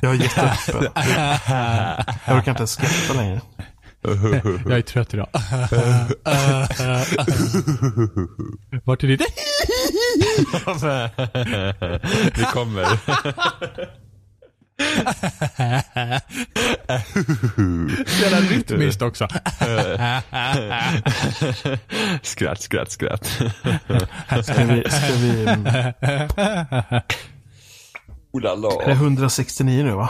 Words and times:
Jag 0.00 0.08
har 0.08 0.14
gett 0.14 0.68
upp. 0.74 0.82
Jag 2.26 2.36
orkar 2.36 2.50
inte 2.50 2.66
skratta 2.66 3.14
längre. 3.14 3.40
Jag 4.64 4.78
är 4.78 4.82
trött 4.82 5.14
idag. 5.14 5.28
Vart 8.84 9.04
är 9.04 9.08
ditt? 9.08 9.22
Vi 12.36 12.44
kommer. 12.44 12.86
Jävla 18.20 18.40
rytmiskt 18.40 19.02
också. 19.02 19.28
skratt, 22.22 22.60
skratt, 22.60 22.90
skratt. 22.90 23.26
Ska 24.44 24.64
vi, 24.64 24.84
ska 24.90 25.14
vi, 25.14 25.46
Oh 28.32 28.40
la 28.40 28.54
la. 28.54 28.82
är 28.82 28.86
det 28.86 28.92
169 28.92 29.84
nu 29.84 29.92
va? 29.92 30.08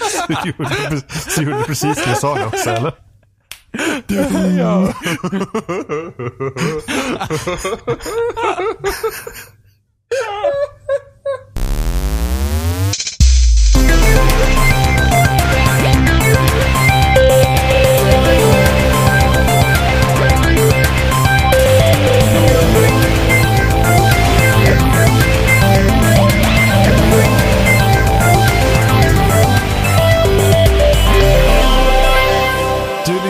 Så 0.00 0.32
gjorde, 0.44 1.02
så 1.08 1.42
gjorde 1.42 1.58
du 1.58 1.64
precis 1.64 1.96
det 1.96 2.08
jag 2.10 2.18
sa 2.18 2.34
det 2.34 2.46
också 2.46 2.70
eller? 2.70 2.92
Du 4.06 4.18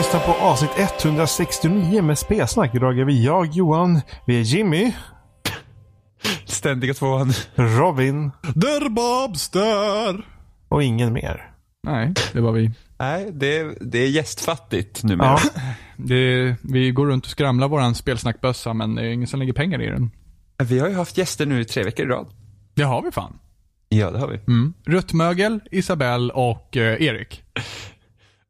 lyssnar 0.05 0.21
på 0.21 0.31
avsnitt 0.31 0.71
169 0.77 2.01
med 2.01 2.17
Spelsnack. 2.17 2.75
Idag 2.75 2.99
är 2.99 3.05
vi 3.05 3.25
jag, 3.25 3.47
Johan, 3.47 4.01
vi 4.27 4.39
är 4.39 4.41
Jimmy, 4.41 4.93
Ständiga 6.45 6.93
tvåan. 6.93 7.33
Robin 7.55 8.31
Der 8.41 8.89
Bobster. 8.89 10.25
och 10.69 10.83
ingen 10.83 11.13
mer. 11.13 11.51
Nej, 11.83 12.13
det 12.33 12.41
var 12.41 12.51
vi. 12.51 12.71
Nej, 12.99 13.31
det, 13.33 13.77
det 13.81 13.99
är 13.99 14.07
gästfattigt 14.07 15.03
numera. 15.03 15.27
Ja, 15.27 15.61
Det, 15.97 16.55
vi 16.61 16.91
går 16.91 17.07
runt 17.07 17.25
och 17.25 17.31
skramlar 17.31 17.67
våran 17.67 17.95
spelsnackbössa 17.95 18.73
men 18.73 18.95
det 18.95 19.01
är 19.01 19.09
ingen 19.09 19.27
som 19.27 19.39
lägger 19.39 19.53
pengar 19.53 19.81
i 19.81 19.87
den. 19.87 20.11
Vi 20.63 20.79
har 20.79 20.89
ju 20.89 20.95
haft 20.95 21.17
gäster 21.17 21.45
nu 21.45 21.61
i 21.61 21.65
tre 21.65 21.83
veckor 21.83 22.05
i 22.05 22.09
rad. 22.09 22.27
Det 22.73 22.83
har 22.83 23.01
vi 23.01 23.11
fan. 23.11 23.39
Ja, 23.89 24.11
det 24.11 24.19
har 24.19 24.27
vi. 24.27 24.37
Mm. 24.47 24.73
Ruttmögel, 24.85 25.59
Isabelle 25.71 26.33
och 26.33 26.77
eh, 26.77 27.01
Erik. 27.01 27.43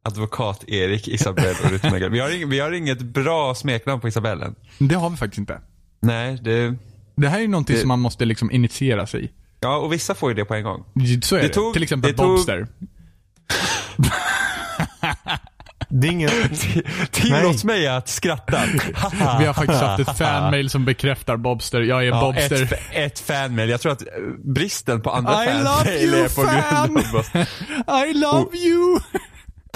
Advokat 0.05 0.63
Erik, 0.67 1.07
Isabelle 1.07 1.55
och 1.63 1.71
Ruth 1.71 1.91
Megel. 1.91 2.11
Vi 2.11 2.19
har, 2.19 2.29
ing- 2.29 2.49
vi 2.49 2.59
har 2.59 2.71
inget 2.71 3.01
bra 3.01 3.55
smeknamn 3.55 4.01
på 4.01 4.07
Isabellen. 4.07 4.55
Det 4.77 4.95
har 4.95 5.09
vi 5.09 5.17
faktiskt 5.17 5.37
inte. 5.39 5.59
Nej, 6.01 6.39
det... 6.41 6.75
Det 7.15 7.27
här 7.29 7.39
är 7.39 7.47
någonting 7.47 7.75
Det- 7.75 7.79
som 7.81 7.87
man 7.87 7.99
måste 7.99 8.25
liksom 8.25 8.51
initiera 8.51 9.07
sig 9.07 9.25
i. 9.25 9.29
Ja, 9.59 9.77
och 9.77 9.93
vissa 9.93 10.15
får 10.15 10.29
ju 10.31 10.35
det 10.35 10.45
på 10.45 10.53
en 10.55 10.63
gång. 10.63 10.83
Så 11.23 11.35
är 11.35 11.41
det. 11.41 11.47
Det 11.47 11.53
tog- 11.53 11.73
Till 11.73 11.83
exempel 11.83 12.11
det 12.11 12.17
tog- 12.17 12.27
Bobster. 12.27 12.67
det 15.89 16.07
är 16.07 16.11
ingen... 16.11 16.29
Tillåt 17.11 17.63
mig 17.63 17.87
att 17.87 18.09
skratta. 18.09 18.59
Vi 19.39 19.45
har 19.45 19.53
faktiskt 19.53 19.81
haft 19.81 20.09
ett 20.09 20.17
fanmail 20.17 20.69
som 20.69 20.85
bekräftar 20.85 21.37
Bobster. 21.37 21.81
Jag 21.81 22.01
är 22.03 22.07
Ja, 22.07 22.21
Bobster. 22.21 22.63
ett, 22.63 22.79
ett 22.93 23.19
fanmail. 23.19 23.69
Jag 23.69 23.81
tror 23.81 23.91
att 23.91 24.01
eh, 24.01 24.07
bristen 24.43 25.01
på 25.01 25.11
andra 25.11 25.45
I 25.45 25.47
fanmail 25.47 26.13
är 26.13 26.35
på 26.35 26.41
grund 26.41 26.63
fan! 26.63 26.97
av 26.97 27.15
oss. 27.19 27.29
I 28.09 28.13
love 28.13 28.57
you! 28.57 28.99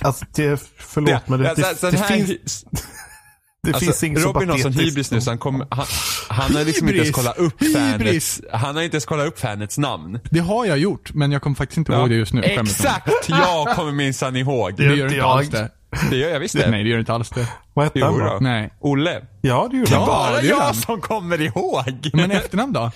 Alltså, 0.01 0.25
det, 0.35 0.61
förlåt 0.77 1.27
men 1.27 1.39
det, 1.39 1.53
det, 1.55 1.63
så- 1.63 1.75
så 1.75 1.85
det, 1.85 1.91
den 1.91 2.01
här- 2.01 2.07
finns, 2.25 2.65
det 3.63 3.69
Alltså, 3.73 3.85
finns 3.85 4.03
inget 4.03 4.21
så 4.21 4.27
Robin 4.33 4.49
har 4.49 4.57
sån 4.57 4.73
hybris 4.73 4.95
nu 4.95 5.03
som- 5.03 5.21
så 5.21 5.31
han, 5.31 5.37
kom, 5.37 5.65
han, 5.71 5.85
han 6.29 6.55
har 6.55 6.63
liksom 6.65 6.87
inte 6.87 6.99
ens 6.99 7.15
kollat 7.15 7.37
upp 7.37 7.53
fanets, 7.73 8.41
han 8.51 8.75
har 8.75 8.83
inte 8.83 8.95
ens 8.95 9.05
kollat 9.05 9.27
upp 9.27 9.39
fanets 9.39 9.77
namn. 9.77 10.19
Det 10.31 10.39
har 10.39 10.65
jag 10.65 10.77
gjort, 10.77 11.13
men 11.13 11.31
jag 11.31 11.41
kommer 11.41 11.55
faktiskt 11.55 11.77
inte 11.77 11.91
ihåg 11.93 12.09
det 12.09 12.15
just 12.15 12.33
nu. 12.33 12.41
Exakt! 12.43 13.29
Jag 13.29 13.75
kommer 13.75 13.91
minsann 13.91 14.35
ihåg. 14.35 14.73
Det 14.77 14.83
gör 14.83 14.91
inte 14.91 15.03
inte 15.03 15.15
jag. 15.15 15.25
alls 15.27 15.49
det. 15.49 15.69
Det 16.09 16.15
gör 16.17 16.29
jag 16.29 16.39
visst 16.39 16.55
det. 16.57 16.71
Nej, 16.71 16.83
det 16.83 16.89
gör 16.89 16.99
inte 16.99 17.13
alls 17.13 17.29
det. 17.29 17.47
Vad 17.73 17.85
hette 17.85 18.05
han 18.05 18.19
då. 18.19 18.37
Nej. 18.41 18.73
Olle. 18.79 19.21
Ja, 19.41 19.67
det 19.71 19.77
gjorde 19.77 19.95
han. 19.95 20.07
Bara 20.07 20.35
det 20.41 20.47
gör 20.47 20.55
jag 20.57 20.63
han. 20.63 20.75
som 20.75 21.01
kommer 21.01 21.41
ihåg. 21.41 22.09
Men 22.13 22.31
efternamn 22.31 22.73
då? 22.73 22.91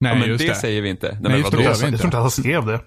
Nej, 0.00 0.12
ja, 0.12 0.18
men 0.18 0.28
just 0.28 0.42
det, 0.42 0.48
det. 0.48 0.54
säger 0.54 0.82
vi 0.82 0.88
inte. 0.88 1.06
Nej, 1.06 1.18
Nej, 1.22 1.30
men 1.30 1.38
just 1.38 1.50
det, 1.50 1.56
vadå? 1.56 1.68
Jag, 1.68 1.76
jag 1.92 1.98
tror 1.98 2.04
inte 2.04 2.16
han 2.16 2.30
skrev 2.30 2.66
det. 2.66 2.80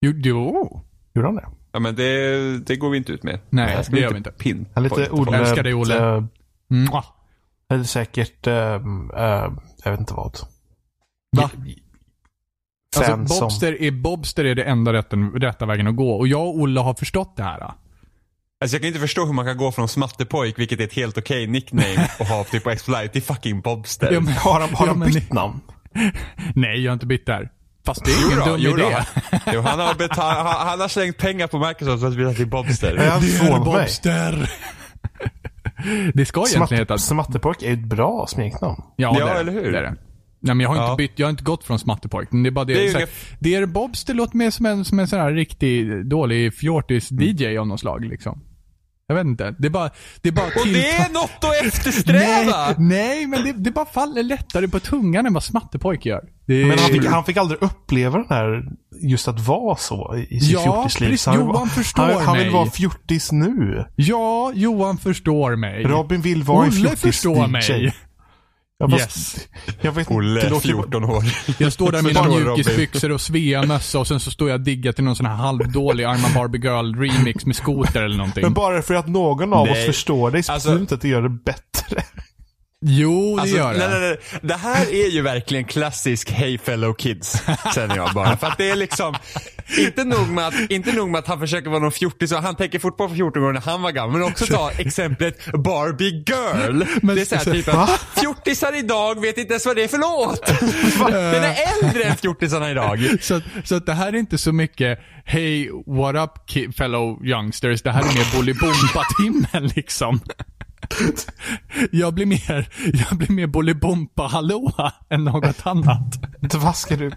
Jo, 0.00 0.12
jo. 0.16 0.82
Gjorde 1.14 1.28
han 1.28 1.36
det? 1.36 1.46
Ja, 1.72 1.80
men 1.80 1.94
det, 1.94 2.58
det 2.58 2.76
går 2.76 2.90
vi 2.90 2.96
inte 2.98 3.12
ut 3.12 3.22
med. 3.22 3.40
Nej, 3.50 3.82
det 3.90 4.00
gör 4.00 4.10
vi 4.10 4.16
inte. 4.16 4.30
Pin. 4.30 4.66
Är 4.74 4.80
lite 4.80 5.10
Olle... 5.10 5.36
Älskar 5.38 5.62
dig, 5.62 5.74
Olle. 5.74 6.14
eh, 6.16 6.24
Mwah. 6.68 7.04
Eller 7.70 7.84
säkert... 7.84 8.46
eh, 8.46 8.54
eh, 8.54 9.52
jag 9.84 9.90
vet 9.90 10.00
inte 10.00 10.14
vad. 10.14 10.38
Va? 11.36 11.50
Alltså, 12.96 13.12
som... 13.12 13.24
Bobster 13.40 13.82
är, 13.82 13.90
Bobster 13.90 14.44
är 14.44 14.54
det 14.54 14.62
enda 14.64 14.92
rätten, 14.92 15.30
rätta 15.32 15.66
vägen 15.66 15.86
att 15.86 15.96
gå. 15.96 16.10
Och 16.18 16.28
jag 16.28 16.42
och 16.48 16.58
Olle 16.60 16.80
har 16.80 16.94
förstått 16.94 17.36
det 17.36 17.42
här. 17.42 17.60
Alltså 17.60 18.74
jag 18.76 18.80
kan 18.80 18.88
inte 18.88 19.00
förstå 19.00 19.24
hur 19.26 19.32
man 19.32 19.44
kan 19.44 19.56
gå 19.56 19.72
från 19.72 19.88
smattepojk, 19.88 20.58
vilket 20.58 20.80
är 20.80 20.84
ett 20.84 20.92
helt 20.94 21.18
okej 21.18 21.46
nickname, 21.46 22.08
och 22.20 22.26
ha 22.26 22.44
typ 22.44 22.64
på 22.64 22.70
X-Fly 22.70 23.08
till 23.08 23.22
fucking 23.22 23.60
Bobster. 23.60 24.12
Ja, 24.12 24.20
men- 24.20 24.32
Har 24.34 24.60
han, 24.60 24.74
har 24.74 24.86
Ja, 24.86 24.90
han 24.90 24.98
men- 24.98 25.12
bytt 25.12 25.32
namn? 25.32 25.60
Nej, 26.54 26.80
jag 26.80 26.90
har 26.90 26.94
inte 26.94 27.06
bytt 27.06 27.26
där. 27.26 27.50
Fast 27.86 28.04
det 28.04 28.10
är 28.10 28.26
ingen 28.26 28.38
dum 28.48 28.56
jo 28.58 28.78
idé. 28.78 28.96
Jo, 29.52 29.60
han, 29.60 29.78
har 29.80 29.94
betal- 29.94 30.44
han, 30.44 30.66
han 30.68 30.80
har 30.80 30.88
slängt 30.88 31.18
pengar 31.18 31.46
på 31.46 31.58
Microsoft 31.58 32.00
för 32.00 32.08
att 32.08 32.16
byta 32.16 32.32
till 32.34 32.46
Bobster. 32.48 32.94
Det 32.96 33.02
är? 33.04 33.60
Bobster. 33.64 34.50
det 36.14 36.24
ska 36.26 36.44
egentligen 36.48 36.80
heta... 36.80 36.98
Smatt, 36.98 37.26
Smattepojk 37.26 37.62
är 37.62 37.72
ett 37.72 37.84
bra 37.84 38.26
smeknamn. 38.28 38.82
Ja, 38.96 39.16
Ja, 39.18 39.24
det 39.26 39.30
eller 39.40 39.52
hur? 39.52 39.72
Det 39.72 39.78
är 39.78 39.82
det. 39.82 39.96
Nej, 40.44 40.54
men 40.54 40.60
jag 40.60 40.68
har 40.68 40.76
inte 40.76 40.90
Ja. 40.90 40.96
bytt, 40.96 41.12
jag 41.18 41.26
har 41.26 41.30
inte 41.30 41.44
gått 41.44 41.64
från 41.64 41.78
smattepojk. 41.78 42.28
Men 42.32 42.42
det 42.42 42.48
är 42.48 42.50
bara 42.50 42.64
det. 42.64 42.74
Det 42.74 42.78
är 42.78 42.82
Det 42.82 42.84
ju 42.84 42.88
är, 42.88 42.92
så 42.92 42.98
här, 42.98 43.08
det 43.38 43.54
är 43.54 43.66
Bobster 43.66 44.14
låter 44.14 44.36
mer 44.36 44.50
som 44.50 44.66
en, 44.66 44.84
som 44.84 44.98
en 44.98 45.08
sån 45.08 45.20
här 45.20 45.30
riktig 45.32 46.06
dålig 46.06 46.52
fjortis-DJ 46.54 47.58
av 47.58 47.66
något 47.66 47.80
slag 47.80 48.04
liksom. 48.04 48.40
Jag 49.16 49.24
vet 49.24 49.26
inte. 49.30 49.54
Det 49.58 49.66
är 49.66 49.70
bara, 49.70 49.90
det 50.22 50.28
är 50.28 50.32
bara 50.32 50.46
Och 50.46 50.66
det 50.72 50.90
är 50.90 51.12
något 51.12 51.44
att 51.44 51.66
eftersträva! 51.66 52.74
Nej, 52.78 53.06
nej, 53.06 53.26
men 53.26 53.44
det, 53.44 53.52
det 53.52 53.70
bara 53.70 53.86
faller 53.86 54.22
lättare 54.22 54.68
på 54.68 54.80
tungan 54.80 55.26
än 55.26 55.34
vad 55.34 55.42
smattepojk 55.42 56.06
gör. 56.06 56.20
Det 56.46 56.66
Men 56.66 56.78
han 56.78 56.88
fick, 56.88 57.04
han 57.06 57.24
fick 57.24 57.36
aldrig 57.36 57.62
uppleva 57.62 58.18
den 58.18 58.26
här, 58.30 58.64
just 59.02 59.28
att 59.28 59.40
vara 59.40 59.76
så 59.76 60.16
i 60.30 60.40
sitt 60.40 60.50
Ja, 60.50 60.62
fjortisliv. 60.62 61.08
precis. 61.10 61.26
Han, 61.26 61.34
Johan 61.40 61.56
han, 61.56 61.68
förstår 61.68 62.02
han, 62.02 62.22
han 62.22 62.36
vill 62.36 62.46
mig. 62.46 62.54
vara 62.54 62.70
fjortis 62.70 63.32
nu. 63.32 63.84
Ja, 63.96 64.52
Johan 64.54 64.98
förstår 64.98 65.56
mig. 65.56 65.82
Robin 65.84 66.20
vill 66.20 66.42
vara 66.42 66.64
en 66.66 66.70
Olle 66.70 66.80
fjortis 66.80 67.00
förstår 67.00 67.44
DJ. 67.44 67.50
mig. 67.50 67.94
Ja, 68.90 68.96
Yes. 68.98 69.36
Jag 69.80 69.92
vet 69.92 69.98
inte, 70.10 70.14
Olle, 70.14 70.48
ju- 70.48 70.60
14 70.60 71.04
år. 71.04 71.24
Jag 71.58 71.72
står 71.72 71.92
där 71.92 72.02
med 72.02 72.14
mina 72.24 72.28
mjukisbyxor 72.54 73.10
och 73.12 73.20
Svea-mössa 73.20 73.98
och 73.98 74.06
sen 74.06 74.20
så 74.20 74.30
står 74.30 74.48
jag 74.48 74.54
och 74.58 74.64
diggar 74.64 74.92
till 74.92 75.04
någon 75.04 75.16
sån 75.16 75.26
här 75.26 75.34
halvdålig 75.34 76.04
I'm 76.04 76.26
a 76.26 76.30
Barbie 76.34 76.58
Girl 76.58 76.94
remix 76.94 77.46
med 77.46 77.56
skoter 77.56 78.02
eller 78.02 78.16
någonting. 78.16 78.42
Men 78.42 78.52
bara 78.52 78.82
för 78.82 78.94
att 78.94 79.08
någon 79.08 79.52
av 79.52 79.62
oss 79.62 79.68
Nej. 79.72 79.86
förstår 79.86 80.30
dig 80.30 80.42
så 80.42 80.52
Alltså- 80.52 80.78
inte 80.78 80.94
att 80.94 81.00
det 81.00 81.08
gör 81.08 81.22
det 81.22 81.28
bättre. 81.28 82.02
Jo, 82.84 83.36
det 83.36 83.42
Alltså, 83.42 83.56
gör 83.56 83.72
det. 83.72 83.78
nej, 83.78 83.88
nej, 84.00 84.00
nej. 84.00 84.40
Det 84.42 84.54
här 84.54 84.94
är 84.94 85.08
ju 85.10 85.22
verkligen 85.22 85.64
klassisk 85.64 86.30
Hey 86.30 86.58
fellow 86.58 86.94
kids, 86.94 87.42
känner 87.74 87.96
jag 87.96 88.10
bara. 88.14 88.36
För 88.36 88.46
att 88.46 88.58
det 88.58 88.70
är 88.70 88.76
liksom, 88.76 89.14
inte 89.78 90.04
nog 90.04 90.28
med 90.28 90.46
att, 90.46 90.54
inte 90.70 90.92
nog 90.92 91.10
med 91.10 91.18
att 91.18 91.26
han 91.26 91.40
försöker 91.40 91.70
vara 91.70 91.80
någon 91.80 91.92
fjortis 91.92 92.32
och 92.32 92.38
han 92.42 92.54
tänker 92.56 92.78
fortfarande 92.78 93.12
på 93.12 93.16
14 93.16 93.44
år 93.44 93.52
när 93.52 93.60
han 93.60 93.82
var 93.82 93.90
gammal, 93.90 94.12
men 94.20 94.28
också 94.28 94.46
ta 94.46 94.70
exemplet 94.78 95.52
Barbie 95.52 96.24
girl. 96.26 96.84
Men- 97.02 97.14
det 97.16 97.20
är 97.20 97.24
såhär 97.24 97.44
typ 97.44 97.68
att 97.68 98.06
fjortisar 98.20 98.78
idag 98.78 99.20
vet 99.20 99.38
inte 99.38 99.52
ens 99.52 99.66
vad 99.66 99.76
det 99.76 99.84
är 99.84 99.88
för 99.88 99.98
låt. 99.98 100.46
Den 101.12 101.44
är 101.44 101.56
äldre 101.84 102.02
än 102.04 102.16
fjortisarna 102.16 102.70
idag. 102.70 103.16
Så, 103.20 103.40
så 103.64 103.78
det 103.78 103.92
här 103.92 104.08
är 104.08 104.16
inte 104.16 104.38
så 104.38 104.52
mycket 104.52 104.98
Hey, 105.24 105.68
what 105.86 106.14
up 106.14 106.30
fellow 106.76 107.26
youngsters? 107.26 107.82
Det 107.82 107.90
här 107.90 108.00
är 108.00 108.04
mer 108.14 108.36
Bolibompa-timmen 108.36 109.72
liksom. 109.76 110.20
Jag 111.90 112.14
blir 112.14 112.26
mer, 112.26 112.68
jag 113.08 113.18
blir 113.18 113.30
mer 113.32 113.46
Bolibompa-hallåa 113.46 114.92
än 115.10 115.24
något 115.24 115.66
annat. 115.66 116.18
Vad 116.54 116.76
ska 116.76 116.96
du... 116.96 117.10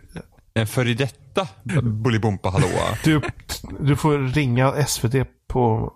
En 0.53 0.67
före 0.67 0.93
detta 0.93 1.47
Bolibompa 1.83 2.49
hallåa. 2.49 2.97
Du, 3.03 3.21
du 3.79 3.95
får 3.95 4.17
ringa 4.17 4.85
SVT 4.85 5.15
på 5.47 5.93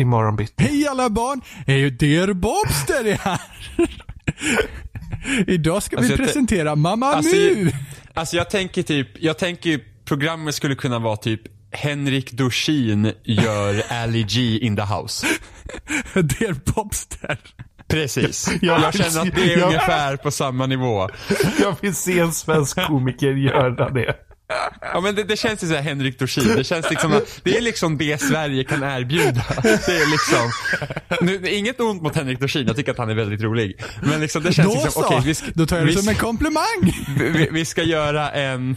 imorgon 0.00 0.36
bitti. 0.36 0.64
Hej 0.64 0.86
alla 0.88 1.10
barn! 1.10 1.40
Hej, 1.66 1.90
Der 1.90 2.32
Bobster 2.32 3.04
är 3.04 3.14
här! 3.16 3.40
Idag 5.46 5.82
ska 5.82 5.96
Alltså, 5.96 6.12
vi 6.12 6.18
presentera 6.18 6.76
Mamma 6.76 7.06
Alltså, 7.06 7.36
Mu! 7.36 7.70
Alltså 8.14 8.36
jag 8.36 8.50
tänker 8.50 8.82
typ, 8.82 9.08
jag 9.22 9.38
tänker 9.38 9.80
programmet 10.04 10.54
skulle 10.54 10.74
kunna 10.74 10.98
vara 10.98 11.16
typ 11.16 11.42
Henrik 11.72 12.32
Dorsin 12.32 13.12
gör 13.24 13.82
Ali 14.02 14.22
G 14.22 14.58
in 14.58 14.76
the 14.76 14.82
house. 14.82 15.26
Der 16.14 16.72
Bobster. 16.72 17.38
Precis. 17.88 18.50
Jag- 18.62 18.80
Jag 18.82 18.94
känner 18.94 19.20
att 19.28 19.34
det 19.34 19.52
är 19.54 19.58
jag- 19.58 19.66
ungefär 19.66 20.16
på 20.16 20.30
samma 20.30 20.66
nivå. 20.66 21.08
Jag 21.60 21.76
vill 21.80 21.94
se 21.94 22.18
en 22.18 22.32
svensk 22.32 22.76
komiker 22.86 23.30
göra 23.32 23.90
det. 23.90 24.14
Ja 24.80 25.00
men 25.00 25.14
det, 25.14 25.24
det 25.24 25.36
känns 25.36 25.64
ju 25.64 25.68
såhär 25.68 25.82
Henrik 25.82 26.18
Dorsin. 26.18 26.44
Det 26.56 26.64
känns 26.64 26.90
liksom 26.90 27.12
att, 27.12 27.40
det 27.44 27.56
är 27.56 27.60
liksom 27.60 27.98
det 27.98 28.20
Sverige 28.20 28.64
kan 28.64 28.82
erbjuda. 28.82 29.44
Det 29.62 29.68
är 29.92 30.10
liksom, 30.10 30.50
nu, 31.26 31.38
det 31.38 31.54
är 31.54 31.58
inget 31.58 31.80
ont 31.80 32.02
mot 32.02 32.16
Henrik 32.16 32.40
Dorsin, 32.40 32.66
jag 32.66 32.76
tycker 32.76 32.92
att 32.92 32.98
han 32.98 33.10
är 33.10 33.14
väldigt 33.14 33.42
rolig. 33.42 33.82
Men 34.02 34.20
liksom 34.20 34.42
det 34.42 34.52
känns 34.52 34.74
Då 34.74 34.84
liksom, 34.84 35.02
okej 35.06 35.20
vi, 35.24 35.34
ska- 35.34 35.46
Då 35.54 35.66
tar 35.66 35.76
jag 35.76 35.86
det 35.86 35.90
vi, 35.90 35.96
som 35.96 36.08
en 36.08 36.14
komplimang. 36.14 36.92
vi, 37.18 37.48
vi 37.52 37.64
ska 37.64 37.82
göra 37.82 38.30
en 38.30 38.76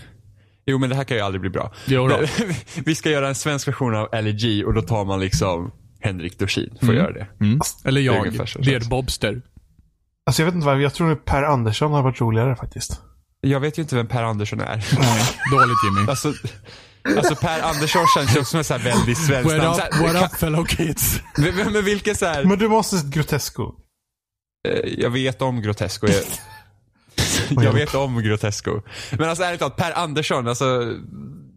Jo 0.65 0.77
men 0.77 0.89
det 0.89 0.95
här 0.95 1.03
kan 1.03 1.17
ju 1.17 1.23
aldrig 1.23 1.41
bli 1.41 1.49
bra. 1.49 1.73
Jo 1.85 2.07
då. 2.07 2.19
Vi 2.85 2.95
ska 2.95 3.09
göra 3.09 3.27
en 3.27 3.35
svensk 3.35 3.67
version 3.67 3.95
av 3.95 4.09
LG 4.23 4.63
och 4.65 4.73
då 4.73 4.81
tar 4.81 5.05
man 5.05 5.19
liksom 5.19 5.71
Henrik 5.99 6.39
Dorsin 6.39 6.77
får 6.81 6.93
göra 6.95 7.11
det. 7.11 7.27
Eller 7.85 8.01
Det 8.01 8.07
är 8.07 8.13
jag, 8.13 8.25
ungefär 8.25 8.45
så 8.45 8.59
det 8.59 8.65
Dear 8.65 8.79
känns. 8.79 8.89
Bobster. 8.89 9.41
Alltså 10.25 10.41
jag 10.41 10.45
vet 10.45 10.55
inte 10.55 10.65
varför, 10.67 10.79
jag 10.81 10.93
tror 10.93 11.11
att 11.11 11.25
Per 11.25 11.43
Andersson 11.43 11.91
har 11.91 12.01
varit 12.03 12.21
roligare 12.21 12.55
faktiskt. 12.55 13.01
Jag 13.41 13.59
vet 13.59 13.77
ju 13.77 13.81
inte 13.81 13.95
vem 13.95 14.07
Per 14.07 14.23
Andersson 14.23 14.59
är. 14.61 14.65
Nej, 14.99 15.23
dåligt 15.51 15.77
Jimmy. 15.83 16.09
Alltså, 16.09 16.33
alltså 17.17 17.35
Per 17.35 17.61
Andersson 17.61 18.05
känns 18.17 18.35
ju 18.35 18.39
också 18.39 18.49
som 18.51 18.57
en 18.57 18.63
så 18.63 18.73
här 18.73 18.83
väldigt 18.83 19.17
svensk 19.17 19.49
What 19.51 19.57
namn. 19.57 19.79
up, 19.79 20.13
what 20.15 20.31
up 20.31 20.39
fellow 20.39 20.65
kids? 20.65 21.19
Men, 21.37 21.55
men, 21.55 21.73
men 21.73 21.85
vilken 21.85 22.15
så 22.15 22.25
här, 22.25 22.43
Men 22.45 22.59
du 22.59 22.67
måste 22.67 22.97
sett 22.97 23.07
Grotesco. 23.07 23.73
eh, 24.67 24.89
jag 24.97 25.09
vet 25.09 25.41
om 25.41 25.61
Grotesco. 25.61 26.07
Jag, 26.07 26.23
jag 27.63 27.73
vet 27.73 27.95
om 27.95 28.21
Grotesco. 28.23 28.81
Men 29.11 29.29
alltså 29.29 29.43
ärligt 29.43 29.59
talat, 29.59 29.75
Per 29.77 29.91
Andersson, 29.99 30.47
alltså 30.47 30.93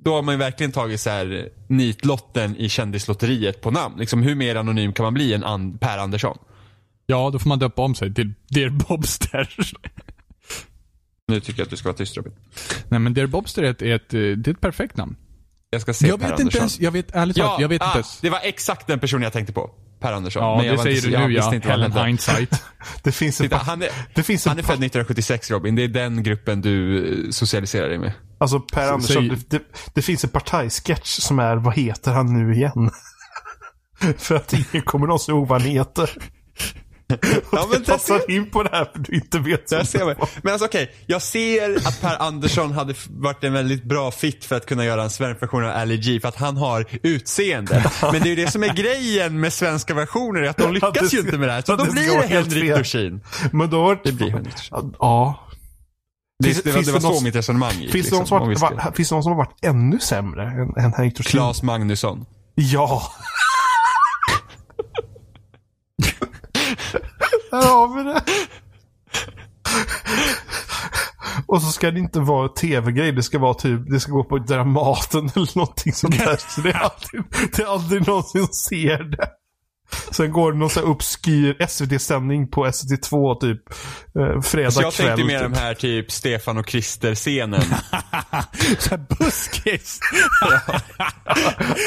då 0.04 0.14
har 0.14 0.22
man 0.22 0.34
ju 0.34 0.38
verkligen 0.38 0.72
tagit 0.72 1.00
så 1.00 1.10
här 1.10 1.48
nitlotten 1.68 2.56
i 2.56 2.68
kändislotteriet 2.68 3.60
på 3.60 3.70
namn. 3.70 3.98
Liksom 3.98 4.22
hur 4.22 4.34
mer 4.34 4.56
anonym 4.56 4.92
kan 4.92 5.04
man 5.04 5.14
bli 5.14 5.34
än 5.34 5.44
An- 5.44 5.78
Per 5.78 5.98
Andersson? 5.98 6.38
Ja, 7.06 7.30
då 7.32 7.38
får 7.38 7.48
man 7.48 7.58
döpa 7.58 7.82
om 7.82 7.94
sig 7.94 8.14
till 8.14 8.32
Dear 8.48 8.70
Bobster. 8.70 9.56
Nu 11.28 11.40
tycker 11.40 11.60
jag 11.60 11.64
att 11.64 11.70
du 11.70 11.76
ska 11.76 11.88
vara 11.88 11.96
tyst 11.96 12.16
Robin. 12.16 12.32
Nej 12.88 13.00
men 13.00 13.14
Dear 13.14 13.26
Bobster 13.26 13.62
är 13.62 13.70
ett, 13.70 13.82
är 13.82 13.94
ett, 13.94 14.08
det 14.10 14.46
är 14.46 14.48
ett 14.48 14.60
perfekt 14.60 14.96
namn. 14.96 15.16
Jag 15.70 15.80
ska 15.80 15.94
se 15.94 16.08
Jag 16.08 16.20
Per 16.20 16.30
vet 16.30 16.40
inte 16.40 16.42
Andersson. 16.42 16.60
ens, 16.60 16.80
jag 16.80 16.90
vet 16.90 17.14
ärligt 17.14 17.36
talat, 17.36 17.52
Ja, 17.58 17.62
jag 17.62 17.68
vet 17.68 17.82
ah, 17.82 17.86
inte 17.86 17.98
ens. 17.98 18.20
det 18.20 18.30
var 18.30 18.40
exakt 18.42 18.86
den 18.86 18.98
personen 19.00 19.22
jag 19.22 19.32
tänkte 19.32 19.52
på. 19.52 19.70
Per 20.04 20.12
Andersson. 20.12 20.42
Ja, 20.42 20.56
Men 20.56 20.66
jag 20.66 20.76
det 20.76 20.82
säger 20.82 20.96
inte, 20.96 21.08
du 21.18 21.28
nu 21.28 21.34
ja. 21.34 21.54
inte 21.54 21.68
Helen. 21.68 21.92
Hindsight. 21.92 22.64
Det 23.02 23.12
finns 23.12 23.40
en, 23.40 23.44
Titta, 23.44 23.56
han 23.56 23.82
är, 23.82 23.88
det 24.14 24.22
finns 24.22 24.46
han 24.46 24.58
är 24.58 24.62
född 24.62 24.72
1976 24.72 25.50
Robin. 25.50 25.74
Det 25.74 25.84
är 25.84 25.88
den 25.88 26.22
gruppen 26.22 26.60
du 26.60 26.98
eh, 27.24 27.30
socialiserar 27.30 27.88
dig 27.88 27.98
med. 27.98 28.12
Alltså 28.38 28.60
Per 28.60 28.92
Andersson, 28.92 29.28
säg- 29.28 29.28
det, 29.28 29.58
det, 29.58 29.64
det 29.94 30.02
finns 30.02 30.24
en 30.24 30.30
partajsketch 30.30 31.18
som 31.20 31.38
är 31.38 31.56
Vad 31.56 31.74
heter 31.74 32.12
han 32.12 32.32
nu 32.34 32.54
igen? 32.54 32.90
för 34.18 34.34
att 34.34 34.52
ingen 34.52 34.84
kommer 34.84 35.06
någonsin 35.06 35.34
ihåg 35.34 35.48
vad 35.48 35.60
han 35.60 35.70
heter. 35.70 36.10
Ja, 37.52 37.66
men 37.70 37.78
det 37.82 37.86
passar 37.86 38.30
in 38.30 38.50
på 38.50 38.62
det 38.62 38.70
här 38.72 38.84
för 38.84 38.98
du 38.98 39.14
inte 39.14 39.38
vet. 39.38 39.68
Där 39.68 39.84
ser 39.84 40.04
var. 40.04 40.16
Men 40.42 40.52
alltså 40.52 40.66
okej, 40.66 40.94
jag 41.06 41.22
ser 41.22 41.76
att 41.88 42.00
Per 42.00 42.22
Andersson 42.22 42.72
hade 42.72 42.94
varit 43.08 43.44
en 43.44 43.52
väldigt 43.52 43.84
bra 43.84 44.10
fit 44.10 44.44
för 44.44 44.56
att 44.56 44.66
kunna 44.66 44.84
göra 44.84 45.02
en 45.02 45.10
svensk 45.10 45.42
version 45.42 45.64
av 45.64 45.70
Ali 45.70 45.96
G 45.96 46.20
för 46.20 46.28
att 46.28 46.36
han 46.36 46.56
har 46.56 46.86
utseende. 47.02 47.90
Men 48.02 48.12
det 48.12 48.18
är 48.20 48.26
ju 48.26 48.36
det 48.36 48.50
som 48.50 48.62
är 48.62 48.74
grejen 48.74 49.40
med 49.40 49.52
svenska 49.52 49.94
versioner, 49.94 50.42
att 50.42 50.56
de 50.56 50.72
lyckas 50.72 50.92
det 51.10 51.12
ju 51.12 51.20
inte 51.20 51.38
med 51.38 51.48
det 51.48 51.52
här. 51.52 51.62
Så 51.62 51.76
då 51.76 51.92
blir 51.92 52.20
det 52.20 52.26
Henrik. 52.26 52.76
Dorsin. 52.76 53.20
Men 53.52 53.70
då 53.70 53.82
har 53.84 54.00
Det 54.04 54.12
blir 54.12 54.30
Henrik 54.30 54.56
Dorsin. 54.56 54.94
Ja. 54.98 55.40
Det, 56.42 56.48
Finns- 56.48 56.62
det, 56.62 56.72
var, 56.72 56.82
det 56.82 56.92
var 56.92 57.14
så 57.14 57.24
mitt 57.24 57.36
resonemang 57.36 57.72
gick. 57.72 57.92
Finns 57.92 58.10
liksom, 58.10 58.18
det 58.18 59.10
någon 59.10 59.22
som 59.22 59.32
har 59.32 59.36
varit 59.36 59.64
ännu 59.64 59.98
sämre 59.98 60.42
än, 60.42 60.84
än 60.84 60.92
Henrik 60.92 61.16
Dorsin? 61.16 61.30
Claes 61.30 61.62
Magnusson. 61.62 62.26
Ja. 62.54 63.02
Där 67.60 67.68
har 67.68 67.96
vi 67.96 68.02
det. 68.12 68.22
Och 71.46 71.62
så 71.62 71.72
ska 71.72 71.90
det 71.90 71.98
inte 72.00 72.20
vara 72.20 72.48
tv-grej. 72.48 73.12
Det 73.12 73.22
ska 73.22 73.38
vara 73.38 73.54
typ, 73.54 73.80
det 73.90 74.00
ska 74.00 74.12
gå 74.12 74.24
på 74.24 74.38
Dramaten 74.38 75.30
eller 75.36 75.58
någonting 75.58 75.92
sånt 75.92 76.18
där. 76.18 76.36
Så 76.48 76.60
det 76.60 76.70
är 76.70 76.74
aldrig, 76.74 77.22
det 77.56 77.62
är 77.62 77.66
aldrig 77.66 78.06
någon 78.08 78.22
som 78.24 78.46
ser 78.46 79.04
det. 79.16 79.28
Sen 80.10 80.32
går 80.32 80.52
det 80.52 80.58
någon 80.58 80.70
sån 80.70 80.82
här 80.82 80.90
obskyr 80.90 81.66
SVT-sändning 81.68 82.48
på 82.50 82.66
SVT2 82.66 83.40
typ 83.40 83.60
eh, 84.18 84.40
fredag 84.40 84.70
Så 84.70 84.82
jag 84.82 84.92
kväll. 84.92 85.06
tänkte 85.06 85.24
mer 85.24 85.40
typ. 85.40 85.52
de 85.54 85.60
här 85.60 85.74
typ 85.74 86.10
Stefan 86.12 86.58
och 86.58 86.66
Krister-scenen. 86.66 87.60
Såhär 88.78 89.06
buskis. 89.18 89.98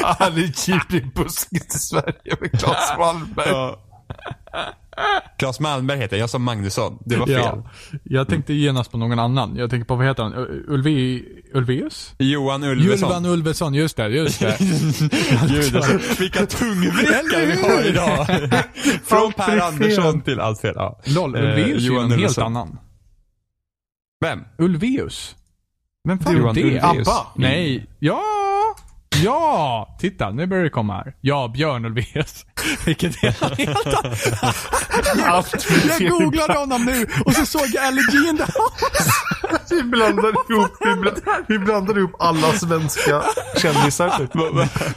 Han 0.04 0.34
är 0.34 0.70
djupt 0.70 1.16
buskigt 1.16 1.76
i 1.76 1.80
Sverige 1.80 2.38
med 2.42 2.60
Claes 2.60 2.98
Malmberg. 2.98 3.76
Claes 5.40 5.60
Malmberg 5.60 5.98
heter 6.00 6.18
jag, 6.18 6.22
jag 6.24 6.30
sa 6.30 6.38
Magnusson. 6.40 6.98
Det 7.06 7.16
var 7.18 7.26
fel. 7.28 7.36
Ja. 7.36 7.64
Jag 8.04 8.28
tänkte 8.28 8.54
genast 8.54 8.92
på 8.92 8.98
någon 8.98 9.20
annan. 9.20 9.56
Jag 9.56 9.70
tänkte 9.70 9.88
på, 9.88 9.96
vad 9.96 10.06
heter 10.06 10.24
han? 10.24 10.34
Ul- 10.34 10.64
Ulve, 10.68 11.22
Ulveus? 11.54 12.14
Johan 12.20 12.64
Ulveson. 12.64 12.92
Julvan 13.10 13.26
Ulveson, 13.26 13.74
just 13.74 13.98
det, 13.98 14.08
just 14.08 14.40
det. 14.40 14.58
Gud, 15.50 15.76
alltså, 15.76 16.00
vilka 16.20 16.46
tungvrickare 16.46 17.46
vi 17.46 17.62
har 17.62 17.84
idag. 17.90 18.28
Från 19.06 19.34
Per 19.34 19.60
Andersson 19.68 20.22
till 20.22 20.40
allt 20.40 20.62
fel. 20.62 20.74
Ja. 20.76 21.00
LOL, 21.06 21.36
Eh, 21.36 21.42
Ulveus 21.42 21.68
är 21.68 21.80
ju 21.82 21.88
Johan 21.88 22.12
en 22.12 22.20
helt 22.20 22.38
annan. 22.38 22.78
Vem? 24.22 24.40
Ulveus? 24.58 25.36
Vem 26.08 26.20
fan 26.20 26.38
Johan 26.38 26.58
är 26.58 26.62
det? 26.64 26.68
Ulveus. 26.68 26.84
ABBA? 27.08 27.28
Nej. 27.36 27.86
Ja! 28.00 28.22
Ja! 29.24 29.98
Titta, 30.00 30.30
nu 30.30 30.48
börjar 30.48 30.64
det 30.64 30.70
komma 30.70 30.94
här. 30.94 31.14
Ja, 31.22 31.48
Björn 31.54 31.86
Ulvaeus. 31.86 32.46
Vilket 32.86 33.24
är 33.24 33.28
en 33.28 33.56
helt. 33.58 33.86
Jag 36.00 36.10
googlade 36.10 36.54
honom 36.54 36.86
nu 36.86 37.08
och 37.26 37.34
så 37.34 37.46
såg 37.46 37.68
jag 37.74 37.86
Allergy 37.86 38.30
in 38.30 38.38
the 38.38 38.44
house. 38.44 39.76
Vi 39.76 39.84
blandar 39.84 40.30
ihop, 40.30 40.72
vi 40.80 40.96
blandar, 40.96 41.46
vi 41.48 41.60
blandar 41.60 41.98
ihop 41.98 42.16
alla 42.20 42.54
svenska 42.54 43.24
kändisar 43.58 44.10
typ. 44.18 44.32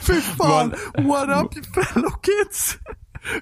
Fy 0.01 0.21
fan, 0.21 0.75
what 0.97 1.29
up 1.29 1.65
fellow 1.75 2.11
kids? 2.23 2.77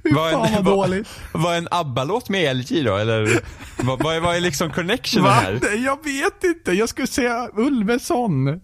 Fy 0.03 0.13
Vad 0.15 0.33
fan 0.33 0.47
en, 0.47 0.65
vad 0.65 0.75
dåligt. 0.75 1.09
Var 1.33 1.55
en 1.55 1.69
ABBA-låt 1.71 2.29
med 2.29 2.57
LG 2.57 2.83
då, 2.85 2.97
eller? 2.97 3.41
Vad, 3.77 4.03
vad, 4.03 4.17
är, 4.17 4.21
vad 4.21 4.37
är 4.37 4.41
liksom 4.41 4.71
connectionen 4.71 5.33
här? 5.33 5.85
Jag 5.85 6.05
vet 6.05 6.45
inte, 6.45 6.73
jag 6.73 6.89
skulle 6.89 7.07
säga 7.07 7.49
Ulveson. 7.57 8.61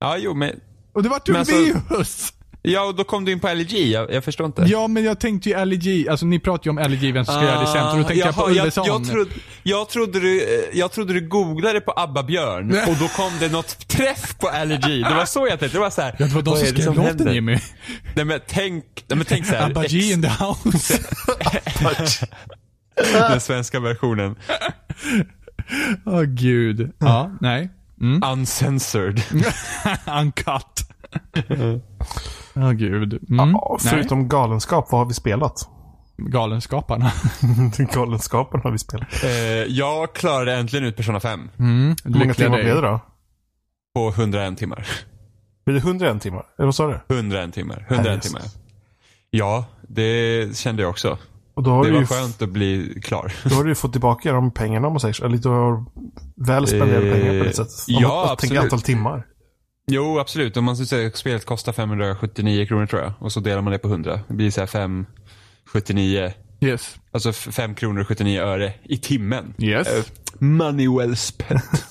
Ja, 0.00 0.16
jo, 0.18 0.34
men... 0.34 0.60
Och 0.92 1.02
det 1.02 1.08
var 1.08 1.20
Men 1.26 1.36
alltså- 1.36 1.54
Ulveus. 1.54 2.32
Ja, 2.62 2.82
och 2.84 2.94
då 2.94 3.04
kom 3.04 3.24
du 3.24 3.32
in 3.32 3.40
på 3.40 3.48
LG. 3.54 3.90
Jag, 3.92 4.12
jag 4.14 4.24
förstår 4.24 4.46
inte. 4.46 4.62
Ja, 4.62 4.88
men 4.88 5.04
jag 5.04 5.20
tänkte 5.20 5.48
ju 5.48 5.64
LG, 5.64 6.08
alltså 6.08 6.26
ni 6.26 6.38
pratar 6.38 6.64
ju 6.64 6.70
om 6.70 6.78
LG, 6.92 7.12
vem 7.12 7.24
som 7.24 7.34
ska 7.34 7.44
göra 7.44 7.60
det 7.60 7.66
sämst. 7.66 7.92
Och 7.92 7.98
då 7.98 8.04
tänkte 8.04 8.26
jag 8.26 8.34
på 8.34 8.42
Ah, 8.42 8.50
jaha, 8.50 8.60
Ulveson. 8.62 8.84
jag, 8.86 9.00
jag, 9.00 9.06
trodde, 9.08 9.30
jag, 9.62 9.88
trodde 9.88 10.20
du, 10.20 10.42
eh, 10.42 10.78
jag 10.78 10.92
trodde 10.92 11.12
du 11.12 11.28
googlade 11.28 11.80
på 11.80 11.92
ABBA 11.96 12.22
Björn 12.22 12.70
och 12.88 12.94
då 13.00 13.08
kom 13.08 13.32
det 13.40 13.52
något 13.52 13.88
träff 13.88 14.38
på 14.38 14.50
LG. 14.64 15.02
Det 15.08 15.14
var 15.14 15.24
så 15.24 15.46
jag 15.50 15.60
tänkte. 15.60 15.76
Det 15.78 15.80
var 15.80 15.90
så 15.90 16.02
här, 16.02 16.14
Ja, 16.18 16.26
det 16.26 16.34
var 16.34 16.42
de 16.42 16.56
som 16.56 16.66
skrev 16.66 16.94
låten? 16.94 17.34
Jimmy. 17.34 17.58
Nej 18.16 18.24
men 18.24 18.40
tänk, 18.48 18.84
nej, 19.08 19.16
men 19.16 19.24
tänk 19.26 19.46
så 19.46 19.54
här. 19.54 19.66
Abba 19.70 19.82
G 19.84 19.98
in 19.98 20.22
the 20.22 20.28
house. 20.44 20.98
den 23.12 23.40
svenska 23.40 23.80
versionen. 23.80 24.36
Åh 26.06 26.22
gud. 26.22 26.92
Ja, 26.98 27.30
nej. 27.40 27.70
Mm. 28.00 28.22
Uncensored. 28.32 29.22
Uncut. 30.20 30.88
Åh 32.56 32.72
gud. 32.72 33.12
Mm. 33.30 33.50
Ja, 33.50 33.78
förutom 33.80 34.28
Galenskap, 34.28 34.88
vad 34.92 35.00
har 35.00 35.06
vi 35.06 35.14
spelat? 35.14 35.68
Nej. 36.16 36.30
Galenskaparna. 36.30 37.12
Galenskapen 37.94 38.60
har 38.64 38.70
vi 38.70 38.78
spelat. 38.78 39.24
Eh, 39.24 39.30
jag 39.68 40.12
klarade 40.14 40.54
äntligen 40.54 40.84
ut 40.86 40.96
Persona 40.96 41.20
5 41.20 41.50
Mm. 41.58 41.96
Hur 42.04 42.18
många 42.18 42.34
timmar 42.34 42.56
dig. 42.56 42.64
blev 42.64 42.76
det 42.82 42.88
då? 42.88 43.00
på 43.94 44.08
101 44.08 44.58
timmar. 44.58 44.86
Blir 45.66 45.74
det 45.74 45.80
101 45.80 46.22
timmar? 46.22 46.46
Eller 46.58 46.66
vad 46.66 46.74
sa 46.74 46.86
du? 46.86 47.14
101 47.16 47.54
timmar. 47.54 47.86
101 47.88 48.06
Herre 48.06 48.20
timmar. 48.20 48.42
Ja, 49.30 49.64
det 49.88 50.56
kände 50.56 50.82
jag 50.82 50.90
också. 50.90 51.18
Och 51.58 51.64
då 51.64 51.70
har, 51.70 51.84
Det 51.84 51.88
du 51.90 51.94
var 51.94 52.00
ju, 52.00 52.06
skönt 52.06 52.42
att 52.42 52.48
bli 52.48 53.00
klar. 53.02 53.32
då 53.44 53.54
har 53.54 53.64
du 53.64 53.70
ju 53.70 53.74
fått 53.74 53.92
tillbaka 53.92 54.32
de 54.32 54.50
pengarna 54.50 54.86
om 54.86 54.92
man 54.92 55.00
säger 55.00 55.12
så. 55.14 55.24
Eller 55.24 55.36
du 55.38 55.48
har 55.48 55.84
väl 56.36 56.66
spenderade 56.66 57.06
Eh, 57.08 57.14
pengar 57.14 57.38
på 57.38 57.44
det 57.44 57.52
sättet. 57.54 57.88
Om 57.96 58.02
ja, 58.02 58.08
man 58.28 58.36
tänker 58.36 58.56
absolut. 58.56 58.62
antal 58.72 58.80
timmar. 58.80 59.26
Jo, 59.86 60.18
absolut. 60.18 60.56
Om 60.56 60.64
man 60.64 60.76
säga 60.76 61.08
att 61.08 61.16
spelet 61.16 61.46
kostar 61.46 61.72
579 61.72 62.66
kronor 62.66 62.86
tror 62.86 63.02
jag. 63.02 63.12
Och 63.18 63.32
så 63.32 63.40
delar 63.40 63.62
man 63.62 63.72
det 63.72 63.78
på 63.78 63.88
100. 63.88 64.20
Det 64.28 64.34
blir 64.34 64.50
så 64.50 64.60
här 64.60 64.66
579. 64.66 66.32
Yes. 66.60 66.96
Alltså 67.10 67.32
5 67.32 67.74
kronor 67.74 68.00
och 68.00 68.08
79 68.08 68.40
öre 68.40 68.72
i 68.82 68.98
timmen. 68.98 69.54
Yes. 69.58 69.88
Eh, 69.88 70.04
money 70.38 70.88
well 70.98 71.16
spent. 71.16 71.64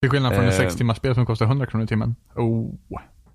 Till 0.00 0.10
skillnad 0.10 0.32
från 0.34 0.44
Eh. 0.44 0.50
ett 0.50 0.56
sex 0.56 0.76
timmars 0.76 0.96
spel 0.96 1.14
som 1.14 1.26
kostar 1.26 1.46
100 1.46 1.66
kronor 1.66 1.84
i 1.84 1.88
timmen. 1.88 2.14
Oh. 2.34 2.74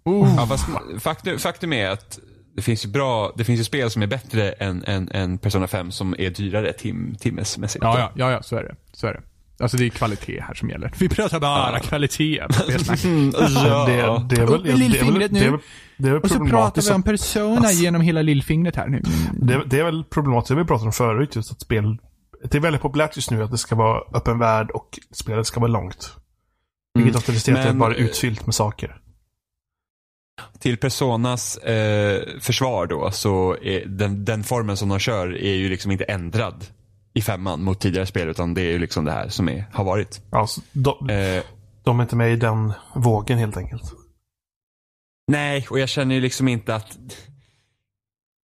Oh. 0.04 0.34
ja, 0.38 0.46
fast 0.48 0.66
faktum, 1.00 1.40
faktum 1.40 1.74
är 1.74 1.90
att 1.90 2.20
det 2.55 2.62
finns 2.62 2.86
ju 2.86 2.89
bra, 2.89 3.34
det 3.38 3.43
finns 3.43 3.60
ju 3.60 3.63
spel 3.63 3.89
som 3.91 4.01
är 4.01 4.08
bättre 4.08 4.51
än, 4.51 4.84
än, 4.84 5.10
än 5.12 5.38
Persona 5.38 5.67
5 5.67 5.91
som 5.91 6.15
är 6.20 6.29
dyrare 6.29 6.74
tim, 6.74 7.15
timmesmässigt. 7.20 7.84
Ja, 7.84 8.00
ja, 8.00 8.12
ja, 8.15 8.31
ja, 8.31 8.43
så 8.43 8.55
är 8.55 8.63
det. 8.63 8.75
Så 8.93 9.08
är 9.08 9.13
det. 9.13 9.22
Alltså 9.60 9.77
det 9.77 9.86
är 9.86 9.89
kvalitet 9.89 10.41
här 10.41 10.53
som 10.53 10.70
gäller. 10.70 10.91
Vi 11.00 11.10
pratar 11.10 11.39
bara 11.39 11.74
Ja. 11.74 11.79
kvalitet 11.79 12.41
på 12.48 12.53
spelsnack. 12.63 13.03
Mm, 13.03 13.31
ja. 13.38 13.86
Det, 13.88 14.36
det 14.36 14.41
är 14.41 14.46
väl, 14.46 14.55
Upp 14.55 14.65
med 14.65 14.79
lillfingret 14.79 15.34
det 15.34 15.39
är 15.39 15.43
väl, 15.43 15.51
nu. 15.51 15.60
Det 15.98 16.08
är 16.10 16.13
väl 16.13 16.22
Och 16.22 16.29
så 16.29 16.46
pratar 16.46 16.81
vi 16.81 16.91
om 16.91 17.03
Persona 17.03 17.58
Alltså. 17.58 17.84
genom 17.84 18.01
hela 18.01 18.22
lillfingret 18.22 18.75
här 18.75 18.88
nu. 18.88 19.01
Det, 19.34 19.62
det 19.65 19.79
är 19.79 19.84
väl 19.84 20.03
problematiskt, 20.03 20.50
det 20.50 20.55
vi 20.55 20.65
pratade 20.65 20.86
om 20.86 20.93
förut, 20.93 21.36
just 21.36 21.51
att 21.51 21.62
spel... 21.62 21.98
Det 22.43 22.58
är 22.58 22.62
väldigt 22.62 22.81
populärt 22.81 23.15
just 23.15 23.31
nu 23.31 23.43
att 23.43 23.51
det 23.51 23.58
ska 23.58 23.75
vara 23.75 24.01
öppen 24.13 24.39
värld 24.39 24.72
och 24.72 25.00
spelet 25.12 25.48
ska 25.48 25.60
vara 25.60 25.72
långt. 25.72 26.15
Vilket 26.93 27.15
ofta 27.15 27.31
att 27.31 27.46
det 27.46 27.51
Men, 27.53 27.79
bara 27.79 27.93
är 27.96 27.98
utfyllt 27.98 28.46
med 28.46 28.55
saker. 28.55 29.01
Till 30.60 30.78
Personas 30.78 31.58
eh, 31.58 32.40
försvar 32.40 32.88
då, 32.88 33.12
så 33.12 33.58
den, 33.86 34.26
den 34.26 34.44
formen 34.44 34.78
som 34.78 34.90
de 34.90 35.00
kör 35.00 35.38
är 35.38 35.54
ju 35.54 35.70
liksom 35.70 35.92
inte 35.92 36.04
ändrad 36.04 36.66
i 37.14 37.22
femman 37.22 37.64
mot 37.64 37.80
tidigare 37.82 38.06
spel, 38.06 38.30
utan 38.30 38.54
det 38.54 38.62
är 38.62 38.72
ju 38.72 38.80
liksom 38.80 39.06
det 39.06 39.12
här 39.12 39.30
som 39.30 39.50
är, 39.50 39.66
har 39.74 39.84
varit. 39.84 40.22
Alltså, 40.30 40.62
de, 40.72 41.10
Eh, 41.10 41.44
de 41.84 42.00
är 42.00 42.04
inte 42.04 42.16
med 42.16 42.34
i 42.34 42.36
den 42.36 42.74
vågen 42.96 43.38
helt 43.38 43.58
enkelt. 43.58 43.84
nej, 45.28 45.68
och 45.70 45.80
jag 45.80 45.90
känner 45.90 46.16
ju 46.16 46.22
liksom 46.22 46.48
inte 46.48 46.76
att 46.76 46.98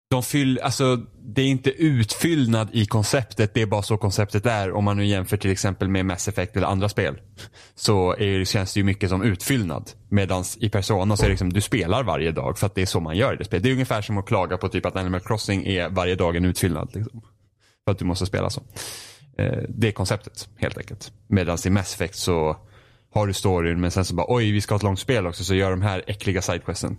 de 0.08 0.22
fyll, 0.22 0.58
alltså 0.62 0.96
det 1.18 1.42
är 1.42 1.46
inte 1.46 1.70
utfyllnad 1.70 2.68
i 2.72 2.86
konceptet, 2.86 3.54
det 3.54 3.62
är 3.62 3.66
bara 3.66 3.82
så 3.82 3.96
konceptet 3.96 4.46
är. 4.46 4.72
Om 4.72 4.84
man 4.84 4.96
nu 4.96 5.06
jämför 5.06 5.36
till 5.36 5.50
exempel 5.50 5.88
med 5.88 6.06
Mass 6.06 6.28
Effect 6.28 6.56
eller 6.56 6.66
andra 6.66 6.88
spel. 6.88 7.20
Så 7.74 8.16
är, 8.16 8.44
känns 8.44 8.74
det 8.74 8.80
ju 8.80 8.84
mycket 8.84 9.10
som 9.10 9.22
utfyllnad. 9.22 9.90
Medan 10.08 10.44
i 10.60 10.68
Persona 10.68 11.16
så 11.16 11.22
är 11.22 11.26
det 11.26 11.32
liksom, 11.32 11.52
du 11.52 11.60
spelar 11.60 12.02
varje 12.02 12.32
dag 12.32 12.58
för 12.58 12.66
att 12.66 12.74
det 12.74 12.82
är 12.82 12.86
så 12.86 13.00
man 13.00 13.16
gör 13.16 13.34
i 13.34 13.36
det 13.36 13.44
spelet. 13.44 13.62
Det 13.62 13.68
är 13.68 13.72
ungefär 13.72 14.02
som 14.02 14.18
att 14.18 14.26
klaga 14.26 14.56
på 14.56 14.68
typ 14.68 14.86
att 14.86 14.96
Animal 14.96 15.20
Crossing 15.20 15.66
är 15.66 15.88
varje 15.88 16.14
dag 16.14 16.36
en 16.36 16.44
utfyllnad. 16.44 16.90
Liksom. 16.94 17.22
För 17.84 17.92
att 17.92 17.98
du 17.98 18.04
måste 18.04 18.26
spela 18.26 18.50
så. 18.50 18.62
Eh, 19.38 19.62
det 19.68 19.88
är 19.88 19.92
konceptet 19.92 20.48
helt 20.56 20.78
enkelt. 20.78 21.12
Medan 21.28 21.58
i 21.66 21.70
Mass 21.70 21.94
Effect 21.94 22.14
så 22.14 22.56
har 23.14 23.26
du 23.26 23.32
storyn 23.32 23.80
men 23.80 23.90
sen 23.90 24.04
så 24.04 24.14
bara 24.14 24.26
oj 24.28 24.52
vi 24.52 24.60
ska 24.60 24.74
ha 24.74 24.76
ett 24.76 24.82
långt 24.82 25.00
spel 25.00 25.26
också 25.26 25.44
så 25.44 25.54
gör 25.54 25.70
de 25.70 25.82
här 25.82 26.04
äckliga 26.06 26.42
sidequesten. 26.42 26.98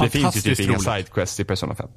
Det 0.00 0.10
finns 0.10 0.36
ju 0.36 0.40
typ 0.54 0.60
inga 0.68 0.78
sidequests 0.78 1.40
i 1.40 1.44
Persona 1.44 1.74
5. 1.74 1.88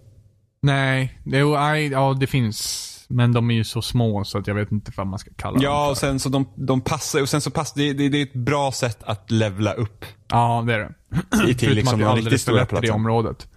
Nej, 0.61 1.21
jo, 1.25 1.53
nej, 1.53 1.87
ja 1.87 2.13
det 2.19 2.27
finns. 2.27 2.83
Men 3.09 3.33
de 3.33 3.51
är 3.51 3.55
ju 3.55 3.63
så 3.63 3.81
små 3.81 4.23
så 4.23 4.37
att 4.37 4.47
jag 4.47 4.55
vet 4.55 4.71
inte 4.71 4.91
vad 4.97 5.07
man 5.07 5.19
ska 5.19 5.31
kalla 5.35 5.59
Ja, 5.61 5.81
dem 5.81 5.91
och 5.91 5.97
för. 5.97 6.07
sen 6.07 6.19
så 6.19 6.29
de, 6.29 6.49
de 6.55 6.81
passar 6.81 7.21
och 7.21 7.29
sen 7.29 7.41
så 7.41 7.51
passar 7.51 7.81
det, 7.81 7.93
det, 7.93 8.09
det 8.09 8.17
är 8.17 8.23
ett 8.23 8.33
bra 8.33 8.71
sätt 8.71 9.03
att 9.03 9.31
levla 9.31 9.73
upp 9.73 10.05
Ja, 10.27 10.63
det 10.67 10.73
är 10.73 10.79
det. 10.79 11.49
i 11.49 11.55
till 11.55 11.73
liksom 11.73 11.93
att 11.93 11.99
det 11.99 12.05
är 12.05 12.09
alldeles 12.09 12.45
för 12.45 12.51
lätt 12.51 12.73
i 12.73 12.75
det 12.81 12.91
området. 12.91 13.49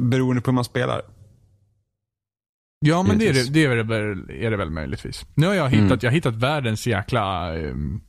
Beroende 0.00 0.42
på 0.42 0.50
hur 0.50 0.54
man 0.54 0.64
spelar. 0.64 1.02
Ja, 2.80 3.02
men 3.02 3.18
det 3.18 3.28
är 3.28 3.32
det, 3.32 3.50
det 3.52 3.64
är, 3.64 3.76
det 3.76 3.82
väl, 3.82 4.30
är 4.30 4.50
det 4.50 4.56
väl 4.56 4.70
möjligtvis. 4.70 5.26
Nu 5.34 5.46
har 5.46 5.54
jag 5.54 5.68
hittat, 5.70 5.82
Mm. 5.86 5.98
jag 6.02 6.10
har 6.10 6.14
hittat 6.14 6.34
världens 6.34 6.86
jäkla, 6.86 7.56
ehm, 7.58 8.00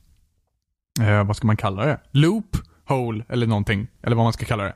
eh, 1.00 1.24
vad 1.24 1.36
ska 1.36 1.46
man 1.46 1.56
kalla 1.56 1.86
det? 1.86 2.00
Loop, 2.10 2.56
hole 2.94 3.24
eller 3.28 3.46
någonting. 3.46 3.88
Eller 4.02 4.16
vad 4.16 4.24
man 4.24 4.32
ska 4.32 4.44
kalla 4.44 4.64
det. 4.64 4.74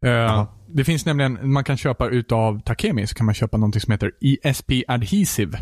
Jaha. 0.00 0.46
det 0.68 0.84
finns 0.84 1.06
nämligen, 1.06 1.52
man 1.52 1.64
kan 1.64 1.76
köpa 1.76 2.08
utav 2.08 2.60
Takemi 2.60 3.06
så 3.06 3.14
kan 3.14 3.26
man 3.26 3.34
köpa 3.34 3.56
någonting 3.56 3.80
som 3.80 3.92
heter 3.92 4.12
ESP 4.20 4.70
Adhesive. 4.88 5.58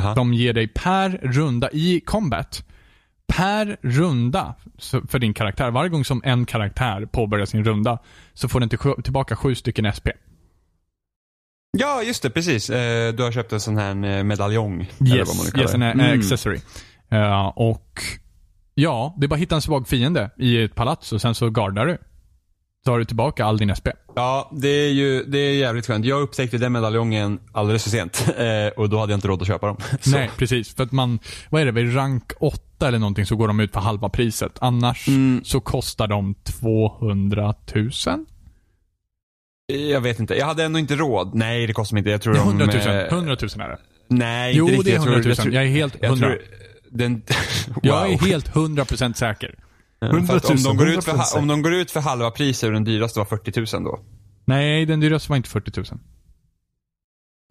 Aha. 0.00 0.14
De 0.14 0.34
ger 0.34 0.52
dig 0.52 0.68
per 0.68 1.20
runda 1.22 1.70
i 1.72 2.00
combat. 2.00 2.64
Per 3.26 3.76
runda 3.82 4.54
för 5.08 5.18
din 5.18 5.34
karaktär. 5.34 5.70
Varje 5.70 5.90
gång 5.90 6.04
som 6.04 6.22
en 6.24 6.46
karaktär 6.46 7.06
påbörjar 7.06 7.46
sin 7.46 7.64
runda 7.64 7.98
så 8.32 8.48
får 8.48 8.60
den 8.60 8.68
till, 8.68 8.78
tillbaka 9.04 9.36
sju 9.36 9.54
stycken 9.54 9.92
SP. 9.98 10.06
Ja, 11.78 12.02
just 12.02 12.22
det, 12.22 12.30
precis. 12.30 12.70
Eh, 12.70 13.14
du 13.14 13.22
har 13.22 13.32
köpt 13.32 13.52
en 13.52 13.60
sån 13.60 13.76
här 13.76 14.04
eh, 14.04 14.24
medaljong. 14.24 14.90
eller 15.00 15.24
vad 15.24 15.36
man 15.36 15.46
Yes, 15.46 15.56
yes 15.56 15.74
en 15.74 15.82
mm. 15.82 16.18
Accessory. 16.18 16.60
Och 17.54 18.02
ja, 18.74 19.14
det 19.18 19.26
är 19.26 19.28
bara 19.28 19.34
att 19.34 19.40
hitta 19.40 19.54
en 19.54 19.62
svag 19.62 19.88
fiende 19.88 20.30
i 20.38 20.62
ett 20.62 20.74
palats 20.74 21.12
och 21.12 21.20
sen 21.20 21.34
så 21.34 21.50
gardar 21.50 21.86
du. 21.86 21.98
Så 22.84 22.90
har 22.90 22.98
du 22.98 23.04
tillbaka 23.04 23.44
all 23.44 23.58
din 23.58 23.74
SP. 23.78 23.86
Ja, 24.16 24.50
det 24.52 24.68
är 24.68 24.90
ju 24.92 25.24
det 25.24 25.38
är 25.38 25.54
jävligt 25.54 25.86
skönt. 25.86 26.04
Jag 26.04 26.20
upptäckte 26.22 26.58
den 26.58 26.72
medaljongen 26.72 27.40
alldeles 27.52 27.82
för 27.82 27.90
sent. 27.90 28.26
Eh, 28.38 28.66
och 28.76 28.88
då 28.88 28.98
hade 28.98 29.12
jag 29.12 29.16
inte 29.16 29.28
råd 29.28 29.42
att 29.42 29.48
köpa 29.48 29.66
dem. 29.66 29.76
Nej, 30.06 30.30
precis. 30.36 30.74
För 30.74 30.82
att 30.84 30.92
man, 30.92 31.18
vad 31.50 31.60
är 31.62 31.66
det, 31.66 31.72
vid 31.72 31.96
rank 31.96 32.32
8 32.40 32.88
eller 32.88 32.98
någonting 32.98 33.26
så 33.26 33.36
går 33.36 33.48
de 33.48 33.60
ut 33.60 33.72
för 33.72 33.80
halva 33.80 34.08
priset. 34.08 34.52
Annars 34.60 35.08
Mm. 35.08 35.40
så 35.44 35.60
kostar 35.60 36.06
de 36.08 36.34
200 36.34 37.54
000? 37.74 37.90
Jag 39.90 40.00
vet 40.00 40.20
inte. 40.20 40.34
Jag 40.34 40.46
hade 40.46 40.64
ändå 40.64 40.78
inte 40.78 40.96
råd. 40.96 41.34
Nej, 41.34 41.66
det 41.66 41.72
kostar 41.72 41.94
mig 41.94 42.00
inte. 42.00 42.10
Jag 42.10 42.22
tror 42.22 42.32
Nej, 42.34 42.42
100 42.42 42.66
000. 42.66 42.74
de... 42.74 42.88
eh, 42.90 43.12
100 43.12 43.36
000 43.56 43.66
är 43.66 43.68
det. 43.68 43.78
Nej, 44.08 44.54
Jo, 44.56 44.64
inte 44.68 44.76
riktigt. 44.78 44.84
det 44.86 44.90
är 44.90 44.94
Jag 44.94 45.02
tror- 45.04 45.12
100 45.12 45.28
000. 45.28 45.28
Jag, 45.28 45.36
tror, 45.38 45.54
Jag 45.54 45.64
är 45.64 45.68
helt 45.68 45.96
jag 46.00 46.08
100. 46.08 46.26
tror, 46.28 46.42
den, 46.92 47.14
wow. 47.68 47.78
Jag 47.82 48.12
är 48.12 48.18
helt 48.18 48.50
100% 48.52 49.12
säker. 49.12 49.58
Ja, 49.98 50.06
för 50.08 50.16
100 50.16 50.34
att 50.36 50.44
om, 50.44 50.54
000, 50.56 50.62
de 50.64 50.76
går 50.76 50.88
ut 50.88 51.04
för, 51.04 51.12
100% 51.12 51.16
ha- 51.16 51.38
om 51.40 51.46
de 51.48 51.62
går 51.62 51.74
ut 51.74 51.90
för 51.90 52.00
halva 52.00 52.30
priset 52.30 52.66
och 52.66 52.72
den 52.72 52.84
dyraste 52.84 53.18
var 53.18 53.26
40 53.26 53.76
000 53.76 53.84
då. 53.84 54.00
Nej, 54.44 54.86
den 54.86 55.00
dyraste 55.00 55.28
var 55.30 55.36
inte 55.36 55.48
40 55.48 55.72
000. 55.76 55.86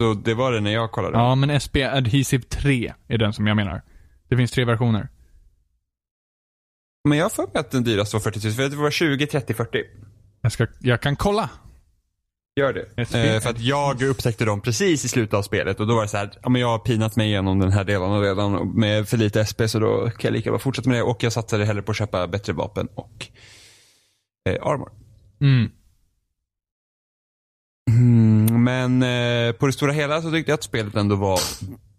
Så 0.00 0.14
det 0.24 0.34
var 0.34 0.52
det 0.52 0.60
när 0.60 0.72
jag 0.72 0.90
kollade. 0.92 1.18
Ja, 1.18 1.34
men 1.34 1.60
SP 1.64 1.76
Adhesive 1.76 2.42
3 2.42 2.92
är 3.08 3.18
den 3.18 3.32
som 3.32 3.46
jag 3.46 3.56
menar. 3.56 3.82
Det 4.28 4.36
finns 4.36 4.50
tre 4.50 4.64
versioner. 4.64 5.08
Men 7.08 7.18
jag 7.18 7.24
har 7.24 7.30
för 7.30 7.42
mig 7.42 7.52
att 7.60 7.70
den 7.70 7.84
dyraste 7.84 8.16
var 8.16 8.20
40 8.20 8.46
000. 8.46 8.54
För 8.54 8.68
det 8.68 8.76
var 8.76 8.90
20, 8.90 9.26
30, 9.26 9.54
40. 9.54 9.78
Jag, 10.40 10.52
ska, 10.52 10.66
jag 10.80 11.00
kan 11.00 11.16
kolla. 11.16 11.50
Gör 12.56 12.72
det. 12.72 12.98
Eh, 12.98 13.40
för 13.40 13.50
att 13.50 13.60
jag 13.60 14.02
upptäckte 14.02 14.44
dem 14.44 14.60
precis 14.60 15.04
i 15.04 15.08
slutet 15.08 15.34
av 15.34 15.42
spelet 15.42 15.80
och 15.80 15.86
då 15.86 15.94
var 15.94 16.02
det 16.02 16.08
så 16.08 16.16
här, 16.16 16.30
ja 16.42 16.48
men 16.48 16.60
jag 16.60 16.68
har 16.68 16.78
pinat 16.78 17.16
mig 17.16 17.28
igenom 17.28 17.58
den 17.58 17.72
här 17.72 17.84
delen 17.84 18.10
och 18.10 18.22
redan 18.22 18.68
med 18.68 19.08
för 19.08 19.16
lite 19.16 19.44
SP 19.50 19.60
så 19.66 19.78
då 19.78 20.10
kan 20.10 20.28
jag 20.28 20.32
lika 20.32 20.50
bra 20.50 20.58
fortsätta 20.58 20.88
med 20.88 20.98
det 20.98 21.02
och 21.02 21.22
jag 21.22 21.32
satsade 21.32 21.64
hellre 21.64 21.82
på 21.82 21.90
att 21.90 21.98
köpa 21.98 22.26
bättre 22.26 22.52
vapen 22.52 22.88
och 22.94 23.26
eh, 24.48 24.66
armor. 24.66 24.92
Mm. 25.40 25.70
Mm, 27.90 28.64
men 28.64 29.02
eh, 29.02 29.52
på 29.52 29.66
det 29.66 29.72
stora 29.72 29.92
hela 29.92 30.22
så 30.22 30.30
tyckte 30.30 30.50
jag 30.50 30.56
att 30.56 30.64
spelet 30.64 30.96
ändå 30.96 31.16
var 31.16 31.40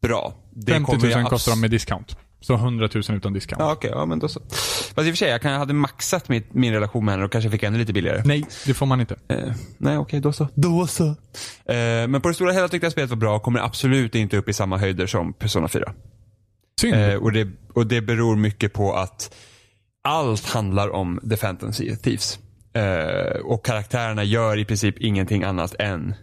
bra. 0.02 0.34
Det 0.52 0.72
50 0.72 0.86
kommer 0.86 1.04
000 1.04 1.12
jag 1.12 1.30
kostar 1.30 1.52
de 1.52 1.62
med 1.62 1.72
discount. 1.72 2.16
Så 2.44 2.54
100 2.54 2.90
000 2.94 3.04
utan 3.10 3.34
discount. 3.34 3.64
Ja 3.64 3.72
okej, 3.72 3.92
ja 3.94 4.06
men 4.06 4.20
då 4.20 4.28
så. 4.28 4.40
Fast 4.50 4.98
i 4.98 5.02
och 5.02 5.06
för 5.06 5.16
sig, 5.16 5.30
jag 5.30 5.42
kan, 5.42 5.54
hade 5.54 5.74
maxat 5.74 6.30
mitt, 6.30 6.54
min 6.54 6.74
relation 6.74 7.06
med 7.06 7.14
henne 7.14 7.26
och 7.26 7.32
kanske 7.32 7.50
fick 7.50 7.64
ännu 7.64 7.78
lite 7.78 7.94
billigare. 7.94 8.22
Nej, 8.26 8.46
det 8.66 8.74
får 8.74 8.86
man 8.86 9.00
inte. 9.00 9.16
Eh, 9.28 9.38
nej, 9.78 9.98
okej, 9.98 10.20
då 10.20 10.34
så. 10.34 10.48
Då 10.56 10.88
så. 10.88 11.06
Eh, 11.06 11.16
men 12.08 12.22
på 12.22 12.28
det 12.28 12.34
stora 12.34 12.52
hela 12.52 12.68
tyckte 12.68 12.86
jag 12.86 12.92
spelet 12.92 13.10
var 13.10 13.18
bra. 13.18 13.40
Kommer 13.40 13.60
absolut 13.60 14.16
inte 14.16 14.38
upp 14.38 14.50
i 14.50 14.54
samma 14.54 14.78
höjder 14.78 15.08
som 15.08 15.34
Persona 15.34 15.68
4. 15.68 15.94
Synd. 16.82 16.96
Eh, 16.96 17.16
och, 17.16 17.32
det, 17.32 17.48
och 17.74 17.88
det 17.88 18.02
beror 18.02 18.36
mycket 18.36 18.74
på 18.74 18.94
att 18.94 19.36
allt 20.04 20.46
handlar 20.46 20.90
om 20.90 21.20
The 21.30 21.38
Phantom 21.38 21.72
Thieves. 21.72 22.40
Eh, 22.74 23.42
och 23.44 23.66
karaktärerna 23.66 24.24
gör 24.24 24.60
i 24.60 24.66
princip 24.66 24.98
ingenting 24.98 25.44
annat 25.44 25.76
än 25.80 26.14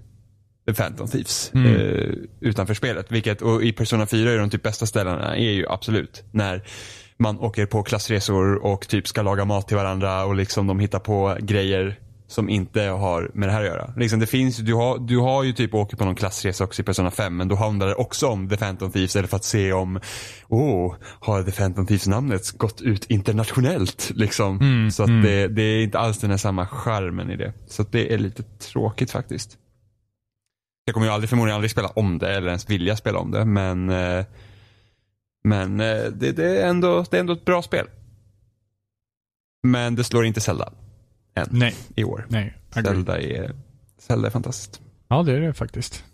The 0.71 0.83
Phantom 0.83 1.09
Thieves 1.09 1.51
Mm. 1.55 1.77
eh, 1.77 2.15
utanför 2.41 2.75
spelet. 2.75 3.13
Vilket, 3.13 3.43
och 3.43 3.63
i 3.63 3.73
Persona 3.73 4.07
4 4.07 4.31
är 4.31 4.39
de 4.39 4.51
typ 4.51 4.63
bästa 4.63 4.87
ställena 4.87 5.37
är 5.37 5.51
ju 5.51 5.67
absolut 5.69 6.25
när 6.31 6.63
man 7.17 7.39
åker 7.39 7.67
på 7.67 7.83
klassresor 7.83 8.65
och 8.65 8.89
typ 8.89 9.09
ska 9.09 9.23
laga 9.23 9.45
mat 9.45 9.69
till 9.69 9.77
varandra 9.77 10.25
och 10.25 10.35
liksom 10.35 10.67
de 10.67 10.81
hittar 10.81 10.99
på 10.99 11.37
grejer 11.41 11.99
som 12.31 12.49
inte 12.49 12.83
har 12.83 13.31
med 13.35 13.49
det 13.49 13.53
här 13.53 13.61
att 13.61 13.67
göra. 13.67 13.93
Liksom 13.97 14.21
det 14.21 14.27
finns, 14.27 14.57
du, 14.57 14.75
har, 14.75 14.99
du 14.99 15.19
har 15.19 15.43
ju 15.43 15.53
typ 15.53 15.75
åkt 15.75 15.99
på 15.99 16.05
någon 16.05 16.15
klassresa 16.15 16.65
också 16.65 16.83
i 16.83 16.85
Persona 16.85 17.11
5 17.11 17.37
men 17.37 17.49
då 17.49 17.55
handlar 17.55 17.87
det 17.87 17.95
också 17.95 18.27
om 18.27 18.49
The 18.49 18.57
Phantom 18.57 18.93
Thieves 18.93 19.17
eller 19.17 19.29
för 19.29 19.37
att 19.37 19.45
se 19.45 19.73
om, 19.73 20.01
oh, 20.49 20.95
har 21.21 21.43
The 21.43 21.51
Phantom 21.51 21.87
Thieves 21.87 22.07
namnet 22.07 22.51
gått 22.51 22.81
ut 22.81 23.05
internationellt? 23.05 24.11
Liksom. 24.15 24.61
Mm, 24.61 24.91
så 24.91 25.03
att 25.03 25.09
mm. 25.09 25.23
det, 25.23 25.49
det 25.49 25.63
är 25.63 25.83
inte 25.83 25.99
alls 25.99 26.19
den 26.19 26.31
här 26.31 26.37
samma 26.37 26.67
charmen 26.67 27.31
i 27.31 27.37
det. 27.37 27.53
Så 27.69 27.83
det 27.91 28.15
är 28.15 28.19
lite 28.19 28.43
tråkigt 28.43 29.11
faktiskt. 29.11 29.59
Jag 30.91 30.95
kommer 30.95 31.07
ju 31.07 31.13
aldrig, 31.13 31.29
förmodligen 31.31 31.55
aldrig 31.55 31.71
spela 31.71 31.89
om 31.89 32.19
det 32.19 32.35
eller 32.37 32.47
ens 32.49 32.71
vilja 32.71 32.97
spela 32.97 33.19
om 33.19 33.31
det 33.31 33.45
men 33.45 33.91
eh, 33.91 34.25
men 35.45 35.81
eh, 35.81 36.05
det, 36.13 36.33
det, 36.33 36.61
är 36.63 36.69
ändå, 36.69 37.05
det 37.11 37.17
är 37.17 37.21
ändå 37.21 37.33
ett 37.33 37.45
bra 37.45 37.63
spel. 37.63 37.87
Men 39.63 39.95
det 39.95 40.05
slår 40.05 40.25
inte 40.27 40.41
Zelda 40.41 40.73
än 41.35 41.47
Nej, 41.51 41.75
i 41.97 42.05
år. 42.05 42.27
nej. 42.29 42.55
Zelda 42.75 43.21
är, 43.21 43.55
Zelda 43.99 44.27
är 44.27 44.31
fantastiskt. 44.31 44.81
Ja, 45.09 45.23
det 45.23 45.33
är 45.33 45.41
det 45.41 45.55
faktiskt. 45.55 46.05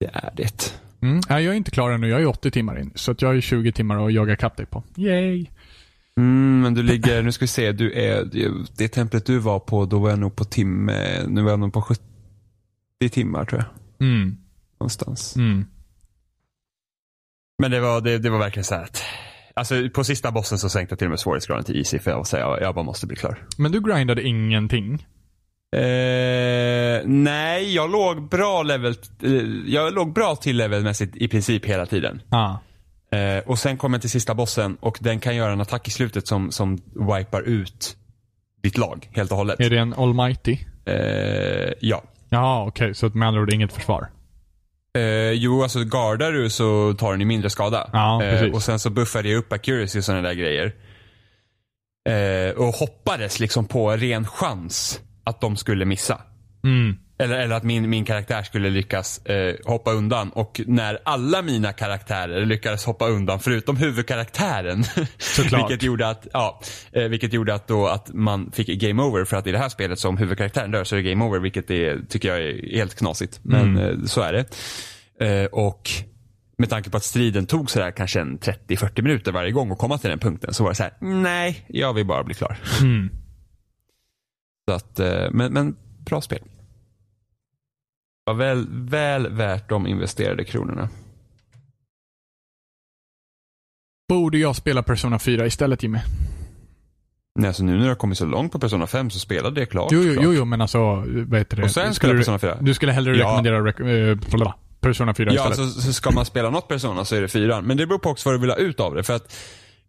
Det 0.00 0.10
är 0.12 0.32
det. 0.36 0.74
Mm. 1.02 1.20
Nej, 1.28 1.44
jag 1.44 1.52
är 1.52 1.56
inte 1.56 1.70
klar 1.70 1.90
ännu. 1.90 2.08
Jag 2.08 2.20
är 2.20 2.26
80 2.26 2.50
timmar 2.50 2.78
in. 2.80 2.92
Så 2.94 3.12
att 3.12 3.22
jag 3.22 3.36
är 3.36 3.40
20 3.40 3.72
timmar 3.72 4.06
att 4.06 4.12
jaga 4.12 4.36
kapp 4.36 4.56
dig 4.56 4.66
på. 4.66 4.82
Yay! 4.96 5.46
Mm, 6.16 6.60
men 6.60 6.74
du 6.74 6.82
ligger, 6.82 7.22
nu 7.22 7.32
ska 7.32 7.42
vi 7.42 7.48
se, 7.48 7.72
du 7.72 7.92
är, 7.92 8.24
det- 8.24 8.50
det 8.76 8.88
templet 8.88 9.26
du 9.26 9.38
var 9.38 9.58
på, 9.60 9.84
då 9.84 9.98
var 9.98 10.10
jag 10.10 10.18
nog 10.18 10.36
på 10.36 10.44
timme, 10.44 11.22
nu 11.28 11.42
var 11.42 11.50
jag 11.50 11.60
nog 11.60 11.72
på 11.72 11.82
70 11.82 12.02
timmar 13.08 13.44
tror 13.44 13.60
jag. 13.60 14.06
Mm. 14.08 14.36
Någonstans. 14.80 15.36
Mm. 15.36 15.66
Men 17.58 17.70
det 17.70 17.80
var, 17.80 18.00
det, 18.00 18.18
det 18.18 18.30
var 18.30 18.38
verkligen 18.38 18.64
så 18.64 18.74
här 18.74 18.82
att, 18.82 19.02
alltså 19.54 19.74
på 19.94 20.04
sista 20.04 20.30
bossen 20.30 20.58
så 20.58 20.68
sänkte 20.68 20.92
jag 20.92 20.98
till 20.98 21.06
och 21.06 21.10
med 21.10 21.20
svårighetsgraden 21.20 21.64
till 21.64 21.76
easy 21.76 21.98
för 21.98 22.10
jag 22.10 22.26
så 22.26 22.36
jag, 22.36 22.62
jag 22.62 22.74
bara 22.74 22.84
måste 22.84 23.06
bli 23.06 23.16
klar. 23.16 23.38
Men 23.58 23.72
du 23.72 23.80
grindade 23.80 24.22
ingenting. 24.22 25.06
Eh, 25.76 27.02
nej, 27.04 27.74
jag 27.74 27.90
låg 27.90 28.28
bra 28.28 28.62
level, 28.62 28.94
eh, 29.22 29.32
jag 29.66 29.94
låg 29.94 30.12
bra 30.12 30.36
till 30.36 30.56
levelmässigt 30.56 31.16
i 31.16 31.28
princip 31.28 31.64
hela 31.64 31.86
tiden. 31.86 32.22
Ah. 32.28 32.56
Eh, 33.16 33.38
och 33.46 33.58
sen 33.58 33.76
kommer 33.76 33.96
jag 33.96 34.00
till 34.00 34.10
sista 34.10 34.34
bossen 34.34 34.76
och 34.80 34.98
den 35.00 35.20
kan 35.20 35.36
göra 35.36 35.52
en 35.52 35.60
attack 35.60 35.88
i 35.88 35.90
slutet 35.90 36.28
som, 36.28 36.50
som 36.50 36.78
wipar 36.94 37.42
ut 37.42 37.96
ditt 38.62 38.78
lag 38.78 39.08
helt 39.12 39.30
och 39.30 39.36
hållet. 39.36 39.60
Är 39.60 39.70
det 39.70 39.78
en 39.78 39.94
almighty? 39.94 40.58
Eh, 40.84 41.72
ja. 41.80 42.02
Ja, 42.28 42.64
okej. 42.68 42.94
Så 42.94 43.08
med 43.08 43.28
andra 43.28 43.40
ord 43.40 43.52
inget 43.52 43.72
försvar. 43.72 44.08
Eh, 44.96 45.32
jo, 45.32 45.62
alltså 45.62 45.84
gardar 45.84 46.32
du 46.32 46.50
så 46.50 46.94
tar 46.94 47.10
den 47.10 47.20
ju 47.20 47.26
mindre 47.26 47.50
skada. 47.50 47.90
Ja, 47.92 48.24
eh, 48.24 48.50
och 48.50 48.62
sen 48.62 48.78
så 48.78 48.90
buffar 48.90 49.22
det 49.22 49.36
upp 49.36 49.52
accuracy 49.52 49.98
och 49.98 50.04
sådana 50.04 50.28
där 50.28 50.34
grejer. 50.34 50.74
Eh, 52.08 52.56
och 52.56 52.74
hoppades 52.74 53.40
liksom 53.40 53.64
på 53.66 53.90
ren 53.90 54.26
chans 54.26 55.00
att 55.24 55.40
de 55.40 55.56
skulle 55.56 55.84
missa. 55.84 56.20
Mm. 56.64 56.96
Eller, 57.20 57.38
eller 57.38 57.56
att 57.56 57.62
min, 57.62 57.90
min 57.90 58.04
karaktär 58.04 58.42
skulle 58.42 58.70
lyckas 58.70 59.26
eh, 59.26 59.54
hoppa 59.64 59.92
undan. 59.92 60.30
Och 60.30 60.60
när 60.66 60.98
alla 61.04 61.42
mina 61.42 61.72
karaktärer 61.72 62.46
lyckades 62.46 62.84
hoppa 62.84 63.08
undan, 63.08 63.40
förutom 63.40 63.76
huvudkaraktären. 63.76 64.84
Vilket 65.56 65.82
gjorde 65.82 66.08
att, 66.08 66.26
ja, 66.32 66.60
eh, 66.92 67.04
vilket 67.04 67.32
gjorde 67.32 67.54
att, 67.54 67.68
då, 67.68 67.86
att 67.86 68.12
man 68.12 68.52
fick 68.52 68.80
game 68.80 69.02
over. 69.02 69.24
För 69.24 69.36
att 69.36 69.46
i 69.46 69.52
det 69.52 69.58
här 69.58 69.68
spelet, 69.68 69.98
som 69.98 70.16
huvudkaraktären 70.16 70.70
dör, 70.70 70.84
så 70.84 70.96
är 70.96 71.02
det 71.02 71.10
game 71.10 71.24
over. 71.24 71.38
Vilket 71.38 71.70
är, 71.70 72.00
tycker 72.08 72.28
jag 72.28 72.38
är 72.38 72.76
helt 72.76 72.94
knasigt. 72.94 73.40
Men 73.42 73.78
eh, 73.78 74.04
så 74.04 74.20
är 74.20 74.32
det. 74.32 74.46
Eh, 75.26 75.46
och 75.46 75.90
med 76.58 76.70
tanke 76.70 76.90
på 76.90 76.96
att 76.96 77.04
striden 77.04 77.46
tog 77.46 77.70
sådär 77.70 77.90
kanske 77.90 78.20
en 78.20 78.38
30-40 78.38 79.02
minuter 79.02 79.32
varje 79.32 79.50
gång 79.50 79.72
att 79.72 79.78
komma 79.78 79.98
till 79.98 80.10
den 80.10 80.18
punkten. 80.18 80.54
Så 80.54 80.62
var 80.62 80.70
det 80.70 80.76
så 80.76 80.82
här: 80.82 80.92
nej, 81.00 81.64
jag 81.68 81.94
vill 81.94 82.06
bara 82.06 82.24
bli 82.24 82.34
klar. 82.34 82.56
Mm. 82.80 83.10
Så 84.68 84.74
att, 84.74 85.00
eh, 85.00 85.30
men, 85.30 85.52
men 85.52 85.76
bra 86.04 86.20
spel. 86.20 86.40
Var 88.28 88.34
väl, 88.34 88.66
väl 88.70 89.28
värt 89.28 89.68
de 89.68 89.86
investerade 89.86 90.44
kronorna. 90.44 90.88
Borde 94.08 94.38
jag 94.38 94.56
spela 94.56 94.82
Persona 94.82 95.18
4 95.18 95.46
istället 95.46 95.82
Jimmy? 95.82 95.98
Nej, 97.38 97.54
så 97.54 97.64
nu 97.64 97.72
när 97.76 97.82
du 97.82 97.88
har 97.88 97.94
kommit 97.94 98.18
så 98.18 98.24
långt 98.26 98.52
på 98.52 98.58
Persona 98.58 98.86
5 98.86 99.10
så 99.10 99.18
spela 99.18 99.50
det 99.50 99.66
klart. 99.66 99.88
Jo, 99.92 100.02
jo, 100.02 100.12
klart. 100.12 100.24
jo, 100.24 100.32
jo 100.32 100.44
men 100.44 100.60
alltså, 100.60 100.78
vad 101.26 101.38
heter 101.38 101.56
det? 101.56 101.62
Och 101.62 101.70
sen 101.70 101.94
Skulle 101.94 102.14
Persona 102.14 102.38
4. 102.38 102.58
Du 102.60 102.74
skulle 102.74 102.92
hellre 102.92 103.16
Ja. 103.16 103.24
rekommendera 103.26 103.60
rek- 103.60 104.10
eh, 104.46 104.52
Persona 104.80 105.14
4 105.14 105.32
Ja, 105.32 105.50
istället? 105.50 105.72
så, 105.72 105.80
så 105.80 105.92
ska 105.92 106.10
man 106.10 106.24
spela 106.24 106.50
något 106.50 106.68
Persona 106.68 107.04
så 107.04 107.16
är 107.16 107.20
det 107.20 107.28
fyran. 107.28 107.64
Men 107.64 107.76
det 107.76 107.86
beror 107.86 107.98
på 107.98 108.10
också 108.10 108.28
vad 108.28 108.34
du 108.34 108.40
vill 108.40 108.50
ha 108.50 108.56
ut 108.56 108.80
av 108.80 108.94
det. 108.94 109.02
För 109.02 109.14
att 109.16 109.36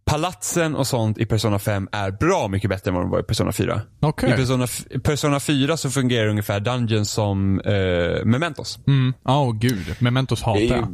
palatsen 0.10 0.76
och 0.76 0.88
sånt 0.88 1.18
i 1.18 1.26
Persona 1.26 1.60
5 1.60 1.90
är 1.92 2.12
bra 2.12 2.48
mycket 2.48 2.70
bättre 2.70 2.90
än 2.90 2.96
vad 2.96 3.04
de 3.04 3.10
var 3.10 3.20
i 3.20 3.24
Persona 3.24 3.52
4. 3.52 3.82
Okej. 4.00 4.30
I 4.30 4.34
Persona, 4.34 4.68
Persona 5.04 5.40
4 5.40 5.78
så 5.78 5.90
fungerar 5.90 6.28
ungefär 6.28 6.60
Dungeons 6.60 7.12
som 7.12 7.60
eh, 7.60 8.26
Mementos. 8.26 8.80
Mm. 8.88 9.14
Åh 9.24 9.54
gud, 9.54 9.96
Mementos 10.00 10.42
hatar 10.42 10.62
jag. 10.62 10.88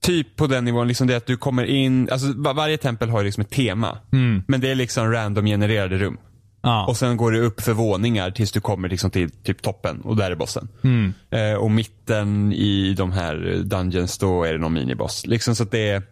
Typ 0.00 0.36
på 0.36 0.46
den 0.46 0.64
nivån, 0.64 0.88
liksom 0.88 1.06
det 1.06 1.16
att 1.16 1.26
du 1.26 1.36
kommer 1.36 1.64
in, 1.64 2.08
alltså 2.12 2.32
var, 2.36 2.54
varje 2.54 2.76
tempel 2.76 3.08
har 3.08 3.20
ju 3.20 3.24
liksom 3.24 3.40
ett 3.40 3.50
tema. 3.50 3.98
Mm. 4.12 4.42
Men 4.48 4.60
det 4.60 4.70
är 4.70 4.74
liksom 4.74 5.12
random 5.12 5.46
genererade 5.46 5.98
rum. 5.98 6.18
Ja. 6.62 6.86
Och 6.86 6.96
sen 6.96 7.16
går 7.16 7.32
det 7.32 7.38
upp 7.38 7.60
för 7.60 7.72
våningar 7.72 8.30
tills 8.30 8.52
du 8.52 8.60
kommer 8.60 8.88
liksom 8.88 9.10
till 9.10 9.30
typ 9.30 9.62
toppen 9.62 10.00
och 10.00 10.16
där 10.16 10.30
är 10.30 10.36
bossen. 10.36 10.68
Mm. 10.84 11.14
Eh, 11.30 11.54
och 11.54 11.70
mitten 11.70 12.52
i 12.52 12.94
de 12.94 13.12
här 13.12 13.62
dungeons 13.64 14.18
då 14.18 14.44
är 14.44 14.52
det 14.52 14.58
någon 14.58 14.72
miniboss. 14.72 15.26
Liksom 15.26 15.54
så 15.54 15.62
att 15.62 15.70
det 15.70 15.90
är 15.90 16.02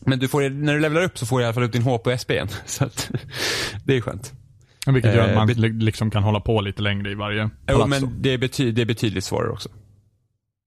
men 0.00 0.18
du 0.18 0.28
får, 0.28 0.50
när 0.50 0.74
du 0.74 0.80
levlar 0.80 1.02
upp 1.02 1.18
så 1.18 1.26
får 1.26 1.38
du 1.38 1.42
i 1.42 1.46
alla 1.46 1.54
fall 1.54 1.62
ut 1.62 1.72
din 1.72 1.82
HP 1.82 2.06
och 2.06 2.20
SP 2.22 2.30
igen. 2.30 2.48
Så 2.66 2.84
att, 2.84 3.10
det 3.84 3.96
är 3.96 4.00
skönt. 4.00 4.32
Vilket 4.86 5.14
gör 5.14 5.22
att 5.24 5.28
Eh, 5.30 5.34
man 5.36 5.48
li- 5.48 5.68
liksom 5.84 6.10
kan 6.10 6.22
hålla 6.22 6.40
på 6.40 6.60
lite 6.60 6.82
längre 6.82 7.10
i 7.10 7.14
varje 7.14 7.42
Jo, 7.42 7.48
palats. 7.78 8.00
då. 8.00 8.06
men 8.06 8.22
det 8.22 8.30
är, 8.30 8.38
bety- 8.38 8.72
det 8.72 8.82
är 8.82 8.86
betydligt 8.86 9.24
svårare 9.24 9.50
också. 9.50 9.68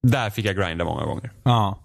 Där 0.07 0.29
fick 0.29 0.45
jag 0.45 0.55
grinda 0.55 0.85
många 0.85 1.05
gånger. 1.05 1.31
Ja. 1.43 1.79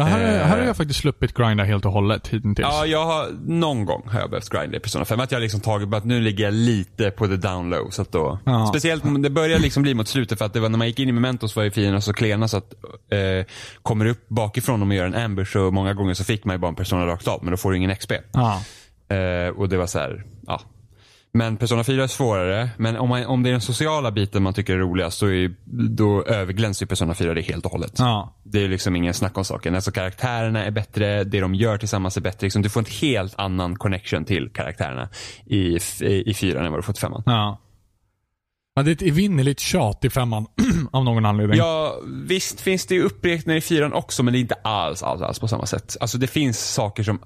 Ja 0.00 0.06
här, 0.06 0.34
Eh. 0.40 0.46
här 0.46 0.58
har 0.58 0.66
jag 0.66 0.76
faktiskt 0.76 1.00
sluppit 1.00 1.34
grinda 1.34 1.64
helt 1.64 1.84
och 1.84 1.92
hållet 1.92 2.28
hittills. 2.28 2.58
Ja, 2.58 2.86
jag 2.86 3.04
har, 3.04 3.28
någon 3.46 3.84
gång 3.84 4.02
har 4.08 4.20
jag 4.20 4.30
behövt 4.30 4.48
grinda 4.48 4.76
i 4.76 4.80
Persona 4.80 5.04
5. 5.04 5.20
Att 5.20 5.32
jag 5.32 5.40
liksom 5.40 5.60
tagit, 5.60 5.94
att 5.94 6.04
nu 6.04 6.20
ligger 6.20 6.44
jag 6.44 6.54
lite 6.54 7.10
på 7.10 7.26
the 7.26 7.36
down 7.36 7.70
low. 7.70 7.90
Så 7.90 8.02
att 8.02 8.12
då, 8.12 8.38
Ja. 8.44 8.66
Speciellt, 8.66 9.04
det 9.22 9.30
började 9.30 9.62
liksom 9.62 9.82
bli 9.82 9.94
mot 9.94 10.08
slutet 10.08 10.38
för 10.38 10.44
att 10.44 10.52
det 10.52 10.60
var 10.60 10.68
när 10.68 10.78
man 10.78 10.86
gick 10.86 10.98
in 10.98 11.08
i 11.08 11.12
Mementos 11.12 11.56
var 11.56 11.62
ju 11.62 11.70
fienderna 11.70 12.00
så 12.00 12.12
klena 12.12 12.48
så 12.48 12.56
att 12.56 12.74
eh, 13.12 13.46
kommer 13.82 14.06
upp 14.06 14.28
bakifrån 14.28 14.82
och 14.82 14.94
gör 14.94 15.06
en 15.06 15.14
ambush 15.14 15.52
så 15.52 15.70
många 15.70 15.94
gånger 15.94 16.14
så 16.14 16.24
fick 16.24 16.44
man 16.44 16.54
ju 16.54 16.58
bara 16.58 16.68
en 16.68 16.74
Persona 16.74 17.06
rakt 17.06 17.28
av 17.28 17.38
men 17.44 17.50
då 17.50 17.56
får 17.56 17.70
du 17.70 17.76
ingen 17.76 17.96
XP. 17.96 18.12
Ja. 18.32 18.60
Eh, 19.16 19.48
och 19.56 19.68
det 19.68 19.76
var 19.76 19.86
så 19.86 19.98
här, 19.98 20.24
ja. 20.46 20.60
Men 21.32 21.56
Persona 21.56 21.84
4 21.84 22.02
är 22.02 22.06
svårare, 22.06 22.70
men 22.76 22.96
om, 22.96 23.08
man, 23.08 23.26
om 23.26 23.42
det 23.42 23.50
är 23.50 23.52
den 23.52 23.60
sociala 23.60 24.10
biten 24.10 24.42
man 24.42 24.54
tycker 24.54 24.74
är 24.74 24.78
roligast 24.78 25.18
så 25.18 25.26
är, 25.26 25.54
då 25.88 26.24
överglänser 26.24 26.86
Persona 26.86 27.14
4 27.14 27.34
det 27.34 27.40
helt 27.40 27.64
och 27.64 27.72
hållet. 27.72 27.92
Ja. 27.98 28.36
Det 28.42 28.64
är 28.64 28.68
liksom 28.68 28.96
ingen 28.96 29.14
snack 29.14 29.38
om 29.38 29.44
saken. 29.44 29.74
Alltså 29.74 29.90
karaktärerna 29.90 30.64
är 30.64 30.70
bättre, 30.70 31.24
det 31.24 31.40
de 31.40 31.54
gör 31.54 31.78
tillsammans 31.78 32.16
är 32.16 32.20
bättre. 32.20 32.46
Liksom, 32.46 32.62
du 32.62 32.68
får 32.68 32.80
en 32.80 32.86
helt 33.00 33.34
annan 33.38 33.76
connection 33.76 34.24
till 34.24 34.48
karaktärerna 34.48 35.08
i, 35.46 35.78
i, 36.00 36.30
i 36.30 36.34
fyran 36.34 36.64
än 36.64 36.72
vad 36.72 36.78
du 36.78 36.82
fått 36.82 36.98
i 36.98 37.00
femman. 37.00 37.22
Ja. 37.26 37.60
ja. 38.74 38.82
Det 38.82 38.90
är 38.90 38.92
ett 38.92 39.02
evinnerligt 39.02 39.60
tjat 39.60 40.04
i 40.04 40.10
femman. 40.10 40.46
av 40.92 41.04
någon 41.04 41.26
anledning. 41.26 41.58
Ja, 41.58 42.00
visst 42.06 42.60
finns 42.60 42.86
det 42.86 42.94
ju 42.94 43.02
uppräkningar 43.02 43.58
i 43.58 43.60
fyran 43.60 43.92
också, 43.92 44.22
men 44.22 44.32
det 44.32 44.38
är 44.38 44.40
inte 44.40 44.54
alls, 44.54 45.02
alls, 45.02 45.22
alls 45.22 45.38
på 45.38 45.48
samma 45.48 45.66
sätt. 45.66 45.96
Alltså 46.00 46.18
det 46.18 46.26
finns 46.26 46.74
saker 46.74 47.02
som 47.02 47.20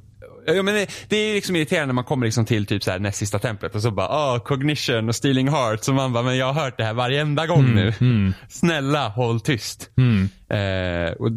Ja, 0.46 0.62
men 0.62 0.86
det, 1.08 1.16
är 1.16 1.34
liksom 1.34 1.56
irriterande 1.56 1.86
när 1.86 1.94
man 1.94 2.04
kommer 2.04 2.26
liksom 2.26 2.44
till 2.44 2.66
typ 2.66 2.82
så 2.82 2.90
här 2.90 2.98
näst 2.98 3.18
sista 3.18 3.38
templet 3.38 3.74
och 3.74 3.82
så 3.82 3.90
bara 3.90 4.08
ah, 4.08 4.38
cognition 4.38 5.08
och 5.08 5.14
stealing 5.14 5.48
heart. 5.48 5.84
Så 5.84 5.92
man 5.92 6.12
bara, 6.12 6.22
men 6.22 6.36
jag 6.36 6.52
har 6.52 6.62
hört 6.64 6.78
det 6.78 6.84
här 6.84 6.94
varenda 6.94 7.46
gång 7.46 7.74
nu. 7.74 7.92
Snälla, 8.48 9.08
håll 9.08 9.40
tyst. 9.40 9.90
Mm. 9.96 10.28
Eh, 10.48 11.12
och 11.12 11.30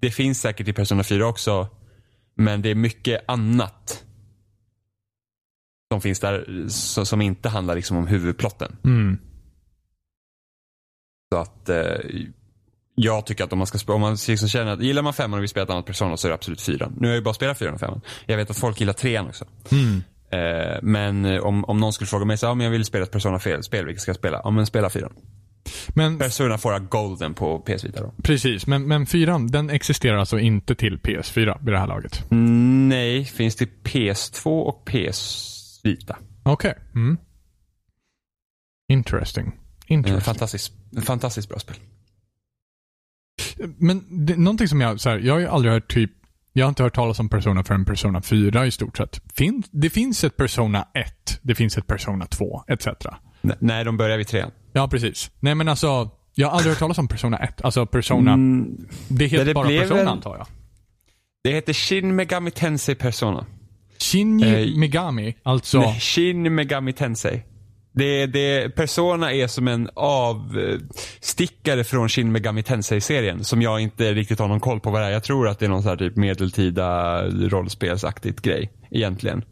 det 0.00 0.10
finns 0.10 0.40
säkert 0.40 0.68
i 0.68 0.72
Persona 0.72 1.04
4 1.04 1.26
också. 1.26 1.68
Men 2.34 2.62
det 2.62 2.70
är 2.70 2.74
mycket 2.74 3.24
annat. 3.28 4.04
Som 5.92 6.00
finns 6.00 6.20
där 6.20 6.66
så, 6.68 7.04
som 7.04 7.20
inte 7.20 7.48
handlar 7.48 7.74
liksom 7.74 7.96
om 7.96 8.06
huvudplotten. 8.06 8.76
Mm. 8.84 9.18
Så 11.32 11.38
att 11.38 11.68
eh, 11.68 11.94
jag 12.94 13.26
tycker 13.26 13.44
att 13.44 13.52
om 13.52 13.58
man 13.58 13.66
ska 13.66 13.78
spela, 13.78 13.94
om 13.94 14.00
man 14.00 14.16
liksom 14.28 14.48
känner 14.48 14.72
att 14.72 14.82
gillar 14.82 15.02
man 15.02 15.12
femman 15.12 15.38
och 15.38 15.42
vill 15.42 15.48
spela 15.48 15.64
ett 15.64 15.70
annat 15.70 15.86
Persona 15.86 16.16
så 16.16 16.26
är 16.26 16.28
det 16.28 16.34
absolut 16.34 16.60
fyran. 16.60 16.96
Nu 17.00 17.06
har 17.06 17.12
jag 17.12 17.18
ju 17.18 17.24
bara 17.24 17.34
spelat 17.34 17.58
fyran 17.58 17.74
och 17.74 17.80
femman. 17.80 18.00
Jag 18.26 18.36
vet 18.36 18.50
att 18.50 18.56
folk 18.58 18.80
gillar 18.80 18.92
trean 18.92 19.26
också. 19.26 19.44
Mm. 19.70 20.02
Eh, 20.30 20.78
men 20.82 21.24
eh, 21.24 21.40
om, 21.40 21.64
om 21.64 21.80
någon 21.80 21.92
skulle 21.92 22.08
fråga 22.08 22.24
mig 22.24 22.38
så 22.38 22.46
ja, 22.46 22.54
men 22.54 22.64
jag 22.64 22.70
vill 22.70 22.84
spela 22.84 23.04
ett 23.04 23.10
Persona-spel, 23.10 23.86
vilket 23.86 24.02
ska 24.02 24.08
jag 24.08 24.16
spela? 24.16 24.40
Ja 24.44 24.50
men 24.50 24.66
spela 24.66 24.90
fyran. 24.90 25.12
Men 25.88 26.18
Persona 26.18 26.58
får 26.58 26.72
jag 26.72 26.88
golden 26.88 27.34
på 27.34 27.58
PS 27.58 27.84
Vita 27.84 28.00
då. 28.02 28.14
precis, 28.22 28.66
men, 28.66 28.88
men 28.88 29.06
fyran, 29.06 29.46
den 29.46 29.70
existerar 29.70 30.16
alltså 30.16 30.38
inte 30.38 30.74
till 30.74 30.98
PS4 30.98 31.58
vid 31.64 31.74
det 31.74 31.78
här 31.78 31.86
laget? 31.86 32.24
Mm, 32.30 32.88
Nej, 32.88 33.24
finns 33.24 33.56
det 33.56 33.68
PS2 33.84 34.62
och 34.62 34.84
PS 34.84 35.80
Vita. 35.84 36.16
Okej. 36.42 36.74
Mm. 36.94 37.18
Interesting. 38.88 39.46
Eh, 39.46 39.52
Interesting. 39.86 40.20
fantastiskt, 40.20 40.72
fantastiskt 41.06 41.48
bra 41.48 41.58
spel. 41.58 41.76
Men 43.78 44.26
det, 44.26 44.36
någonting 44.36 44.68
som 44.68 44.80
jag, 44.80 45.00
så 45.00 45.10
här, 45.10 45.18
jag 45.18 45.34
har 45.34 45.40
ju 45.40 45.46
aldrig 45.46 45.72
hört 45.74 45.92
typ, 45.92 46.10
jag 46.52 46.64
har 46.64 46.68
inte 46.68 46.82
hört 46.82 46.94
talas 46.94 47.18
om 47.18 47.28
Persona 47.28 47.64
förrän 47.64 47.84
Persona 47.84 48.22
4 48.22 48.66
i 48.66 48.70
stort 48.70 48.96
sett. 48.96 49.20
Fin, 49.34 49.62
det 49.70 49.90
finns 49.90 50.24
ett 50.24 50.36
Persona 50.36 50.88
1, 50.94 51.38
det 51.42 51.54
finns 51.54 51.78
ett 51.78 51.86
Persona 51.86 52.26
2, 52.26 52.64
etc. 52.68 52.86
N- 53.42 53.52
nej, 53.58 53.84
de 53.84 53.96
börjar 53.96 54.18
vid 54.18 54.26
trean. 54.26 54.50
Ja, 54.72 54.88
precis. 54.88 55.30
Nej 55.40 55.54
men 55.54 55.68
alltså, 55.68 56.10
jag 56.34 56.48
har 56.48 56.56
aldrig 56.56 56.70
hört 56.72 56.78
talas 56.78 56.98
om 56.98 57.08
Persona 57.08 57.36
1. 57.38 57.62
Alltså 57.64 57.86
Persona, 57.86 58.32
Mm, 58.32 58.86
det 59.08 59.26
heter 59.26 59.44
det 59.44 59.54
bara 59.54 59.68
Persona 59.68 59.94
väl- 59.96 60.08
antar 60.08 60.36
jag. 60.36 60.46
det 61.44 61.52
heter 61.52 61.72
Shin 61.72 62.16
Megami 62.16 62.50
Tensei 62.50 62.94
Persona. 62.94 63.46
Shinji 63.98 64.72
Eh, 64.72 64.78
Megami, 64.78 65.34
alltså. 65.42 65.80
Nej, 65.80 66.00
Shin 66.00 66.54
Megami 66.54 66.92
Tensei. 66.92 67.42
Det, 67.94 68.26
det, 68.26 68.68
Persona 68.76 69.32
är 69.32 69.46
som 69.46 69.68
en 69.68 69.90
avstickare 69.94 71.84
från 71.84 72.08
Shin 72.08 72.32
Megami 72.32 72.62
Tensei-serien 72.62 73.44
som 73.44 73.62
jag 73.62 73.80
inte 73.80 74.12
riktigt 74.14 74.38
har 74.38 74.48
någon 74.48 74.60
koll 74.60 74.80
på 74.80 74.90
vad 74.90 75.00
det 75.00 75.06
är. 75.06 75.10
Jag 75.10 75.24
tror 75.24 75.48
att 75.48 75.58
det 75.58 75.66
är 75.66 75.70
någon 75.70 75.82
sån 75.82 75.88
här 75.88 75.96
typ 75.96 76.16
medeltida 76.16 77.22
rollspelsaktigt 77.28 78.42
grej 78.42 78.72
egentligen. 78.90 79.44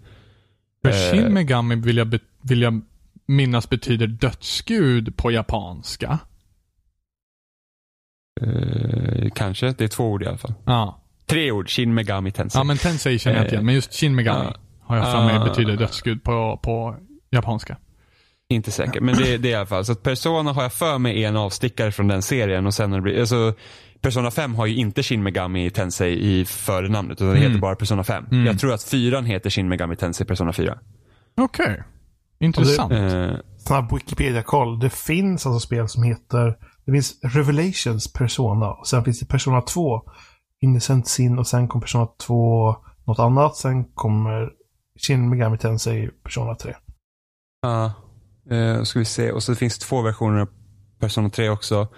För 0.83 0.91
eh, 0.91 1.13
Shin 1.13 1.33
Megami 1.35 1.75
vill 1.75 1.97
jag, 1.97 2.09
be, 2.09 2.19
vill 2.43 2.63
jag 2.63 2.81
minnas 3.27 3.71
betyder 3.71 4.07
dödsgud 4.07 5.17
på 5.17 5.31
japanska. 5.31 6.19
Eh, 8.41 9.31
kanske, 9.35 9.73
det 9.79 9.85
är 9.85 9.89
två 9.89 10.05
ord 10.05 10.23
i 10.23 10.27
alla 10.27 10.39
fall. 10.39 10.55
Ja. 10.65 11.03
Tre 11.27 11.53
ord, 11.53 11.71
Shin 11.71 11.95
Megami 11.95 12.33
Tensei. 12.33 12.61
Ja 12.61 12.65
men 12.65 12.77
Tensei 12.77 13.19
känner 13.19 13.37
jag 13.37 13.45
inte 13.45 13.55
igen, 13.55 13.67
men 13.67 13.75
just 13.75 13.95
Shin 13.95 14.15
Megami 14.15 14.45
ja. 14.45 14.55
har 14.81 14.97
jag 14.97 15.13
för 15.13 15.25
mig 15.25 15.37
Ah. 15.37 15.45
betyder 15.45 15.77
dödsgud 15.77 16.25
på, 16.25 16.61
på 16.63 16.97
japanska. 17.31 17.77
Inte 18.51 18.71
säker, 18.71 19.01
men 19.01 19.17
det, 19.17 19.39
det 19.39 19.49
är 19.49 19.53
i 19.53 19.55
alla 19.55 19.67
fall. 19.67 19.85
Så 19.85 19.93
att 19.93 20.03
Persona 20.03 20.53
har 20.53 20.63
jag 20.63 20.73
för 20.73 20.99
mig 20.99 21.25
är 21.25 21.29
en 21.29 21.37
avstickare 21.37 21.93
från 21.93 22.09
den 22.09 22.23
serien 22.23 22.67
och 22.67 22.75
sen 22.75 22.91
har 22.93 22.99
det 22.99 23.03
blivit, 23.03 23.21
alltså 23.21 23.55
Persona 24.01 24.31
5 24.31 24.55
har 24.55 24.67
ju 24.67 24.77
inte 24.77 25.03
Shin 25.03 25.23
Megami 25.23 25.71
Tensei 25.71 26.13
i 26.41 26.45
förnamnet 26.45 27.13
utan 27.17 27.27
det 27.29 27.37
Mm. 27.37 27.49
heter 27.51 27.61
bara 27.61 27.77
Persona 27.77 28.05
5. 28.05 28.25
Mm. 28.33 28.47
Jag 28.47 28.59
tror 28.59 28.73
att 28.73 28.83
fyran 28.83 29.25
heter 29.25 29.51
Shin 29.51 29.69
Megami 29.69 29.97
Tensei 29.97 30.27
Persona 30.27 30.53
4. 30.53 30.79
Okej. 31.41 31.83
Intressant. 32.41 32.93
Eh, 32.93 33.31
Snabb 33.59 33.93
Wikipedia-koll. 33.93 34.79
Det 34.81 34.91
finns 34.91 35.47
alltså 35.47 35.67
spel 35.67 35.89
som 35.89 36.03
heter... 36.03 36.57
Det 36.87 36.93
finns 36.93 37.21
Revelations 37.23 38.13
Persona 38.13 38.71
och 38.73 38.87
sen 38.87 39.05
finns 39.05 39.21
det 39.21 39.27
Persona 39.27 39.61
2. 39.63 40.01
Innocent 40.63 41.09
Sin 41.09 41.39
och 41.39 41.47
sen 41.47 41.69
kom 41.69 41.81
Persona 41.81 42.07
2 42.27 42.77
något 43.07 43.19
annat. 43.19 43.57
Sen 43.57 43.85
kommer 43.85 44.49
Shin 45.07 45.29
Megami 45.31 45.59
Tensei 45.59 46.09
Persona 46.25 46.55
3. 46.55 46.75
Ja, 47.63 47.85
uh, 47.85 47.91
Eh, 48.51 48.83
ska 48.83 48.99
vi 48.99 49.05
se. 49.05 49.33
Och 49.33 49.43
så 49.43 49.55
finns 49.55 49.79
det 49.79 49.85
två 49.85 50.03
versioner 50.03 50.41
av 50.41 50.49
Persona 50.99 51.31
3 51.31 51.49
också. 51.49 51.89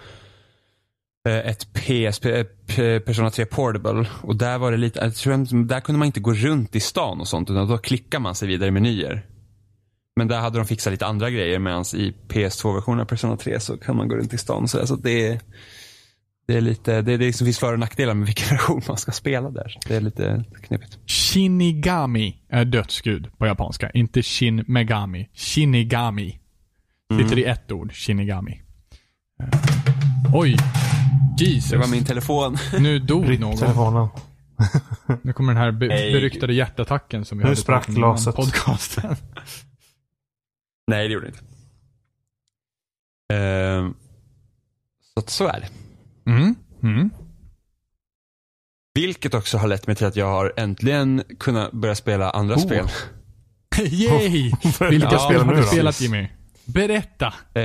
Eh, 1.29 1.37
ett 1.37 1.73
PSP, 1.73 2.25
eh, 2.25 2.99
Persona 2.99 3.29
3 3.29 3.45
Portable. 3.45 4.07
Och 4.21 4.35
där 4.35 4.57
var 4.57 4.71
det 4.71 4.77
lite, 4.77 4.99
jag 4.99 5.15
tror, 5.15 5.65
där 5.65 5.79
kunde 5.79 5.99
man 5.99 6.05
inte 6.05 6.19
gå 6.19 6.33
runt 6.33 6.75
i 6.75 6.79
stan 6.79 7.19
och 7.19 7.27
sånt. 7.27 7.49
Utan 7.49 7.67
då 7.67 7.77
klickar 7.77 8.19
man 8.19 8.35
sig 8.35 8.47
vidare 8.47 8.67
i 8.67 8.71
menyer. 8.71 9.25
Men 10.15 10.27
där 10.27 10.39
hade 10.39 10.57
de 10.59 10.65
fixat 10.65 10.91
lite 10.91 11.05
andra 11.05 11.29
grejer 11.29 11.59
medan 11.59 11.83
i 11.93 12.13
PS2-versionen 12.27 12.99
av 12.99 13.05
Persona 13.05 13.37
3 13.37 13.59
så 13.59 13.77
kan 13.77 13.97
man 13.97 14.07
gå 14.07 14.15
runt 14.15 14.33
i 14.33 14.37
stan. 14.37 14.67
Så, 14.67 14.87
så 14.87 14.95
det, 14.95 15.27
är, 15.27 15.39
det 16.45 16.57
är 16.57 16.61
lite, 16.61 17.01
det, 17.01 17.17
det 17.17 17.25
liksom 17.25 17.45
finns 17.45 17.59
för 17.59 17.73
och 17.73 17.79
nackdelar 17.79 18.13
med 18.13 18.25
vilken 18.25 18.49
version 18.57 18.81
man 18.87 18.97
ska 18.97 19.11
spela 19.11 19.49
där. 19.49 19.77
Det 19.87 19.95
är 19.95 20.01
lite 20.01 20.43
knepigt. 20.63 20.97
Shinigami 21.05 22.37
är 22.49 22.65
dödsgud 22.65 23.37
på 23.37 23.47
japanska. 23.47 23.89
Inte 23.91 24.21
Shin 24.23 24.63
Megami. 24.67 25.29
Shinigami. 25.33 26.39
Sitter 27.11 27.25
Mm. 27.33 27.39
i 27.39 27.43
ett 27.43 27.71
ord. 27.71 27.93
Shinigami. 27.93 28.61
Eh, 29.43 29.59
Oj. 30.33 30.57
Jesus. 31.39 31.71
Det 31.71 31.77
var 31.77 31.87
min 31.87 32.05
telefon. 32.05 32.57
Nu 32.79 32.99
dog 32.99 33.39
någon. 33.39 33.57
telefonen. 33.57 34.07
Nu 35.21 35.33
kommer 35.33 35.53
den 35.53 35.61
här 35.61 35.71
be 35.71 35.87
Nej. 35.87 36.13
beryktade 36.13 36.53
hjärtattacken 36.53 37.25
som 37.25 37.37
vi 37.37 37.43
Nu 37.43 37.47
hörde 37.47 37.61
sprack 37.61 37.87
glaset. 37.87 38.35
podcasten. 38.35 39.15
Nej, 40.87 41.07
det 41.07 41.13
gjorde 41.13 41.25
det 41.25 41.29
inte. 41.29 41.43
Ehm, 43.33 43.93
så 45.13 45.19
att 45.19 45.29
så 45.29 45.47
är 45.47 45.59
det. 45.59 45.67
Mm. 46.25 46.55
Mm. 46.83 47.09
Vilket 48.95 49.33
också 49.33 49.57
har 49.57 49.67
lett 49.67 49.87
mig 49.87 49.95
till 49.95 50.05
att 50.07 50.15
jag 50.15 50.25
har 50.25 50.53
äntligen 50.57 51.23
kunnat 51.39 51.71
börja 51.71 51.95
spela 51.95 52.29
andra 52.31 52.55
Oh. 52.55 52.59
spel. 52.59 52.85
Yay! 53.91 54.51
Vilka 54.89 55.07
Ja, 55.11 55.19
spel 55.19 55.41
har 55.41 55.55
du 55.55 55.63
spelat 55.63 56.01
Jimmy? 56.01 56.27
Berätta. 56.65 57.33
Eh, 57.53 57.63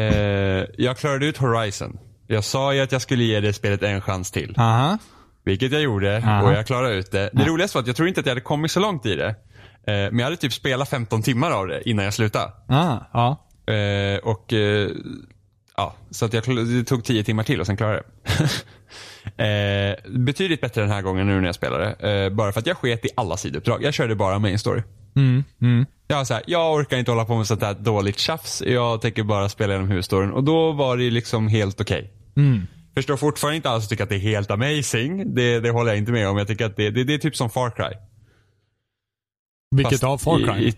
jag 0.79 0.97
klarade 0.99 1.27
ut 1.27 1.37
Horizon. 1.37 1.99
Jag 2.27 2.45
sa 2.45 2.75
ju 2.75 2.81
att 2.81 2.93
jag 2.93 3.03
skulle 3.03 3.25
ge 3.25 3.41
det 3.41 3.53
spelet 3.53 3.83
en 3.83 4.01
chans 4.01 4.31
till. 4.31 4.55
Aha. 4.59 4.99
Vilket 5.45 5.73
jag 5.73 5.83
gjorde 5.83 6.17
Aha. 6.19 6.43
och 6.43 6.53
jag 6.53 6.67
klarade 6.67 6.95
ut 6.95 7.11
det. 7.11 7.31
Det 7.33 7.45
roligaste 7.47 7.77
var 7.77 7.83
att 7.83 7.87
jag 7.87 7.97
tror 7.97 8.09
inte 8.09 8.21
att 8.21 8.27
jag 8.27 8.31
hade 8.31 8.41
kommit 8.41 8.71
så 8.71 8.81
långt 8.81 9.07
i 9.07 9.15
det. 9.15 9.29
Eh, 9.29 9.35
men 9.87 10.19
jag 10.19 10.25
hade 10.25 10.37
typ 10.37 10.53
spelat 10.53 10.89
15 10.89 11.23
timmar 11.23 11.51
av 11.51 11.67
det 11.67 11.89
innan 11.89 12.05
jag 12.05 12.15
slutade. 12.15 12.53
Ah, 12.69 12.99
ja. 13.13 13.47
Eh, 13.75 14.19
och 14.19 14.53
eh, 14.53 14.91
ja, 15.79 15.95
så 16.11 16.25
att 16.25 16.33
jag, 16.33 16.45
det 16.67 16.85
tog 16.85 17.05
10 17.05 17.25
timmar 17.25 17.43
till 17.43 17.61
och 17.61 17.67
sen 17.67 17.77
klarade 17.77 18.03
jag 18.23 18.49
det. 19.37 19.95
eh, 20.05 20.11
betydligt 20.19 20.61
bättre 20.61 20.81
den 20.81 20.91
här 20.91 21.03
gången 21.03 21.27
nu 21.27 21.41
när 21.41 21.47
jag 21.47 21.55
spelade. 21.55 21.93
Eh, 21.93 22.31
bara 22.31 22.53
för 22.53 22.61
att 22.61 22.67
jag 22.67 22.77
sket 22.77 23.05
i 23.05 23.09
alla 23.15 23.37
sidouppdrag. 23.37 23.83
Jag 23.83 23.95
körde 23.95 24.15
bara 24.15 24.39
main 24.39 24.59
story. 24.59 24.83
Mm, 25.17 25.45
mm. 25.61 25.87
Jag, 26.09 26.27
så 26.27 26.35
här, 26.35 26.43
jag 26.47 26.75
orkar 26.75 26.97
inte 26.97 27.11
hålla 27.11 27.25
på 27.25 27.37
med 27.37 27.47
sånt 27.47 27.63
här 27.63 27.75
dåligt 27.75 28.19
tjafs. 28.19 28.63
Jag 28.67 29.01
tänker 29.01 29.23
bara 29.23 29.49
spela 29.49 29.73
genom 29.73 29.89
huvudstoryn. 29.89 30.31
Och 30.33 30.45
då 30.45 30.73
var 30.73 30.97
det 30.97 31.11
liksom 31.11 31.49
helt 31.49 31.81
okej. 31.81 32.13
Mm. 32.37 32.67
Förstår 32.95 33.17
fortfarande 33.17 33.57
inte 33.57 33.71
alls 33.71 33.85
och 33.85 33.91
tycker 33.91 34.05
att 34.05 34.11
det 34.11 34.17
är 34.17 34.19
helt 34.19 34.51
amazing. 34.51 35.35
Det, 35.35 35.61
det 35.61 35.71
håller 35.71 35.91
jag 35.91 35.99
inte 35.99 36.13
med 36.13 36.29
om. 36.29 36.39
Jag 36.39 36.49
tycker 36.49 36.67
att 36.67 36.77
det, 36.77 36.91
det, 36.91 37.05
det 37.05 37.15
är 37.15 37.19
typ 37.19 37.37
som 37.37 37.51
Far 37.51 37.71
Cry. 37.71 37.99
Vilket 39.77 39.91
Fast 39.91 40.05
av 40.05 40.19
Far 40.19 40.39
Cry? 40.39 40.69
I, 40.69 40.75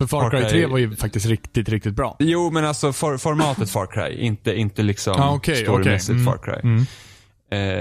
För 0.00 0.06
Far 0.06 0.30
Cry 0.30 0.40
Cry- 0.40 0.48
3 0.48 0.66
var 0.66 0.78
ju 0.78 0.96
faktiskt 0.96 1.26
riktigt, 1.26 1.68
riktigt 1.68 1.94
bra. 1.94 2.16
jo 2.18 2.50
men 2.50 2.64
alltså 2.64 2.92
for, 2.92 3.18
formatet 3.18 3.70
Far 3.70 3.86
Cry. 3.86 4.16
Inte, 4.20 4.54
inte 4.54 4.82
liksom 4.82 5.14
Ah, 5.20 5.34
okej, 5.34 5.56
storymässigt 5.56 6.10
okej. 6.10 6.22
Mm. 6.22 6.32
Far 6.32 6.38
Cry. 6.44 6.60
Mm. 6.70 6.86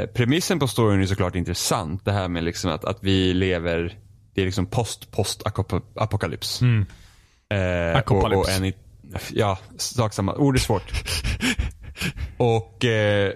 Eh, 0.01 0.05
premissen 0.07 0.59
på 0.59 0.67
storyn 0.67 1.01
är 1.01 1.05
såklart 1.05 1.35
intressant. 1.35 2.05
Det 2.05 2.11
här 2.11 2.27
med 2.27 2.43
liksom 2.43 2.71
att, 2.71 2.85
att 2.85 2.97
vi 3.01 3.33
lever, 3.33 3.97
det 4.35 4.41
är 4.41 4.45
liksom 4.45 4.65
post-post-apokalyps. 4.65 6.61
Mm. 6.61 6.85
Eh, 7.49 7.97
Akopalyps. 7.97 8.37
Och, 8.37 8.55
och 8.59 8.65
en, 8.65 8.73
ja, 9.31 9.57
sak 9.77 10.13
samma. 10.13 10.35
Ord 10.35 10.55
är 10.55 10.59
svårt. 10.59 10.91
och 12.37 12.85
eh, 12.85 13.33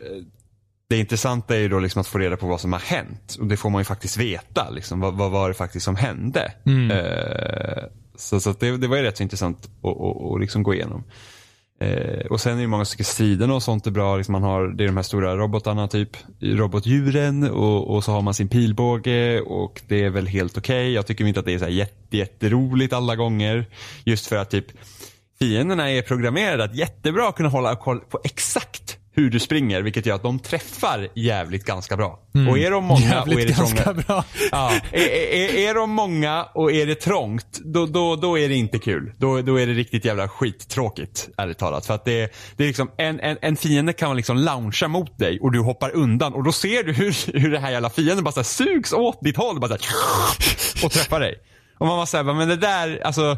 det 0.89 0.97
intressanta 0.97 1.55
är 1.55 1.59
ju 1.59 1.69
då 1.69 1.79
liksom 1.79 2.01
att 2.01 2.07
få 2.07 2.17
reda 2.17 2.37
på 2.37 2.47
vad 2.47 2.61
som 2.61 2.73
har 2.73 2.79
hänt. 2.79 3.37
Och 3.39 3.47
det 3.47 3.57
får 3.57 3.69
man 3.69 3.81
ju 3.81 3.85
faktiskt 3.85 4.17
veta. 4.17 4.69
Liksom, 4.69 4.99
vad, 4.99 5.13
vad 5.13 5.31
var 5.31 5.47
det 5.47 5.53
faktiskt 5.53 5.85
som 5.85 5.95
hände? 5.95 6.53
Mm. 6.65 6.91
Eh, 6.91 7.83
så 8.15 8.39
så 8.39 8.53
det, 8.59 8.77
det 8.77 8.87
var 8.87 8.97
ju 8.97 9.03
rätt 9.03 9.17
så 9.17 9.23
intressant 9.23 9.69
att, 9.83 10.01
att, 10.01 10.33
att 10.33 10.41
liksom 10.41 10.63
gå 10.63 10.73
igenom. 10.73 11.03
Eh, 11.79 12.25
och 12.25 12.41
sen 12.41 12.57
är 12.57 12.61
det 12.61 12.67
många 12.67 12.85
stycken 12.85 13.05
striderna 13.05 13.53
och 13.53 13.63
sånt 13.63 13.87
är 13.87 13.91
bra. 13.91 14.17
Liksom 14.17 14.31
man 14.31 14.43
har, 14.43 14.67
det 14.67 14.83
är 14.83 14.87
de 14.87 14.95
här 14.95 15.03
stora 15.03 15.37
robotarna, 15.37 15.87
typ 15.87 16.17
robotdjuren 16.39 17.51
och, 17.51 17.95
och 17.95 18.03
så 18.03 18.11
har 18.11 18.21
man 18.21 18.33
sin 18.33 18.47
pilbåge 18.47 19.41
och 19.41 19.81
det 19.87 20.03
är 20.03 20.09
väl 20.09 20.27
helt 20.27 20.57
okej. 20.57 20.93
Jag 20.93 21.07
tycker 21.07 21.25
inte 21.25 21.39
att 21.39 21.45
det 21.45 21.53
är 21.53 21.59
så 21.59 21.65
här 21.65 21.71
jätte, 21.71 22.17
jätteroligt 22.17 22.93
alla 22.93 23.15
gånger. 23.15 23.65
Just 24.03 24.27
för 24.27 24.35
att 24.35 24.49
typ 24.49 24.65
fienderna 25.39 25.91
är 25.91 26.01
programmerade 26.01 26.63
att 26.63 26.75
jättebra 26.75 27.31
kunna 27.31 27.49
hålla 27.49 27.75
koll 27.75 27.99
på 27.99 28.19
exakt 28.23 28.97
hur 29.15 29.29
du 29.29 29.39
springer 29.39 29.81
vilket 29.81 30.05
gör 30.05 30.15
att 30.15 30.23
de 30.23 30.39
träffar 30.39 31.07
jävligt 31.15 31.65
ganska 31.65 31.97
bra. 31.97 32.19
Och 32.49 32.57
är 32.57 32.71
de 32.71 32.83
många 32.83 33.21
och 33.21 33.33
är 33.33 33.37
Jävligt 33.37 33.85
det 33.85 34.07
bra. 34.07 34.23
Ja, 34.51 34.73
är, 34.91 35.07
är, 35.07 35.69
är 35.69 35.73
de 35.73 35.89
många 35.89 36.43
och 36.43 36.71
är 36.71 36.85
det 36.85 36.95
trångt, 36.95 37.59
då, 37.65 37.85
då, 37.85 38.15
då 38.15 38.39
är 38.39 38.49
det 38.49 38.55
inte 38.55 38.79
kul. 38.79 39.13
Då, 39.17 39.41
då 39.41 39.59
är 39.59 39.67
det 39.67 39.73
riktigt 39.73 40.05
jävla 40.05 40.27
skittråkigt, 40.27 41.29
ärligt 41.37 41.57
talat. 41.57 41.85
För 41.85 41.93
att 41.93 42.05
det, 42.05 42.33
det 42.57 42.63
är 42.63 42.67
liksom, 42.67 42.91
en, 42.97 43.19
en, 43.19 43.37
en 43.41 43.55
fiende 43.55 43.93
kan 43.93 44.15
liksom 44.15 44.37
launcha 44.37 44.87
mot 44.87 45.19
dig 45.19 45.39
och 45.39 45.51
du 45.51 45.59
hoppar 45.59 45.95
undan 45.95 46.33
och 46.33 46.43
då 46.43 46.51
ser 46.51 46.83
du 46.83 46.93
hur, 46.93 47.39
hur 47.39 47.51
det 47.51 47.59
här 47.59 47.71
jävla 47.71 47.89
fienden 47.89 48.23
bara 48.23 48.31
så 48.31 48.43
sugs 48.43 48.93
åt 48.93 49.23
ditt 49.23 49.37
håll 49.37 49.59
bara 49.59 49.67
så 49.67 49.73
här, 49.73 50.85
och 50.85 50.91
träffar 50.91 51.19
dig. 51.19 51.35
Och 51.79 51.87
man 51.87 51.97
var 51.97 52.05
såhär, 52.05 52.23
men 52.23 52.47
det 52.47 52.55
där, 52.55 53.01
alltså 53.03 53.37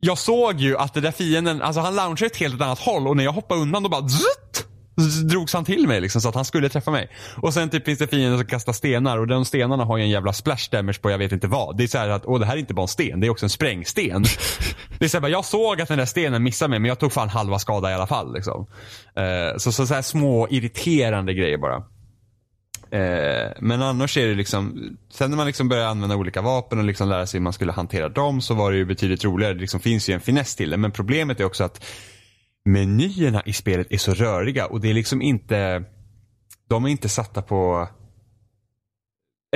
jag 0.00 0.18
såg 0.18 0.60
ju 0.60 0.76
att 0.76 0.94
det 0.94 1.00
där 1.00 1.12
fienden, 1.12 1.62
alltså 1.62 1.80
han 1.80 1.94
launchade 1.94 2.26
ett 2.26 2.36
helt 2.36 2.60
annat 2.60 2.78
håll 2.78 3.08
och 3.08 3.16
när 3.16 3.24
jag 3.24 3.32
hoppade 3.32 3.60
undan 3.60 3.82
då 3.82 3.88
bara 3.88 4.08
zzzt, 5.00 5.28
drogs 5.28 5.52
han 5.52 5.64
till 5.64 5.88
mig 5.88 6.00
liksom 6.00 6.20
så 6.20 6.28
att 6.28 6.34
han 6.34 6.44
skulle 6.44 6.68
träffa 6.68 6.90
mig. 6.90 7.08
Och 7.36 7.54
sen 7.54 7.70
typ 7.70 7.84
finns 7.84 7.98
det 7.98 8.06
fiender 8.06 8.36
som 8.36 8.46
kastar 8.46 8.72
stenar 8.72 9.18
och 9.18 9.26
de 9.26 9.44
stenarna 9.44 9.84
har 9.84 9.96
ju 9.96 10.02
en 10.02 10.10
jävla 10.10 10.32
splash 10.32 10.70
damage 10.70 11.00
på 11.02 11.10
jag 11.10 11.18
vet 11.18 11.32
inte 11.32 11.46
vad. 11.46 11.76
Det 11.76 11.84
är 11.84 11.88
så 11.88 11.98
här 11.98 12.08
att, 12.08 12.26
åh 12.26 12.40
det 12.40 12.46
här 12.46 12.54
är 12.54 12.58
inte 12.58 12.74
bara 12.74 12.82
en 12.82 12.88
sten, 12.88 13.20
det 13.20 13.26
är 13.26 13.30
också 13.30 13.46
en 13.46 13.50
sprängsten. 13.50 14.22
det 14.98 15.04
är 15.04 15.08
så 15.08 15.16
här, 15.16 15.22
bara, 15.22 15.28
jag 15.28 15.44
såg 15.44 15.80
att 15.80 15.88
den 15.88 15.98
där 15.98 16.06
stenen 16.06 16.42
missade 16.42 16.68
mig 16.68 16.78
men 16.78 16.88
jag 16.88 16.98
tog 16.98 17.12
fan 17.12 17.28
halva 17.28 17.58
skada 17.58 17.90
i 17.90 17.94
alla 17.94 18.06
fall 18.06 18.34
liksom. 18.34 18.66
Eh, 19.16 19.56
så, 19.56 19.72
så, 19.72 19.86
så 19.86 19.94
här 19.94 20.02
små 20.02 20.48
irriterande 20.50 21.34
grejer 21.34 21.58
bara. 21.58 21.82
Eh, 22.90 23.52
men 23.60 23.82
annars 23.82 24.16
är 24.16 24.26
det 24.26 24.34
liksom, 24.34 24.96
sen 25.12 25.30
när 25.30 25.36
man 25.36 25.46
liksom 25.46 25.68
börjar 25.68 25.86
använda 25.86 26.16
olika 26.16 26.42
vapen 26.42 26.78
och 26.78 26.84
liksom 26.84 27.08
lära 27.08 27.26
sig 27.26 27.38
hur 27.38 27.42
man 27.42 27.52
skulle 27.52 27.72
hantera 27.72 28.08
dem 28.08 28.40
så 28.40 28.54
var 28.54 28.72
det 28.72 28.76
ju 28.76 28.84
betydligt 28.84 29.24
roligare. 29.24 29.54
Det 29.54 29.60
liksom 29.60 29.80
finns 29.80 30.08
ju 30.08 30.14
en 30.14 30.20
finess 30.20 30.56
till 30.56 30.70
det. 30.70 30.76
Men 30.76 30.92
problemet 30.92 31.40
är 31.40 31.44
också 31.44 31.64
att 31.64 31.84
menyerna 32.66 33.42
i 33.44 33.52
spelet 33.52 33.86
är 33.90 33.98
så 33.98 34.14
röriga 34.14 34.66
och 34.66 34.80
det 34.80 34.90
är 34.90 34.94
liksom 34.94 35.22
inte, 35.22 35.84
de 36.68 36.84
är 36.84 36.88
inte 36.88 37.08
satta 37.08 37.42
på 37.42 37.88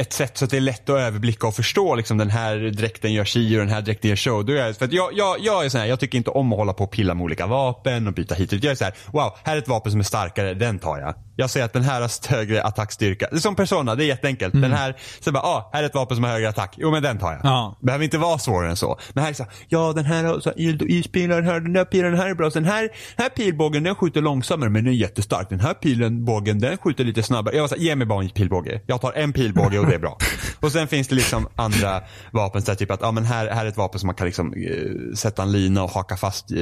ett 0.01 0.12
sätt 0.12 0.38
så 0.38 0.44
att 0.44 0.51
det 0.51 0.57
är 0.57 0.61
lätt 0.61 0.88
att 0.88 0.99
överblicka 0.99 1.46
och 1.46 1.55
förstå 1.55 1.94
liksom 1.94 2.18
den 2.18 2.31
här 2.31 2.57
dräkten 2.57 3.12
gör 3.12 3.25
si 3.25 3.57
och 3.57 3.61
den 3.61 3.68
här 3.68 3.83
dräkten 3.83 4.09
gör 4.09 4.16
så. 4.16 4.42
Då 4.42 4.53
är 4.53 4.57
jag, 4.57 4.77
för 4.77 4.85
att 4.85 4.92
jag, 4.92 5.12
jag, 5.12 5.37
jag 5.40 5.64
är 5.64 5.68
sån 5.68 5.81
här, 5.81 5.88
jag 5.88 6.01
tycker 6.01 6.18
inte 6.18 6.31
om 6.31 6.53
att 6.53 6.59
hålla 6.59 6.73
på 6.73 6.85
och 6.85 6.90
pilla 6.90 7.14
med 7.14 7.25
olika 7.25 7.46
vapen 7.46 8.07
och 8.07 8.12
byta 8.12 8.35
hit 8.35 8.53
och 8.53 8.57
dit. 8.57 8.64
Jag 8.64 8.70
är 8.70 8.77
så 8.77 8.85
här, 8.85 8.94
wow, 9.07 9.33
här 9.44 9.55
är 9.57 9.59
ett 9.59 9.68
vapen 9.68 9.92
som 9.92 10.01
är 10.01 10.05
starkare, 10.05 10.55
den 10.55 10.79
tar 10.79 10.99
jag. 10.99 11.14
Jag 11.40 11.50
säger 11.50 11.66
att 11.66 11.72
den 11.72 11.83
här 11.83 12.00
har 12.00 12.31
högre 12.31 12.62
attackstyrka. 12.62 13.29
Det 13.31 13.37
är 13.37 13.40
som 13.40 13.57
Persona, 13.57 13.94
det 13.94 14.05
är 14.05 14.07
jätteenkelt. 14.07 14.55
Den 14.55 14.72
här, 14.72 14.96
så 15.20 15.33
bara, 15.33 15.42
ah, 15.42 15.70
här 15.72 15.83
är 15.83 15.87
ett 15.87 15.94
vapen 15.94 16.16
som 16.16 16.24
har 16.24 16.31
högre 16.31 16.48
attack. 16.48 16.74
Jo 16.79 16.90
men 16.90 17.03
den 17.03 17.18
tar 17.18 17.33
jag. 17.33 17.40
Ja. 17.44 17.79
Behöver 17.83 18.05
inte 18.05 18.18
vara 18.18 18.38
svårare 18.38 18.70
än 18.70 18.76
så. 18.76 18.98
Men 19.12 19.24
här 19.24 19.31
är 19.31 19.35
så 19.35 19.42
här, 19.42 19.53
ja 19.68 19.92
den 19.92 20.05
här 20.05 20.24
har 20.24 20.42
här, 20.44 20.90
ispilar, 20.90 21.37
den 21.37 21.44
här, 21.44 21.61
den 21.61 21.72
där 21.72 21.85
pilen 21.85 22.14
här 22.14 22.26
är 22.26 22.35
bra. 22.35 22.48
Den 22.48 22.64
här, 22.64 22.88
här 23.16 23.29
pilbågen 23.29 23.83
den 23.83 23.94
skjuter 23.94 24.20
långsammare 24.20 24.70
men 24.70 24.85
den 24.85 24.92
är 24.92 24.96
jättestark. 24.96 25.48
Den 25.50 25.61
här 25.61 25.74
pilen, 25.74 26.24
bågen, 26.24 26.59
den 26.59 26.79
skjuter 26.79 27.05
lite 27.05 27.22
snabbare. 27.22 27.55
Jag 27.55 27.62
var 27.62 27.68
så 27.68 27.74
här, 27.74 27.83
ge 27.83 27.96
mig 27.96 28.07
bara 28.07 28.22
en 28.22 28.31
pilbåge. 28.31 28.81
Jag 28.87 29.00
tar 29.00 29.12
en 29.12 29.33
pilbåge 29.33 29.79
och 29.79 29.87
det 29.87 29.94
är 29.94 29.98
bra. 29.98 30.18
och 30.61 30.72
sen 30.72 30.88
finns 30.88 31.09
det 31.09 31.14
liksom 31.14 31.48
andra 31.57 32.03
vapen, 32.33 32.62
så 32.62 32.70
här, 32.70 32.76
typ 32.76 32.90
att, 32.90 33.00
ja 33.00 33.12
men 33.12 33.24
här, 33.24 33.48
här 33.48 33.64
är 33.64 33.68
ett 33.68 33.76
vapen 33.76 34.00
som 34.00 34.07
man 34.07 34.16
kan 34.16 34.26
liksom 34.26 34.53
eh, 34.53 35.14
sätta 35.16 35.42
en 35.42 35.53
lina 35.53 35.83
och 35.83 35.90
haka 35.90 36.16
fast 36.16 36.50
eh, 36.53 36.57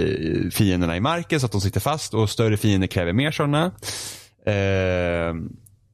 fienderna 0.53 0.97
i 0.97 1.01
marken 1.01 1.41
så 1.41 1.47
att 1.47 1.53
de 1.53 1.61
sitter 1.61 1.81
fast 1.81 2.15
och 2.15 2.31
större 2.31 2.57
fiender 2.57 2.87
kräver 2.87 3.13
mer 3.13 3.31
sådana. 3.31 3.73
Eh, 4.49 5.35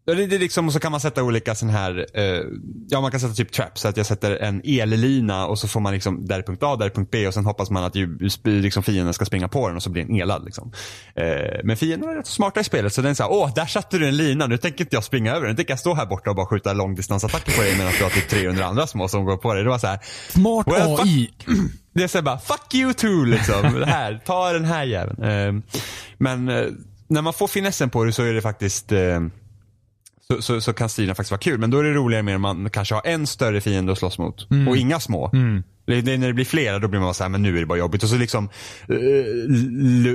Det 0.07 0.27
det 0.27 0.39
liksom, 0.39 0.67
och 0.67 0.73
så 0.73 0.81
kan 0.81 0.91
man 0.91 1.01
sätta 1.01 1.23
olika 1.23 1.55
sån 1.55 1.69
här, 1.69 2.07
eh, 2.15 2.43
ja 2.89 3.01
man 3.01 3.11
kan 3.11 3.21
sätta 3.21 3.35
typ 3.35 3.53
traps. 3.53 3.81
Så 3.81 3.89
att 3.89 3.97
jag 3.97 4.07
sätter 4.07 4.37
en 4.37 4.63
ellina 4.65 5.47
och 5.47 5.59
så 5.59 5.69
får 5.69 5.81
man 5.81 5.93
liksom 5.93 6.27
där 6.27 6.39
är 6.39 6.43
punkt 6.43 6.63
A, 6.63 6.77
där 6.77 6.87
är 6.87 6.91
punkt 6.91 7.09
B 7.13 7.27
och 7.27 7.35
sen 7.35 7.45
hoppas 7.47 7.71
man 7.71 7.85
att 7.85 7.95
ju, 7.95 8.19
liksom 8.45 8.83
fienden 8.83 9.15
ska 9.15 9.25
springa 9.25 9.49
på 9.49 9.69
den 9.69 9.77
och 9.77 9.83
så 9.83 9.91
blir 9.91 10.05
den 10.05 10.17
elad. 10.17 10.45
Liksom. 10.45 10.73
Eh, 11.17 11.61
men 11.65 11.77
fienden 11.77 12.11
är 12.11 12.15
rätt 12.15 12.27
smarta 12.27 12.61
i 12.61 12.65
spelet 12.65 12.93
så 12.95 13.03
den 13.03 13.15
säger 13.15 13.33
åh 13.33 13.55
där 13.55 13.67
satte 13.67 13.99
du 13.99 14.09
en 14.09 14.17
lina, 14.17 14.47
nu 14.47 14.57
tänker 14.59 14.85
inte 14.85 14.97
jag 14.97 15.05
springa 15.05 15.31
över 15.31 15.41
den. 15.41 15.51
Nu 15.51 15.57
tänker 15.57 15.73
jag 15.73 15.79
stå 15.79 15.95
här 15.95 16.07
borta 16.07 16.31
och 16.31 16.37
bara 16.37 16.47
skjuta 16.47 16.73
långdistansattacker 16.73 17.53
på 17.53 17.63
dig 17.63 17.77
medan 17.79 17.93
du 17.99 18.03
har 18.05 18.11
typ 18.11 18.29
300 18.29 18.65
andra 18.65 18.87
små 18.87 19.09
som 19.09 19.25
går 19.25 19.37
på 19.37 19.55
dig. 19.55 19.63
Det 19.63 19.71
var 19.71 19.79
så 19.79 19.87
här, 19.87 19.99
Smart 20.29 20.67
Well, 20.67 21.01
AI. 21.01 21.31
det 21.95 22.03
är 22.03 22.09
så 22.09 22.19
här 22.19 22.23
bara, 22.23 22.39
fuck 22.39 22.75
you 22.75 22.93
too 22.93 23.25
liksom. 23.25 23.63
Det 23.81 23.87
här, 23.87 24.21
ta 24.27 24.53
den 24.53 24.65
här 24.65 24.85
jäveln. 24.85 25.23
Eh, 25.23 25.77
men 26.19 26.49
eh, 26.49 26.67
när 27.09 27.23
man 27.23 27.33
får 27.33 27.47
finessen 27.47 27.91
på 27.91 28.05
det 28.05 28.13
så 28.13 28.23
är 28.23 28.33
det 28.33 28.43
faktiskt 28.43 28.93
eh, 28.93 29.21
så, 30.29 30.43
så, 30.43 30.61
så 30.61 30.73
kan 30.73 30.89
striderna 30.89 31.15
faktiskt 31.15 31.31
vara 31.31 31.41
kul. 31.41 31.59
Men 31.61 31.71
då 31.71 31.79
är 31.79 31.85
det 31.85 31.93
roligare 31.93 32.23
med 32.23 32.37
om 32.37 32.43
man 32.43 32.71
kanske 32.71 32.95
har 32.95 33.07
en 33.07 33.27
större 33.27 33.61
fiende 33.61 33.93
att 33.93 33.99
slåss 33.99 34.19
mot 34.19 34.47
och 34.69 34.77
inga 34.77 35.01
små. 35.01 35.31
Det, 35.87 36.01
det, 36.01 36.19
när 36.19 36.27
det 36.27 36.33
blir 36.33 36.45
flera 36.45 36.79
då 36.79 36.89
blir 36.89 37.01
man 37.01 37.15
så 37.15 37.25
här, 37.25 37.31
men 37.31 37.43
nu 37.43 37.57
är 37.57 37.61
det 37.61 37.67
bara 37.67 37.79
jobbigt. 37.79 38.03
Och 38.03 38.09
så 38.09 38.17
liksom 38.17 38.49
uh, 38.91 38.99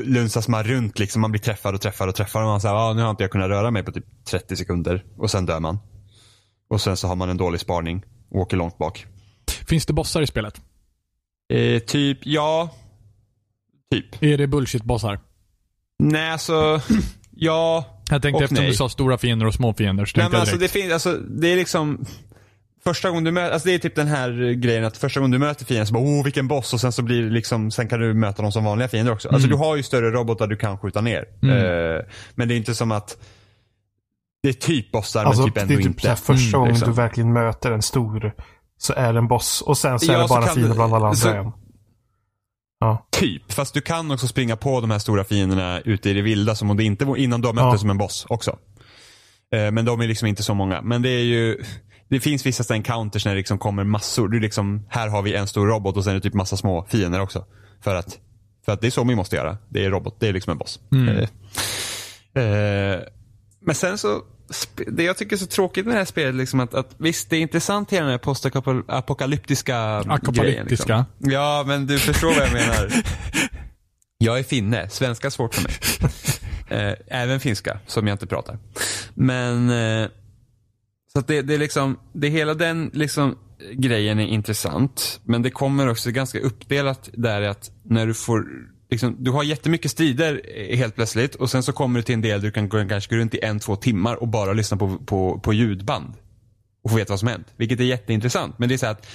lunsas 0.05 0.47
man 0.47 0.63
runt 0.63 0.99
liksom. 0.99 1.21
Man 1.21 1.31
blir 1.31 1.41
träffad 1.41 1.75
och 1.75 1.81
träffad 1.81 2.09
och 2.09 2.15
träffad. 2.15 2.41
Och 2.41 2.47
man 2.47 2.61
säger, 2.61 2.75
ah, 2.75 2.93
nu 2.93 3.01
har 3.01 3.09
inte 3.09 3.23
jag 3.23 3.31
kunnat 3.31 3.49
röra 3.49 3.71
mig 3.71 3.83
på 3.83 3.91
typ 3.91 4.05
30 4.25 4.55
sekunder. 4.55 5.05
Och 5.17 5.31
sen 5.31 5.45
dör 5.45 5.59
man. 5.59 5.79
Och 6.69 6.81
sen 6.81 6.97
så 6.97 7.07
har 7.07 7.15
man 7.15 7.29
en 7.29 7.37
dålig 7.37 7.61
spaning 7.61 8.03
och 8.31 8.41
åker 8.41 8.57
långt 8.57 8.77
bak. 8.77 9.05
Finns 9.67 9.85
det 9.85 9.93
bossar 9.93 10.21
i 10.21 10.27
spelet? 10.27 10.61
Eh, 11.53 11.79
typ, 11.79 12.17
ja. 12.21 12.69
Typ. 13.91 14.23
Är 14.23 14.37
det 14.37 14.47
bullshit-bossar? 14.47 15.19
Nej, 15.99 16.29
alltså. 16.31 16.81
ja. 17.35 17.85
Jag 18.09 18.21
tänkte 18.21 18.37
Och 18.37 18.43
eftersom 18.43 18.63
nej. 18.63 18.71
du 18.71 18.77
sa 18.77 18.89
stora 18.89 19.17
fiender 19.17 19.45
och 19.45 19.53
små 19.53 19.73
fiender 19.73 20.05
så 20.05 20.17
Nej, 20.19 20.29
men 20.31 20.39
alltså 20.39 20.57
det 20.57 20.67
finns, 20.67 20.93
alltså 20.93 21.13
det 21.13 21.47
är 21.47 21.55
liksom 21.55 22.05
Första 22.83 23.09
gången 23.09 23.23
du 23.23 23.31
möter, 23.31 23.51
alltså 23.53 23.67
det 23.67 23.73
är 23.75 23.79
typ 23.79 23.95
den 23.95 24.07
här 24.07 24.53
grejen 24.53 24.85
att 24.85 24.97
första 24.97 25.19
gången 25.19 25.31
du 25.31 25.37
möter 25.37 25.65
fienden 25.65 25.87
så 25.87 25.93
bara 25.93 26.03
oh 26.03 26.23
vilken 26.23 26.47
boss 26.47 26.73
och 26.73 26.81
sen 26.81 26.91
så 26.91 27.01
blir 27.01 27.21
det 27.21 27.29
liksom, 27.29 27.71
sen 27.71 27.87
kan 27.87 27.99
du 27.99 28.13
möta 28.13 28.41
dem 28.41 28.51
som 28.51 28.63
vanliga 28.63 28.87
fiender 28.87 29.13
också. 29.13 29.29
Alltså 29.29 29.47
du 29.47 29.55
har 29.55 29.75
ju 29.75 29.83
större 29.83 30.11
robotar 30.11 30.47
du 30.47 30.57
kan 30.57 30.77
skjuta 30.77 31.01
ner. 31.01 31.25
Eh, 31.43 32.05
men 32.35 32.47
det 32.47 32.53
är 32.53 32.57
inte 32.57 32.75
som 32.75 32.91
att 32.91 33.17
det 34.43 34.49
är 34.49 34.53
typ 34.53 34.91
bossar 34.91 35.25
Alltså, 35.25 35.41
men 35.41 35.47
typ 35.47 35.55
det 35.55 35.61
ändå 35.61 35.73
är 35.73 35.77
typ 35.77 35.85
inte. 35.85 36.01
så 36.01 36.07
här, 36.07 36.15
första 36.15 36.57
gången 36.57 36.73
liksom. 36.73 36.89
du 36.89 36.95
verkligen 36.95 37.33
möter 37.33 37.71
en 37.71 37.81
stor 37.81 38.33
så 38.77 38.93
är 38.93 39.13
det 39.13 39.19
en 39.19 39.27
boss 39.27 39.61
och 39.61 39.77
sen 39.77 39.99
så 39.99 40.11
är 40.11 40.15
Ja, 40.15 40.21
det 40.21 40.27
så 40.27 40.33
bara 40.33 40.47
fiender 40.47 40.75
bland 40.75 40.93
alla 40.93 41.05
andra 41.05 41.15
så- 41.17 41.29
igen. 41.29 41.51
Ja. 42.79 43.07
Typ, 43.11 43.51
fast 43.51 43.73
du 43.73 43.81
kan 43.81 44.11
också 44.11 44.27
springa 44.27 44.55
på 44.55 44.81
de 44.81 44.91
här 44.91 44.99
stora 44.99 45.23
fienderna 45.23 45.81
ute 45.81 46.09
i 46.09 46.13
det 46.13 46.21
vilda 46.21 46.55
som 46.55 46.69
om 46.69 46.77
det 46.77 46.83
inte 46.83 47.05
var 47.05 47.15
innan 47.15 47.41
du 47.41 47.47
har 47.47 47.53
mött 47.53 47.63
Ja. 47.63 47.71
det 47.71 47.79
som 47.79 47.89
en 47.89 47.97
boss 47.97 48.25
också. 48.29 48.57
Eh, 49.53 49.71
men 49.71 49.85
de 49.85 50.01
är 50.01 50.07
liksom 50.07 50.27
inte 50.27 50.43
så 50.43 50.53
många. 50.53 50.81
Men 50.81 51.01
det 51.01 51.09
är 51.09 51.23
ju, 51.23 51.63
det 52.09 52.19
finns 52.19 52.45
vissa 52.45 52.63
sådana 52.63 52.77
encounters 52.77 53.25
när 53.25 53.31
det 53.31 53.37
liksom 53.37 53.57
kommer 53.57 53.83
massor. 53.83 54.27
Du 54.27 54.39
liksom, 54.39 54.85
här 54.89 55.07
har 55.07 55.21
vi 55.21 55.35
en 55.35 55.47
stor 55.47 55.67
robot 55.67 55.97
och 55.97 56.03
sen 56.03 56.11
är 56.11 56.15
det 56.15 56.21
typ 56.21 56.33
massa 56.33 56.57
små 56.57 56.85
fiender 56.89 57.19
också. 57.21 57.45
För 57.81 57.95
att, 57.95 58.17
för 58.65 58.71
att 58.71 58.81
det 58.81 58.87
är 58.87 58.91
så 58.91 59.03
vi 59.03 59.15
måste 59.15 59.35
göra. 59.35 59.57
Det 59.69 59.85
är 59.85 59.89
robot, 59.89 60.15
det 60.19 60.27
är 60.27 60.33
liksom 60.33 60.51
en 60.51 60.57
boss. 60.57 60.79
Eh, 62.35 62.43
eh, 62.43 62.99
men 63.61 63.75
sen 63.75 63.97
så, 63.97 64.21
det 64.87 65.03
jag 65.03 65.17
tycker 65.17 65.35
är 65.35 65.37
så 65.37 65.45
tråkigt 65.45 65.85
med 65.85 65.95
det 65.95 65.97
här 65.97 66.05
spelet, 66.05 66.35
liksom 66.35 66.59
att, 66.59 66.73
att 66.73 66.95
visst 66.97 67.29
det 67.29 67.35
är 67.35 67.41
intressant 67.41 67.91
hela 67.91 68.01
den 68.01 68.11
här 68.11 68.17
postapokalyptiska 68.17 69.77
Apokalyptiska. 69.97 70.43
grejen. 70.43 70.67
Liksom. 70.69 71.05
Ja, 71.17 71.63
men 71.67 71.87
du 71.87 71.99
förstår 71.99 72.27
vad 72.27 72.45
jag 72.45 72.53
menar. 72.53 72.91
Jag 74.21 74.39
är 74.39 74.43
finne, 74.43 74.89
svenska 74.89 75.27
är 75.27 75.31
svårt 75.31 75.55
för 75.55 75.63
mig. 75.63 75.73
Eh, 76.71 76.93
även 77.07 77.39
finska, 77.39 77.79
som 77.87 78.07
jag 78.07 78.13
inte 78.13 78.27
pratar. 78.27 78.57
Men, 79.13 79.69
eh, 79.69 80.09
så 81.13 81.19
att 81.19 81.27
det, 81.27 81.41
det 81.41 81.53
är 81.53 81.57
liksom, 81.57 81.99
det 82.13 82.27
hela 82.27 82.53
den 82.53 82.91
liksom 82.93 83.37
grejen 83.73 84.19
är 84.19 84.27
intressant. 84.27 85.19
Men 85.23 85.41
det 85.41 85.51
kommer 85.51 85.89
också 85.89 86.11
ganska 86.11 86.39
uppdelat 86.39 87.09
där 87.13 87.41
att 87.41 87.71
när 87.83 88.07
du 88.07 88.13
får, 88.13 88.45
liksom, 88.89 89.15
du 89.19 89.31
har 89.31 89.43
jättemycket 89.43 89.91
strider 89.91 90.41
eh, 90.55 90.77
helt 90.77 90.95
plötsligt 90.95 91.35
och 91.35 91.51
sen 91.51 91.63
så 91.63 91.71
kommer 91.71 91.99
du 91.99 92.03
till 92.03 92.13
en 92.15 92.21
del 92.21 92.41
du 92.41 92.51
kan 92.51 92.69
gå, 92.69 92.87
kanske 92.87 93.15
gå 93.15 93.21
runt 93.21 93.33
i 93.33 93.39
en, 93.43 93.59
två 93.59 93.75
timmar 93.75 94.15
och 94.15 94.27
bara 94.27 94.53
lyssna 94.53 94.77
på, 94.77 94.97
på, 94.97 95.39
på 95.39 95.53
ljudband. 95.53 96.13
Och 96.83 96.89
få 96.89 96.97
veta 96.97 97.13
vad 97.13 97.19
som 97.19 97.27
hänt. 97.27 97.47
Vilket 97.57 97.79
är 97.79 97.83
jätteintressant. 97.83 98.59
Men 98.59 98.69
det 98.69 98.75
är 98.75 98.77
så 98.77 98.87
att 98.87 99.07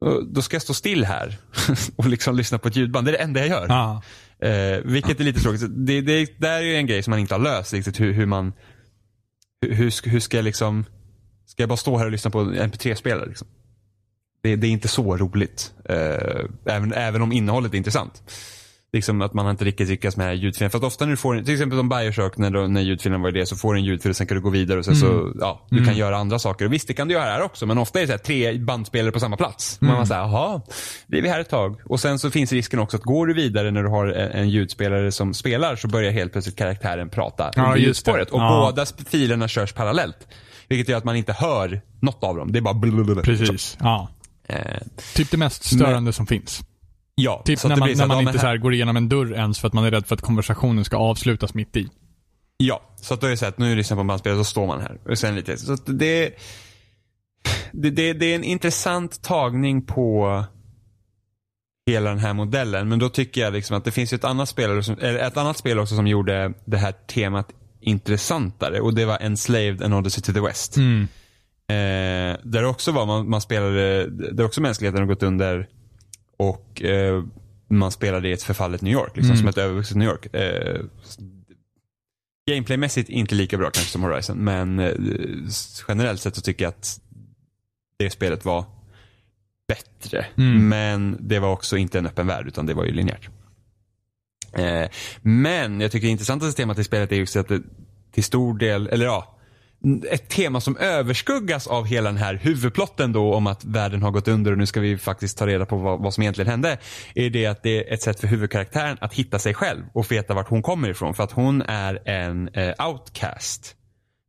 och 0.00 0.26
då 0.26 0.42
ska 0.42 0.54
jag 0.54 0.62
stå 0.62 0.74
still 0.74 1.04
här 1.04 1.36
och 1.96 2.06
liksom 2.06 2.36
lyssna 2.36 2.58
på 2.58 2.68
ett 2.68 2.76
ljudband. 2.76 3.06
Det 3.06 3.10
är 3.10 3.12
det 3.12 3.18
enda 3.18 3.40
jag 3.40 3.48
gör. 3.48 3.66
Ja. 3.68 4.02
Eh, 4.48 4.78
vilket 4.84 5.20
är 5.20 5.24
lite 5.24 5.40
tråkigt. 5.40 5.60
Så 5.60 5.66
Det, 5.66 6.00
det 6.00 6.40
där 6.40 6.52
är 6.52 6.62
ju 6.62 6.76
en 6.76 6.86
grej 6.86 7.02
som 7.02 7.10
man 7.10 7.20
inte 7.20 7.34
har 7.34 7.40
löst 7.40 7.72
riktigt. 7.72 8.00
Hur, 8.00 8.12
hur 8.12 8.26
man, 8.26 8.52
hur, 9.60 10.08
hur 10.08 10.20
ska 10.20 10.36
jag 10.36 10.44
liksom, 10.44 10.84
ska 11.46 11.62
jag 11.62 11.68
bara 11.68 11.76
stå 11.76 11.98
här 11.98 12.04
och 12.04 12.12
lyssna 12.12 12.30
på 12.30 12.40
en 12.40 12.54
mp3-spelare 12.54 13.26
liksom? 13.26 13.48
Det, 14.42 14.56
det 14.56 14.66
är 14.66 14.70
inte 14.70 14.88
så 14.88 15.16
roligt. 15.16 15.72
Eh, 15.84 16.44
även, 16.64 16.92
även 16.92 17.22
om 17.22 17.32
innehållet 17.32 17.72
är 17.72 17.78
intressant. 17.78 18.22
Liksom 18.94 19.22
att 19.22 19.34
man 19.34 19.50
inte 19.50 19.64
riktigt 19.64 19.88
lyckats 19.88 20.16
med 20.16 20.36
ljudfilen. 20.36 20.70
För 20.70 20.78
att 20.78 20.84
ofta 20.84 21.04
när 21.04 21.10
du 21.10 21.16
får, 21.16 21.42
till 21.42 21.54
exempel 21.54 21.78
som 21.78 21.88
Bioshock, 21.88 22.36
när, 22.38 22.68
när 22.68 22.80
ljudfilen 22.80 23.22
var 23.22 23.30
det, 23.30 23.46
så 23.46 23.56
får 23.56 23.74
du 23.74 23.80
en 23.80 23.84
ljudfil 23.86 24.10
och 24.10 24.16
sen 24.16 24.26
kan 24.26 24.34
du 24.36 24.40
gå 24.40 24.50
vidare 24.50 24.78
och 24.78 24.84
sen 24.84 24.96
så, 24.96 25.32
ja, 25.40 25.66
du 25.70 25.84
kan 25.84 25.96
göra 25.96 26.16
andra 26.16 26.38
saker. 26.38 26.64
Och 26.64 26.72
visst, 26.72 26.88
det 26.88 26.94
kan 26.94 27.08
du 27.08 27.14
göra 27.14 27.24
här 27.24 27.42
också, 27.42 27.66
men 27.66 27.78
ofta 27.78 27.98
är 27.98 28.02
det 28.02 28.06
så 28.06 28.12
här, 28.12 28.18
tre 28.18 28.58
bandspelare 28.58 29.12
på 29.12 29.20
samma 29.20 29.36
plats. 29.36 29.80
Man 29.80 29.96
var 29.96 30.04
såhär, 30.04 30.20
jaha, 30.20 30.62
är 31.12 31.22
vi 31.22 31.28
här 31.28 31.40
ett 31.40 31.48
tag. 31.48 31.80
Och 31.84 32.00
sen 32.00 32.18
så 32.18 32.30
finns 32.30 32.52
risken 32.52 32.78
också 32.78 32.96
att 32.96 33.02
går 33.02 33.26
du 33.26 33.34
vidare 33.34 33.70
när 33.70 33.82
du 33.82 33.88
har 33.88 34.06
en, 34.06 34.48
ljudspelare 34.48 35.12
som 35.12 35.34
spelar 35.34 35.76
så 35.76 35.88
börjar 35.88 36.12
helt 36.12 36.32
plötsligt 36.32 36.56
karaktären 36.56 37.08
prata 37.08 37.50
Ja, 37.56 37.62
just 37.68 37.74
det. 37.76 37.80
ljudspåret. 37.86 38.30
Och 38.30 38.40
Ja. 38.40 38.70
båda 38.72 38.86
filerna 39.08 39.48
körs 39.48 39.72
parallellt. 39.72 40.28
Vilket 40.68 40.88
gör 40.88 40.98
att 40.98 41.04
man 41.04 41.16
inte 41.16 41.32
hör 41.32 41.80
något 42.00 42.24
av 42.24 42.36
dem. 42.36 42.52
Det 42.52 42.58
är 42.58 42.60
bara 42.60 42.74
blablabla. 42.74 43.22
Precis. 43.22 43.76
Ja. 43.80 44.08
Eh, 44.48 44.56
Typ 45.14 45.30
det 45.30 45.36
mest 45.36 45.64
störande 45.64 46.12
som 46.12 46.26
finns. 46.26 46.60
Ja, 47.14 47.42
Typ 47.44 47.58
så 47.58 47.68
när 47.68 47.76
man, 47.76 47.92
när 47.96 48.06
man 48.06 48.20
inte 48.20 48.38
så 48.38 48.46
här- 48.46 48.56
går 48.56 48.74
igenom 48.74 48.96
en 48.96 49.08
dörr 49.08 49.32
ens 49.32 49.58
för 49.58 49.68
att 49.68 49.74
man 49.74 49.84
är 49.84 49.90
rädd 49.90 50.06
för 50.06 50.14
att 50.14 50.20
konversationen 50.20 50.84
ska 50.84 50.96
avslutas 50.96 51.54
mitt 51.54 51.76
i. 51.76 51.88
Ja, 52.56 52.82
så 52.96 53.14
att 53.14 53.20
då 53.20 53.26
är 53.26 53.30
det 53.30 53.36
så 53.36 53.46
att 53.46 53.58
nu 53.58 53.76
lyssnar 53.76 53.96
jag 53.96 54.04
på 54.04 54.08
bandspelare 54.08 54.38
så 54.38 54.44
står 54.44 54.66
man 54.66 54.80
här. 54.80 54.98
Och 55.08 55.18
sen 55.18 55.34
lite, 55.34 55.56
så 55.56 55.72
att 55.72 55.86
det, 55.86 56.34
det, 57.72 57.90
det, 57.90 58.12
det 58.12 58.26
är 58.26 58.34
en 58.34 58.44
intressant 58.44 59.22
tagning 59.22 59.82
på 59.86 60.44
hela 61.86 62.10
den 62.10 62.18
här 62.18 62.34
modellen. 62.34 62.88
Men 62.88 62.98
då 62.98 63.08
tycker 63.08 63.40
jag 63.40 63.52
liksom 63.52 63.76
att 63.76 63.84
det 63.84 63.90
finns 63.90 64.12
ett 64.12 64.24
annat, 64.24 64.48
spelare 64.48 64.82
som, 64.82 64.98
ett 64.98 65.36
annat 65.36 65.56
spel 65.56 65.78
också 65.78 65.96
som 65.96 66.06
gjorde 66.06 66.52
det 66.64 66.76
här 66.76 66.92
temat 66.92 67.48
intressantare. 67.80 68.80
Och 68.80 68.94
det 68.94 69.04
var 69.04 69.18
Enslaved 69.20 69.82
and 69.82 69.94
Odyssey 69.94 70.22
to 70.22 70.32
the 70.32 70.40
West. 70.40 70.76
Mm. 70.76 71.08
Eh, 71.68 72.38
där 72.42 72.64
också 72.64 72.92
var 72.92 73.06
man, 73.06 73.30
man 73.30 73.40
spelade, 73.40 74.06
där 74.06 74.44
också 74.44 74.60
mänskligheten 74.60 75.00
har 75.00 75.06
gått 75.06 75.22
under 75.22 75.68
och 76.36 76.82
eh, 76.82 77.24
man 77.68 77.92
spelade 77.92 78.28
i 78.28 78.32
ett 78.32 78.42
förfallet 78.42 78.82
New 78.82 78.92
York, 78.92 79.16
liksom, 79.16 79.36
som 79.36 79.48
ett 79.48 79.58
övervuxet 79.58 79.96
New 79.96 80.08
York. 80.08 80.34
Eh, 80.34 80.80
Gameplaymässigt 82.50 83.08
inte 83.08 83.34
lika 83.34 83.56
bra 83.56 83.70
kanske 83.70 83.92
som 83.92 84.02
Horizon, 84.02 84.38
men 84.38 84.78
eh, 84.78 84.94
generellt 85.88 86.20
sett 86.20 86.36
så 86.36 86.40
tycker 86.40 86.64
jag 86.64 86.68
att 86.68 87.00
det 87.98 88.10
spelet 88.10 88.44
var 88.44 88.64
bättre. 89.68 90.26
Mm. 90.36 90.68
Men 90.68 91.16
det 91.20 91.38
var 91.38 91.52
också 91.52 91.76
inte 91.76 91.98
en 91.98 92.06
öppen 92.06 92.26
värld, 92.26 92.48
utan 92.48 92.66
det 92.66 92.74
var 92.74 92.84
ju 92.84 92.92
linjärt. 92.92 93.28
Eh, 94.52 94.88
men 95.22 95.80
jag 95.80 95.92
tycker 95.92 96.06
det 96.06 96.10
intressantaste 96.10 96.62
temat 96.62 96.78
i 96.78 96.84
spelet 96.84 97.12
är 97.12 97.16
just 97.16 97.36
att 97.36 97.48
det 97.48 97.62
till 98.12 98.24
stor 98.24 98.58
del, 98.58 98.86
eller 98.86 99.04
ja, 99.04 99.33
ett 100.10 100.28
tema 100.28 100.60
som 100.60 100.76
överskuggas 100.76 101.66
av 101.66 101.86
hela 101.86 102.10
den 102.10 102.18
här 102.18 102.34
huvudplotten 102.34 103.12
då 103.12 103.34
om 103.34 103.46
att 103.46 103.64
världen 103.64 104.02
har 104.02 104.10
gått 104.10 104.28
under 104.28 104.52
och 104.52 104.58
nu 104.58 104.66
ska 104.66 104.80
vi 104.80 104.98
faktiskt 104.98 105.38
ta 105.38 105.46
reda 105.46 105.66
på 105.66 105.76
vad, 105.76 106.02
vad 106.02 106.14
som 106.14 106.22
egentligen 106.22 106.50
hände. 106.50 106.78
Är 107.14 107.30
det 107.30 107.46
att 107.46 107.62
det 107.62 107.88
är 107.88 107.94
ett 107.94 108.02
sätt 108.02 108.20
för 108.20 108.26
huvudkaraktären 108.26 108.98
att 109.00 109.14
hitta 109.14 109.38
sig 109.38 109.54
själv 109.54 109.84
och 109.92 110.12
veta 110.12 110.34
vart 110.34 110.48
hon 110.48 110.62
kommer 110.62 110.88
ifrån. 110.88 111.14
För 111.14 111.24
att 111.24 111.32
hon 111.32 111.62
är 111.62 112.08
en 112.08 112.48
eh, 112.48 112.88
outcast. 112.88 113.74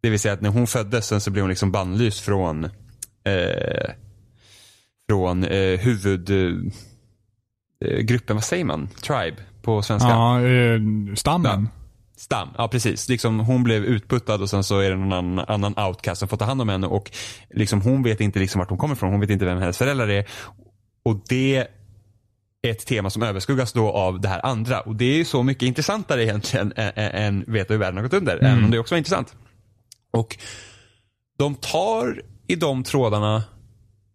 Det 0.01 0.09
vill 0.09 0.19
säga 0.19 0.33
att 0.33 0.41
när 0.41 0.49
hon 0.49 0.67
föddes 0.67 1.07
sen 1.07 1.21
så 1.21 1.31
blev 1.31 1.43
hon 1.43 1.49
liksom 1.49 1.71
bannlyst 1.71 2.19
från 2.19 2.63
eh, 2.63 2.71
från 5.09 5.43
eh, 5.43 5.79
huvudgruppen, 5.79 6.71
eh, 7.85 7.99
gruppen, 7.99 8.35
vad 8.35 8.43
säger 8.43 8.65
man? 8.65 8.87
Tribe 8.87 9.37
på 9.61 9.81
svenska? 9.81 10.09
Ja, 10.09 10.41
eh, 10.41 10.79
stammen. 11.15 11.69
Stam, 12.17 12.49
ja 12.57 12.67
precis. 12.67 13.09
Liksom, 13.09 13.39
hon 13.39 13.63
blev 13.63 13.85
utputtad 13.85 14.41
och 14.41 14.49
sen 14.49 14.63
så 14.63 14.79
är 14.79 14.89
det 14.89 14.95
någon 14.95 15.13
annan, 15.13 15.45
annan 15.47 15.87
outcast 15.87 16.19
som 16.19 16.27
får 16.27 16.37
ta 16.37 16.45
hand 16.45 16.61
om 16.61 16.69
henne 16.69 16.87
och 16.87 17.11
liksom, 17.49 17.81
hon 17.81 18.03
vet 18.03 18.21
inte 18.21 18.39
liksom 18.39 18.59
vart 18.59 18.69
hon 18.69 18.77
kommer 18.77 18.95
ifrån. 18.95 19.11
Hon 19.11 19.19
vet 19.19 19.29
inte 19.29 19.45
vem 19.45 19.57
hennes 19.57 19.77
föräldrar 19.77 20.07
är. 20.07 20.25
Och 21.03 21.19
det 21.29 21.55
är 21.55 21.67
ett 22.71 22.85
tema 22.85 23.09
som 23.09 23.23
överskuggas 23.23 23.73
då 23.73 23.91
av 23.91 24.21
det 24.21 24.27
här 24.27 24.45
andra. 24.45 24.79
Och 24.79 24.95
det 24.95 25.05
är 25.05 25.17
ju 25.17 25.25
så 25.25 25.43
mycket 25.43 25.63
intressantare 25.63 26.23
egentligen 26.23 26.73
än, 26.75 27.43
veta 27.47 27.73
hur 27.73 27.79
världen 27.79 27.97
har 27.97 28.03
gått 28.03 28.13
under. 28.13 28.37
Även 28.37 28.63
om 28.63 28.71
det 28.71 28.79
också 28.79 28.95
var 28.95 28.97
intressant. 28.97 29.35
Och 30.11 30.37
de 31.37 31.55
tar 31.55 32.21
i 32.47 32.55
de 32.55 32.83
trådarna 32.83 33.43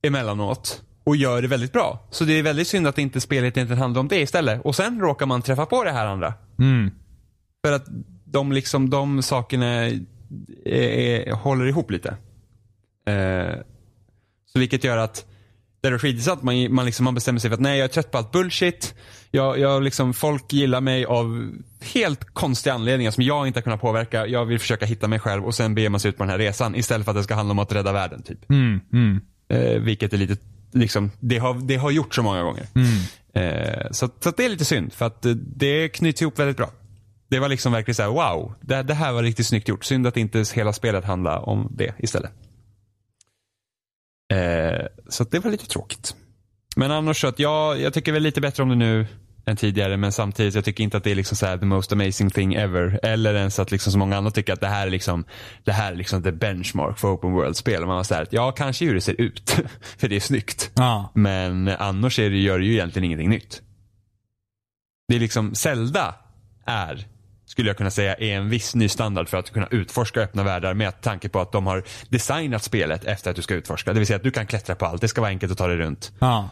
emellanåt 0.03 0.83
och 1.05 1.17
gör 1.17 1.43
det 1.43 1.49
väldigt 1.49 1.73
bra. 1.73 2.09
Så 2.11 2.25
det 2.25 2.39
är 2.39 2.43
väldigt 2.43 2.69
synd 2.69 2.87
att 2.87 2.99
inte 2.99 3.21
spelet 3.21 3.57
egentligen 3.57 3.83
handlar 3.83 4.01
om 4.01 4.09
det 4.09 4.21
istället. 4.21 4.61
Och 4.65 4.77
sen 4.77 5.01
råkar 5.01 5.27
man 5.27 5.43
träffa 5.43 5.67
på 5.67 5.85
det 5.85 5.93
här 5.93 6.07
andra. 6.07 6.35
Mm. 6.59 6.91
För 7.65 7.73
att 7.73 7.87
de, 8.25 8.53
liksom, 8.53 8.91
de 8.91 9.23
sakerna 9.23 9.67
är, 9.67 10.01
är, 10.65 11.33
håller 11.33 11.67
ihop 11.67 11.91
lite. 11.91 12.17
Eh, 13.07 13.61
så 14.53 14.59
vilket 14.59 14.85
gör 14.85 14.97
att 14.97 15.27
det 15.81 15.89
är 15.89 15.99
skitintressant. 15.99 16.43
Man, 16.43 16.75
man, 16.75 16.87
liksom, 16.87 17.05
man 17.05 17.15
bestämmer 17.15 17.41
sig 17.41 17.51
för 17.51 17.55
att 17.55 17.61
nej, 17.61 17.79
jag 17.79 17.85
är 17.85 17.89
trött 17.89 18.11
på 18.11 18.19
allt 18.19 18.33
bullshit. 18.33 18.95
Jag, 19.31 19.59
jag 19.59 19.83
liksom, 19.83 20.15
folk 20.15 20.53
gillar 20.53 20.81
mig 20.81 21.05
av 21.05 21.53
helt 21.95 22.25
konstiga 22.25 22.75
anledningar 22.75 23.11
som 23.11 23.25
jag 23.25 23.47
inte 23.47 23.57
har 23.57 23.63
kunnat 23.63 23.81
påverka. 23.81 24.27
Jag 24.27 24.45
vill 24.45 24.59
försöka 24.59 24.87
hitta 24.87 25.09
mig 25.09 25.19
själv 25.19 25.45
och 25.47 25.55
sen 25.55 25.75
beger 25.75 25.89
man 25.89 26.01
sig 26.01 26.09
ut 26.09 26.17
på 26.17 26.23
den 26.23 26.31
här 26.31 26.39
resan 26.39 26.75
istället 26.75 27.05
för 27.05 27.11
att 27.11 27.17
det 27.17 27.25
ska 27.25 27.35
handla 27.35 27.53
om 27.53 27.59
att 27.59 27.73
rädda 27.73 27.93
världen. 27.93 28.23
Typ. 28.23 28.51
Mm. 28.51 28.81
Mm. 28.93 29.21
Eh, 29.49 29.81
vilket 29.81 30.13
är 30.13 30.19
lite, 30.19 30.37
liksom, 30.73 31.11
det 31.21 31.39
har, 31.39 31.55
det 31.55 31.77
har 31.77 31.91
gjort 31.91 32.15
så 32.15 32.23
många 32.23 32.43
gånger. 32.43 32.67
Eh, 33.35 33.91
så, 33.91 34.09
så 34.21 34.31
det 34.31 34.45
är 34.45 34.49
lite 34.49 34.65
synd 34.65 34.93
för 34.93 35.07
att 35.07 35.27
eh, 35.27 35.33
det 35.33 35.89
knyts 35.89 36.23
ihop 36.23 36.39
väldigt 36.39 36.57
bra. 36.57 36.71
Det 37.31 37.39
var 37.39 37.49
liksom 37.49 37.73
verkligen 37.73 37.95
så 37.95 38.03
här: 38.03 38.11
wow, 38.11 38.55
det, 38.61 38.83
det 38.83 38.95
här 38.95 39.13
var 39.13 39.23
riktigt 39.23 39.47
snyggt 39.47 39.69
gjort. 39.69 39.85
Synd 39.85 40.07
att 40.07 40.17
inte 40.17 40.45
hela 40.55 40.73
spelet 40.73 41.05
handlar 41.05 41.49
om 41.49 41.69
det 41.71 41.95
istället. 41.99 42.33
Eh, 44.33 44.87
så 45.09 45.25
det 45.25 45.39
var 45.39 45.51
lite 45.51 45.67
tråkigt. 45.67 46.17
Men 46.77 46.91
annars 46.91 47.21
så 47.21 47.27
att 47.27 47.39
jag, 47.39 47.81
jag 47.81 47.95
tycker 47.95 48.13
väl 48.13 48.23
lite 48.23 48.41
bättre 48.41 48.63
om 48.63 48.69
det 48.69 48.75
nu 48.75 49.07
än 49.47 49.57
tidigare 49.57 49.97
men 49.97 50.13
samtidigt 50.13 50.55
jag 50.55 50.65
tycker 50.65 50.85
inte 50.85 50.97
att 50.97 51.05
det 51.05 51.11
är 51.11 51.15
liksom 51.15 51.37
så 51.37 51.47
här 51.47 51.59
the 51.59 51.67
most 51.67 51.93
amazing 51.93 52.31
thing 52.31 52.55
ever. 52.55 53.01
Eller 53.03 53.35
ens 53.35 53.59
att 53.59 53.71
liksom 53.71 53.93
så 53.93 53.99
många 53.99 54.17
andra 54.17 54.31
tycker 54.31 54.53
att 54.53 54.61
det 54.61 54.67
här 54.67 54.87
är 54.87 54.91
liksom 54.91 55.25
det 55.65 55.73
här 55.73 55.93
är 55.93 55.97
liksom 55.97 56.23
the 56.23 56.33
benchmark 56.33 56.99
för 56.99 57.15
open 57.15 57.33
world-spel. 57.33 57.87
Man 57.87 57.97
var 57.97 58.05
så 58.05 58.15
här, 58.15 58.23
att, 58.23 58.33
ja 58.33 58.53
kanske 58.53 58.85
hur 58.85 58.95
det 58.95 59.01
ser 59.01 59.21
ut. 59.21 59.51
för 59.99 60.09
det 60.09 60.17
är 60.17 60.21
snyggt. 60.21 60.71
Ja. 60.75 61.13
Men 61.15 61.69
annars 61.69 62.19
är 62.19 62.31
det, 62.31 62.37
gör 62.37 62.59
det 62.59 62.65
ju 62.65 62.73
egentligen 62.73 63.05
ingenting 63.05 63.31
nytt. 63.31 63.63
Det 65.09 65.17
är 65.17 65.21
liksom, 65.21 65.55
Zelda 65.55 66.15
är, 66.67 67.07
skulle 67.51 67.69
jag 67.71 67.77
kunna 67.77 67.91
säga, 67.91 68.15
är 68.15 68.37
en 68.37 68.49
viss 68.51 68.75
ny 68.75 68.89
standard 68.89 69.29
för 69.29 69.37
att 69.39 69.51
kunna 69.51 69.67
utforska 69.71 70.21
öppna 70.21 70.43
världar 70.43 70.75
med 70.75 71.01
tanke 71.01 71.29
på 71.29 71.41
att 71.41 71.53
de 71.53 71.67
har 71.67 71.83
designat 72.09 72.63
spelet 72.65 73.05
efter 73.05 73.31
att 73.31 73.37
du 73.37 73.43
ska 73.43 73.55
utforska. 73.55 73.93
Det 73.93 73.99
vill 74.01 74.07
säga 74.07 74.17
att 74.17 74.23
du 74.23 74.31
kan 74.31 74.47
klättra 74.47 74.75
på 74.75 74.87
allt, 74.87 75.01
det 75.01 75.09
ska 75.09 75.21
vara 75.21 75.29
enkelt 75.31 75.53
att 75.53 75.59
ta 75.59 75.67
dig 75.67 75.77
runt. 75.77 76.13
ja. 76.19 76.49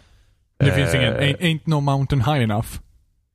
Det 0.59 0.73
finns 0.73 0.95
Eh. 0.95 1.01
ingen, 1.01 1.15
ain't, 1.15 1.39
ain't 1.41 1.61
no 1.65 1.81
mountain 1.81 2.21
high 2.21 2.43
enough. 2.43 2.69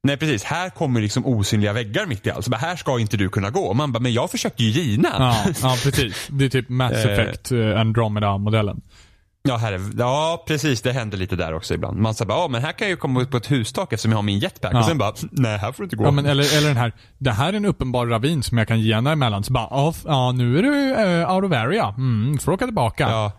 Nej 0.03 0.17
precis, 0.17 0.43
här 0.43 0.69
kommer 0.69 1.01
liksom 1.01 1.25
osynliga 1.25 1.73
väggar 1.73 2.05
mitt 2.05 2.27
i 2.27 2.31
allt. 2.31 2.45
Så 2.45 2.51
bara, 2.51 2.57
här 2.57 2.75
ska 2.75 2.99
inte 2.99 3.17
du 3.17 3.29
kunna 3.29 3.49
gå. 3.49 3.73
Man 3.73 3.91
bara, 3.91 3.99
men 3.99 4.13
jag 4.13 4.31
försökte 4.31 4.63
ju 4.63 4.69
gina. 4.81 5.09
Ja, 5.19 5.45
ja 5.61 5.75
precis. 5.83 6.27
Det 6.31 6.45
är 6.45 6.49
typ 6.49 6.69
Mass 6.69 6.91
Eh. 7.05 7.11
Effect 7.13 7.51
eh, 7.51 7.79
Andromeda-modellen. 7.79 8.81
Ja, 9.47 9.57
här 9.57 9.73
är, 9.73 9.81
ja, 9.97 10.43
precis. 10.47 10.81
Det 10.81 10.91
händer 10.91 11.17
lite 11.17 11.35
där 11.35 11.53
också 11.53 11.73
ibland. 11.73 11.99
Man 11.99 12.13
säger 12.15 12.27
bara, 12.29 12.39
ja 12.39 12.47
men 12.47 12.61
här 12.61 12.71
kan 12.71 12.85
jag 12.87 12.89
ju 12.89 12.97
komma 12.97 13.21
upp 13.21 13.31
på 13.31 13.37
ett 13.37 13.51
hustak 13.51 13.93
eftersom 13.93 14.11
jag 14.11 14.17
har 14.17 14.23
min 14.23 14.39
jetpack. 14.39 14.73
Ja. 14.73 14.79
Och 14.79 14.85
sen 14.85 14.97
bara, 14.97 15.13
nej 15.31 15.57
här 15.57 15.71
får 15.71 15.83
du 15.83 15.85
inte 15.85 15.95
gå. 15.95 16.03
Ja, 16.03 16.11
men 16.11 16.25
eller, 16.25 16.57
eller 16.57 16.67
den 16.67 16.77
här, 16.77 16.93
det 17.17 17.31
här 17.31 17.53
är 17.53 17.57
en 17.57 17.65
uppenbar 17.65 18.07
ravin 18.07 18.43
som 18.43 18.57
jag 18.57 18.67
kan 18.67 18.79
gena 18.81 19.11
emellan. 19.11 19.43
Så 19.43 19.53
bara, 19.53 19.93
ja, 20.05 20.31
nu 20.31 20.57
är 20.57 20.63
du 20.63 20.69
uh, 20.69 21.35
out 21.35 21.43
of 21.43 21.51
area. 21.51 21.93
Mm, 21.97 22.37
får 22.37 22.51
åka 22.51 22.65
tillbaka. 22.65 23.09
Ja. 23.09 23.31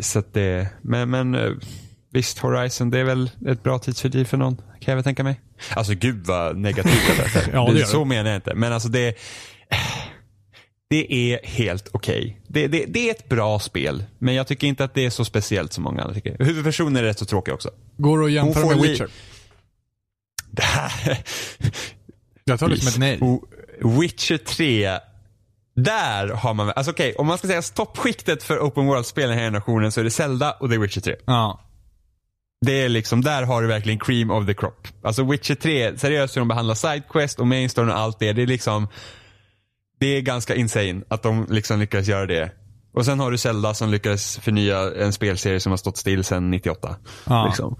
Så 0.00 0.22
det, 0.32 0.68
men, 0.82 1.10
men 1.10 1.34
eh, 1.34 1.50
visst, 2.12 2.38
Horizon 2.38 2.90
det 2.90 2.98
är 2.98 3.04
väl 3.04 3.30
ett 3.46 3.62
bra 3.62 3.78
tidsfördriv 3.78 4.24
för 4.24 4.36
någon. 4.36 4.56
Kan 4.56 4.92
jag 4.92 4.94
väl 4.94 5.04
tänka 5.04 5.24
mig. 5.24 5.40
Alltså 5.74 5.94
gud 5.94 6.26
vad 6.26 6.56
negativt 6.56 7.18
lät. 7.18 7.48
Ja, 7.52 7.70
det 7.72 7.78
gör 7.78 7.86
Så 7.86 7.98
det. 7.98 8.04
menar 8.04 8.30
jag 8.30 8.38
inte. 8.38 8.54
Men 8.54 8.72
alltså 8.72 8.88
det, 8.88 9.14
det 10.90 11.14
är 11.32 11.40
helt 11.46 11.88
okej. 11.92 12.40
Det, 12.46 12.66
det, 12.66 12.84
det 12.88 13.08
är 13.08 13.10
ett 13.10 13.28
bra 13.28 13.58
spel. 13.58 14.04
Men 14.18 14.34
jag 14.34 14.46
tycker 14.46 14.66
inte 14.66 14.84
att 14.84 14.94
det 14.94 15.06
är 15.06 15.10
så 15.10 15.24
speciellt 15.24 15.72
som 15.72 15.84
många 15.84 16.02
andra 16.02 16.14
tycker. 16.14 16.44
Huvudpersonen 16.44 16.96
är 16.96 17.02
rätt 17.02 17.18
så 17.18 17.24
tråkig 17.24 17.54
också. 17.54 17.70
Går 17.96 18.18
det 18.18 18.24
att 18.24 18.32
jämföra 18.32 18.66
med 18.66 18.78
Witcher? 18.78 19.08
Det 20.50 20.62
här, 20.62 21.18
Jag 22.44 22.58
tar 22.58 22.68
det 22.68 22.76
som 22.76 22.88
ett 22.88 22.98
nej. 22.98 23.40
Witcher 24.00 24.36
3. 24.36 24.98
Där 25.76 26.28
har 26.28 26.54
man, 26.54 26.72
alltså 26.76 26.92
okej, 26.92 27.14
om 27.14 27.26
man 27.26 27.38
ska 27.38 27.48
säga 27.48 27.62
toppskiktet 27.62 28.42
för 28.42 28.58
open 28.58 28.86
world-spel 28.86 29.28
den 29.28 29.38
här 29.38 29.44
generationen 29.44 29.92
så 29.92 30.00
är 30.00 30.04
det 30.04 30.10
Zelda 30.10 30.52
och 30.52 30.68
det 30.68 30.74
är 30.74 30.78
Witcher 30.78 31.00
3. 31.00 31.16
Ja. 31.24 31.60
Det 32.66 32.72
är 32.72 32.88
liksom, 32.88 33.20
där 33.20 33.42
har 33.42 33.62
du 33.62 33.68
verkligen 33.68 33.98
cream 33.98 34.30
of 34.30 34.46
the 34.46 34.54
crop. 34.54 34.88
Alltså 35.02 35.24
Witcher 35.24 35.54
3, 35.54 35.98
seriöst 35.98 36.36
hur 36.36 36.40
de 36.40 36.48
behandlar 36.48 36.74
sidequest 36.74 37.40
och 37.40 37.46
main 37.46 37.70
story 37.70 37.90
och 37.90 37.98
allt 37.98 38.18
det. 38.18 38.32
Det 38.32 38.42
är 38.42 38.46
liksom, 38.46 38.88
det 40.00 40.06
är 40.06 40.20
ganska 40.20 40.54
insane 40.54 41.02
att 41.08 41.22
de 41.22 41.46
liksom 41.50 41.80
lyckades 41.80 42.08
göra 42.08 42.26
det. 42.26 42.52
Och 42.92 43.04
sen 43.04 43.20
har 43.20 43.30
du 43.30 43.38
Zelda 43.38 43.74
som 43.74 43.90
lyckades 43.90 44.38
förnya 44.38 44.94
en 44.94 45.12
spelserie 45.12 45.60
som 45.60 45.72
har 45.72 45.76
stått 45.76 45.96
still 45.96 46.24
sedan 46.24 46.50
98. 46.50 46.96
Ja. 47.26 47.46
Liksom. 47.46 47.76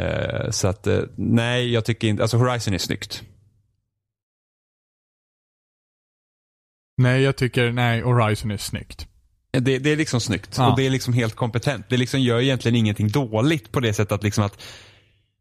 Eh, 0.00 0.50
så 0.50 0.68
att, 0.68 0.86
eh, 0.86 1.00
nej 1.16 1.72
jag 1.72 1.84
tycker 1.84 2.08
inte, 2.08 2.22
alltså 2.22 2.36
Horizon 2.36 2.74
är 2.74 2.78
snyggt. 2.78 3.22
Nej, 6.96 7.22
jag 7.22 7.36
tycker, 7.36 7.72
nej, 7.72 8.00
Horizon 8.00 8.50
är 8.50 8.56
snyggt. 8.56 9.06
Det, 9.50 9.78
det 9.78 9.90
är 9.92 9.96
liksom 9.96 10.20
snyggt 10.20 10.54
Ja. 10.58 10.70
och 10.70 10.76
det 10.76 10.86
är 10.86 10.90
liksom 10.90 11.14
helt 11.14 11.34
kompetent. 11.34 11.86
Det 11.88 11.96
liksom 11.96 12.20
gör 12.20 12.40
egentligen 12.40 12.76
ingenting 12.76 13.08
dåligt 13.08 13.72
på 13.72 13.80
det 13.80 13.92
sättet 13.92 14.12
att 14.12 14.22
liksom 14.22 14.44
att 14.44 14.62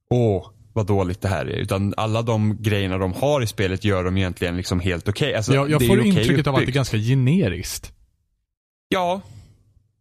åh, 0.10 0.50
vad 0.78 0.86
dåligt 0.88 1.22
det 1.22 1.28
här 1.28 1.46
är. 1.46 1.56
Utan 1.58 1.94
alla 1.98 2.22
de 2.22 2.62
grejerna 2.62 2.98
de 2.98 3.14
har 3.14 3.42
i 3.42 3.48
spelet 3.48 3.84
gör 3.84 4.04
de 4.04 4.18
egentligen 4.18 4.58
liksom 4.58 4.80
helt 4.80 5.10
okej. 5.10 5.36
Alltså, 5.36 5.54
jag 5.54 5.70
jag 5.70 5.88
får 5.88 5.98
okej 6.00 6.08
intrycket 6.08 6.48
av 6.48 6.54
att 6.54 6.60
det 6.60 6.62
är 6.62 6.64
uppbyggt. 6.64 6.76
ganska 6.76 6.98
generiskt. 6.98 7.92
Ja. 8.90 9.22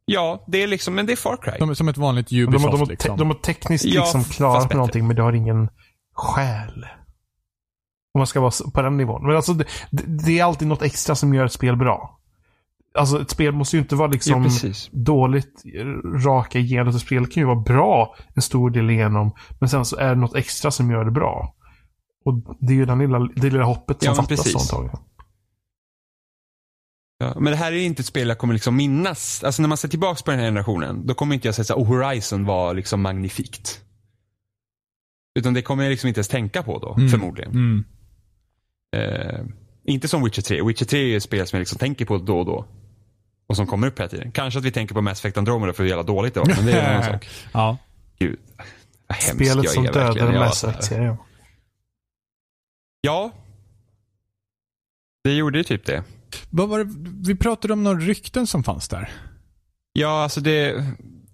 Ja, 0.05 0.45
det 0.47 0.63
är 0.63 0.67
liksom, 0.67 0.95
men 0.95 1.07
det 1.07 1.13
är 1.13 1.17
Far 1.17 1.37
Cry. 1.43 1.59
Som, 1.59 1.77
som 1.77 1.89
ett 1.89 1.97
vanligt 1.97 2.29
De, 2.29 2.43
Ubisoft 2.43 2.65
har- 2.65 2.71
de, 2.73 2.79
har 2.79 2.87
te- 2.87 2.91
liksom. 2.93 3.17
de 3.17 3.27
har 3.29 3.35
tekniskt 3.35 3.85
Ja, 3.85 4.01
liksom 4.03 4.25
klarat 4.25 4.69
med 4.69 4.77
någonting, 4.77 5.07
men 5.07 5.17
det 5.17 5.23
har 5.23 5.33
ingen 5.33 5.69
själ. 6.15 6.87
Om 8.15 8.19
man 8.19 8.27
ska 8.27 8.41
vara 8.41 8.53
på 8.75 8.83
den 8.83 8.97
nivån. 8.97 9.27
Men 9.27 9.37
alltså, 9.37 9.53
det, 9.53 9.65
det 9.91 10.03
det 10.27 10.39
är 10.39 10.45
alltid 10.45 10.69
något 10.69 10.83
extra 10.83 11.15
som 11.15 11.35
gör 11.35 11.45
ett 11.45 11.53
spel 11.53 11.77
bra. 11.77 12.21
Alltså 12.97 13.23
ett 13.23 13.31
spel 13.31 13.53
måste 13.55 13.77
ju 13.77 13.83
inte 13.83 13.97
vara 13.97 14.09
liksom 14.09 14.45
Ja, 14.63 14.73
dåligt 14.93 15.63
raka 16.25 16.59
igenom. 16.59 16.89
Ett 16.95 17.01
spel 17.01 17.27
kan 17.27 17.41
ju 17.41 17.47
vara 17.47 17.61
bra 17.61 18.17
en 18.35 18.43
stor 18.43 18.71
del 18.71 18.91
igenom. 18.91 19.33
Men 19.61 19.69
sen 19.69 19.85
så 19.85 19.97
är 19.97 20.09
det 20.09 20.15
något 20.21 20.35
extra 20.37 20.71
som 20.71 20.91
gör 20.91 21.05
det 21.05 21.11
bra. 21.11 21.55
Och 22.25 22.57
det 22.61 22.73
är 22.73 22.77
ju 22.77 22.85
den 22.85 22.99
lilla, 22.99 23.19
det 23.19 23.51
lilla 23.51 23.65
hoppet 23.65 24.03
som 24.03 24.07
Ja, 24.11 24.15
fattas 24.15 24.29
precis. 24.43 24.73
antagligen. 24.73 24.99
Ja, 27.19 27.35
men 27.41 27.51
det 27.51 27.57
här 27.57 27.73
är 27.73 27.77
inte 27.77 28.01
ett 28.01 28.07
spel 28.07 28.29
jag 28.29 28.39
kommer 28.39 28.55
liksom 28.55 28.77
minnas. 28.77 29.45
Alltså 29.45 29.63
när 29.63 29.69
man 29.69 29.79
ser 29.79 29.89
tillbaka 29.89 30.23
på 30.25 30.31
den 30.31 30.41
här 30.41 30.47
generationen, 30.47 31.07
då 31.07 31.15
kommer 31.15 31.35
inte 31.35 31.49
jag 31.49 31.55
säga 31.55 31.65
att 31.75 31.83
oh, 31.83 31.87
Horizon 31.87 32.45
var 32.45 32.75
liksom 32.75 33.03
magnifikt. 33.03 33.81
Utan 35.39 35.55
det 35.55 35.63
kommer 35.63 35.83
jag 35.85 35.91
liksom 35.91 36.09
inte 36.09 36.19
ens 36.19 36.29
tänka 36.29 36.63
på 36.63 36.79
då, 36.79 36.95
Mm. 36.95 37.09
förmodligen. 37.09 37.51
Mm. 37.51 37.85
Eh, 38.97 39.41
inte 39.85 40.09
som 40.09 40.25
Witcher 40.25 40.43
3. 40.43 40.63
Witcher 40.63 40.85
3 40.85 41.13
är 41.13 41.17
ett 41.17 41.23
spel 41.23 41.47
som 41.47 41.57
jag 41.57 41.61
liksom 41.61 41.79
tänker 41.79 42.05
på 42.05 42.19
då 42.19 42.39
och 42.39 42.47
då. 42.47 42.67
Och 43.49 43.57
som 43.57 43.67
kommer 43.67 43.87
upp 43.87 43.99
hela 43.99 44.09
tiden. 44.09 44.33
Kanske 44.33 44.59
att 44.59 44.65
vi 44.65 44.71
tänker 44.71 44.95
på 44.95 45.03
Mass 45.03 45.19
Effect 45.19 45.39
Andromeda 45.39 45.73
för 45.73 45.83
hur 45.83 45.91
jävla 45.91 46.03
dåligt 46.03 46.35
det 46.35 46.41
var. 46.41 46.47
Men 46.47 46.67
det 46.67 46.73
är 46.73 46.85
en 46.85 46.91
annan 46.91 47.05
sak. 47.13 47.29
Ja. 47.53 47.77
Gud. 48.19 48.39
Vad 49.07 49.17
hemsk 49.19 49.35
Spelet 49.35 49.65
jag 49.65 49.73
som 49.73 49.87
är 49.87 49.93
dödade 49.93 50.39
Mass. 50.39 50.65
Effect-serien. 50.65 51.17
Ja. 53.01 53.31
Det 55.25 55.33
gjorde 55.33 55.59
ju 55.59 55.65
typ 55.65 55.87
det. 55.87 56.05
Vad 56.51 56.69
var 56.69 56.79
det, 56.79 56.95
vi 57.29 57.35
pratade 57.35 57.73
om 57.73 57.85
några 57.85 57.99
rykten 57.99 58.47
som 58.47 58.65
fanns 58.65 58.89
där. 58.89 59.11
Ja, 59.93 60.23
alltså 60.23 60.41
det, 60.41 60.85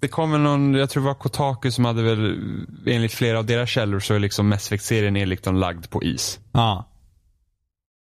det 0.01 0.09
kom 0.09 0.33
väl 0.33 0.41
någon, 0.41 0.75
jag 0.75 0.91
tror 0.91 1.03
det 1.03 1.07
var 1.07 1.15
Kotaku 1.15 1.71
som 1.71 1.85
hade 1.85 2.03
väl, 2.03 2.39
enligt 2.87 3.13
flera 3.13 3.39
av 3.39 3.47
deras 3.47 3.71
källor 3.71 4.01
så 4.01 4.15
är 4.15 4.19
liksom 4.19 4.49
Mass 4.49 4.67
Effect-serien 4.67 5.17
är 5.17 5.27
liksom 5.27 5.57
lagd 5.57 5.91
på 5.91 6.03
is. 6.03 6.41
Ja. 6.53 6.89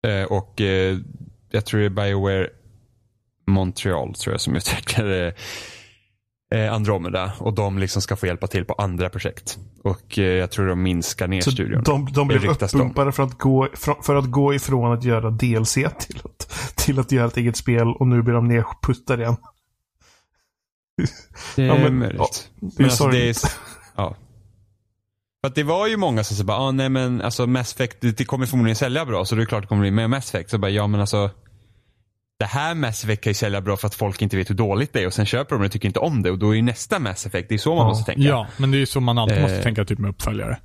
Eh, 0.06 0.24
och 0.24 0.60
eh, 0.60 0.98
jag 1.50 1.64
tror 1.66 1.80
det 1.80 1.86
är 1.86 1.90
Bioware 1.90 2.48
Montreal 3.50 4.14
tror 4.14 4.34
jag 4.34 4.40
som 4.40 4.56
utvecklade 4.56 5.34
eh, 6.54 6.72
Andromeda. 6.72 7.32
Och 7.38 7.54
de 7.54 7.78
liksom 7.78 8.02
ska 8.02 8.16
få 8.16 8.26
hjälpa 8.26 8.46
till 8.46 8.64
på 8.64 8.72
andra 8.74 9.08
projekt. 9.08 9.58
Och 9.84 10.18
eh, 10.18 10.24
jag 10.24 10.50
tror 10.50 10.66
de 10.66 10.82
minskar 10.82 11.28
ner 11.28 11.40
Så 11.40 11.50
studion. 11.50 11.82
de, 11.82 12.12
de 12.12 12.28
blev 12.28 12.40
de. 12.42 12.48
uppumpade 12.48 13.12
för 13.12 13.22
att, 13.22 13.38
gå, 13.38 13.68
för, 13.74 14.14
att 14.14 14.24
gå 14.30 14.54
ifrån 14.54 14.92
att 14.92 15.04
göra 15.04 15.30
DLC 15.30 15.72
till 15.74 16.20
att, 16.24 16.72
till 16.76 16.98
att 16.98 17.12
göra 17.12 17.26
ett 17.26 17.36
eget 17.36 17.56
spel 17.56 17.88
och 17.88 18.06
nu 18.06 18.22
blir 18.22 18.34
de 18.34 18.48
nerputtade 18.48 19.22
igen. 19.22 19.36
Det 21.56 21.62
är 21.62 21.66
Ja, 21.66 21.74
men- 21.78 21.98
möjligt. 21.98 22.50
är 22.60 22.70
Men 22.76 22.84
alltså 22.84 23.08
det 23.08 23.28
är, 23.28 23.36
ja. 23.96 24.16
För 25.42 25.48
att 25.48 25.54
det 25.54 25.62
var 25.62 25.86
ju 25.86 25.96
många 25.96 26.24
som 26.24 26.36
sa 26.36 26.44
bara, 26.44 26.58
ah, 26.58 26.70
nej 26.70 26.88
men 26.88 27.20
alltså 27.22 27.46
Mass 27.46 27.72
Effect, 27.74 27.96
det, 28.00 28.12
kommer 28.24 28.46
förmodligen 28.46 28.76
sälja 28.76 29.04
bra 29.06 29.24
så 29.24 29.34
det 29.34 29.42
är 29.42 29.46
klart 29.46 29.62
det 29.62 29.66
kommer 29.68 29.80
bli 29.82 29.90
med 29.90 30.10
Mass 30.10 30.28
Effect. 30.34 30.50
Så 30.50 30.58
bara, 30.58 30.70
ja 30.70 30.86
men 30.86 31.00
alltså 31.00 31.30
det 32.40 32.46
här 32.46 32.74
Mass 32.74 33.04
Effect 33.04 33.22
kan 33.24 33.30
ju 33.30 33.34
sälja 33.34 33.60
bra 33.60 33.76
för 33.76 33.86
att 33.86 33.94
folk 33.94 34.22
inte 34.22 34.36
vet 34.36 34.50
hur 34.50 34.54
dåligt 34.54 34.92
det 34.92 35.02
är 35.02 35.06
och 35.06 35.12
sen 35.14 35.26
köper 35.26 35.54
de 35.54 35.60
det 35.62 35.66
och 35.66 35.72
tycker 35.72 35.86
inte 35.88 36.00
om 36.00 36.22
det 36.22 36.30
och 36.30 36.38
då 36.38 36.50
är 36.50 36.54
ju 36.54 36.62
nästa 36.62 36.98
Mass 36.98 37.26
Effect, 37.26 37.48
det 37.48 37.54
är 37.54 37.58
så 37.58 37.74
man 37.74 37.78
Ja. 37.78 37.88
måste 37.88 38.04
tänka. 38.04 38.22
Ja, 38.28 38.46
men 38.56 38.70
det 38.70 38.76
är 38.76 38.78
ju 38.78 38.86
så 38.86 39.00
man 39.00 39.18
alltid 39.18 39.40
måste 39.40 39.56
Eh. 39.56 39.62
tänka 39.62 39.84
typ 39.84 39.98
med 39.98 40.10
uppföljare. 40.10 40.58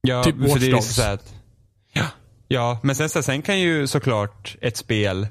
Ja, 0.00 0.24
Typ 0.24 0.34
det 0.38 0.48
Watch 0.48 0.62
ju 0.62 0.72
Dogs. 0.72 0.98
att, 0.98 1.34
ja, 1.92 2.04
ja, 2.48 2.78
men 2.82 2.96
sen, 2.96 3.08
sen 3.22 3.42
kan 3.42 3.60
ju 3.60 3.86
såklart 3.86 4.56
ett 4.60 4.76
spel 4.76 5.26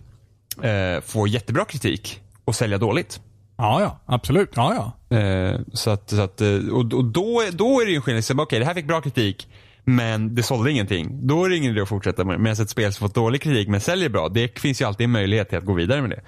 eh, 0.62 1.02
få 1.06 1.28
jättebra 1.28 1.66
kritik 1.66 2.22
och 2.46 2.56
sälja 2.56 2.78
dåligt. 2.78 3.22
Ja, 3.58 3.82
ja. 3.82 4.00
Absolut. 4.16 4.50
Ja, 4.56 4.94
ja. 5.10 5.18
Eh, 5.18 5.60
så 5.74 5.90
att, 5.90 6.10
så 6.10 6.22
att, 6.22 6.42
eh, 6.42 6.50
och, 6.72 6.94
och 6.94 7.06
då, 7.06 7.44
då 7.52 7.82
är 7.82 7.86
det 7.86 7.92
ju 7.92 7.96
en 7.96 8.02
skillnad. 8.02 8.40
Okej, 8.40 8.60
det 8.60 8.66
här 8.66 8.74
fick 8.74 8.88
bra 8.88 9.02
kritik, 9.02 9.48
men 9.84 10.36
det 10.36 10.44
sålde 10.44 10.72
ingenting. 10.72 11.28
Då 11.28 11.46
är 11.46 11.50
det 11.50 11.58
ingen 11.58 11.72
idé 11.72 11.82
att 11.82 11.90
fortsätta 11.90 12.24
med. 12.24 12.40
Medan 12.40 12.64
ett 12.64 12.70
spel 12.70 12.94
som 12.94 13.08
fått 13.08 13.16
dålig 13.16 13.42
kritik 13.42 13.68
men 13.68 13.82
säljer 13.82 14.10
bra, 14.10 14.30
det 14.30 14.60
finns 14.60 14.82
ju 14.82 14.86
alltid 14.86 15.04
en 15.04 15.12
möjlighet 15.12 15.50
till 15.50 15.58
att 15.58 15.66
gå 15.66 15.74
vidare 15.74 16.02
med 16.02 16.10
det. 16.10 16.22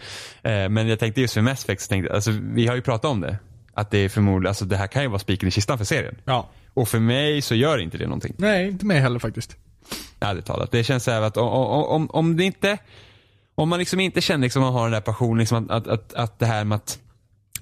Eh, 0.52 0.70
men 0.70 0.88
jag 0.88 0.99
tänkte 0.99 1.22
just 1.22 1.34
för 1.34 1.41
Mass 1.41 1.64
Effect, 1.64 1.89
tänkte, 1.89 2.14
alltså, 2.14 2.32
vi 2.41 2.68
har 2.68 2.76
ju 2.76 2.82
pratat 2.82 3.12
om 3.12 3.22
det. 3.22 3.38
Att 3.74 3.91
det 3.91 3.97
är 3.97 4.10
förmodligen, 4.10 4.49
alltså 4.49 4.66
det 4.66 4.78
här 4.78 4.88
kan 4.88 5.02
ju 5.02 5.08
vara 5.08 5.20
spiken 5.20 5.47
i 5.47 5.52
kistan 5.52 5.78
för 5.78 5.86
serien. 5.86 6.16
Ja. 6.26 6.49
Och 6.74 6.88
för 6.88 6.99
mig 6.99 7.41
så 7.41 7.56
gör 7.56 7.78
inte 7.78 7.97
det 7.97 8.06
någonting. 8.06 8.36
Nej, 8.38 8.68
inte 8.68 8.86
mig 8.86 8.99
heller 8.99 9.20
faktiskt. 9.20 9.56
Ärligt 10.20 10.45
talat. 10.45 10.72
Det 10.72 10.84
känns 10.84 11.04
så 11.04 11.12
här 11.12 11.22
att 11.22 11.38
om, 11.38 11.47
om, 11.47 11.84
om, 11.84 12.10
om 12.10 12.38
det 12.38 12.43
inte, 12.43 12.78
om 13.56 13.70
man 13.70 13.80
liksom 13.80 13.99
inte 13.99 14.22
känner 14.22 14.43
liksom 14.43 14.64
att 14.64 14.66
man 14.66 14.74
har 14.74 14.84
den 14.84 14.91
där 14.91 15.02
passionen, 15.02 15.39
liksom 15.39 15.70
att, 15.70 15.72
att, 15.72 15.88
att, 15.88 16.14
att 16.14 16.39
det 16.39 16.45
här 16.45 16.64
med 16.64 16.76
att 16.76 16.99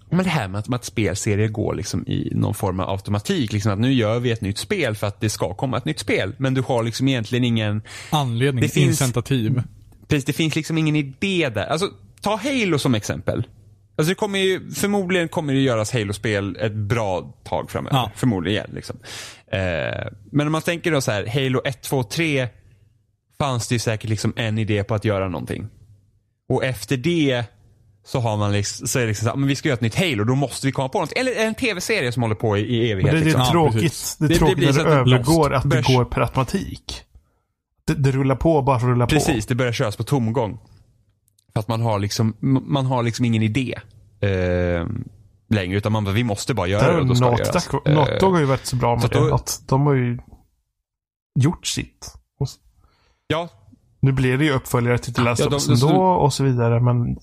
men 0.09 0.23
det 0.23 0.29
här 0.29 0.47
med 0.47 0.59
att, 0.59 0.67
med 0.67 0.75
att 0.77 0.85
spelserier 0.85 1.47
går 1.47 1.75
liksom 1.75 2.07
i 2.07 2.31
någon 2.35 2.53
form 2.53 2.79
av 2.79 2.89
automatik. 2.89 3.53
Liksom 3.53 3.71
att 3.71 3.79
nu 3.79 3.93
gör 3.93 4.19
vi 4.19 4.31
ett 4.31 4.41
nytt 4.41 4.57
spel 4.57 4.95
för 4.95 5.07
att 5.07 5.21
det 5.21 5.29
ska 5.29 5.53
komma 5.53 5.77
ett 5.77 5.85
nytt 5.85 5.99
spel. 5.99 6.35
Men 6.37 6.53
du 6.53 6.61
har 6.61 6.83
liksom 6.83 7.07
egentligen 7.07 7.43
ingen... 7.43 7.81
Anledning, 8.09 8.61
Det 8.61 8.69
finns- 8.69 8.87
incentativ. 8.89 9.61
Precis, 10.07 10.25
det 10.25 10.33
finns 10.33 10.55
liksom 10.55 10.77
ingen 10.77 10.95
idé 10.95 11.49
där. 11.49 11.65
Alltså, 11.65 11.87
ta 12.21 12.35
Halo 12.35 12.79
som 12.79 12.95
exempel. 12.95 13.43
Alltså 13.97 14.09
det 14.09 14.15
kommer 14.15 14.39
ju, 14.39 14.71
förmodligen 14.71 15.27
kommer 15.29 15.53
det 15.53 15.59
göras 15.59 15.93
Halo-spel 15.93 16.57
ett 16.59 16.73
bra 16.73 17.33
tag 17.43 17.71
framöver. 17.71 17.97
Ja. 17.97 18.11
Förmodligen. 18.15 18.69
Liksom. 18.73 18.95
Eh, 19.51 20.07
men 20.31 20.45
om 20.47 20.51
man 20.51 20.61
tänker 20.61 20.91
då 20.91 21.01
så 21.01 21.11
här, 21.11 21.25
Halo 21.27 21.61
1, 21.65 21.81
2, 21.81 22.03
3 22.03 22.47
fanns 23.39 23.67
det 23.67 23.75
ju 23.75 23.79
säkert 23.79 24.09
liksom 24.09 24.33
en 24.35 24.57
idé 24.57 24.83
på 24.83 24.95
att 24.95 25.05
göra 25.05 25.27
någonting. 25.29 25.67
Och 26.49 26.63
efter 26.63 26.97
det 26.97 27.43
så 28.05 28.19
har 28.19 28.37
man 28.37 28.51
liksom, 28.51 28.87
så 28.87 28.99
är 28.99 29.03
det 29.03 29.07
liksom 29.07 29.25
så 29.25 29.29
här, 29.29 29.37
men 29.37 29.47
vi 29.49 29.55
ska 29.55 29.69
göra 29.69 29.75
ett 29.75 29.81
nytt 29.81 29.95
Halo, 29.95 30.23
då 30.23 30.35
måste 30.35 30.65
vi 30.67 30.71
komma 30.71 30.89
på 30.89 30.99
något. 30.99 31.11
Eller 31.11 31.35
en 31.35 31.55
tv-serie 31.55 32.11
som 32.11 32.21
håller 32.23 32.35
på 32.35 32.57
i, 32.57 32.61
i 32.61 32.95
Men 32.95 33.05
evighet. 33.05 33.11
det, 33.11 33.17
det 33.17 33.21
är 33.21 33.25
liksom. 33.25 33.41
Ja, 33.41 33.51
tråkigt. 33.51 33.81
precis. 33.81 34.15
Det 34.17 34.25
är 34.25 34.27
Det- 34.27 34.33
det 34.33 34.37
tråkigt 34.39 34.57
blir 34.57 34.67
när 34.67 34.73
så 34.73 34.83
det 34.83 34.89
det 34.89 34.95
övergår 34.95 35.53
att 35.53 35.69
det 35.69 35.81
går 35.87 36.05
per 36.05 36.21
automatik. 36.21 37.01
Det, 37.87 37.93
det 37.93 38.11
rullar 38.11 38.35
på 38.35 38.61
bara 38.61 38.79
för 38.79 38.87
att 38.87 38.91
rulla 38.91 39.05
på. 39.05 39.09
Precis, 39.09 39.45
det 39.45 39.55
börjar 39.55 39.71
köras 39.73 39.95
på 39.95 40.03
tomgång. 40.03 40.59
För 41.53 41.59
att 41.59 41.67
man 41.67 41.81
har 41.81 41.99
liksom, 41.99 42.35
man 42.65 42.85
har 42.85 43.03
liksom 43.03 43.25
ingen 43.25 43.43
idé 43.43 43.75
eh, 44.21 44.87
längre. 45.49 45.77
Utan 45.77 45.91
man 45.91 46.03
bara, 46.05 46.11
vi 46.11 46.23
måste 46.23 46.53
bara 46.53 46.67
göra 46.67 46.93
det 46.93 46.99
och 46.99 47.05
då 47.07 47.15
ska 47.15 47.25
det 47.31 47.37
göras. 47.43 47.69
Naughty 47.85 48.25
har 48.25 48.39
ju 48.39 48.45
varit 48.45 48.65
så 48.65 48.75
bra 48.75 48.95
så 48.99 48.99
med 48.99 49.05
att 49.05 49.11
då- 49.21 49.27
det. 49.27 49.35
Att 49.35 49.61
de 49.67 49.85
har 49.85 49.93
ju 49.93 50.17
gjort 51.39 51.67
sitt. 51.67 52.13
Och 52.39 52.47
Ja, 53.27 53.49
Nu 54.01 54.11
blir 54.11 54.37
det 54.37 54.45
ju 54.45 54.51
uppföljare 54.51 54.97
till 54.97 55.13
The 55.13 55.21
Last 55.21 55.41
Ja, 55.41 55.47
of 55.47 55.53
Us 55.53 55.69
ändå 55.83 56.03
och 56.03 56.33
så 56.33 56.43
vidare. 56.43 56.79
Men 56.81 57.17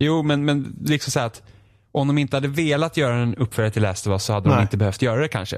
jo 0.00 0.22
men, 0.22 0.44
men 0.44 0.76
liksom 0.84 1.10
så 1.10 1.20
att 1.20 1.42
om 1.92 2.06
de 2.06 2.18
inte 2.18 2.36
hade 2.36 2.48
velat 2.48 2.96
göra 2.96 3.14
en 3.16 3.34
uppföljare 3.34 3.72
till 3.72 3.82
Last 3.82 4.06
of 4.06 4.10
Us 4.10 4.24
så 4.24 4.32
hade 4.32 4.48
de 4.48 4.54
Nej. 4.54 4.62
inte 4.62 4.76
behövt 4.76 5.02
göra 5.02 5.20
det 5.20 5.28
kanske. 5.28 5.56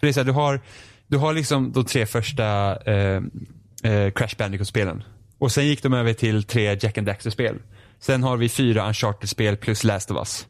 För 0.00 0.06
det 0.06 0.08
är 0.08 0.12
så 0.12 0.20
här, 0.20 0.24
du 0.24 0.32
har, 0.32 0.60
du 1.06 1.16
har 1.18 1.32
liksom 1.32 1.72
de 1.72 1.84
tre 1.84 2.06
första 2.06 2.76
eh, 2.92 3.22
eh, 3.82 4.10
Crash 4.10 4.36
Bandicoot-spelen. 4.38 5.02
Och 5.38 5.52
sen 5.52 5.66
gick 5.66 5.82
de 5.82 5.92
över 5.94 6.12
till 6.12 6.42
tre 6.44 6.78
Jack 6.80 6.98
and 6.98 7.06
Daxter-spel. 7.06 7.58
Sen 8.00 8.22
har 8.22 8.36
vi 8.36 8.48
fyra 8.48 8.88
Uncharted-spel 8.88 9.56
plus 9.56 9.84
Last 9.84 10.10
of 10.10 10.16
Us. 10.16 10.46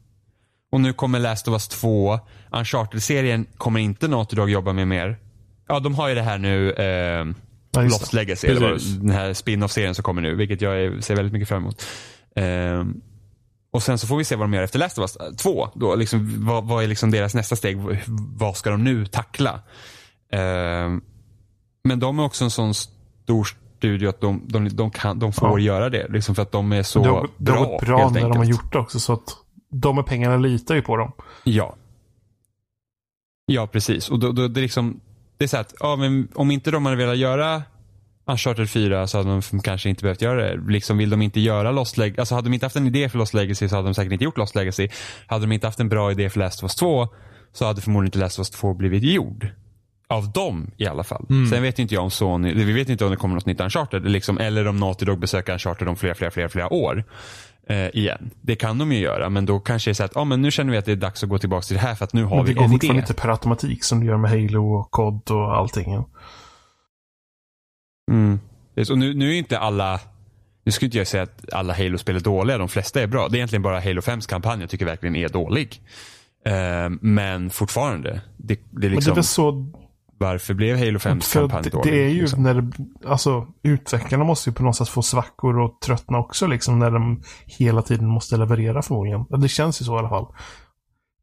Och 0.72 0.80
nu 0.80 0.92
kommer 0.92 1.18
Last 1.18 1.48
of 1.48 1.52
Us 1.52 1.68
2. 1.68 2.18
Uncharted-serien 2.52 3.46
kommer 3.56 3.80
inte 3.80 4.08
Naughty 4.08 4.36
Dog 4.36 4.50
jobba 4.50 4.72
med 4.72 4.88
mer. 4.88 5.18
Ja, 5.68 5.80
de 5.80 5.94
har 5.94 6.08
ju 6.08 6.14
det 6.14 6.22
här 6.22 6.38
nu, 6.38 6.72
eh, 6.72 7.26
Ja, 7.76 7.82
Lost. 7.82 8.12
Legacy, 8.12 8.48
eller 8.48 8.60
vad- 8.70 8.80
den 9.00 9.10
här 9.10 9.32
spin-off-serien 9.34 9.94
som 9.94 10.02
kommer 10.02 10.22
nu, 10.22 10.34
vilket 10.34 10.60
jag 10.60 11.04
ser 11.04 11.16
väldigt 11.16 11.32
mycket 11.32 11.48
fram 11.48 11.62
emot. 11.62 11.86
Ehm, 12.36 13.00
och 13.74 13.82
sen 13.82 13.98
så 13.98 14.06
får 14.06 14.16
vi 14.16 14.24
se 14.24 14.36
vad 14.36 14.44
de 14.44 14.54
gör 14.54 14.62
efter 14.62 14.78
Last 14.78 14.98
of 14.98 15.02
Us 15.20 15.36
2. 15.36 15.68
Då, 15.74 15.94
liksom, 15.94 16.46
vad, 16.46 16.64
vad 16.64 16.84
är 16.84 16.88
liksom 16.88 17.10
deras 17.10 17.34
nästa 17.34 17.56
steg? 17.56 17.78
Vad 18.36 18.56
ska 18.56 18.70
de 18.70 18.84
nu 18.84 19.06
tackla? 19.06 19.60
Ehm, 20.32 21.02
men 21.84 22.00
de 22.00 22.18
är 22.18 22.24
också 22.24 22.44
en 22.44 22.50
sån 22.50 22.74
stor 22.74 23.48
studio 23.78 24.08
att 24.08 24.20
de, 24.20 24.42
de, 24.48 24.68
de, 24.68 24.90
kan, 24.90 25.18
de 25.18 25.32
får 25.32 25.60
Ja. 25.60 25.66
göra 25.66 25.90
det. 25.90 26.08
Liksom 26.08 26.34
för 26.34 26.42
att 26.42 26.52
de 26.52 26.72
är 26.72 26.82
så 26.82 27.04
har, 27.04 27.28
det 27.36 27.44
bra. 27.44 27.58
har 27.58 27.64
gått 27.66 27.80
bra 27.80 28.10
när 28.10 28.20
de 28.20 28.36
har 28.36 28.44
gjort 28.44 28.72
det 28.72 28.78
också. 28.78 29.00
Så 29.00 29.12
att 29.12 29.36
de 29.70 29.96
med 29.96 30.06
pengarna 30.06 30.36
litar 30.36 30.74
ju 30.74 30.82
på 30.82 30.96
dem. 30.96 31.12
Ja. 31.44 31.76
Ja, 33.46 33.66
precis. 33.66 34.10
Och 34.10 34.18
då, 34.18 34.32
då, 34.32 34.48
det 34.48 34.60
är 34.60 34.62
liksom, 34.62 35.00
det 35.38 35.44
är 35.44 35.48
så 35.48 35.56
att, 35.56 35.74
ja, 35.80 35.98
om 36.34 36.50
inte 36.50 36.70
de 36.70 36.84
hade 36.84 36.96
velat 36.96 37.16
göra 37.18 37.62
Uncharted 38.26 38.70
4 38.70 39.06
så 39.06 39.18
hade 39.18 39.30
de 39.50 39.60
kanske 39.60 39.88
inte 39.88 40.02
behövt 40.02 40.22
göra 40.22 40.42
det. 40.42 40.60
Liksom 40.72 40.98
vill 40.98 41.10
de 41.10 41.22
inte 41.22 41.40
göra 41.40 41.70
Lost 41.72 41.96
Legacy, 41.96 42.20
alltså 42.20 42.34
hade 42.34 42.48
de 42.48 42.54
inte 42.54 42.66
haft 42.66 42.76
en 42.76 42.86
idé 42.86 43.08
för 43.08 43.18
Lost 43.18 43.34
Legacy 43.34 43.68
så 43.68 43.76
hade 43.76 43.88
de 43.88 43.94
säkert 43.94 44.12
inte 44.12 44.24
gjort 44.24 44.38
Lost 44.38 44.54
Legacy. 44.54 44.88
Hade 45.26 45.46
de 45.46 45.52
inte 45.52 45.66
haft 45.66 45.80
en 45.80 45.88
bra 45.88 46.10
idé 46.10 46.30
för 46.30 46.40
Last 46.40 46.58
of 46.62 46.64
Us 46.64 46.74
2 46.74 47.08
så 47.52 47.64
hade 47.66 47.80
förmodligen 47.80 48.06
inte 48.06 48.18
Last 48.18 48.38
of 48.38 48.40
Us 48.40 48.50
2 48.50 48.74
blivit 48.74 49.02
gjord. 49.02 49.48
Av 50.08 50.32
dem 50.32 50.70
i 50.76 50.86
alla 50.86 51.04
fall. 51.04 51.26
Sen 51.50 51.62
vet 51.62 51.78
inte 51.78 51.94
jag 51.94 52.04
om 52.04 52.10
Sony, 52.10 52.54
vi 52.54 52.72
vet 52.72 52.88
inte 52.88 53.04
om 53.04 53.10
det 53.10 53.16
kommer 53.16 53.34
något 53.34 53.46
nytt 53.46 53.60
Uncharted. 53.60 54.10
Liksom, 54.10 54.38
eller 54.38 54.68
om 54.68 54.76
Naughty 54.76 55.04
Dog 55.04 55.18
besöker 55.18 55.52
Uncharted 55.52 55.88
om 55.88 55.96
flera, 55.96 56.14
flera, 56.14 56.30
flera, 56.30 56.48
flera 56.48 56.72
år. 56.72 57.04
Eh, 57.68 57.88
igen. 57.88 58.30
Det 58.40 58.56
kan 58.56 58.78
de 58.78 58.92
ju 58.92 58.98
göra, 58.98 59.28
men 59.30 59.46
då 59.46 59.60
kanske 59.60 59.90
det 59.90 59.92
är 59.92 59.94
så 59.94 60.04
att, 60.04 60.16
ah, 60.16 60.24
men 60.24 60.42
nu 60.42 60.50
känner 60.50 60.72
vi 60.72 60.78
att 60.78 60.84
det 60.84 60.92
är 60.92 60.96
dags 60.96 61.22
att 61.22 61.28
gå 61.28 61.38
tillbaka 61.38 61.62
till 61.62 61.76
det 61.76 61.82
här 61.82 61.94
för 61.94 62.04
att 62.04 62.12
nu 62.12 62.24
har 62.24 62.36
Men 62.36 62.44
det 62.44 62.48
vi 62.50 62.54
går 62.54 62.64
en 62.64 62.70
idé. 62.70 62.74
fortfarande 62.74 63.00
inte 63.00 63.14
per 63.14 63.28
automatik 63.28 63.84
som 63.84 64.00
du 64.00 64.06
gör 64.06 64.16
med 64.16 64.30
Halo 64.30 64.74
och 64.74 64.90
COD 64.90 65.30
och 65.30 65.56
allting. 65.56 66.04
Mm. 68.10 68.40
Och 68.90 68.98
nu, 68.98 69.14
nu 69.14 69.30
är 69.30 69.34
inte 69.34 69.58
alla, 69.58 70.00
nu 70.64 70.72
skulle 70.72 70.86
inte 70.86 70.98
jag 70.98 71.06
säga 71.06 71.22
att 71.22 71.52
alla 71.52 71.74
Halo-spel 71.74 72.16
är 72.16 72.20
dåliga, 72.20 72.58
de 72.58 72.68
flesta 72.68 73.00
är 73.00 73.06
bra. 73.06 73.28
Det 73.28 73.34
är 73.34 73.38
egentligen 73.38 73.62
bara 73.62 73.80
Halo 73.80 74.00
5s 74.00 74.28
kampanj 74.28 74.60
jag 74.60 74.70
tycker 74.70 74.84
verkligen 74.84 75.16
är 75.16 75.28
dålig. 75.28 75.82
Eh, 76.46 76.90
men 77.00 77.50
fortfarande, 77.50 78.20
det, 78.36 78.54
det 78.54 78.54
är 78.54 78.60
Men 78.70 78.80
det 78.80 78.86
är 78.86 78.90
liksom, 78.90 79.22
så 79.22 79.72
varför 80.18 80.54
blev 80.54 80.76
Halo 80.76 80.98
5s 80.98 81.20
För 81.20 81.40
kampanj 81.40 81.62
det, 81.62 81.70
dålig? 81.70 81.92
det 81.92 82.04
är 82.04 82.08
ju 82.08 82.20
liksom? 82.20 82.42
när 82.42 82.54
det, 82.54 82.72
alltså 83.08 83.46
utvecklarna 83.62 84.24
måste 84.24 84.50
ju 84.50 84.54
på 84.54 84.62
något 84.62 84.76
sätt 84.76 84.88
få 84.88 85.02
svackor 85.02 85.58
och 85.58 85.80
tröttna 85.80 86.18
också 86.18 86.46
liksom 86.46 86.78
när 86.78 86.90
de 86.90 87.22
hela 87.46 87.82
tiden 87.82 88.06
måste 88.06 88.36
leverera 88.36 88.82
förmodligen. 88.82 89.24
Det 89.28 89.48
känns 89.48 89.80
ju 89.80 89.84
så 89.84 89.96
i 89.96 89.98
alla 89.98 90.08
fall. 90.08 90.26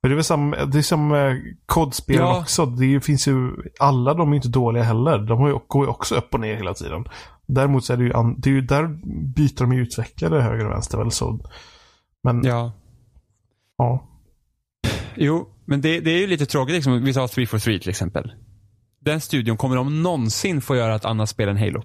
Men 0.03 0.09
det 0.09 0.13
är 0.13 0.15
väl 0.15 0.23
som, 0.23 0.51
det 0.67 0.77
är 0.77 0.81
som 0.81 1.11
eh, 1.13 1.35
kodspel 1.65 2.15
Ja. 2.15 2.39
också. 2.41 2.65
Det 2.65 3.01
finns 3.01 3.27
ju, 3.27 3.51
alla 3.79 4.13
de 4.13 4.31
är 4.31 4.35
inte 4.35 4.47
dåliga 4.47 4.83
heller. 4.83 5.17
De 5.19 5.59
går 5.67 5.85
ju 5.85 5.89
också 5.91 6.15
upp 6.15 6.33
och 6.33 6.39
ner 6.39 6.55
hela 6.55 6.73
tiden. 6.73 7.05
Däremot 7.47 7.85
så 7.85 7.93
är 7.93 7.97
det 7.97 8.03
ju, 8.03 8.13
det 8.37 8.49
är 8.49 8.53
ju 8.53 8.61
där 8.61 8.87
byter 9.35 9.57
de 9.59 9.73
ju 9.73 9.81
utvecklare 9.81 10.41
höger 10.41 10.65
och 10.65 10.71
vänster 10.71 10.97
väl 10.97 11.11
så. 11.11 11.39
Men 12.23 12.43
ja. 12.43 12.71
Ja. 13.77 14.07
Jo, 15.15 15.47
men 15.65 15.81
det, 15.81 15.99
det 15.99 16.11
är 16.11 16.17
ju 16.19 16.27
lite 16.27 16.45
tråkigt. 16.45 16.75
Liksom. 16.75 17.03
Vi 17.03 17.13
tar 17.13 17.27
343 17.27 17.79
till 17.79 17.89
exempel. 17.89 18.31
Den 18.99 19.21
studion, 19.21 19.57
kommer 19.57 19.75
de 19.75 20.03
någonsin 20.03 20.61
få 20.61 20.75
göra 20.75 20.95
ett 20.95 21.05
annat 21.05 21.29
spel 21.29 21.49
än 21.49 21.57
Halo? 21.57 21.83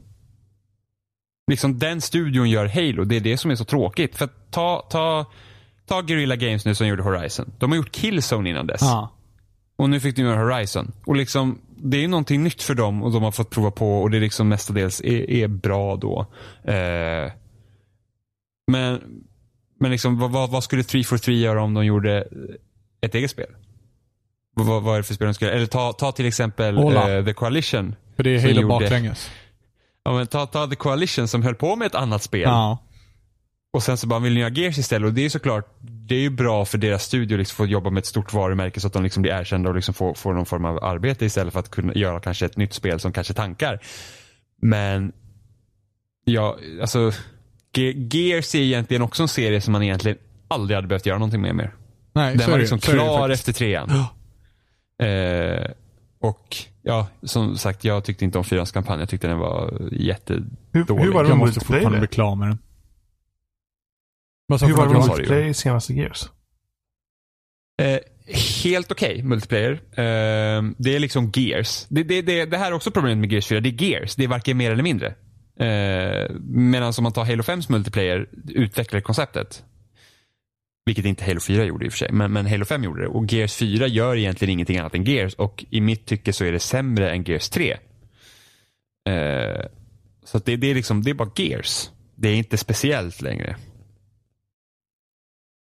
Liksom 1.50 1.78
den 1.78 2.00
studion 2.00 2.50
gör 2.50 2.66
Halo. 2.66 3.04
Det 3.04 3.16
är 3.16 3.20
det 3.20 3.36
som 3.36 3.50
är 3.50 3.54
så 3.54 3.64
tråkigt. 3.64 4.16
För 4.16 4.28
ta, 4.50 4.86
ta, 4.90 5.26
ta 5.86 6.00
Guerrilla 6.00 6.36
Games 6.36 6.64
nu 6.64 6.74
som 6.74 6.86
gjorde 6.86 7.02
Horizon. 7.02 7.52
De 7.58 7.70
har 7.70 7.76
gjort 7.76 7.92
Killzone 7.92 8.50
innan 8.50 8.66
dess. 8.66 8.82
Ja. 8.82 9.12
Och 9.76 9.90
nu 9.90 10.00
fick 10.00 10.16
de 10.16 10.22
göra 10.22 10.44
Horizon. 10.44 10.92
Och 11.06 11.16
liksom, 11.16 11.58
det 11.76 11.96
är 11.96 12.00
ju 12.00 12.08
någonting 12.08 12.42
nytt 12.42 12.62
för 12.62 12.74
dem 12.74 13.02
och 13.02 13.12
de 13.12 13.22
har 13.22 13.32
fått 13.32 13.50
prova 13.50 13.70
på 13.70 14.02
och 14.02 14.10
det 14.10 14.16
är 14.16 14.20
liksom 14.20 14.48
mestadels 14.48 15.00
är, 15.00 15.30
är 15.30 15.48
bra 15.48 15.96
då. 15.96 16.26
Eh, 16.64 17.32
men 18.66 19.00
men 19.80 19.90
liksom, 19.90 20.18
vad, 20.18 20.50
vad, 20.50 20.64
skulle 20.64 20.82
343 20.82 21.34
göra 21.34 21.62
om 21.62 21.74
de 21.74 21.84
gjorde 21.84 22.28
ett 23.00 23.14
eget 23.14 23.30
spel? 23.30 23.46
Vad, 24.54 24.82
vad 24.82 24.94
är 24.94 24.98
det 24.98 25.04
för 25.04 25.14
spel 25.14 25.26
de 25.26 25.34
skulle 25.34 25.50
Eller 25.50 25.66
ta, 25.66 25.92
ta 25.92 26.12
till 26.12 26.26
exempel 26.26 26.78
eh, 26.78 27.24
The 27.24 27.32
Coalition. 27.32 27.96
För 28.16 28.22
det 28.22 28.30
är 28.30 28.54
Halo 28.54 28.68
baklänges. 28.68 29.30
Ja, 30.04 30.12
men 30.12 30.26
ta, 30.26 30.46
ta 30.46 30.66
The 30.66 30.76
Coalition 30.76 31.28
som 31.28 31.42
höll 31.42 31.54
på 31.54 31.76
med 31.76 31.86
ett 31.86 31.94
annat 31.94 32.22
spel. 32.22 32.40
Ja. 32.40 32.78
Och 33.76 33.82
sen 33.82 33.96
så 33.96 34.06
bara 34.06 34.20
vill 34.20 34.34
ni 34.34 34.42
ha 34.42 34.50
Gears 34.50 34.78
istället. 34.78 35.06
Och 35.06 35.12
det 35.14 35.20
är 35.20 35.22
ju 35.22 35.30
såklart, 35.30 35.76
det 35.80 36.14
är 36.14 36.18
ju 36.20 36.30
bra 36.30 36.64
för 36.64 36.78
deras 36.78 37.04
studio 37.04 37.36
liksom 37.38 37.56
få 37.56 37.66
jobba 37.66 37.90
med 37.90 37.98
ett 38.00 38.06
stort 38.06 38.32
varumärke 38.32 38.80
så 38.80 38.86
att 38.86 38.92
de 38.92 39.02
liksom 39.02 39.22
blir 39.22 39.32
erkända 39.32 39.68
och 39.68 39.74
liksom 39.74 39.94
får, 39.94 40.14
får 40.14 40.34
någon 40.34 40.46
form 40.46 40.64
av 40.64 40.84
arbete 40.84 41.24
istället 41.26 41.52
för 41.52 41.60
att 41.60 41.70
kunna 41.70 41.94
göra 41.94 42.20
kanske 42.20 42.46
ett 42.46 42.56
nytt 42.56 42.72
spel 42.72 43.00
som 43.00 43.12
kanske 43.12 43.34
tankar. 43.34 43.80
Men, 44.62 45.12
ja, 46.24 46.56
alltså, 46.80 47.12
Ge- 47.76 48.08
Gears 48.16 48.54
är 48.54 48.58
egentligen 48.58 49.02
också 49.02 49.22
en 49.22 49.28
serie 49.28 49.60
som 49.60 49.72
man 49.72 49.82
egentligen 49.82 50.18
aldrig 50.48 50.76
hade 50.76 50.88
behövt 50.88 51.06
göra 51.06 51.18
någonting 51.18 51.40
med 51.42 51.54
mer. 51.54 51.74
Nej, 52.14 52.30
Den 52.36 52.40
så 52.40 52.46
var 52.50 52.52
är 52.52 52.58
det, 52.58 52.62
liksom 52.62 52.78
det 52.78 52.86
klar 52.86 53.30
efter 53.30 53.52
trean. 53.52 53.90
Eh, 55.02 55.70
och 56.20 56.56
ja, 56.82 57.06
som 57.22 57.58
sagt, 57.58 57.84
jag 57.84 58.04
tyckte 58.04 58.24
inte 58.24 58.38
om 58.38 58.44
fyrans 58.44 58.72
kampanj. 58.72 59.00
Jag 59.00 59.08
tyckte 59.08 59.28
den 59.28 59.38
var 59.38 59.88
jättedålig. 59.92 60.46
hur, 60.72 60.84
hur 60.98 61.12
var 61.12 61.22
det 61.22 61.28
Jag 61.28 61.38
måste 61.38 61.60
fortfarande 61.60 61.98
bli 61.98 62.08
klar 62.08 62.34
med 62.34 62.48
den. 62.48 62.58
Vad 64.46 64.60
sa 64.60 64.66
Hur 64.66 64.72
du 64.72 64.78
var 64.78 64.88
det 64.88 65.08
multiplayer 65.08 65.44
i 65.44 65.54
senaste 65.54 65.94
Gears? 65.94 66.24
Eh, 67.82 67.98
helt 68.64 68.92
okej 68.92 69.22
multiplayer. 69.22 69.72
Eh, 69.72 70.62
det 70.78 70.96
är 70.96 70.98
liksom 70.98 71.32
Gears. 71.34 71.86
Det, 71.88 72.02
det, 72.02 72.22
det, 72.22 72.44
det 72.44 72.58
här 72.58 72.66
är 72.66 72.72
också 72.72 72.90
problemet 72.90 73.18
med 73.18 73.32
Gears 73.32 73.46
4. 73.46 73.60
Det 73.60 73.68
är 73.68 73.82
Gears. 73.82 74.14
Det 74.14 74.24
är 74.24 74.28
varken 74.28 74.56
mer 74.56 74.70
eller 74.70 74.82
mindre. 74.82 75.14
Eh, 75.58 76.30
Medan 76.40 76.92
om 76.98 77.02
man 77.02 77.12
tar 77.12 77.24
Halo 77.24 77.42
5s 77.42 77.70
multiplayer, 77.70 78.28
utvecklar 78.48 79.00
konceptet. 79.00 79.64
Vilket 80.86 81.04
inte 81.04 81.24
Halo 81.24 81.40
4 81.40 81.64
gjorde 81.64 81.86
i 81.86 81.88
och 81.88 81.92
för 81.92 81.98
sig, 81.98 82.12
men, 82.12 82.32
men 82.32 82.46
Halo 82.46 82.64
5 82.64 82.84
gjorde 82.84 83.02
det. 83.02 83.08
Och 83.08 83.32
Gears 83.32 83.54
4 83.54 83.86
gör 83.86 84.16
egentligen 84.16 84.52
ingenting 84.52 84.78
annat 84.78 84.94
än 84.94 85.04
Gears 85.04 85.34
och 85.34 85.64
i 85.70 85.80
mitt 85.80 86.06
tycke 86.06 86.32
så 86.32 86.44
är 86.44 86.52
det 86.52 86.60
sämre 86.60 87.10
än 87.10 87.24
Gears 87.24 87.48
3. 87.48 87.76
Eh, 89.08 89.66
så 90.24 90.36
att 90.36 90.44
det, 90.44 90.56
det 90.56 90.70
är 90.70 90.74
liksom, 90.74 91.02
det 91.02 91.10
är 91.10 91.14
bara 91.14 91.30
Gears. 91.36 91.90
Det 92.14 92.28
är 92.28 92.34
inte 92.34 92.56
speciellt 92.56 93.22
längre. 93.22 93.56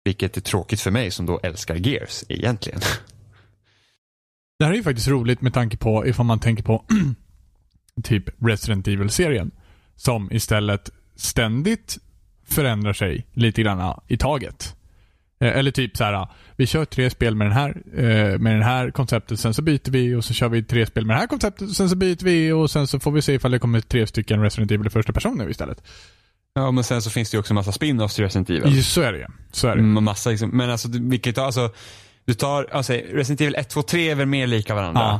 Vilket 0.03 0.37
är 0.37 0.41
tråkigt 0.41 0.81
för 0.81 0.91
mig 0.91 1.11
som 1.11 1.25
då 1.25 1.39
älskar 1.43 1.75
Gears 1.75 2.23
egentligen. 2.29 2.79
Det 4.59 4.65
här 4.65 4.71
är 4.71 4.77
ju 4.77 4.83
faktiskt 4.83 5.07
roligt 5.07 5.41
med 5.41 5.53
tanke 5.53 5.77
på 5.77 6.07
ifall 6.07 6.25
man 6.25 6.39
tänker 6.39 6.63
på 6.63 6.85
typ 8.03 8.23
Resident 8.41 8.87
Evil-serien. 8.87 9.51
Som 9.95 10.31
istället 10.31 10.89
ständigt 11.15 11.97
förändrar 12.47 12.93
sig 12.93 13.27
lite 13.33 13.61
grann 13.61 13.99
i 14.07 14.17
taget. 14.17 14.75
Eh, 15.41 15.57
eller 15.57 15.71
typ 15.71 15.97
så 15.97 16.03
här, 16.03 16.13
ah, 16.13 16.29
vi 16.55 16.67
kör 16.67 16.85
tre 16.85 17.09
spel 17.09 17.35
med 17.35 17.47
den 17.47 17.53
här, 17.53 17.81
eh, 17.95 18.39
med 18.39 18.55
den 18.55 18.63
här 18.63 18.91
konceptet, 18.91 19.39
sen 19.39 19.53
så 19.53 19.61
byter 19.61 19.91
vi 19.91 20.15
och 20.15 20.25
så 20.25 20.33
kör 20.33 20.49
vi 20.49 20.63
tre 20.63 20.85
spel 20.85 21.05
med 21.05 21.15
det 21.15 21.19
här 21.19 21.27
konceptet, 21.27 21.71
sen 21.71 21.89
så 21.89 21.95
byter 21.95 22.23
vi 22.23 22.51
och 22.51 22.71
sen 22.71 22.87
så 22.87 22.99
får 22.99 23.11
vi 23.11 23.21
se 23.21 23.33
ifall 23.33 23.51
det 23.51 23.59
kommer 23.59 23.81
tre 23.81 24.07
stycken 24.07 24.41
Resident 24.41 24.71
Evil 24.71 24.87
i 24.87 24.89
första 24.89 25.13
person 25.13 25.37
nu 25.37 25.49
istället. 25.49 25.83
Ja, 26.53 26.71
men 26.71 26.83
sen 26.83 27.01
så 27.01 27.09
finns 27.09 27.31
det 27.31 27.35
ju 27.35 27.39
också 27.39 27.51
en 27.53 27.55
massa 27.55 27.71
spin-offs 27.71 28.15
till 28.15 28.23
Resident 28.23 28.49
Evil. 28.49 28.75
Ja, 28.77 28.83
Så 28.83 29.01
är 29.01 29.13
det. 29.13 29.27
Så 29.51 29.67
är 29.67 29.75
det. 29.75 29.81
Mm, 29.81 30.03
massa 30.03 30.29
liksom, 30.29 30.49
men 30.49 30.69
alltså, 30.69 30.87
du- 30.87 31.09
vilket 31.09 31.37
alltså, 31.37 31.69
du 32.25 32.33
tar, 32.33 32.67
alltså 32.71 32.93
Resident 32.93 33.41
Evil 33.41 33.55
1, 33.55 33.69
2, 33.69 33.81
3 33.81 34.09
är 34.09 34.15
väl 34.15 34.25
mer 34.27 34.47
lika 34.47 34.75
varandra. 34.75 35.01
Ja. 35.01 35.19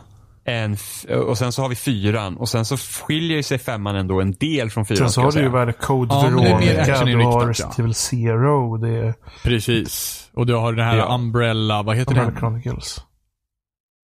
Än, 0.51 0.73
f- 0.73 1.05
och 1.05 1.38
sen 1.38 1.51
så 1.51 1.61
har 1.61 1.69
vi 1.69 1.75
fyran 1.75 2.38
och 2.38 2.49
sen 2.49 2.65
så 2.65 2.77
skiljer 2.77 3.43
sig 3.43 3.59
femman 3.59 3.95
ändå 3.95 4.21
en 4.21 4.32
del 4.34 4.69
från 4.69 4.86
fyran. 4.86 4.97
Sen 4.97 5.09
så 5.09 5.21
har 5.21 5.32
du 5.32 5.39
ju 5.39 5.47
vad 5.49 5.77
Code 5.77 6.13
Ja, 6.15 6.21
Veronica, 6.21 7.05
du 7.05 7.15
har 7.25 7.47
Resident. 7.47 7.79
Evil 7.79 7.93
Zero, 7.93 8.77
det 8.77 8.89
är 8.89 9.13
Precis. 9.43 10.29
Och 10.34 10.45
du 10.45 10.53
har 10.55 10.73
den 10.73 10.86
här 10.86 10.97
Ja. 10.97 11.15
Umbrella, 11.15 11.84
vad 11.84 11.95
heter 11.97 12.11
Umbrella 12.11 12.29
den? 12.32 12.39
Chronicles. 12.39 13.01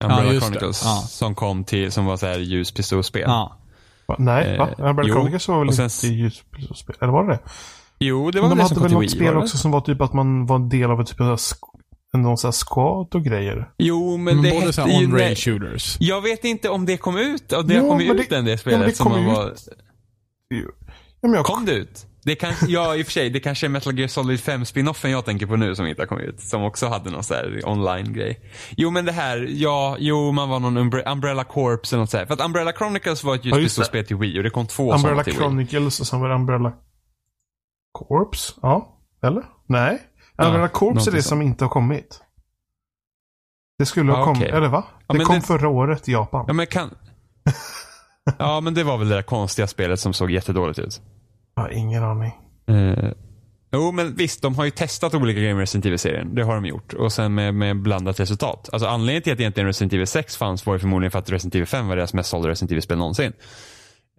Umbrella 0.03 0.25
Ja, 0.25 0.33
just. 0.33 0.45
Chronicles 0.45 0.81
Ja. 0.85 1.03
som 1.07 1.35
kom 1.35 1.63
till, 1.63 1.91
som 1.91 2.05
var 2.05 2.17
så 2.17 2.25
här 2.25 2.39
ljuspistolspel. 2.39 3.23
Ja. 3.27 3.57
Va? 4.07 4.15
Nej, 4.19 4.53
Eh, 4.53 4.57
va? 4.59 4.89
Umbrella. 4.89 5.13
Chronicles 5.13 5.47
var 5.47 5.59
väl 5.65 5.73
sen- 5.73 5.85
inte 5.85 6.07
ljusspel? 6.07 6.95
Eller 7.01 7.11
var 7.13 7.23
det 7.27 7.33
det? 7.33 7.39
Jo, 7.99 8.31
det 8.31 8.41
var 8.41 8.47
Men 8.49 8.57
väl 8.57 8.57
de 8.57 8.63
det 8.63 8.67
som 8.67 8.75
hade 8.75 8.75
kom 8.75 8.81
väl 8.83 8.89
till 8.89 8.95
något 8.95 9.03
Wii, 9.03 9.09
spel 9.29 9.37
också 9.37 9.57
som 9.57 9.71
var 9.71 9.81
typ 9.81 10.01
att 10.01 10.13
man 10.13 10.45
var 10.45 10.55
en 10.55 10.69
del 10.69 10.91
av 10.91 11.01
ett 11.01 11.07
typ 11.07 11.21
av 11.21 11.39
någon 12.13 12.37
sån 12.37 12.47
här 12.47 12.51
squad 12.51 13.15
och 13.15 13.23
grejer. 13.23 13.69
Jo, 13.77 14.17
men 14.17 14.41
det 14.41 14.49
båda 14.49 14.59
hette 14.61 14.73
så 14.73 14.87
ju... 14.87 15.07
nej. 15.07 15.35
shooters. 15.35 15.97
Jag 15.99 16.21
vet 16.21 16.43
inte 16.45 16.69
om 16.69 16.85
det 16.85 16.97
kom 16.97 17.17
ut. 17.17 17.53
Och 17.53 17.65
det 17.65 17.73
Jo, 17.73 17.89
kom 17.89 18.01
ut 18.01 18.29
det- 18.29 18.35
än 18.35 18.45
det 18.45 18.51
ja, 18.51 18.57
spelet 18.57 18.79
men 18.79 18.89
det 18.89 18.95
som 18.95 19.03
kom 19.03 19.11
man 19.13 19.21
ju 19.21 19.27
var... 19.35 19.53
Ja, 21.21 21.29
jag, 21.29 21.45
Kom 21.45 21.65
det 21.65 21.71
ut? 21.73 22.05
Det 22.23 22.35
kan, 22.35 22.53
ja, 22.67 22.95
i 22.95 23.01
och 23.01 23.05
för 23.05 23.11
sig. 23.11 23.29
Det 23.29 23.39
kanske 23.39 23.67
är 23.67 23.69
Metal 23.69 23.99
Gear 23.99 24.07
Solid 24.07 24.39
5 24.39 24.65
spinoffen 24.65 25.11
jag 25.11 25.25
tänker 25.25 25.45
på 25.45 25.55
nu 25.55 25.75
som 25.75 25.87
inte 25.87 26.01
har 26.01 26.07
kommit 26.07 26.25
ut. 26.25 26.39
Som 26.41 26.63
också 26.63 26.87
hade 26.87 27.09
någon 27.09 27.23
här 27.29 27.61
online-grej. 27.65 28.39
Jo, 28.77 28.89
men 28.91 29.05
det 29.05 29.11
här, 29.11 29.47
ja, 29.49 29.95
jo, 29.99 30.31
man 30.31 30.49
var 30.49 30.59
någon 30.59 30.77
Umbre 30.77 31.03
Umbrella 31.11 31.43
Corps 31.43 31.93
eller 31.93 31.99
något 32.01 32.09
sånt. 32.09 32.27
För 32.27 32.33
att 32.33 32.41
Umbrella 32.45 32.73
Chronicles 32.73 33.23
var 33.23 33.35
ett 33.35 33.45
Ja, 33.45 33.57
just 33.57 33.77
ljusspel 33.79 34.05
till 34.05 34.15
Wii 34.15 34.39
och 34.39 34.43
det 34.43 34.49
kom 34.49 34.67
två 34.67 34.93
Umbrella 34.93 35.23
till. 35.23 35.33
Chronicles 35.33 35.99
och 35.99 36.07
sen 36.07 36.19
var 36.19 36.29
det 36.29 36.35
Umbrella 36.35 36.73
Corps. 37.91 38.55
Ja, 38.61 38.99
eller? 39.23 39.43
Nej. 39.67 40.01
Umbrella 40.37 40.67
Corps 40.67 41.07
är 41.07 41.11
det 41.11 41.23
som 41.23 41.41
inte 41.41 41.63
har 41.63 41.69
kommit. 41.69 42.21
Det 43.79 43.85
skulle 43.85 44.11
ha 44.11 44.19
Ja, 44.19 44.25
kommit, 44.25 44.41
okej. 44.41 44.57
eller 44.57 44.67
va? 44.67 44.83
Ja, 45.07 45.15
det 45.15 45.25
kom 45.25 45.35
det- 45.35 45.41
förra 45.41 45.69
året 45.69 46.09
i 46.09 46.11
Japan. 46.11 46.43
Ja, 46.47 46.53
men 46.53 46.67
kan... 46.67 46.89
Ja, 48.39 48.61
men 48.61 48.73
det 48.73 48.83
var 48.83 48.97
väl 48.97 49.09
det 49.09 49.15
där 49.15 49.21
konstiga 49.21 49.67
spelet 49.67 49.99
som 49.99 50.13
såg 50.13 50.31
jättedåligt 50.31 50.79
ut. 50.79 51.01
Jag 51.55 51.63
har 51.63 51.69
ingen 51.69 52.03
aning. 52.03 52.31
Eh, 52.67 53.11
jo, 53.71 53.91
men 53.91 54.15
visst, 54.15 54.41
de 54.41 54.55
har 54.55 54.65
ju 54.65 54.71
testat 54.71 55.13
olika 55.13 55.39
grejer 55.39 55.53
med 55.53 55.61
Resident 55.61 55.85
Evil-serien. 55.85 56.35
Det 56.35 56.43
har 56.43 56.55
de 56.55 56.65
gjort. 56.65 56.93
Och 56.93 57.11
sen 57.11 57.33
med, 57.35 57.53
med 57.55 57.81
blandat 57.81 58.19
resultat. 58.19 58.69
Alltså 58.71 58.87
anledningen 58.87 59.21
till 59.23 59.33
att 59.33 59.39
egentligen 59.39 59.67
Resident 59.67 59.93
Evil 59.93 60.07
6 60.07 60.37
fanns 60.37 60.65
var 60.65 60.73
ju 60.73 60.79
förmodligen 60.79 61.11
för 61.11 61.19
att 61.19 61.29
Resident 61.29 61.55
Evil 61.55 61.67
5 61.67 61.87
var 61.87 61.95
deras 61.95 62.13
mest 62.13 62.29
sålda 62.29 62.49
Resident 62.49 62.71
Evil-spel 62.71 62.97
någonsin. 62.97 63.33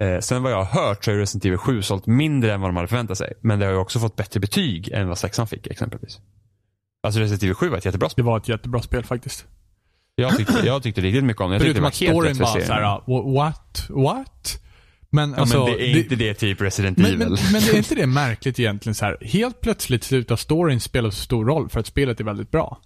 Eh, 0.00 0.18
sen 0.20 0.42
vad 0.42 0.52
jag 0.52 0.64
har 0.64 0.82
hört 0.88 1.04
så 1.04 1.10
har 1.10 1.14
ju 1.14 1.20
Resident 1.20 1.44
Evil 1.44 1.58
7 1.58 1.82
sålt 1.82 2.06
mindre 2.06 2.52
än 2.52 2.60
vad 2.60 2.68
de 2.70 2.76
hade 2.76 2.88
förväntat 2.88 3.18
sig. 3.18 3.32
Men 3.40 3.58
det 3.58 3.64
har 3.66 3.72
ju 3.72 3.78
också 3.78 3.98
fått 3.98 4.16
bättre 4.16 4.40
betyg 4.40 4.88
än 4.92 5.08
vad 5.08 5.18
6 5.18 5.40
fick 5.50 5.66
exempelvis. 5.66 6.18
Alltså 7.02 7.20
Resident 7.20 7.42
Evil 7.42 7.54
7 7.54 7.68
var 7.68 7.78
ett 7.78 7.84
jättebra 7.84 8.06
Det 8.06 8.10
spel. 8.12 8.24
var 8.24 8.36
ett 8.36 8.48
jättebra 8.48 8.82
spel 8.82 9.04
faktiskt. 9.04 9.46
Jag 10.22 10.36
tyckte, 10.36 10.62
jag 10.66 10.82
tyckte 10.82 11.00
riktigt 11.00 11.24
mycket 11.24 11.42
om 11.42 11.50
det. 11.50 11.58
Tyckte 11.58 11.80
Förutom 11.80 11.82
det 11.82 11.88
att 11.88 11.94
storyn 11.94 12.38
var 12.38 12.60
såhär, 12.60 12.82
uh, 12.82 13.34
what? 13.34 13.86
What? 13.88 14.62
Men 15.10 15.30
Ja, 15.30 15.36
alltså... 15.36 15.64
men 15.64 15.66
det 15.66 15.84
är 15.84 15.98
inte 15.98 16.16
det 16.16 16.34
typ 16.34 16.60
Resident 16.60 16.98
men, 16.98 17.06
Evil. 17.06 17.18
men, 17.18 17.38
men 17.52 17.62
det 17.62 17.70
är 17.70 17.76
inte 17.76 17.94
det 17.94 18.06
märkligt 18.06 18.58
egentligen 18.58 18.94
så 18.94 19.04
här. 19.04 19.18
Helt 19.20 19.60
plötsligt 19.60 20.04
slutar 20.04 20.36
storyn 20.36 20.80
spela 20.80 21.10
så 21.10 21.22
stor 21.22 21.44
roll 21.44 21.68
för 21.68 21.80
att 21.80 21.86
spelet 21.86 22.20
är 22.20 22.24
väldigt 22.24 22.50
bra. 22.50 22.80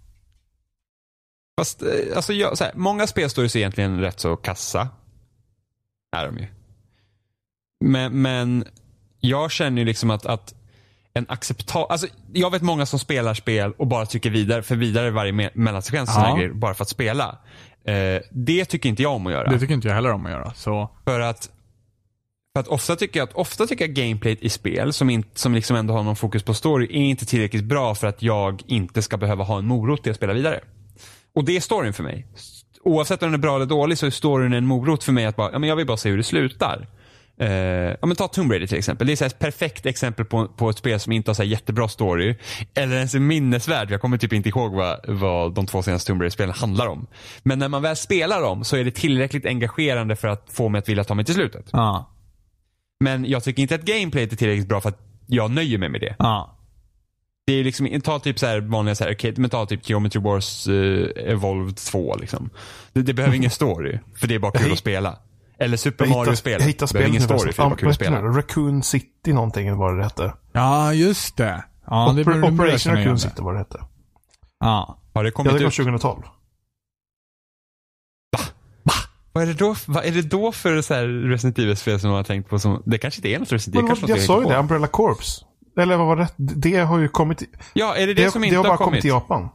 Fast, 1.60 1.82
eh, 1.82 1.88
alltså 2.16 2.32
jag, 2.32 2.58
så 2.58 2.64
här, 2.64 2.72
många 2.76 3.06
spelstories 3.06 3.56
är 3.56 3.60
egentligen 3.60 4.00
rätt 4.00 4.20
så 4.20 4.36
kassa. 4.36 4.88
Är 6.16 6.26
de 6.26 6.38
ju. 6.38 6.46
Men, 7.84 8.22
men 8.22 8.64
jag 9.20 9.50
känner 9.50 9.78
ju 9.78 9.84
liksom 9.84 10.10
att, 10.10 10.26
att 10.26 10.54
en 11.14 11.26
acceptabel, 11.28 11.86
alltså 11.90 12.06
jag 12.32 12.50
vet 12.50 12.62
många 12.62 12.86
som 12.86 12.98
spelar 12.98 13.34
spel 13.34 13.72
och 13.78 13.86
bara 13.86 14.06
trycker 14.06 14.30
vidare, 14.30 14.62
för 14.62 14.76
vidare 14.76 15.10
varje 15.10 15.32
me- 15.32 15.50
mellansekvens 15.54 16.10
Ja. 16.16 16.34
grejer, 16.36 16.52
bara 16.52 16.74
för 16.74 16.82
att 16.82 16.88
spela. 16.88 17.38
Eh, 17.84 18.22
det 18.30 18.64
tycker 18.64 18.88
inte 18.88 19.02
jag 19.02 19.12
om 19.12 19.26
att 19.26 19.32
göra. 19.32 19.50
Det 19.50 19.58
tycker 19.58 19.74
inte 19.74 19.88
jag 19.88 19.94
heller 19.94 20.12
om 20.12 20.26
att 20.26 20.32
göra. 20.32 20.52
Så, 20.54 20.90
För 21.04 21.20
att, 21.20 21.50
för 22.56 22.60
att 22.60 22.68
ofta 22.68 22.96
tycker 22.96 23.20
jag 23.20 23.28
att 23.28 23.34
ofta 23.34 23.66
tycker 23.66 23.84
jag 23.86 23.94
gameplayet 23.94 24.42
i 24.42 24.48
spel 24.48 24.92
som, 24.92 25.10
inte, 25.10 25.40
som 25.40 25.54
liksom 25.54 25.76
ändå 25.76 25.94
har 25.94 26.02
någon 26.02 26.16
fokus 26.16 26.42
på 26.42 26.54
story 26.54 26.86
är 26.86 27.02
inte 27.10 27.26
tillräckligt 27.26 27.64
bra 27.64 27.94
för 27.94 28.06
att 28.06 28.22
jag 28.22 28.62
inte 28.66 29.02
ska 29.02 29.16
behöva 29.16 29.44
ha 29.44 29.58
en 29.58 29.66
morot 29.66 30.02
till 30.02 30.10
att 30.10 30.16
spela 30.16 30.32
vidare. 30.32 30.60
Och 31.34 31.44
det 31.44 31.56
är 31.56 31.60
storyn 31.60 31.92
för 31.92 32.02
mig. 32.02 32.26
Oavsett 32.84 33.22
om 33.22 33.26
den 33.26 33.34
är 33.34 33.38
bra 33.42 33.56
eller 33.56 33.66
dålig 33.66 33.98
så 33.98 34.06
är 34.06 34.10
storyn 34.10 34.52
en 34.52 34.66
morot 34.66 35.04
för 35.04 35.12
mig 35.12 35.24
att 35.26 35.36
bara, 35.36 35.52
ja 35.52 35.58
men 35.58 35.68
jag 35.68 35.76
vill 35.76 35.86
bara 35.86 35.96
se 35.96 36.10
hur 36.10 36.16
det 36.16 36.22
slutar. 36.24 36.86
Eh, 37.42 37.96
ja 38.00 38.06
men 38.06 38.16
ta 38.16 38.28
Tomb 38.28 38.50
Raider 38.50 38.66
till 38.66 38.78
exempel. 38.78 39.06
Det 39.06 39.20
är 39.20 39.26
ett 39.26 39.38
perfekt 39.38 39.86
exempel 39.86 40.24
på, 40.24 40.48
på 40.48 40.70
ett 40.70 40.78
spel 40.78 41.00
som 41.00 41.12
inte 41.12 41.30
har 41.30 41.34
så 41.34 41.44
jättebra 41.44 41.88
story. 41.88 42.36
Eller 42.74 42.96
ens 42.96 43.14
är 43.14 43.18
minnesvärd. 43.18 43.90
Jag 43.90 44.00
kommer 44.00 44.18
typ 44.18 44.32
inte 44.32 44.48
ihåg 44.48 44.72
vad, 44.72 45.00
vad 45.08 45.54
de 45.54 45.66
två 45.66 45.82
senaste 45.82 46.06
Tomb 46.06 46.20
Raider-spelen 46.20 46.54
handlar 46.54 46.86
om. 46.86 47.06
Men 47.42 47.58
när 47.58 47.68
man 47.68 47.82
väl 47.82 47.96
spelar 47.96 48.42
dem 48.42 48.64
så 48.64 48.76
är 48.76 48.84
det 48.84 48.90
tillräckligt 48.90 49.46
engagerande 49.46 50.16
för 50.16 50.28
att 50.28 50.46
få 50.50 50.68
mig 50.68 50.78
att 50.78 50.88
vilja 50.88 51.04
ta 51.04 51.14
mig 51.14 51.24
till 51.24 51.34
slutet. 51.34 51.68
ja. 51.72 52.08
Men 53.00 53.24
jag 53.24 53.44
tycker 53.44 53.62
inte 53.62 53.74
att 53.74 53.82
gameplayet 53.82 54.32
är 54.32 54.36
tillräckligt 54.36 54.68
bra 54.68 54.80
för 54.80 54.88
att 54.88 55.00
jag 55.26 55.50
nöjer 55.50 55.78
mig 55.78 55.88
med 55.88 56.00
det. 56.00 56.16
Ja. 56.18 56.58
Det 57.46 57.52
är 57.52 57.64
liksom, 57.64 58.00
ta 58.00 58.18
typ 58.18 58.38
så 58.38 58.46
här 58.46 58.60
vanliga 58.60 58.94
så 58.94 59.04
här, 59.04 59.10
arcade, 59.10 59.40
men 59.40 59.50
ta 59.50 59.66
typ 59.66 59.88
Geometry 59.88 60.20
Wars 60.20 60.68
eh, 60.68 61.32
Evolved 61.32 61.76
2 61.76 62.16
liksom. 62.16 62.50
Det, 62.92 63.02
det 63.02 63.14
behöver 63.14 63.36
ingen 63.36 63.50
story, 63.50 63.98
för 64.16 64.26
det 64.26 64.34
är 64.34 64.38
bara 64.38 64.52
kul 64.52 64.72
att 64.72 64.78
spela. 64.78 65.18
Eller 65.58 65.76
Super 65.76 66.06
Mario-spelet. 66.06 66.60
jag 66.66 66.68
Det 66.68 66.78
behöver 66.78 66.86
spelet 66.86 67.08
ingen 67.08 67.20
nu. 67.22 67.26
story, 67.38 67.52
det 67.56 67.62
är 67.62 67.68
bara 67.68 67.76
kul 67.76 67.94
spela. 67.94 68.20
det? 68.22 68.28
Raccoon 68.38 68.82
City 68.82 69.32
någonting 69.32 69.76
var 69.76 69.96
det 69.96 70.04
hette. 70.04 70.34
Ja, 70.52 70.92
just 70.94 71.36
det. 71.36 71.64
Ja, 71.86 72.12
det 72.16 72.22
Oper- 72.24 72.40
det 72.42 72.52
Operation 72.52 72.92
Raccoon 72.96 73.12
det. 73.14 73.18
City 73.20 73.42
var 73.42 73.52
det 73.52 73.58
hette. 73.58 73.80
Ja. 74.60 74.98
Har 75.14 75.24
det 75.24 75.28
Ja, 75.28 75.32
kommit 75.32 75.52
det 75.52 75.58
kom 75.58 75.66
ut? 75.66 75.74
2012. 75.74 76.22
Vad 79.34 79.42
är 79.42 79.46
det 79.46 79.54
då, 79.54 79.74
vad 79.86 80.04
är 80.04 80.10
det 80.12 80.22
då 80.22 80.52
för 80.52 80.82
så 80.82 80.94
här 80.94 81.04
Resident 81.06 81.58
Evil-spel 81.58 82.00
som 82.00 82.10
man 82.10 82.16
har 82.16 82.24
tänkt 82.24 82.48
på 82.50 82.58
som, 82.58 82.82
det 82.86 82.98
kanske 82.98 83.18
inte 83.18 83.28
är 83.28 83.38
något 83.38 83.52
Resident 83.52 83.76
Evil, 83.76 83.88
Men 83.88 84.00
vad, 84.00 84.10
jag 84.10 84.20
sa 84.20 84.42
ju 84.42 84.48
det. 84.48 84.56
Umbrella 84.58 84.86
Corps. 84.86 85.44
Eller 85.78 85.96
vad 85.96 86.06
var 86.06 86.16
det? 86.16 86.28
Det 86.36 86.76
har 86.78 86.98
ju 86.98 87.08
kommit... 87.08 87.42
Ja, 87.72 87.94
är 87.96 88.06
det 88.06 88.14
det, 88.14 88.24
Det, 88.24 88.30
som 88.30 88.40
det 88.40 88.46
inte 88.46 88.56
har 88.58 88.64
har 88.64 88.70
bara 88.70 88.76
kommit? 88.76 88.88
kommit 88.88 89.00
till 89.00 89.08
Japan. 89.10 89.48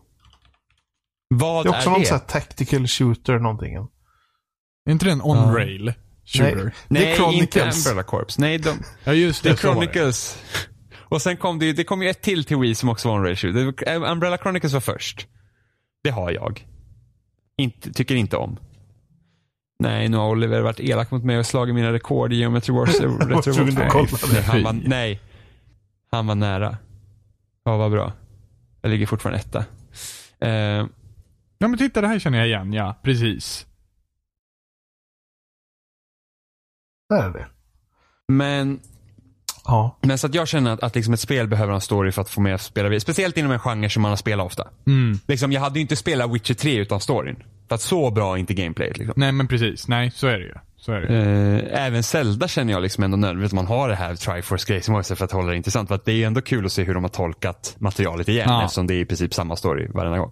Vad 1.35 1.65
Det 1.65 1.69
är 1.69 1.77
också 1.77 1.89
någon 1.89 1.99
det? 1.99 2.05
sån 2.05 2.17
här 2.17 2.25
tactical 2.25 2.87
shooter 2.87 3.39
någonting. 3.39 3.73
Är 4.87 4.91
inte 4.91 5.05
det 5.05 5.11
en 5.11 5.21
on-rail 5.21 5.93
shooter? 6.25 6.55
Nej. 6.87 7.01
Det 7.01 7.11
är 7.11 7.15
Chronicles. 7.15 7.75
inte 7.75 7.89
Umbrella 7.89 8.03
Corps. 8.03 8.37
Nej, 8.37 8.57
de, 8.57 8.77
Ja, 9.03 9.13
just 9.13 9.43
det. 9.43 9.49
det 9.49 9.53
är. 9.53 9.57
Chronicles. 9.57 10.43
Och 10.99 11.21
sen 11.21 11.37
kom 11.37 11.59
det 11.59 11.73
det 11.73 11.83
kom 11.83 12.01
ju 12.01 12.09
ett 12.09 12.21
till 12.21 12.43
till 12.45 12.57
Wii 12.57 12.75
som 12.75 12.89
också 12.89 13.07
var 13.09 13.17
en 13.17 13.23
rail 13.23 13.35
shooter. 13.35 13.93
Umbrella 14.11 14.37
Chronicles 14.37 14.73
var 14.73 14.79
först. 14.79 15.27
Det 16.03 16.09
har 16.09 16.31
jag. 16.31 16.65
Inte, 17.57 17.93
tycker 17.93 18.15
inte 18.15 18.37
om. 18.37 18.59
Nej, 19.79 20.09
nu 20.09 20.17
har 20.17 20.29
Oliver 20.29 20.61
varit 20.61 20.79
elak 20.79 21.11
mot 21.11 21.23
mig 21.23 21.37
och 21.39 21.45
slagit 21.45 21.75
mina 21.75 21.93
rekord 21.93 22.33
i 22.33 22.35
Geometry 22.35 22.73
Wars. 22.73 22.99
nej, 22.99 24.41
han 24.45 24.63
var, 24.63 24.73
nej. 24.73 25.21
Han 26.11 26.27
var 26.27 26.35
nära. 26.35 26.77
Ja, 27.65 27.77
vad 27.77 27.91
bra. 27.91 28.13
Jag 28.81 28.89
ligger 28.89 29.05
fortfarande 29.05 29.39
etta. 29.39 29.65
Eh, 30.39 30.85
Ja, 31.59 31.67
men 31.67 31.77
titta, 31.77 32.01
det 32.01 32.07
här 32.07 32.19
känner 32.19 32.37
jag 32.37 32.47
igen. 32.47 32.73
Ja, 32.73 32.99
precis. 33.03 33.66
Där 37.09 37.23
är 37.23 37.33
det. 37.33 37.47
men 38.27 38.79
Ja. 39.67 39.97
Men 40.01 40.17
så 40.17 40.27
att 40.27 40.33
jag 40.35 40.47
känner 40.47 40.71
att, 40.71 40.83
att 40.83 40.95
liksom 40.95 41.13
ett 41.13 41.19
spel 41.19 41.47
behöver 41.47 41.73
en 41.73 41.81
story 41.81 42.11
för 42.11 42.21
att 42.21 42.29
få 42.29 42.41
mig 42.41 42.53
att 42.53 42.61
spela 42.61 42.89
vidare. 42.89 42.99
Speciellt 42.99 43.37
inom 43.37 43.51
en 43.51 43.59
genre 43.59 43.89
som 43.89 44.01
man 44.01 44.11
har 44.11 44.15
spelat 44.17 44.45
ofta. 44.45 44.67
Mm. 44.87 45.19
Liksom, 45.27 45.51
jag 45.51 45.61
hade 45.61 45.79
ju 45.79 45.81
inte 45.81 45.95
spelat 45.95 46.33
Witcher 46.33 46.53
3 46.53 46.75
utan 46.75 46.99
storyn. 46.99 47.43
För 47.67 47.75
att 47.75 47.81
så 47.81 48.11
bra 48.11 48.33
är 48.33 48.37
inte 48.37 48.53
gameplayet. 48.53 48.97
Liksom. 48.97 49.13
Nej, 49.17 49.31
men 49.31 49.47
precis. 49.47 49.87
Nej, 49.87 50.11
så 50.11 50.27
är 50.27 50.39
det 50.39 50.45
ju. 50.45 50.53
Så 50.77 50.91
är 50.91 51.01
det. 51.01 51.15
Eh, 51.15 51.85
även 51.85 52.03
Zelda 52.03 52.47
känner 52.47 52.73
jag 52.73 52.83
liksom 52.83 53.03
ändå 53.03 53.17
nödvändigt 53.17 53.49
att 53.49 53.55
man 53.55 53.67
har 53.67 53.89
det 53.89 53.95
här 53.95 54.15
Triforce-grejen 54.15 55.03
för 55.03 55.25
att 55.25 55.31
hålla 55.31 55.51
det 55.51 55.57
intressant. 55.57 55.87
För 55.87 55.95
att 55.95 56.05
det 56.05 56.11
är 56.11 56.15
ju 56.15 56.23
ändå 56.23 56.41
kul 56.41 56.65
att 56.65 56.71
se 56.71 56.83
hur 56.83 56.93
de 56.93 57.03
har 57.03 57.09
tolkat 57.09 57.75
materialet 57.79 58.29
igen. 58.29 58.49
Ja. 58.49 58.63
Eftersom 58.63 58.87
det 58.87 58.93
är 58.93 58.99
i 58.99 59.05
princip 59.05 59.33
samma 59.33 59.55
story 59.55 59.87
varenda 59.87 60.17
gång. 60.17 60.31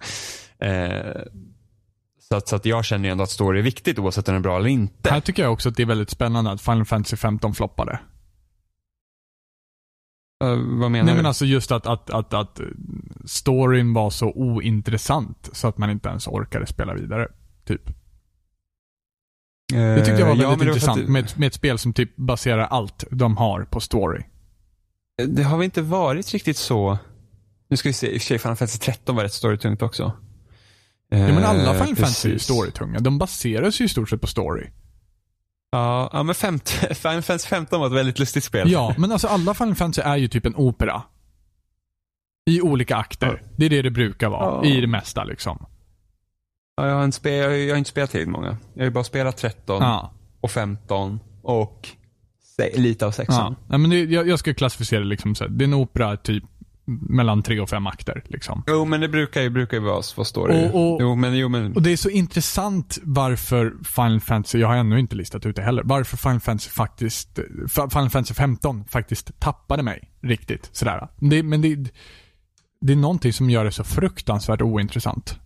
Eh, 0.60 1.22
så, 2.28 2.36
att, 2.36 2.48
så 2.48 2.56
att 2.56 2.66
jag 2.66 2.86
känner 2.86 3.06
ju 3.06 3.12
ändå 3.12 3.24
att 3.24 3.30
story 3.30 3.60
är 3.60 3.64
viktigt 3.64 4.00
oavsett 4.00 4.28
om 4.28 4.34
den 4.34 4.40
är 4.42 4.44
bra 4.44 4.58
eller 4.58 4.70
inte. 4.70 5.10
Här 5.10 5.22
tycker 5.22 5.44
jag 5.44 5.54
också 5.54 5.70
att 5.70 5.76
det 5.76 5.84
är 5.84 5.88
väldigt 5.88 6.10
spännande 6.10 6.52
att 6.52 6.62
Final 6.62 6.86
Fantasy 6.86 7.16
15 7.16 7.54
floppade. 7.56 8.00
Eh, 10.44 10.50
vad 10.50 10.92
menar 10.92 10.92
Nej 10.92 11.04
du? 11.06 11.16
men 11.16 11.26
alltså 11.26 11.46
just 11.46 11.72
att, 11.72 11.88
att, 11.88 12.10
att, 12.10 12.34
att 12.34 12.60
eh, 12.60 12.66
storyn 13.26 13.94
var 13.94 14.10
så 14.10 14.32
ointressant 14.32 15.50
så 15.54 15.68
att 15.68 15.78
man 15.78 15.90
inte 15.90 16.10
ens 16.10 16.28
orkade 16.28 16.66
spela 16.68 16.94
vidare. 16.94 17.28
Typ. 17.66 17.82
Det 19.74 20.06
tyckte 20.06 20.20
jag 20.22 20.28
var 20.28 20.36
Eh, 20.36 20.42
ja, 20.42 20.50
väldigt 20.50 20.68
var 20.68 20.74
intressant 20.74 21.02
att- 21.04 21.10
med, 21.10 21.34
med 21.38 21.48
ett 21.48 21.54
spel 21.54 21.78
som 21.78 21.94
typ 21.94 22.16
baserar 22.16 22.66
allt 22.68 23.04
de 23.12 23.38
har 23.38 23.64
på 23.64 23.80
story. 23.80 24.24
Det 25.28 25.44
har 25.44 25.58
väl 25.58 25.66
inte 25.66 25.82
varit 25.82 26.34
riktigt 26.34 26.58
så. 26.58 26.98
Nu 27.68 27.78
ska 27.78 27.90
vi 27.90 27.94
se, 27.94 28.08
i 28.14 28.18
och 28.18 28.22
för 28.22 28.26
sig 28.28 28.40
Final 28.40 28.56
Fantasy 28.56 28.80
13 28.80 29.16
var 29.16 29.24
rätt 29.24 29.34
storytungt 29.34 29.82
också. 29.82 30.12
Ja, 31.10 31.18
men 31.18 31.44
alla 31.44 31.76
Eh, 31.76 31.84
Final 31.84 31.96
Fantasy 31.96 32.30
är 32.30 32.34
ju 32.34 32.40
storytunga. 32.40 33.00
De 33.00 33.18
baseras 33.18 33.82
ju 33.82 33.86
i 33.86 33.90
stort 33.90 34.10
sett 34.10 34.22
på 34.22 34.28
story. 34.28 34.70
Ja, 35.72 36.10
ja 36.14 36.24
men 36.24 36.36
femt, 36.36 36.70
Final 36.92 37.22
Fantasy 37.22 37.48
15 37.48 37.80
var 37.80 37.88
ett 37.88 37.94
väldigt 37.94 38.20
lustigt 38.20 38.44
spel. 38.44 38.72
Ja, 38.72 38.96
men 38.98 39.12
alltså 39.12 39.28
alla 39.28 39.54
Final 39.54 39.76
Fantasy 39.76 40.02
är 40.10 40.18
ju 40.18 40.28
typ 40.28 40.46
en 40.46 40.56
opera. 40.56 41.02
I 42.50 42.62
olika 42.62 42.96
akter. 42.96 43.44
Det 43.58 43.66
är 43.66 43.70
det 43.70 43.82
det 43.82 43.92
brukar 43.92 44.30
vara. 44.30 44.66
Ja. 44.68 44.72
I 44.78 44.82
det 44.82 44.88
mesta 44.88 45.24
liksom. 45.24 45.66
Ja, 46.78 46.88
jag, 46.88 46.96
har 46.96 47.04
inte 47.06 47.18
spel, 47.18 47.34
jag, 47.60 47.70
har- 47.74 47.78
inte 47.78 47.90
spelat 47.90 48.12
tillräckligt 48.12 48.32
många. 48.34 48.58
Jag 48.74 48.82
har 48.82 48.86
ju 48.86 48.92
bara 48.92 49.04
spelat 49.04 49.38
13 49.38 49.82
Ja. 49.82 50.14
och 50.42 50.52
15 50.52 51.20
och 51.42 51.90
lite 52.76 53.06
av 53.06 53.12
16. 53.12 53.36
ja. 53.36 53.56
Nej, 53.68 53.80
men 53.80 53.90
det, 53.90 54.04
jag, 54.04 54.28
jag 54.28 54.40
ska 54.40 54.54
klassificera 54.54 55.00
det 55.00 55.06
liksom 55.06 55.36
så 55.36 55.44
här. 55.44 55.52
Det 55.52 55.64
är 55.64 55.68
en 55.68 55.74
opera 55.74 56.18
typ 56.18 56.44
mellan 56.88 57.44
tre 57.44 57.60
och 57.60 57.70
fem 57.70 57.88
akter 57.88 58.24
liksom. 58.28 58.64
Jo, 58.68 58.86
men 58.86 59.02
det 59.02 59.08
brukar 59.10 59.42
ju, 59.42 59.50
brukar 59.50 59.78
ju 59.78 59.84
vara, 59.84 60.02
vara 60.18 60.26
story. 60.26 60.70
Och- 60.74 60.94
och- 60.94 61.02
jo, 61.02 61.16
men, 61.16 61.38
jo, 61.38 61.50
men 61.50 61.74
Och 61.76 61.82
det 61.82 61.92
är 61.92 61.98
så 61.98 62.10
intressant 62.10 62.98
varför 63.04 63.74
Final 63.84 64.20
Fantasy, 64.20 64.60
jag 64.60 64.68
har 64.68 64.76
ännu 64.76 65.00
inte 65.00 65.16
listat 65.16 65.46
ut 65.46 65.56
det 65.56 65.62
heller, 65.62 65.84
varför 65.86 66.18
Final 66.18 66.40
Fantasy 66.40 66.70
faktiskt, 66.70 67.40
Fa- 67.68 67.90
Final 67.90 68.10
Fantasy 68.10 68.34
15 68.34 68.86
faktiskt 68.90 69.40
tappade 69.40 69.84
mig 69.84 70.12
riktigt 70.22 70.70
sådär. 70.72 71.08
Det, 71.20 71.44
men 71.44 71.62
det, 71.62 71.76
det 72.82 72.94
är 72.94 72.98
någonting 72.98 73.34
som 73.34 73.50
gör 73.50 73.66
det 73.66 73.72
så 73.72 73.84
fruktansvärt 73.84 74.62
ointressant. 74.62 75.40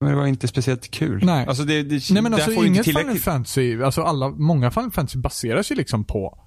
men 0.00 0.10
det 0.10 0.16
var 0.16 0.26
inte 0.26 0.48
speciellt 0.48 0.90
kul. 0.90 1.24
Nej. 1.24 1.46
Alltså 1.46 1.64
det, 1.64 1.82
det, 1.82 2.10
Nej 2.10 2.22
men 2.22 2.34
alltså 2.34 2.52
inget 2.52 2.84
Final 2.86 3.18
Fantasy, 3.18 3.82
alltså 3.82 4.02
alla, 4.02 4.28
många 4.28 4.70
Final 4.70 4.90
Fantasy 4.90 5.18
baseras 5.18 5.70
ju 5.70 5.74
liksom 5.74 6.04
på, 6.04 6.38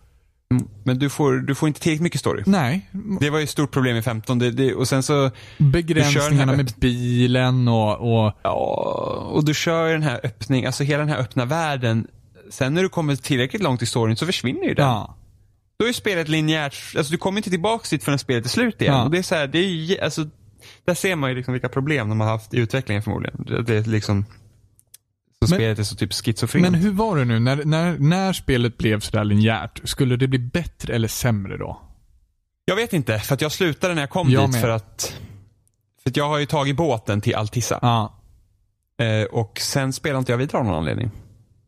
men 0.84 1.00
du 1.00 1.10
får, 1.10 1.34
du 1.34 1.56
får 1.56 1.68
inte 1.68 1.80
tillräckligt 1.80 2.04
mycket 2.04 2.20
story. 2.20 2.44
nej, 2.46 2.90
Det 3.20 3.30
var 3.30 3.38
ju 3.40 3.44
ett 3.44 3.50
stort 3.50 3.72
problem 3.72 3.96
i 3.98 4.02
15. 4.02 4.40
Det, 4.40 4.52
det, 4.52 4.74
och 4.74 4.88
sen 4.88 5.04
så, 5.04 5.32
begränsningarna 5.58 6.56
med 6.56 6.74
bilen 6.78 7.68
och, 7.68 8.26
och 8.26 8.34
ja, 8.44 8.54
och 9.32 9.46
du 9.46 9.54
kör 9.54 9.92
den 9.92 10.04
här 10.04 10.20
öppning, 10.24 10.66
alltså 10.66 10.84
hela 10.84 11.00
den 11.00 11.10
här 11.10 11.18
öppna 11.18 11.46
världen. 11.46 12.08
Sen 12.50 12.74
när 12.74 12.84
du 12.84 12.90
kommer 12.90 13.16
tillräckligt 13.16 13.62
långt 13.62 13.82
i 13.82 13.86
storyn 13.86 14.16
så 14.16 14.26
försvinner 14.26 14.64
ju 14.64 14.74
den. 14.74 14.86
ja. 14.86 15.14
Då 15.80 15.88
är 15.88 15.94
spelet 15.94 16.28
linjärt, 16.28 16.76
alltså 16.98 17.12
du 17.12 17.18
kommer 17.18 17.38
inte 17.38 17.50
tillbaka 17.50 17.88
dit 17.90 18.04
förrän 18.04 18.20
spelet 18.20 18.46
är 18.46 18.50
slut 18.50 18.82
igen. 18.82 18.94
Ja. 18.94 19.04
Och 19.04 19.12
det 19.12 19.18
är 19.18 19.24
så 19.24 19.36
här, 19.36 19.48
det 19.48 19.60
är 19.60 19.68
ju, 19.68 20.00
alltså, 20.00 20.26
där 20.86 20.94
ser 20.94 21.16
man 21.16 21.30
ju 21.30 21.36
liksom 21.36 21.52
vilka 21.54 21.70
problem 21.70 22.10
de 22.10 22.20
har 22.20 22.28
haft 22.28 22.54
i 22.54 22.58
utvecklingen 22.58 23.04
förmodligen. 23.04 23.66
Det 23.66 23.76
är 23.76 23.84
liksom, 23.84 24.26
så 25.46 25.52
Men- 25.54 25.60
spelet 25.60 25.80
är 25.80 25.84
så 25.84 25.96
typ 25.96 26.14
schizofrent. 26.14 26.62
Men 26.72 26.74
hur 26.74 26.92
var 26.92 27.18
det 27.18 27.26
nu, 27.26 27.40
när, 27.40 27.66
när, 27.66 27.98
när 28.00 28.34
spelet 28.34 28.78
blev 28.78 29.00
sådär 29.00 29.24
linjärt, 29.24 29.82
skulle 29.84 30.16
det 30.16 30.28
bli 30.28 30.40
bättre 30.40 30.94
eller 30.96 31.08
sämre 31.08 31.58
då? 31.58 31.82
Jag 32.66 32.76
vet 32.76 32.94
inte, 32.94 33.20
för 33.20 33.34
att 33.34 33.42
jag 33.42 33.52
slutade 33.52 33.94
när 33.94 34.02
jag 34.02 34.10
kom 34.10 34.30
Jag 34.30 34.44
dit 34.44 34.52
med. 34.52 34.62
för 34.62 34.70
att, 34.70 35.14
för 36.04 36.10
att 36.10 36.18
jag 36.18 36.28
har 36.28 36.38
ju 36.38 36.46
tagit 36.46 36.76
båten 36.76 37.22
till 37.22 37.36
Altissa. 37.36 37.80
Ja. 37.82 38.14
Eh, 39.06 39.24
och 39.24 39.60
sen 39.62 39.94
spelade 39.94 40.20
inte 40.20 40.32
jag 40.32 40.38
vidare 40.38 40.60
av 40.60 40.66
någon 40.66 40.76
anledning. 40.76 41.12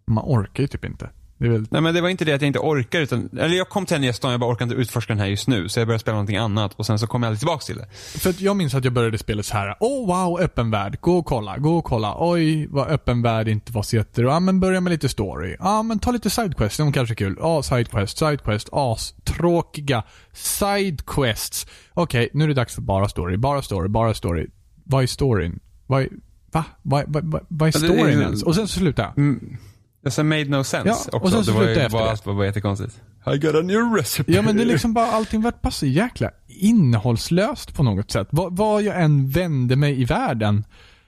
Man 0.08 0.24
orkar 0.28 0.64
ju 0.64 0.68
typ 0.68 0.86
inte. 0.86 1.10
Det 1.40 1.46
är 1.46 1.50
väl... 1.50 1.66
Nej 1.72 1.82
men 1.82 1.94
det 1.94 2.02
var 2.02 2.10
inte 2.10 2.26
det 2.26 2.34
att 2.34 2.42
jag 2.42 2.48
inte 2.48 2.60
orkar 2.60 3.00
utan, 3.02 3.30
eller 3.40 3.56
jag 3.58 3.70
kom 3.70 3.86
till 3.86 3.96
en 3.96 4.02
nya 4.02 4.14
stan, 4.14 4.32
jag 4.32 4.40
bara 4.40 4.52
orkar 4.52 4.66
inte 4.66 4.76
utforska 4.76 5.14
den 5.14 5.20
här 5.20 5.28
just 5.28 5.48
nu. 5.48 5.70
Så 5.70 5.80
jag 5.80 5.88
började 5.88 6.00
spela 6.02 6.14
någonting 6.16 6.38
annat 6.38 6.74
och 6.76 6.86
sen 6.86 7.00
så 7.00 7.08
kom 7.08 7.24
jag 7.24 7.28
aldrig 7.28 7.40
tillbaka 7.40 7.62
till 7.66 7.78
det. 7.78 7.88
För 8.20 8.30
att 8.30 8.42
jag 8.42 8.56
minns 8.58 8.74
att 8.74 8.84
jag 8.84 8.94
började 8.94 9.18
spelet 9.18 9.46
så 9.46 9.58
här. 9.58 9.76
Åh 9.80 10.04
oh, 10.04 10.26
wow, 10.30 10.40
öppen 10.42 10.72
värld. 10.72 10.98
Gå 11.02 11.18
och 11.18 11.26
kolla, 11.26 11.58
gå 11.58 11.78
och 11.78 11.84
kolla. 11.86 12.16
Oj, 12.20 12.68
vad 12.68 12.88
öppen 12.88 13.22
värld 13.22 13.48
inte 13.48 13.72
var 13.72 13.84
så 13.84 13.96
jätte... 13.96 14.22
Ja 14.22 14.40
men 14.40 14.60
börja 14.60 14.82
med 14.82 14.92
lite 14.92 15.10
story. 15.10 15.56
Ja 15.60 15.84
men 15.84 16.00
ta 16.00 16.12
lite 16.12 16.30
sidequests, 16.30 16.78
de 16.78 16.92
kanske 16.94 17.14
är 17.14 17.16
kul. 17.16 17.36
Ja, 17.40 17.64
sidequest, 17.64 18.18
sidequest, 18.18 18.70
as, 18.72 19.14
tråkiga 19.24 20.04
sidequests. 20.34 21.68
Okej, 21.94 22.30
nu 22.34 22.44
är 22.44 22.48
det 22.48 22.54
dags 22.54 22.76
för 22.76 22.82
bara 22.82 23.10
story, 23.10 23.38
bara 23.38 23.62
story, 23.62 23.88
bara 23.88 24.14
story. 24.14 24.48
Vad 24.84 25.04
är 25.04 25.08
storyn? 25.08 25.60
Vad 25.88 26.02
är... 26.02 26.10
Va? 26.52 26.64
Vad, 26.82 27.02
är 27.02 27.08
Ja, 27.14 27.40
det 27.50 27.66
är- 27.66 27.72
storyn 27.72 28.22
ens? 28.22 28.44
Och 28.44 28.56
sen 28.56 28.68
så 28.68 28.80
slutar 28.80 29.04
jag. 29.04 29.18
Mm. 29.18 29.58
Det 30.04 30.12
så 30.12 30.24
made 30.24 30.46
no 30.46 30.64
sense 30.64 30.90
Ja, 30.90 30.94
också. 30.94 31.18
och 31.18 31.30
sen 31.32 31.46
så 31.46 31.52
det 31.52 31.58
var 31.58 31.68
ju 31.68 31.90
bara, 31.90 32.04
det. 32.04 32.12
allt 32.12 32.26
var 32.26 32.34
bara 32.34 32.46
jättekonstigt. 32.46 33.02
I 33.36 33.38
got 33.38 33.56
a 33.56 33.62
new 33.62 33.94
recipe. 33.98 34.32
Ja 34.34 34.42
men 34.42 34.58
det 34.58 34.64
är 34.64 34.66
liksom 34.66 34.94
bara, 34.94 35.06
allting 35.12 35.42
vart 35.42 35.62
bara 35.62 35.72
så 35.72 35.86
jäkla 35.86 36.32
innehållslöst 36.48 37.76
på 37.76 37.84
något 37.84 38.12
sätt. 38.12 38.28
Vad, 38.32 38.58
vad 38.58 38.84
jag 38.84 39.02
än 39.04 39.30
vände 39.30 39.76
mig 39.76 40.02
i 40.02 40.06
världen 40.06 40.64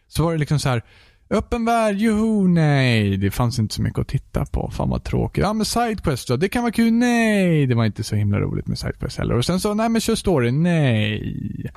så 0.07 0.23
var 0.23 0.31
det 0.31 0.37
liksom 0.37 0.59
så 0.59 0.69
här. 0.69 0.81
Öppen 1.29 1.65
värld, 1.65 1.95
joho, 1.95 2.47
nej. 2.47 3.17
Det 3.17 3.31
fanns 3.31 3.59
inte 3.59 3.75
så 3.75 3.81
mycket 3.81 3.99
att 3.99 4.07
titta 4.07 4.45
på. 4.45 4.71
Fan 4.73 4.89
vad 4.89 5.03
tråkigt. 5.03 5.43
Ja 5.43 5.53
men 5.53 5.65
sidequest 5.65 6.27
då, 6.27 6.37
det 6.37 6.49
kan 6.49 6.61
vara 6.63 6.71
kul, 6.71 6.93
nej. 6.93 7.65
Det 7.67 7.75
var 7.75 7.85
inte 7.85 8.03
så 8.03 8.15
himla 8.15 8.39
roligt 8.39 8.67
med 8.67 8.77
sidequest 8.79 9.17
heller. 9.17 9.35
Och 9.35 9.45
sen 9.45 9.59
så, 9.59 9.73
nej 9.73 9.89
men 9.89 10.01
kör 10.01 10.15
story, 10.15 10.51
nej. 10.51 11.71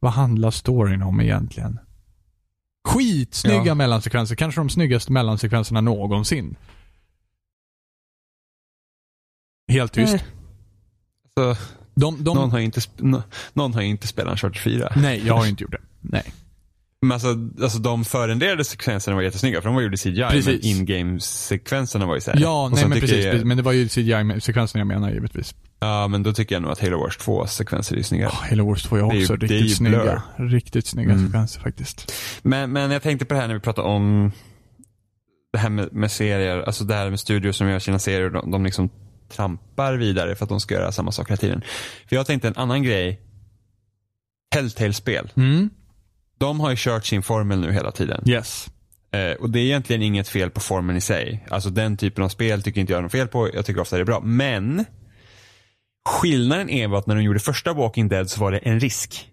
Vad 0.00 0.12
handlar 0.12 0.50
storyn 0.50 1.02
om 1.02 1.20
egentligen? 1.20 1.78
Skitsnygga 2.86 3.62
Ja. 3.66 3.74
mellansekvenser, 3.74 4.34
kanske 4.34 4.60
de 4.60 4.70
snyggaste 4.70 5.12
mellansekvenserna 5.12 5.80
någonsin. 5.80 6.56
Helt 9.72 9.92
tyst. 9.92 10.12
Nej. 10.12 10.24
Så, 11.38 11.56
De, 11.94 12.24
de, 12.24 12.36
någon, 12.36 12.50
har 12.50 12.58
inte, 12.58 12.80
nå- 12.96 13.22
någon 13.52 13.74
har 13.74 13.80
inte 13.82 14.06
spelat 14.06 14.32
Uncharted 14.32 14.60
4. 14.62 14.92
Nej, 14.96 15.22
jag 15.26 15.34
har 15.34 15.44
ju 15.44 15.50
inte 15.50 15.62
gjort 15.62 15.72
det. 15.72 15.82
Nej. 16.00 16.32
Men 17.00 17.12
alltså, 17.12 17.28
alltså 17.62 17.78
de 17.78 18.04
förrenderade 18.04 18.64
sekvenserna 18.64 19.14
var 19.16 19.22
jättesnygga 19.22 19.60
för 19.60 19.68
de 19.68 19.74
var 19.74 19.82
gjorda 19.82 19.94
i 19.94 19.98
CGI. 19.98 20.26
Precis. 20.30 20.46
Men 20.46 20.64
in-game-sekvenserna 20.64 22.06
var 22.06 22.14
ju 22.14 22.20
såhär. 22.20 22.38
Ja, 22.40 22.64
Och 22.64 22.72
nej 22.72 22.88
men 22.88 23.00
precis, 23.00 23.24
jag- 23.24 23.32
precis. 23.32 23.44
Men 23.46 23.56
det 23.56 23.62
var 23.62 23.72
ju 23.72 23.88
CGI-sekvensen 23.88 24.78
jag 24.78 24.86
menar 24.86 25.10
givetvis. 25.10 25.54
Ja, 25.80 26.08
men 26.08 26.22
då 26.22 26.32
tycker 26.32 26.54
jag 26.54 26.62
nog 26.62 26.72
att 26.72 26.80
Halo 26.80 26.98
Wars 26.98 27.16
2 27.16 27.46
sekvenser 27.46 27.96
är 27.96 28.02
snyggare. 28.02 28.28
Oh, 28.30 28.48
Halo 28.50 28.68
Wars 28.68 28.82
2 28.82 28.96
är 28.96 29.00
är 29.00 29.04
också 29.22 29.36
det 29.36 29.46
är 29.46 29.50
ju 29.50 29.56
riktigt 29.58 29.76
snygga. 29.76 30.22
Blur. 30.36 30.48
Riktigt 30.48 30.86
snygga 30.86 31.12
Mm. 31.12 31.24
sekvenser 31.26 31.60
faktiskt. 31.60 32.12
Men, 32.42 32.72
men 32.72 32.90
jag 32.90 33.02
tänkte 33.02 33.24
på 33.26 33.34
det 33.34 33.40
här 33.40 33.46
när 33.48 33.54
vi 33.54 33.60
pratade 33.60 33.88
om 33.88 34.32
det 35.52 35.58
här 35.58 35.68
med, 35.70 35.92
med 35.92 36.12
serier, 36.12 36.62
alltså 36.62 36.84
det 36.84 36.94
här 36.94 37.10
med 37.10 37.20
studios 37.20 37.56
som 37.56 37.68
gör 37.68 37.78
sina 37.78 37.98
serier, 37.98 38.30
de, 38.30 38.50
de 38.50 38.64
liksom 38.64 38.90
trampar 39.28 39.94
vidare 39.94 40.34
för 40.34 40.44
att 40.44 40.48
de 40.48 40.60
ska 40.60 40.74
göra 40.74 40.92
samma 40.92 41.12
sak 41.12 41.28
hela 41.30 41.36
tiden. 41.36 41.62
För 42.08 42.16
jag 42.16 42.26
tänkte 42.26 42.48
en 42.48 42.56
annan 42.56 42.82
grej, 42.82 43.20
Telltale-spel. 44.54 45.32
Mm. 45.36 45.70
De 46.38 46.60
har 46.60 46.70
ju 46.70 46.76
kört 46.78 47.04
sin 47.06 47.22
formel 47.22 47.60
nu 47.60 47.72
hela 47.72 47.90
tiden. 47.92 48.22
Yes. 48.28 48.68
Eh, 49.12 49.32
och 49.32 49.50
det 49.50 49.58
är 49.60 49.64
egentligen 49.64 50.02
inget 50.02 50.28
fel 50.28 50.50
på 50.50 50.60
formeln 50.60 50.98
i 50.98 51.00
sig. 51.00 51.46
Alltså 51.50 51.70
den 51.70 51.96
typen 51.96 52.24
av 52.24 52.28
spel 52.28 52.62
tycker 52.62 52.80
inte 52.80 52.92
jag 52.92 52.98
är 52.98 53.02
något 53.02 53.12
fel 53.12 53.28
på. 53.28 53.50
Jag 53.54 53.66
tycker 53.66 53.80
ofta 53.80 53.96
det 53.96 54.02
är 54.02 54.06
bra. 54.06 54.20
Men 54.20 54.84
skillnaden 56.06 56.70
är 56.70 56.96
att 56.98 57.06
när 57.06 57.14
de 57.14 57.22
gjorde 57.22 57.40
första 57.40 57.72
Walking 57.72 58.08
Dead 58.08 58.30
så 58.30 58.40
var 58.40 58.52
det 58.52 58.58
en 58.58 58.80
risk. 58.80 59.32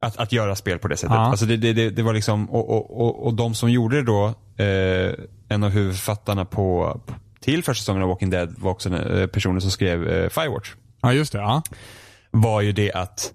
Att, 0.00 0.16
att 0.16 0.32
göra 0.32 0.56
spel 0.56 0.78
på 0.78 0.88
det 0.88 0.96
sättet. 0.96 1.14
Ja. 1.14 1.20
Alltså 1.20 1.46
det, 1.46 1.56
det, 1.56 1.72
det, 1.72 1.90
det 1.90 2.02
var 2.02 2.12
liksom, 2.12 2.50
och, 2.50 2.70
och, 2.70 3.00
och, 3.00 3.26
och 3.26 3.34
de 3.34 3.54
som 3.54 3.70
gjorde 3.70 3.96
det 3.96 4.02
då, 4.02 4.26
eh, 4.64 5.14
en 5.48 5.64
av 5.64 5.70
huvudförfattarna 5.70 6.44
på, 6.44 7.00
till 7.40 7.64
första 7.64 7.80
säsongen 7.80 8.02
av 8.02 8.08
Walking 8.08 8.30
Dead 8.30 8.54
var 8.58 8.70
också 8.70 8.90
den, 8.90 9.18
eh, 9.20 9.26
personen 9.26 9.60
som 9.60 9.70
skrev 9.70 10.08
eh, 10.08 10.28
Firewatch. 10.28 10.74
Ja, 11.02 11.12
just 11.12 11.32
det. 11.32 11.38
Ja. 11.38 11.62
Var 12.30 12.60
ju 12.60 12.72
det 12.72 12.92
att 12.92 13.32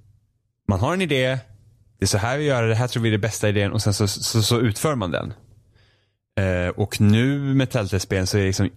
man 0.67 0.79
har 0.79 0.93
en 0.93 1.01
idé, 1.01 1.37
det 1.99 2.05
är 2.05 2.07
så 2.07 2.17
här 2.17 2.37
vi 2.37 2.45
gör 2.45 2.63
det, 2.63 2.69
det 2.69 2.75
här 2.75 2.87
tror 2.87 3.03
vi 3.03 3.09
är 3.09 3.11
det 3.11 3.17
bästa 3.17 3.49
idén 3.49 3.71
och 3.71 3.81
sen 3.81 3.93
så, 3.93 4.07
så, 4.07 4.41
så 4.41 4.59
utför 4.59 4.95
man 4.95 5.11
den. 5.11 5.33
Eh, 6.39 6.69
och 6.69 7.01
nu 7.01 7.39
med 7.53 7.69
Telltale-spel 7.69 8.27
så 8.27 8.37
är 8.37 8.41
det 8.41 8.47
liksom, 8.47 8.69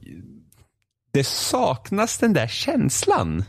det 1.13 1.25
saknas 1.25 2.19
den 2.19 2.33
där 2.33 2.47
känslan. 2.47 3.45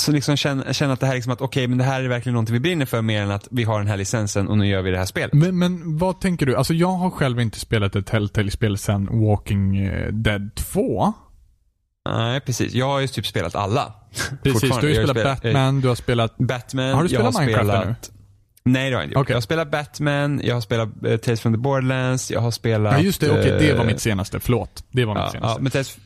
Så 0.00 0.12
liksom 0.12 0.36
känna, 0.36 0.72
känna 0.72 0.92
att 0.92 1.00
det 1.00 1.06
här 1.06 1.12
är 1.12 1.16
liksom 1.16 1.32
att 1.32 1.40
okej, 1.40 1.68
men 1.68 1.78
det 1.78 1.84
här 1.84 2.02
är 2.02 2.08
verkligen 2.08 2.34
någonting 2.34 2.52
vi 2.52 2.60
brinner 2.60 2.86
för 2.86 3.02
mer 3.02 3.22
än 3.22 3.30
att 3.30 3.48
vi 3.50 3.64
har 3.64 3.78
den 3.78 3.88
här 3.88 3.96
licensen 3.96 4.48
och 4.48 4.58
nu 4.58 4.66
gör 4.66 4.82
vi 4.82 4.90
det 4.90 4.98
här 4.98 5.04
spelet. 5.06 5.32
Men, 5.32 5.58
men 5.58 5.98
vad 5.98 6.20
tänker 6.20 6.46
du? 6.46 6.56
Alltså 6.56 6.74
jag 6.74 6.88
har 6.92 7.10
själv 7.10 7.40
inte 7.40 7.60
spelat 7.60 7.96
ett 7.96 8.06
Telltale-spel 8.06 8.78
sedan 8.78 9.08
Walking 9.26 9.76
eh, 9.76 10.08
Dead 10.12 10.54
2. 10.54 11.12
Nej, 12.08 12.40
precis. 12.40 12.74
Jag 12.74 12.86
har 12.86 13.00
ju 13.00 13.06
typ 13.08 13.26
spelat 13.26 13.54
alla. 13.54 13.92
Precis, 14.42 14.60
du 14.60 14.68
har 14.70 14.82
ju 14.82 14.94
spelat 14.94 15.10
spelat- 15.16 15.42
Batman, 15.42 15.80
du 15.80 15.88
har 15.88 15.94
spelat... 15.94 16.38
Batman. 16.38 16.94
Har 16.94 17.04
du 17.04 17.08
jag 17.14 17.34
spelat 17.34 17.46
Minecraft 17.46 17.84
ännu? 17.86 17.94
Nej 18.64 18.90
det 18.90 18.96
har 18.96 19.02
jag 19.02 19.08
inte. 19.10 19.18
Okej. 19.18 19.32
Jag 19.32 19.36
har 19.36 19.40
spelat 19.42 19.70
Batman, 19.70 20.40
jag 20.44 20.54
har 20.56 20.60
spelat 20.60 20.88
eh, 21.06 21.16
Tales 21.16 21.40
from 21.40 21.52
the 21.52 21.58
Borderlands, 21.58 22.30
jag 22.30 22.40
har 22.40 22.50
spelat... 22.50 22.92
Ja 22.92 23.00
just 23.00 23.20
det, 23.20 23.30
okej 23.30 23.56
det 23.58 23.72
var 23.72 23.80
eh, 23.80 23.86
mitt 23.86 24.00
senaste. 24.00 24.40
Förlåt. 24.40 24.84
Det 24.90 25.04
var 25.04 25.14
mitt 25.14 25.22
Ja, 25.24 25.30
senaste. 25.30 25.54
ja, 25.58 25.62
men 25.62 25.70
Tales, 25.72 25.98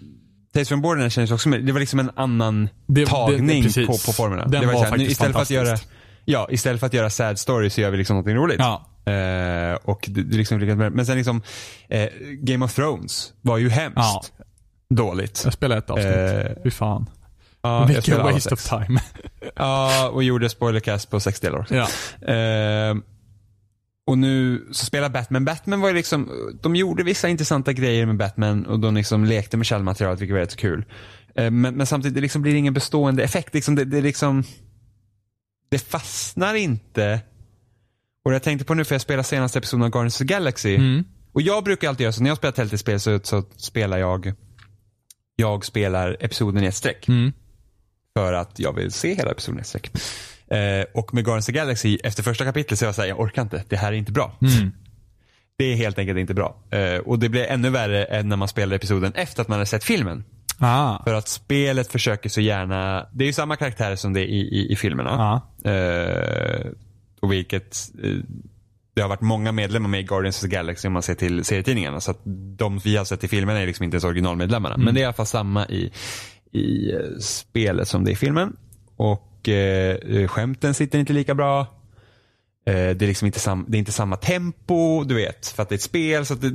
Tales 0.55 0.69
from 0.69 0.81
Borderlands 0.83 1.15
känns 1.15 1.31
också, 1.31 1.51
det 1.51 1.73
var 1.73 1.81
liksom 1.81 1.99
en 2.01 2.11
annan 2.17 2.69
Det- 2.87 3.01
det- 3.01 3.07
tagning 3.07 3.63
precis. 3.63 3.87
på, 3.87 3.93
på 3.93 4.13
formerna. 4.13 4.47
Den 4.47 4.61
det 4.61 4.67
var 4.67 4.75
så 4.75 4.85
här, 4.85 4.97
nu, 4.97 5.05
istället 5.05 5.33
för 5.35 5.43
att 5.43 5.51
göra. 5.51 5.79
Ja, 6.25 6.49
istället 6.51 6.81
för 6.81 6.87
att 6.87 6.93
göra 6.95 7.11
sad 7.11 7.39
story 7.39 7.71
så 7.71 7.81
gör 7.81 7.91
vi 7.91 7.97
liksom 7.99 8.15
någonting 8.17 8.37
roligt. 8.37 8.59
Ja. 8.59 8.87
Eh, 9.13 9.75
och 9.85 10.05
det, 10.09 10.23
det 10.23 10.37
liksom, 10.37 10.59
men 10.93 11.07
sen 11.07 11.17
liksom, 11.17 11.43
eh, 11.89 12.09
Game 12.41 12.65
of 12.65 12.75
Thrones 12.75 13.33
var 13.41 13.59
ju 13.59 13.69
hemskt 13.71 13.97
Ja. 13.97 14.23
dåligt. 14.91 15.41
Jag 15.45 15.53
spelade 15.53 15.79
ett 15.79 15.91
avsnitt. 15.91 16.07
Eh, 16.57 16.63
Fy 16.65 16.71
fan. 16.71 17.11
Ja, 17.63 17.85
Vilken 17.85 18.23
waste 18.23 18.55
of 18.55 18.63
time. 18.69 19.01
Ja, 19.57 20.09
och 20.09 20.23
gjorde 20.25 20.49
spoilercast 20.49 21.11
på 21.11 21.21
sex 21.21 21.41
delar 21.41 21.59
också. 21.59 21.75
ja. 21.75 21.87
Och 24.07 24.19
nu 24.19 24.67
så 24.73 24.87
spelar 24.87 25.09
Batman. 25.09 25.45
Batman 25.45 25.81
var 25.81 25.89
ju 25.89 25.95
liksom, 25.95 26.31
de 26.63 26.77
gjorde 26.77 27.03
vissa 27.03 27.29
intressanta 27.29 27.73
grejer 27.73 28.07
med 28.07 28.17
Batman 28.17 28.67
och 28.67 28.81
de 28.81 28.95
liksom 28.95 29.25
lekte 29.25 29.57
med 29.57 29.67
källmaterialet 29.67 30.21
vilket 30.21 30.35
var 30.35 30.41
rätt 30.41 30.57
kul. 30.57 30.85
Eh, 31.35 31.51
men, 31.51 31.77
men 31.77 31.87
samtidigt, 31.87 32.15
det 32.15 32.21
liksom 32.21 32.43
blir 32.43 32.55
ingen 32.55 32.75
bestående 32.75 33.23
effekt. 33.23 33.55
Liksom, 33.55 33.75
det, 33.75 33.85
det 33.85 34.01
liksom, 34.01 34.45
det 35.69 35.79
fastnar 35.79 36.55
inte. 36.55 37.21
Och 38.25 38.35
jag 38.35 38.43
tänkte 38.43 38.65
på 38.65 38.75
nu 38.75 38.85
för 38.85 38.95
jag 38.95 39.03
spelade 39.03 39.25
senaste 39.25 39.59
episoden 39.59 39.85
av 39.85 39.91
Guardians 39.91 40.15
of 40.15 40.19
the 40.19 40.35
Galaxy. 40.35 40.75
Mm. 40.75 41.05
Och 41.33 41.43
jag 41.43 41.65
brukar 41.65 41.89
alltid 41.89 42.05
göra 42.05 42.13
så, 42.13 42.23
när 42.23 42.31
jag 42.31 42.37
spelar 42.37 42.53
Telltale-spel 42.53 43.01
så, 43.01 43.21
så 43.23 43.43
spelar 43.57 43.99
jag, 43.99 44.33
jag 45.37 45.65
spelar 45.65 46.17
episoden 46.21 46.65
i 46.65 46.67
ett 46.67 46.75
streck. 46.75 47.09
Mm. 47.09 47.33
För 48.17 48.33
att 48.33 48.59
jag 48.59 48.73
vill 48.73 48.93
se 48.93 49.15
hela 49.15 49.31
episoden 49.31 49.59
i 49.59 49.61
ett 49.61 49.67
streck. 49.67 49.91
Eh, 50.55 50.85
och 50.95 51.15
med 51.15 51.25
Guardians 51.25 51.49
of 51.49 51.53
the 51.53 51.59
Galaxy, 51.59 51.99
efter 52.05 52.23
första 52.23 52.45
kapitlet 52.45 52.79
så 52.79 52.85
är 52.85 52.87
jag 52.89 52.95
såhär, 52.95 53.09
jag 53.09 53.21
orkar 53.21 53.43
inte, 53.43 53.65
det 53.69 53.77
här 53.77 53.93
är 53.93 53.97
inte 53.97 54.13
bra. 54.13 54.39
Mm. 54.43 54.73
Det 55.57 55.65
är 55.65 55.77
helt 55.77 55.99
enkelt 55.99 56.19
inte 56.19 56.35
bra. 56.35 56.57
Eh, 56.71 56.99
och 56.99 57.19
det 57.19 57.29
blir 57.29 57.45
ännu 57.45 57.71
värre 57.71 58.05
än 58.05 58.29
när 58.29 58.37
man 58.37 58.49
spelar 58.49 58.77
episoden 58.77 59.13
efter 59.15 59.43
att 59.43 59.49
man 59.49 59.59
har 59.59 59.65
sett 59.65 59.85
filmen. 59.85 60.25
Ah. 60.59 61.05
För 61.05 61.15
att 61.15 61.29
spelet 61.29 61.93
försöker 61.93 62.29
så 62.29 62.41
gärna, 62.41 63.07
det 63.13 63.25
är 63.25 63.27
ju 63.27 63.33
samma 63.33 63.57
karaktärer 63.57 63.97
som 63.97 64.13
det 64.13 64.21
är 64.21 64.25
i, 64.25 64.41
i, 64.41 64.73
i 64.73 64.77
filmerna. 64.77 65.11
Ja. 65.65 65.71
Eh, 65.71 66.67
och 67.21 67.33
vilket, 67.33 67.77
eh, 68.05 68.11
det 68.95 69.03
har 69.03 69.09
varit 69.09 69.21
många 69.21 69.53
medlemmar 69.53 69.89
med 69.89 70.01
i 70.01 70.03
Guardians 70.03 70.37
of 70.37 70.43
the 70.43 70.57
Galaxy 70.57 70.89
om 70.89 70.93
man 70.93 71.03
ser 71.03 71.15
till 71.15 71.45
serietidningarna. 71.45 72.01
Så 72.01 72.11
att 72.11 72.21
de 72.57 72.79
vi 72.79 72.97
har 72.97 73.05
sett 73.05 73.25
i 73.25 73.29
filmerna 73.29 73.61
är 73.61 73.67
liksom 73.67 73.85
inte 73.85 73.95
ens 73.95 74.05
originalmedlemmarna. 74.05 74.77
Men 74.77 74.95
det 74.95 75.01
är 75.01 75.03
i 75.03 75.05
alla 75.05 75.13
fall 75.13 75.27
samma 75.27 75.67
i, 75.67 75.93
i 76.53 76.93
eh, 76.93 77.19
spelet 77.21 77.89
som 77.89 78.05
det 78.05 78.11
är 78.11 78.13
i 78.13 78.17
filmen. 78.17 78.57
Och 78.97 79.34
eh, 79.49 80.29
skämten 80.29 80.75
sitter 80.75 80.99
inte 80.99 81.13
lika 81.13 81.35
bra. 81.35 81.61
Eh, 82.67 82.75
det, 82.75 83.03
är 83.03 83.07
liksom 83.07 83.27
inte 83.27 83.39
sam, 83.39 83.65
det 83.69 83.77
är 83.77 83.79
inte 83.79 83.93
samma 83.93 84.17
tempo, 84.17 85.05
du 85.05 85.15
vet, 85.15 85.47
för 85.47 85.63
att 85.63 85.69
det 85.69 85.73
är 85.73 85.77
ett 85.77 85.83
spel. 85.83 86.27
Så 86.27 86.35
det, 86.35 86.51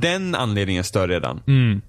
den 0.00 0.34
anledningen 0.34 0.80
är 0.80 0.84
större 0.84 1.14
redan. 1.14 1.42
Mm. 1.46 1.80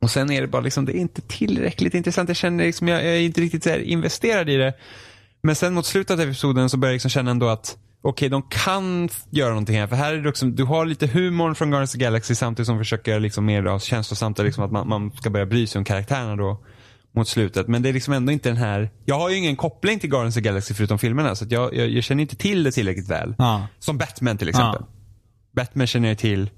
Och 0.00 0.10
sen 0.10 0.30
är 0.30 0.40
det 0.40 0.46
bara 0.46 0.62
liksom, 0.62 0.84
det 0.84 0.96
är 0.96 1.00
inte 1.00 1.20
tillräckligt 1.20 1.94
intressant. 1.94 2.28
Jag 2.28 2.36
känner 2.36 2.64
liksom, 2.64 2.88
jag, 2.88 3.04
jag 3.04 3.16
är 3.16 3.20
inte 3.20 3.40
riktigt 3.40 3.64
så 3.64 3.76
investerad 3.76 4.48
i 4.48 4.56
det. 4.56 4.74
Men 5.42 5.54
sen 5.54 5.74
mot 5.74 5.86
slutet 5.86 6.10
av 6.10 6.20
episoden 6.20 6.70
så 6.70 6.76
börjar 6.76 6.90
jag 6.90 6.94
liksom 6.94 7.10
känna 7.10 7.30
ändå 7.30 7.48
att 7.48 7.76
okej, 8.02 8.28
de 8.28 8.42
kan 8.42 9.08
göra 9.30 9.48
någonting 9.48 9.78
här. 9.78 9.86
För 9.86 9.96
här 9.96 10.14
är 10.14 10.18
det 10.18 10.28
också, 10.28 10.46
du 10.46 10.64
har 10.64 10.86
lite 10.86 11.06
humorn 11.06 11.54
från 11.54 11.70
Guardians 11.70 11.94
of 11.94 11.98
the 11.98 12.04
Galaxy 12.04 12.34
samtidigt 12.34 12.66
som 12.66 12.78
försöker 12.78 13.20
liksom 13.20 13.44
mer 13.44 13.78
känslosamt, 13.78 14.38
liksom 14.38 14.64
att 14.64 14.72
man, 14.72 14.88
man 14.88 15.10
ska 15.10 15.30
börja 15.30 15.46
bry 15.46 15.66
sig 15.66 15.78
om 15.78 15.84
karaktärerna 15.84 16.36
då 16.36 16.58
mot 17.16 17.28
slutet. 17.28 17.68
Men 17.68 17.82
det 17.82 17.88
är 17.88 17.92
liksom 17.92 18.14
ändå 18.14 18.32
inte 18.32 18.48
den 18.48 18.56
här, 18.56 18.90
jag 19.04 19.18
har 19.18 19.30
ju 19.30 19.36
ingen 19.36 19.56
koppling 19.56 19.98
till 19.98 20.10
Guardians 20.10 20.36
of 20.36 20.42
the 20.42 20.48
Galaxy 20.48 20.74
förutom 20.74 20.98
filmerna. 20.98 21.34
Så 21.34 21.46
jag, 21.48 21.74
jag, 21.76 21.90
jag 21.90 22.04
känner 22.04 22.22
inte 22.22 22.36
till 22.36 22.62
det 22.64 22.72
tillräckligt 22.72 23.08
väl. 23.08 23.34
Ja. 23.38 23.66
Som 23.78 23.98
Batman 23.98 24.38
till 24.38 24.48
exempel. 24.48 24.82
Ja. 24.86 24.94
Batman 25.52 25.86
känner 25.86 26.08
jag 26.08 26.18
till 26.18 26.50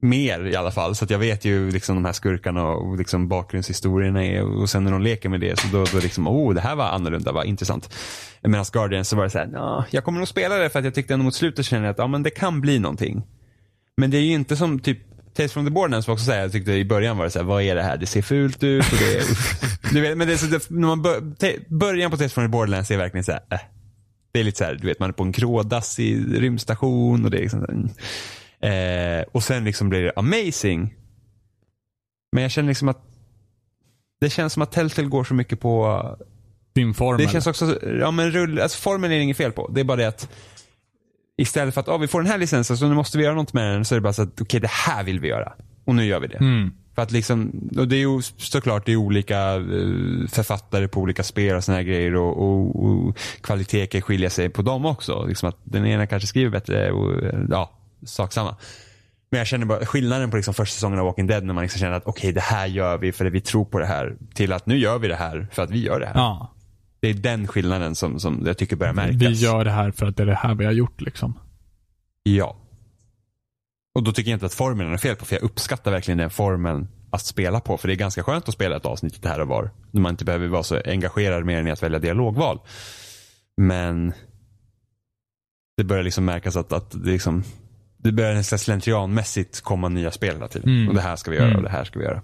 mer 0.00 0.46
i 0.46 0.56
alla 0.56 0.70
fall. 0.70 0.94
Så 0.94 1.06
jag 1.08 1.18
vet 1.18 1.44
ju 1.44 1.70
liksom 1.70 1.94
de 1.96 2.04
här 2.04 2.12
skurkarna 2.12 2.64
och 2.64 2.98
liksom 2.98 3.28
bakgrundshistorierna 3.28 4.24
är. 4.24 4.42
Och 4.42 4.70
sen 4.70 4.84
när 4.84 4.92
de 4.92 5.02
leker 5.02 5.28
med 5.28 5.40
det 5.40 5.58
så 5.60 5.68
då, 5.76 5.84
då 5.92 5.98
liksom, 5.98 6.28
oh 6.28 6.54
det 6.54 6.60
här 6.60 6.76
var 6.76 6.84
annorlunda, 6.84 7.32
vad 7.32 7.46
intressant. 7.46 7.94
Medan 8.42 8.64
Guardians 8.72 9.08
så 9.08 9.16
var 9.16 9.24
det 9.24 9.30
så 9.30 9.38
här, 9.38 9.46
"Nja, 9.46 9.84
jag 9.90 10.04
kommer 10.04 10.18
nog 10.18 10.28
spela 10.28 10.56
det 10.56 10.70
för 10.70 10.78
att 10.78 10.84
jag 10.84 10.94
tyckte 10.94 11.14
ändå 11.14 11.24
mot 11.24 11.34
slutet 11.34 11.66
känner 11.66 11.84
jag 11.84 11.90
att 11.92 11.98
ja, 11.98 12.06
men 12.06 12.22
det 12.22 12.30
kan 12.30 12.60
bli 12.60 12.78
någonting. 12.78 13.22
Men 13.96 14.10
det 14.10 14.16
är 14.18 14.22
ju 14.22 14.32
inte 14.32 14.56
som 14.56 14.78
typ 14.78 14.98
Tales 15.38 15.52
from 15.52 15.64
the 15.64 15.70
Borderlands 15.70 16.08
var 16.08 16.12
också 16.12 16.24
säga, 16.24 16.42
jag 16.42 16.52
tyckte 16.52 16.72
i 16.72 16.84
början 16.84 17.16
var 17.16 17.24
det 17.24 17.30
så 17.30 17.38
här, 17.38 17.46
vad 17.46 17.62
är 17.62 17.74
det 17.74 17.82
här? 17.82 17.96
Det 17.96 18.06
ser 18.06 18.22
fult 18.22 18.62
ut 18.62 18.92
och 18.92 18.98
det 18.98 19.16
är, 19.16 19.24
du 19.94 20.00
vet, 20.00 20.18
men 20.18 20.26
det 20.26 20.32
är 20.32 20.36
så, 20.36 20.46
det, 20.46 20.70
när 20.70 20.88
man 20.88 21.02
bör, 21.02 21.34
te, 21.38 21.58
början 21.68 22.10
på 22.10 22.16
Tales 22.16 22.32
from 22.32 22.44
the 22.44 22.48
Borderlands 22.48 22.90
är 22.90 22.96
verkligen 22.96 23.24
så 23.24 23.32
här, 23.32 23.40
äh. 23.50 23.58
Det 24.32 24.40
är 24.40 24.44
lite 24.44 24.58
så 24.58 24.64
här, 24.64 24.74
du 24.74 24.86
vet 24.86 24.98
man 24.98 25.08
är 25.08 25.12
på 25.12 25.22
en 25.22 25.32
grådassig 25.32 26.42
rymdstation 26.42 27.24
och 27.24 27.30
det 27.30 27.36
är 27.38 27.40
liksom 27.40 27.60
så 27.60 27.72
mm. 27.72 27.88
Eh, 28.60 29.24
och 29.32 29.42
sen 29.42 29.64
liksom 29.64 29.88
blir 29.88 30.02
det 30.02 30.12
amazing. 30.16 30.94
Men 32.32 32.42
jag 32.42 32.50
känner 32.50 32.68
liksom 32.68 32.88
att 32.88 33.04
det 34.20 34.30
känns 34.30 34.52
som 34.52 34.62
att 34.62 34.72
Telltale 34.72 35.08
går 35.08 35.24
så 35.24 35.34
mycket 35.34 35.60
på 35.60 36.02
Din 36.74 36.94
form. 36.94 37.18
det 37.18 37.28
känns 37.28 37.46
också, 37.46 37.78
ja 38.00 38.10
men 38.10 38.30
rull, 38.30 38.60
alltså 38.60 38.78
formen 38.78 39.12
är 39.12 39.16
det 39.16 39.22
inget 39.22 39.36
fel 39.36 39.52
på. 39.52 39.70
Det 39.74 39.80
är 39.80 39.84
bara 39.84 39.96
det 39.96 40.08
att 40.08 40.28
istället 41.38 41.74
för 41.74 41.80
att, 41.80 41.88
oh, 41.88 41.98
vi 41.98 42.08
får 42.08 42.22
den 42.22 42.30
här 42.30 42.38
licensen 42.38 42.76
så 42.76 42.88
nu 42.88 42.94
måste 42.94 43.18
vi 43.18 43.24
göra 43.24 43.34
något 43.34 43.52
med 43.52 43.72
den. 43.72 43.84
Så 43.84 43.94
är 43.94 43.96
det 43.96 44.00
bara 44.00 44.12
så 44.12 44.22
att, 44.22 44.40
okej 44.40 44.60
det 44.60 44.70
här 44.70 45.04
vill 45.04 45.20
vi 45.20 45.28
göra. 45.28 45.52
Och 45.84 45.94
nu 45.94 46.04
gör 46.04 46.20
vi 46.20 46.26
det. 46.26 46.36
Mm. 46.36 46.70
För 46.94 47.02
att 47.02 47.10
liksom, 47.10 47.68
och 47.78 47.88
det 47.88 47.96
är 47.96 48.00
ju 48.00 48.22
såklart 48.36 48.86
det 48.86 48.92
är 48.92 48.96
olika 48.96 49.54
eh, 49.54 50.28
författare 50.28 50.88
på 50.88 51.00
olika 51.00 51.22
spel 51.22 51.56
och 51.56 51.64
såna 51.64 51.76
här 51.76 51.84
grejer 51.84 52.14
och, 52.14 52.38
och, 52.38 52.84
och 52.84 53.18
kvalitet 53.40 53.86
kan 53.86 54.02
skilja 54.02 54.30
sig 54.30 54.48
på 54.48 54.62
dem 54.62 54.86
också. 54.86 55.26
Liksom 55.26 55.48
att 55.48 55.56
den 55.64 55.86
ena 55.86 56.06
kanske 56.06 56.26
skriver 56.26 56.50
bättre 56.50 56.90
och 56.90 57.22
eh, 57.22 57.40
ja, 57.50 57.70
sak 58.06 58.32
samma. 58.32 58.56
Men 59.30 59.38
jag 59.38 59.46
känner 59.46 59.66
bara 59.66 59.86
skillnaden 59.86 60.30
på 60.30 60.36
liksom 60.36 60.54
första 60.54 60.74
säsongen 60.74 60.98
av 60.98 61.04
Walking 61.04 61.26
Dead 61.26 61.44
när 61.44 61.54
man 61.54 61.62
liksom 61.62 61.80
känner 61.80 61.96
att 61.96 62.06
okej 62.06 62.32
det 62.32 62.40
här 62.40 62.66
gör 62.66 62.98
vi 62.98 63.12
för 63.12 63.24
att 63.24 63.32
vi 63.32 63.40
tror 63.40 63.64
på 63.64 63.78
det 63.78 63.86
här. 63.86 64.16
Till 64.34 64.52
att 64.52 64.66
nu 64.66 64.78
gör 64.78 64.98
vi 64.98 65.08
det 65.08 65.16
här 65.16 65.46
för 65.52 65.62
att 65.62 65.70
vi 65.70 65.84
gör 65.84 66.00
det 66.00 66.06
här. 66.06 66.14
Ja. 66.14 66.54
Det 67.00 67.08
är 67.08 67.14
den 67.14 67.46
skillnaden 67.46 67.94
som, 67.94 68.20
som 68.20 68.42
jag 68.46 68.58
tycker 68.58 68.76
börjar 68.76 68.92
märkas. 68.92 69.20
Vi 69.20 69.32
gör 69.32 69.64
det 69.64 69.70
här 69.70 69.90
för 69.90 70.06
att 70.06 70.16
det 70.16 70.22
är 70.22 70.26
det 70.26 70.34
här 70.34 70.54
vi 70.54 70.64
har 70.64 70.72
gjort 70.72 71.00
liksom. 71.00 71.38
Ja. 72.22 72.56
Och 73.94 74.02
då 74.02 74.12
tycker 74.12 74.30
jag 74.30 74.36
inte 74.36 74.46
att 74.46 74.54
formen 74.54 74.92
är 74.92 74.96
fel 74.96 75.16
på, 75.16 75.24
för 75.24 75.36
jag 75.36 75.42
uppskattar 75.42 75.90
verkligen 75.90 76.18
den 76.18 76.30
formen 76.30 76.88
att 77.10 77.22
spela 77.22 77.60
på. 77.60 77.76
För 77.76 77.88
det 77.88 77.94
är 77.94 77.96
ganska 77.96 78.22
skönt 78.22 78.48
att 78.48 78.54
spela 78.54 78.76
ett 78.76 78.86
avsnitt 78.86 79.12
lite 79.14 79.28
här 79.28 79.40
och 79.40 79.48
var. 79.48 79.70
När 79.90 80.00
man 80.00 80.10
inte 80.10 80.24
behöver 80.24 80.46
vara 80.46 80.62
så 80.62 80.80
engagerad 80.84 81.44
mer 81.44 81.58
än 81.58 81.66
i 81.66 81.70
att 81.70 81.82
välja 81.82 81.98
dialogval. 81.98 82.60
Men 83.56 84.12
det 85.76 85.84
börjar 85.84 86.02
liksom 86.02 86.24
märkas 86.24 86.56
att, 86.56 86.72
att 86.72 86.90
det, 86.90 87.10
liksom, 87.10 87.44
det 87.96 88.12
börjar 88.12 88.34
nästan 88.34 88.58
slentrianmässigt 88.58 89.60
komma 89.60 89.88
nya 89.88 90.10
spel 90.10 90.34
hela 90.34 90.48
tiden. 90.48 90.68
Mm. 90.68 90.88
Och 90.88 90.94
det 90.94 91.00
här 91.00 91.16
ska 91.16 91.30
vi 91.30 91.36
göra 91.36 91.46
Mm. 91.46 91.56
och 91.56 91.62
det 91.62 91.70
här 91.70 91.84
ska 91.84 91.98
vi 91.98 92.04
göra. 92.04 92.22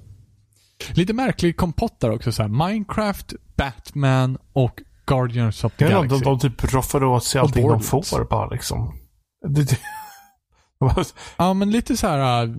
Lite 0.95 1.13
märklig 1.13 1.57
kompott 1.57 2.01
där 2.01 2.11
också. 2.11 2.33
Så 2.33 2.43
här. 2.43 2.49
Minecraft, 2.49 3.33
Batman 3.57 4.39
och 4.53 4.83
Guardians 5.07 5.65
of 5.65 5.73
the 5.77 5.89
Galaxy. 5.89 6.19
de, 6.19 6.25
de 6.25 6.39
typ 6.39 6.75
roffar 6.75 7.05
åt 7.05 7.25
sig 7.25 7.41
allting 7.41 7.69
de 7.69 7.81
får 7.81 8.25
bara 8.25 8.49
liksom. 8.49 8.99
Det, 9.49 9.79
Ja, 11.37 11.55
men 11.55 11.71
lite 11.71 11.97
så 11.97 12.07
här. 12.07 12.45
äh, 12.45 12.51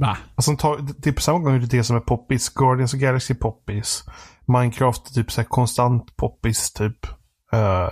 va? 0.00 0.16
alltså, 0.34 0.56
ta, 0.56 0.76
det 0.76 1.10
är 1.10 1.12
på 1.12 1.20
samma 1.20 1.38
gång 1.38 1.66
det 1.68 1.84
som 1.84 1.96
är 1.96 2.00
poppis. 2.00 2.48
Guardians 2.48 2.94
of 2.94 3.00
the 3.00 3.06
Galaxy 3.06 3.34
är 3.34 3.38
poppis. 3.38 4.04
Minecraft 4.46 5.10
är 5.10 5.14
typ 5.14 5.32
så 5.32 5.40
här 5.40 5.48
konstant 5.48 6.16
poppis 6.16 6.72
typ. 6.72 7.06
Eh, 7.52 7.90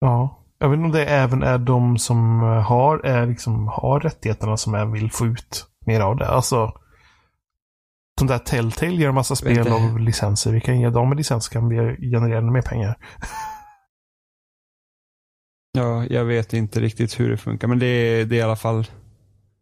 ja. 0.00 0.36
Jag 0.58 0.68
vet 0.68 0.76
inte 0.76 0.86
om 0.86 0.92
det 0.92 1.06
även 1.06 1.42
är 1.42 1.58
de 1.58 1.98
som 1.98 2.42
eh, 2.42 2.62
har, 2.62 2.98
är 2.98 3.26
liksom, 3.26 3.68
har 3.68 4.00
rättigheterna 4.00 4.56
som 4.56 4.74
även 4.74 4.92
vill 4.92 5.10
få 5.12 5.26
ut 5.26 5.66
mer 5.90 6.00
av 6.00 6.16
det. 6.16 6.26
Alltså. 6.28 6.72
De 8.18 8.26
där 8.26 8.38
Telltale 8.38 8.92
gör 8.92 9.08
en 9.08 9.14
massa 9.14 9.36
spel 9.36 9.68
av 9.68 9.98
licenser. 9.98 10.52
Vi 10.52 10.60
kan 10.60 10.80
ge 10.80 10.90
dem 10.90 11.10
en 11.10 11.16
licens 11.16 11.44
så 11.44 11.52
kan 11.52 11.68
vi 11.68 11.76
generera 12.10 12.38
ännu 12.38 12.50
mer 12.50 12.62
pengar. 12.62 12.96
Ja, 15.72 16.04
jag 16.10 16.24
vet 16.24 16.52
inte 16.52 16.80
riktigt 16.80 17.20
hur 17.20 17.30
det 17.30 17.36
funkar. 17.36 17.68
Men 17.68 17.78
det 17.78 17.86
är, 17.86 18.24
det 18.24 18.36
är 18.36 18.38
i 18.38 18.42
alla 18.42 18.56
fall 18.56 18.86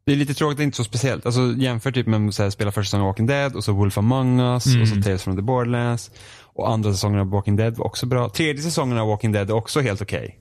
det 0.06 0.12
är 0.12 0.16
lite 0.16 0.34
tråkigt, 0.34 0.56
det 0.56 0.62
är 0.62 0.64
inte 0.64 0.76
så 0.76 0.84
speciellt. 0.84 1.26
Alltså 1.26 1.54
jämför 1.56 1.92
typ 1.92 2.06
med 2.06 2.28
att 2.28 2.52
spela 2.52 2.72
första 2.72 2.84
säsongen 2.84 3.02
av 3.02 3.08
Walking 3.08 3.26
Dead 3.26 3.56
och 3.56 3.64
så 3.64 3.72
Wolf 3.72 3.98
Among 3.98 4.40
Us 4.40 4.66
Mm. 4.66 4.82
och 4.82 4.88
så 4.88 5.02
Tales 5.02 5.22
from 5.22 5.36
the 5.36 5.42
Borderlands. 5.42 6.10
Och 6.42 6.70
andra 6.70 6.92
säsongen 6.92 7.20
av 7.20 7.30
Walking 7.30 7.56
Dead 7.56 7.76
var 7.76 7.86
också 7.86 8.06
bra. 8.06 8.28
Tredje 8.28 8.62
säsongen 8.62 8.98
av 8.98 9.08
Walking 9.08 9.32
Dead 9.32 9.50
är 9.50 9.54
också 9.54 9.80
helt 9.80 10.02
okej. 10.02 10.38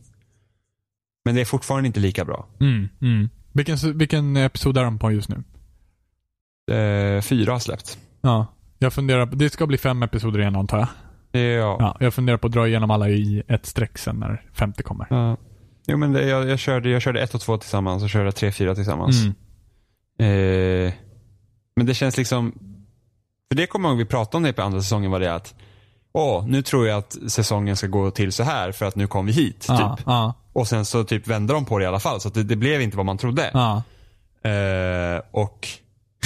Men 1.26 1.36
det 1.36 1.42
är 1.42 1.46
fortfarande 1.46 1.88
inte 1.88 2.00
lika 2.00 2.26
bra. 2.26 2.48
Mm, 2.60 2.90
mm. 3.02 3.30
Vilken, 3.54 3.98
vilken 3.98 4.38
episod 4.38 4.78
är 4.78 4.84
de 4.84 5.00
på 5.00 5.12
just 5.12 5.30
nu? 5.30 5.44
Eh, 6.72 7.22
fyra 7.22 7.52
har 7.52 7.60
släppt. 7.60 7.98
Ja. 8.22 8.46
Jag 8.80 8.94
funderar 8.94 9.26
på, 9.26 9.36
det 9.36 9.50
ska 9.50 9.68
bli 9.68 9.78
fem 9.78 10.04
episoder 10.04 10.40
igen 10.40 10.56
antar 10.56 10.78
jag. 10.78 10.88
Ja. 11.42 11.78
Ja, 11.80 11.98
jag 12.00 12.14
funderar 12.14 12.38
på 12.38 12.48
att 12.48 12.54
dra 12.54 12.68
igenom 12.68 12.92
alla 12.92 13.10
i 13.10 13.44
ett 13.48 13.66
streck 13.66 13.98
sen 13.98 14.16
när 14.20 14.42
femte 14.54 14.84
kommer. 14.84 15.08
ja. 15.10 15.38
Jo 15.90 15.98
men 15.98 16.14
det, 16.14 16.26
jag, 16.28 16.50
jag, 16.50 16.60
körde, 16.60 16.90
jag 16.90 17.02
körde 17.02 17.22
ett 17.22 17.36
och 17.36 17.42
två 17.42 17.58
tillsammans 17.58 18.04
och 18.04 18.10
körde 18.10 18.32
tre, 18.32 18.52
fyra 18.52 18.76
tillsammans. 18.76 19.16
Mm. 20.20 20.88
Eh, 20.88 20.94
men 21.76 21.86
det 21.86 21.94
känns 21.94 22.18
liksom, 22.18 22.52
för 23.50 23.56
det 23.56 23.68
kommer 23.68 23.90
jag 23.90 23.94
ihåg 23.94 23.98
vi 24.00 24.06
pratade 24.06 24.38
om 24.38 24.44
det 24.44 24.54
på 24.54 24.62
andra 24.62 24.82
säsongen 24.82 25.12
var 25.12 25.20
det 25.20 25.34
att, 25.34 25.56
åh, 26.14 26.48
nu 26.48 26.62
tror 26.62 26.88
jag 26.88 26.98
att 26.98 27.18
säsongen 27.28 27.76
ska 27.76 27.88
gå 27.88 28.12
till 28.12 28.32
så 28.32 28.44
här 28.44 28.72
för 28.72 28.86
att 28.86 28.96
nu 28.96 29.08
kom 29.08 29.26
vi 29.26 29.32
hit. 29.32 29.66
Ja, 29.70 29.96
Typ. 29.98 30.06
ja, 30.08 30.34
Och 30.54 30.68
sen 30.68 30.86
så 30.86 31.04
typ 31.04 31.28
vände 31.28 31.54
de 31.54 31.66
på 31.66 31.78
det 31.80 31.84
i 31.84 31.88
alla 31.88 32.00
fall 32.00 32.22
så 32.22 32.30
det, 32.30 32.44
det 32.44 32.56
blev 32.56 32.82
inte 32.82 32.98
vad 32.98 33.06
man 33.06 33.18
trodde. 33.18 33.44
Eh, 34.44 35.22
och 35.32 35.68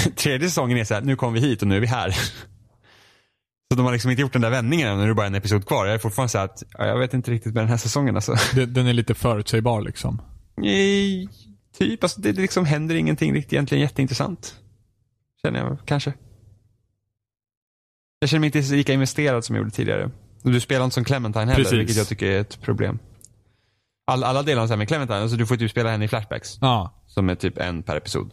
tredje 0.15 0.47
säsongen 0.47 0.77
är 0.77 0.83
så 0.83 0.93
här, 0.93 1.01
nu 1.01 1.15
kom 1.15 1.33
vi 1.33 1.39
hit 1.39 1.61
och 1.61 1.67
nu 1.67 1.75
är 1.75 1.79
vi 1.79 1.87
här. 1.87 2.11
Så 3.71 3.75
de 3.75 3.85
har 3.85 3.91
liksom 3.91 4.11
inte 4.11 4.21
gjort 4.21 4.33
den 4.33 4.41
där 4.41 4.49
vändningen 4.49 4.87
än, 4.87 4.97
nu 4.97 5.03
är 5.03 5.07
det 5.07 5.13
bara 5.13 5.27
en 5.27 5.35
episod 5.35 5.67
kvar. 5.67 5.85
Jag 5.85 5.95
är 5.95 5.99
fortfarande 5.99 6.29
så 6.29 6.37
här 6.37 6.45
att, 6.45 6.63
ja, 6.77 6.85
jag 6.85 6.99
vet 6.99 7.13
inte 7.13 7.31
riktigt 7.31 7.53
med 7.53 7.63
den 7.63 7.69
här 7.69 7.77
säsongen 7.77 8.15
alltså. 8.15 8.35
Den 8.67 8.87
är 8.87 8.93
lite 8.93 9.13
förutsägbar 9.13 9.81
liksom. 9.81 10.21
Eh, 10.57 11.29
typ, 11.77 12.03
alltså 12.03 12.21
det, 12.21 12.31
det 12.31 12.41
liksom 12.41 12.65
händer 12.65 12.95
ingenting 12.95 13.33
riktigt 13.33 13.53
egentligen 13.53 13.81
jätteintressant. 13.81 14.55
Känner 15.41 15.59
jag 15.59 15.77
kanske. 15.85 16.13
Jag 18.19 18.29
känner 18.29 18.39
mig 18.39 18.47
inte 18.55 18.75
lika 18.75 18.93
investerad 18.93 19.45
som 19.45 19.55
jag 19.55 19.61
gjorde 19.61 19.75
tidigare. 19.75 20.11
Du 20.43 20.59
spelar 20.59 20.85
inte 20.85 20.93
som 20.93 21.03
Clementine 21.03 21.45
heller, 21.45 21.63
Precis. 21.63 21.79
vilket 21.79 21.97
jag 21.97 22.07
tycker 22.07 22.25
är 22.27 22.41
ett 22.41 22.61
problem. 22.61 22.99
All, 24.07 24.23
alla 24.23 24.43
delar 24.43 24.77
med 24.77 24.87
Clementine, 24.87 25.19
alltså 25.19 25.37
du 25.37 25.45
får 25.45 25.55
typ 25.55 25.71
spela 25.71 25.89
henne 25.89 26.05
i 26.05 26.07
flashbacks. 26.07 26.57
Ja. 26.61 27.03
Som 27.07 27.29
är 27.29 27.35
typ 27.35 27.57
en 27.57 27.83
per 27.83 27.97
episod. 27.97 28.31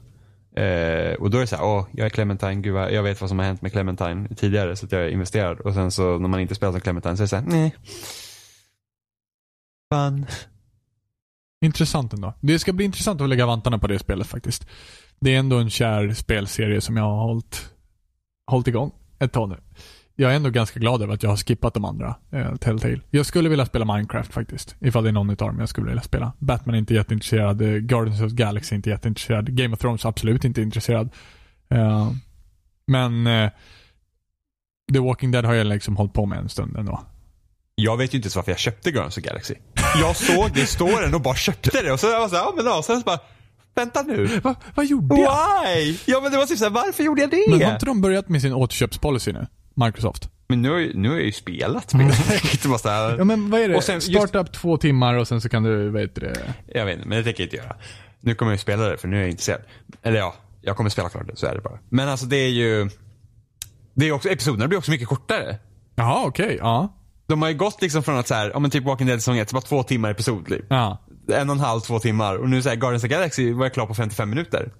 Eh, 0.58 1.14
och 1.14 1.30
då 1.30 1.36
är 1.36 1.40
det 1.40 1.46
så 1.46 1.56
här, 1.56 1.64
åh, 1.64 1.86
jag 1.92 2.06
är 2.06 2.10
Clementine, 2.10 2.54
gud 2.54 2.74
vad, 2.74 2.92
jag 2.92 3.02
vet 3.02 3.20
vad 3.20 3.30
som 3.30 3.38
har 3.38 3.46
hänt 3.46 3.62
med 3.62 3.72
Clementine 3.72 4.28
tidigare 4.36 4.76
så 4.76 4.86
att 4.86 4.92
jag 4.92 5.02
är 5.02 5.08
investerad. 5.08 5.60
Och 5.60 5.74
sen 5.74 5.90
så 5.90 6.18
när 6.18 6.28
man 6.28 6.40
inte 6.40 6.54
spelar 6.54 6.72
som 6.72 6.80
Clementine 6.80 7.16
så 7.16 7.22
är 7.22 7.24
det 7.24 7.28
så 7.28 7.36
här, 7.36 7.44
nej. 7.46 7.74
Fan. 9.94 10.26
Intressant 11.64 12.12
ändå. 12.12 12.34
Det 12.40 12.58
ska 12.58 12.72
bli 12.72 12.84
intressant 12.84 13.20
att 13.20 13.28
lägga 13.28 13.46
vantarna 13.46 13.78
på 13.78 13.86
det 13.86 13.98
spelet 13.98 14.26
faktiskt. 14.26 14.66
Det 15.20 15.34
är 15.34 15.38
ändå 15.38 15.58
en 15.58 15.70
kär 15.70 16.14
spelserie 16.14 16.80
som 16.80 16.96
jag 16.96 17.04
har 17.04 17.22
hållit, 17.26 17.70
hållit 18.50 18.68
igång 18.68 18.92
ett 19.18 19.32
tag 19.32 19.48
nu. 19.48 19.56
Jag 20.20 20.32
är 20.32 20.36
ändå 20.36 20.50
ganska 20.50 20.80
glad 20.80 21.02
över 21.02 21.14
att 21.14 21.22
jag 21.22 21.30
har 21.30 21.36
skippat 21.36 21.74
de 21.74 21.84
andra, 21.84 22.14
eh, 22.32 22.54
Telltale. 22.56 23.00
Jag 23.10 23.26
skulle 23.26 23.48
vilja 23.48 23.66
spela 23.66 23.84
Minecraft 23.94 24.32
faktiskt. 24.32 24.76
Ifall 24.80 25.02
det 25.04 25.10
är 25.10 25.12
någon 25.12 25.30
utav 25.30 25.48
dem 25.48 25.58
jag 25.60 25.68
skulle 25.68 25.86
vilja 25.86 26.02
spela. 26.02 26.32
Batman 26.38 26.74
är 26.74 26.78
inte 26.78 26.94
jätteintresserad. 26.94 27.62
eh, 27.62 27.68
Guardians 27.68 28.20
of 28.20 28.30
the 28.30 28.36
Galaxy 28.36 28.74
är 28.74 28.76
inte 28.76 28.90
jätteintresserad. 28.90 29.56
Game 29.56 29.74
of 29.74 29.80
Thrones 29.80 30.04
absolut 30.04 30.44
inte 30.44 30.62
intresserad. 30.62 31.10
Eh, 31.70 32.12
men 32.86 33.26
eh, 33.26 33.50
The 34.92 34.98
Walking 34.98 35.30
Dead 35.30 35.44
har 35.44 35.54
jag 35.54 35.66
liksom 35.66 35.96
hållit 35.96 36.12
på 36.12 36.26
med 36.26 36.38
en 36.38 36.48
stund 36.48 36.76
ändå. 36.76 37.00
Jag 37.74 37.96
vet 37.96 38.14
ju 38.14 38.16
inte 38.18 38.26
ens 38.26 38.36
varför 38.36 38.52
jag 38.52 38.58
köpte 38.58 38.90
Guardians 38.90 39.16
of 39.16 39.22
the 39.22 39.28
Galaxy. 39.28 39.54
Jag 40.00 40.16
såg 40.16 40.50
det 40.54 40.60
i 40.60 40.66
storyn 40.66 41.14
och 41.14 41.20
bara 41.20 41.34
köpte 41.34 41.82
det 41.82 41.92
och 41.92 42.00
så 42.00 42.06
jag 42.06 42.20
var 42.20 42.28
så 42.28 42.36
här, 42.36 42.42
ja 42.42 42.52
men 42.56 42.64
ja, 42.66 42.82
sen 42.82 42.96
så 43.00 43.04
bara, 43.04 43.18
vänta 43.74 44.02
nu. 44.02 44.26
Va, 44.26 44.54
vad 44.74 44.86
gjorde 44.86 45.20
jag? 45.20 45.64
Why? 45.64 45.98
Ja 46.04 46.20
men 46.20 46.30
det 46.32 46.36
var 46.38 46.46
typ 46.46 46.58
såhär, 46.58 46.70
varför 46.70 47.02
gjorde 47.04 47.20
jag 47.20 47.30
det? 47.30 47.44
Men 47.50 47.62
har 47.62 47.72
inte 47.72 47.86
de 47.86 48.00
börjat 48.00 48.28
med 48.28 48.42
sin 48.42 48.52
återköpspolicy 48.52 49.32
nu? 49.32 49.46
Microsoft. 49.84 50.30
Men 50.48 50.62
nu, 50.62 50.92
nu 50.94 51.08
har 51.08 51.16
jag 51.16 51.24
ju 51.24 51.32
spelat 51.32 51.90
spelet. 51.90 52.14
Här, 52.84 53.18
Ja 53.18 53.24
men 53.24 53.50
vad 53.50 53.60
är 53.60 53.68
det? 53.68 53.76
Och 53.76 53.84
sen 53.84 54.00
Starta 54.00 54.38
upp 54.38 54.52
två 54.52 54.76
timmar 54.76 55.14
och 55.14 55.28
sen 55.28 55.40
så 55.40 55.48
kan 55.48 55.62
du, 55.62 55.88
vad 55.88 56.00
heter 56.00 56.20
det? 56.20 56.54
Jag 56.66 56.84
vet 56.84 56.96
inte, 56.96 57.08
men 57.08 57.18
det 57.18 57.24
tänker 57.24 57.42
jag 57.42 57.46
inte 57.46 57.56
göra. 57.56 57.76
Nu 58.20 58.34
kommer 58.34 58.52
jag 58.52 58.56
ju 58.56 58.62
spela 58.62 58.88
det 58.88 58.96
för 58.98 59.08
nu 59.08 59.16
är 59.16 59.20
jag 59.20 59.30
intresserad. 59.30 59.60
Eller 60.02 60.18
ja, 60.18 60.34
jag 60.62 60.76
kommer 60.76 60.90
spela 60.90 61.08
klart 61.08 61.26
det, 61.26 61.36
så 61.36 61.46
är 61.46 61.54
det 61.54 61.60
bara. 61.60 61.78
Men 61.88 62.08
alltså 62.08 62.26
det 62.26 62.36
är 62.36 62.48
ju... 62.48 62.90
Det 63.94 64.08
är 64.08 64.12
också, 64.12 64.28
episoderna 64.28 64.68
blir 64.68 64.78
också 64.78 64.90
mycket 64.90 65.08
kortare. 65.08 65.56
Jaha, 65.94 66.24
okej. 66.26 66.56
Ja. 66.60 66.94
De 67.26 67.42
har 67.42 67.48
ju 67.48 67.56
gått 67.56 67.82
liksom 67.82 68.02
från 68.02 68.18
att 68.18 68.28
så 68.28 68.34
här, 68.34 68.50
ja 68.54 68.58
men 68.58 68.70
typ 68.70 68.84
Walking 68.84 69.06
Dead 69.06 69.20
säsong 69.20 69.38
1, 69.38 69.48
så 69.48 69.54
bara 69.54 69.60
två 69.60 69.82
timmar 69.82 70.10
episod. 70.10 70.46
Typ. 70.46 70.64
Ja. 70.68 70.98
En 71.32 71.50
och 71.50 71.56
en 71.56 71.60
halv, 71.60 71.80
två 71.80 71.98
timmar. 71.98 72.34
Och 72.36 72.48
nu 72.50 72.62
så 72.62 72.68
här, 72.68 72.76
Guardians 72.76 73.04
of 73.04 73.10
Galaxy 73.10 73.52
var 73.52 73.64
jag 73.64 73.74
klar 73.74 73.86
på 73.86 73.94
55 73.94 74.30
minuter. 74.30 74.72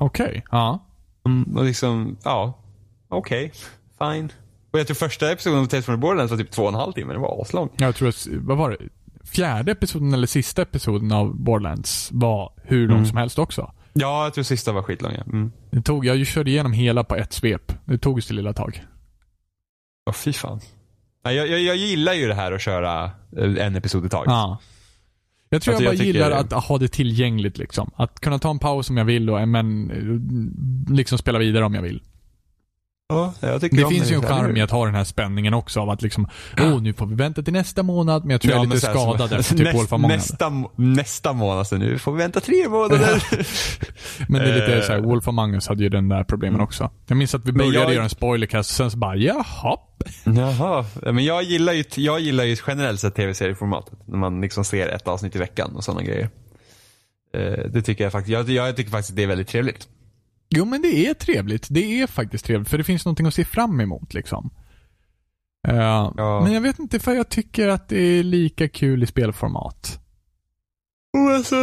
Okej. 0.00 0.44
Ja. 0.50 0.86
Mm, 1.26 1.56
och 1.56 1.64
liksom, 1.64 2.16
ja. 2.24 2.58
Okej, 3.08 3.52
fine. 4.12 4.28
Och 4.70 4.78
jag 4.78 4.86
tror 4.86 4.94
första 4.94 5.32
episoden 5.32 5.58
av 5.58 5.66
Tales 5.66 5.84
from 5.86 5.94
the 5.96 6.00
Borderlands 6.00 6.30
var 6.30 6.38
typ 6.38 6.50
två 6.50 6.62
och 6.62 6.68
en 6.68 6.74
halv 6.74 6.92
timme. 6.92 7.12
Det 7.12 7.18
var 7.18 7.42
aslång. 7.42 7.68
Jag 7.76 7.94
tror 7.94 8.08
att, 8.08 8.26
vad 8.30 8.56
var 8.58 8.70
det? 8.70 8.76
Fjärde 9.24 9.72
episoden 9.72 10.14
eller 10.14 10.26
sista 10.26 10.62
episoden 10.62 11.12
av 11.12 11.36
Borderlands 11.36 12.08
var 12.12 12.52
hur 12.64 12.88
lång 12.88 12.96
Mm. 12.96 13.08
som 13.08 13.16
helst 13.18 13.38
också. 13.38 13.72
Ja, 13.92 14.24
jag 14.24 14.34
tror 14.34 14.44
sista 14.44 14.72
var 14.72 14.82
skitlång. 14.82 15.12
Ja. 15.16 15.22
Mm. 15.22 15.52
Det 15.70 15.82
tog, 15.82 16.06
jag 16.06 16.26
körde 16.26 16.50
igenom 16.50 16.72
hela 16.72 17.04
på 17.04 17.16
ett 17.16 17.32
svep. 17.32 17.72
Det 17.84 17.98
tog 17.98 18.18
ju 18.18 18.22
sitt 18.22 18.36
lilla 18.36 18.52
tag. 18.52 18.84
Åh 20.06 20.14
fy 20.14 20.32
fan. 20.32 20.60
Nej, 21.24 21.36
jag, 21.36 21.48
jag, 21.48 21.60
jag 21.60 21.76
gillar 21.76 22.12
ju 22.12 22.28
det 22.28 22.34
här 22.34 22.52
att 22.52 22.60
köra 22.62 23.04
eh, 23.36 23.66
en 23.66 23.76
episod 23.76 24.06
i 24.06 24.08
taget. 24.08 24.30
Ja. 24.30 24.58
Jag 25.48 25.62
tror 25.62 25.74
Alltså, 25.74 25.84
jag 25.84 25.92
jag 25.92 25.98
bara 25.98 26.04
tycker- 26.04 26.24
gillar 26.24 26.30
att 26.30 26.52
ha 26.64 26.78
det 26.78 26.88
tillgängligt 26.88 27.58
liksom. 27.58 27.90
Att 27.96 28.20
kunna 28.20 28.38
ta 28.38 28.50
en 28.50 28.58
paus 28.58 28.90
om 28.90 28.96
jag 28.96 29.04
vill 29.04 29.30
och 29.30 29.48
men 29.48 29.90
eh, 29.90 30.94
liksom 30.94 31.18
spela 31.18 31.38
vidare 31.38 31.64
om 31.64 31.74
jag 31.74 31.82
vill. 31.82 32.02
Ja, 33.12 33.32
jag 33.40 33.60
tycker 33.60 33.76
Det 33.76 33.84
om 33.84 33.90
finns 33.90 34.10
ju 34.10 34.14
en 34.14 34.22
charm 34.22 34.56
i 34.56 34.60
att 34.62 34.70
ha 34.70 34.84
den 34.86 34.94
här 34.94 35.04
spänningen 35.04 35.54
också 35.54 35.80
av 35.80 35.90
att 35.90 36.02
liksom, 36.02 36.28
åh 36.60 36.82
nu 36.82 36.92
får 36.92 37.06
vi 37.06 37.14
vänta 37.14 37.42
till 37.42 37.52
nästa 37.52 37.82
månad, 37.82 38.22
men 38.24 38.30
jag 38.30 38.40
tror 38.40 38.54
jag 38.54 38.62
är 38.62 38.66
lite 38.66 38.80
skadad 38.80 39.32
efter 39.32 39.54
typ 39.56 39.66
näst- 39.74 39.98
nästa, 40.08 40.52
nästa 40.76 41.32
månad, 41.32 41.66
så 41.66 41.76
nu 41.76 41.98
får 41.98 42.12
vi 42.12 42.18
vänta 42.18 42.40
tre 42.40 42.68
månader. 42.68 43.22
Men 44.28 44.40
det 44.42 44.50
är 44.50 44.54
lite 44.60 44.76
Eh. 44.76 44.82
såhär, 44.82 45.00
Wolf 45.00 45.28
Among 45.28 45.54
Us 45.54 45.68
hade 45.68 45.82
ju 45.82 45.88
den 45.88 46.08
där 46.08 46.24
problemen 46.24 46.60
också. 46.60 46.90
Jag 47.06 47.16
minns 47.16 47.34
att 47.34 47.44
vi 47.44 47.52
började 47.52 47.78
jag- 47.78 47.94
göra 47.94 48.04
en 48.04 48.10
spoilercast 48.10 48.70
sen 48.70 48.90
så 48.90 48.96
bara, 48.98 49.16
jaha. 49.16 49.76
Jaha, 50.24 50.84
men 51.02 51.24
jag 51.24 51.42
gillar 51.42 51.72
ju, 51.72 51.84
jag 51.96 52.20
gillar 52.20 52.44
ju 52.44 52.56
generellt 52.66 53.00
sett 53.00 53.14
tv-serieformatet. 53.14 53.98
När 54.06 54.18
man 54.18 54.40
liksom 54.40 54.64
ser 54.64 54.88
ett 54.88 55.08
avsnitt 55.08 55.36
i 55.36 55.38
veckan 55.38 55.76
och 55.76 55.84
sådana 55.84 56.02
grejer. 56.02 56.30
Eh, 57.34 57.64
Det 57.70 57.82
tycker 57.82 58.04
jag 58.04 58.12
faktiskt, 58.12 58.32
jag, 58.32 58.48
jag 58.50 58.76
tycker 58.76 58.90
faktiskt 58.90 59.16
det 59.16 59.22
är 59.22 59.26
väldigt 59.26 59.48
trevligt. 59.48 59.88
Jo 60.54 60.64
men 60.64 60.82
det 60.82 61.06
är 61.06 61.14
trevligt. 61.14 61.66
Det 61.70 62.00
är 62.00 62.06
faktiskt 62.06 62.44
trevligt, 62.44 62.68
för 62.68 62.78
det 62.78 62.84
finns 62.84 63.04
någonting 63.04 63.26
att 63.26 63.34
se 63.34 63.44
fram 63.44 63.80
emot 63.80 64.14
liksom. 64.14 64.50
Eh, 65.68 65.76
Ja. 66.16 66.40
Men 66.44 66.52
jag 66.52 66.60
vet 66.60 66.78
inte 66.78 66.98
för 66.98 67.14
jag 67.14 67.28
tycker 67.28 67.68
att 67.68 67.88
det 67.88 67.98
är 67.98 68.22
lika 68.22 68.68
kul 68.68 69.02
i 69.02 69.06
spelformat. 69.06 69.98
Och 71.16 71.30
alltså, 71.30 71.56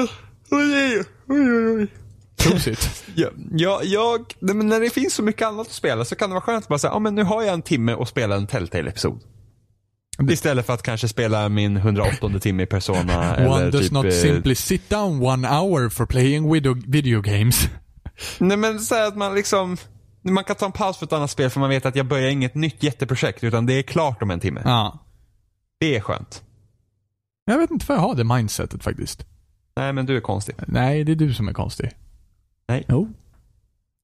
oj, 0.51 0.73
oj, 0.73 1.03
oj, 1.27 1.75
oj. 1.77 1.87
Prosit. 2.37 3.05
Ja, 3.15 3.29
ja, 3.51 3.81
jag, 3.83 4.33
nej, 4.39 4.55
men 4.55 4.67
när 4.67 4.79
det 4.79 4.89
finns 4.89 5.13
så 5.13 5.23
mycket 5.23 5.47
annat 5.47 5.67
att 5.67 5.73
spela 5.73 6.05
så 6.05 6.15
kan 6.15 6.29
det 6.29 6.33
vara 6.33 6.41
skönt 6.41 6.63
att 6.63 6.69
bara 6.69 6.79
säga, 6.79 6.93
ja 6.93 6.99
men 6.99 7.15
nu 7.15 7.23
har 7.23 7.43
jag 7.43 7.53
en 7.53 7.61
timme 7.61 7.93
och 7.93 8.07
spela 8.07 8.35
en 8.35 8.47
Telltale-episod. 8.47 9.19
Istället 10.29 10.65
för 10.65 10.73
att 10.73 10.83
kanske 10.83 11.07
spela 11.07 11.49
min 11.49 11.77
108 11.77 12.39
timme 12.39 12.63
i 12.63 12.65
Persona 12.65 13.35
One 13.35 13.55
eller 13.55 13.71
does 13.71 13.81
typ... 13.81 13.91
not 13.91 14.05
eh, 14.05 14.11
simply 14.11 14.55
sit 14.55 14.89
down 14.89 15.23
one 15.23 15.47
hour 15.47 15.89
for 15.89 16.05
playing 16.05 16.53
video, 16.53 16.75
video 16.87 17.21
games. 17.21 17.69
Nej 18.39 18.57
men 18.57 18.79
så 18.79 18.95
här 18.95 19.07
att 19.07 19.17
man 19.17 19.35
liksom, 19.35 19.77
man 20.21 20.43
kan 20.43 20.55
ta 20.55 20.65
en 20.65 20.71
paus 20.71 20.97
för 20.97 21.05
ett 21.05 21.13
annat 21.13 21.31
spel 21.31 21.49
för 21.49 21.59
man 21.59 21.69
vet 21.69 21.85
att 21.85 21.95
jag 21.95 22.05
börjar 22.05 22.29
inget 22.29 22.55
nytt 22.55 22.83
jätteprojekt 22.83 23.43
utan 23.43 23.65
det 23.65 23.73
är 23.73 23.81
klart 23.83 24.21
om 24.21 24.31
en 24.31 24.39
timme. 24.39 24.61
Ja. 24.65 24.99
Det 25.79 25.95
är 25.95 26.01
skönt. 26.01 26.43
Jag 27.45 27.57
vet 27.57 27.71
inte 27.71 27.85
för 27.85 27.93
jag 27.93 28.01
har 28.01 28.15
det 28.15 28.23
mindsetet 28.23 28.83
faktiskt. 28.83 29.25
Nej 29.75 29.93
men 29.93 30.05
du 30.05 30.17
är 30.17 30.21
konstig. 30.21 30.55
Nej, 30.67 31.03
det 31.03 31.11
är 31.11 31.15
du 31.15 31.33
som 31.33 31.47
är 31.47 31.53
konstig. 31.53 31.91
Nej. 32.67 32.85
Jo. 32.87 33.09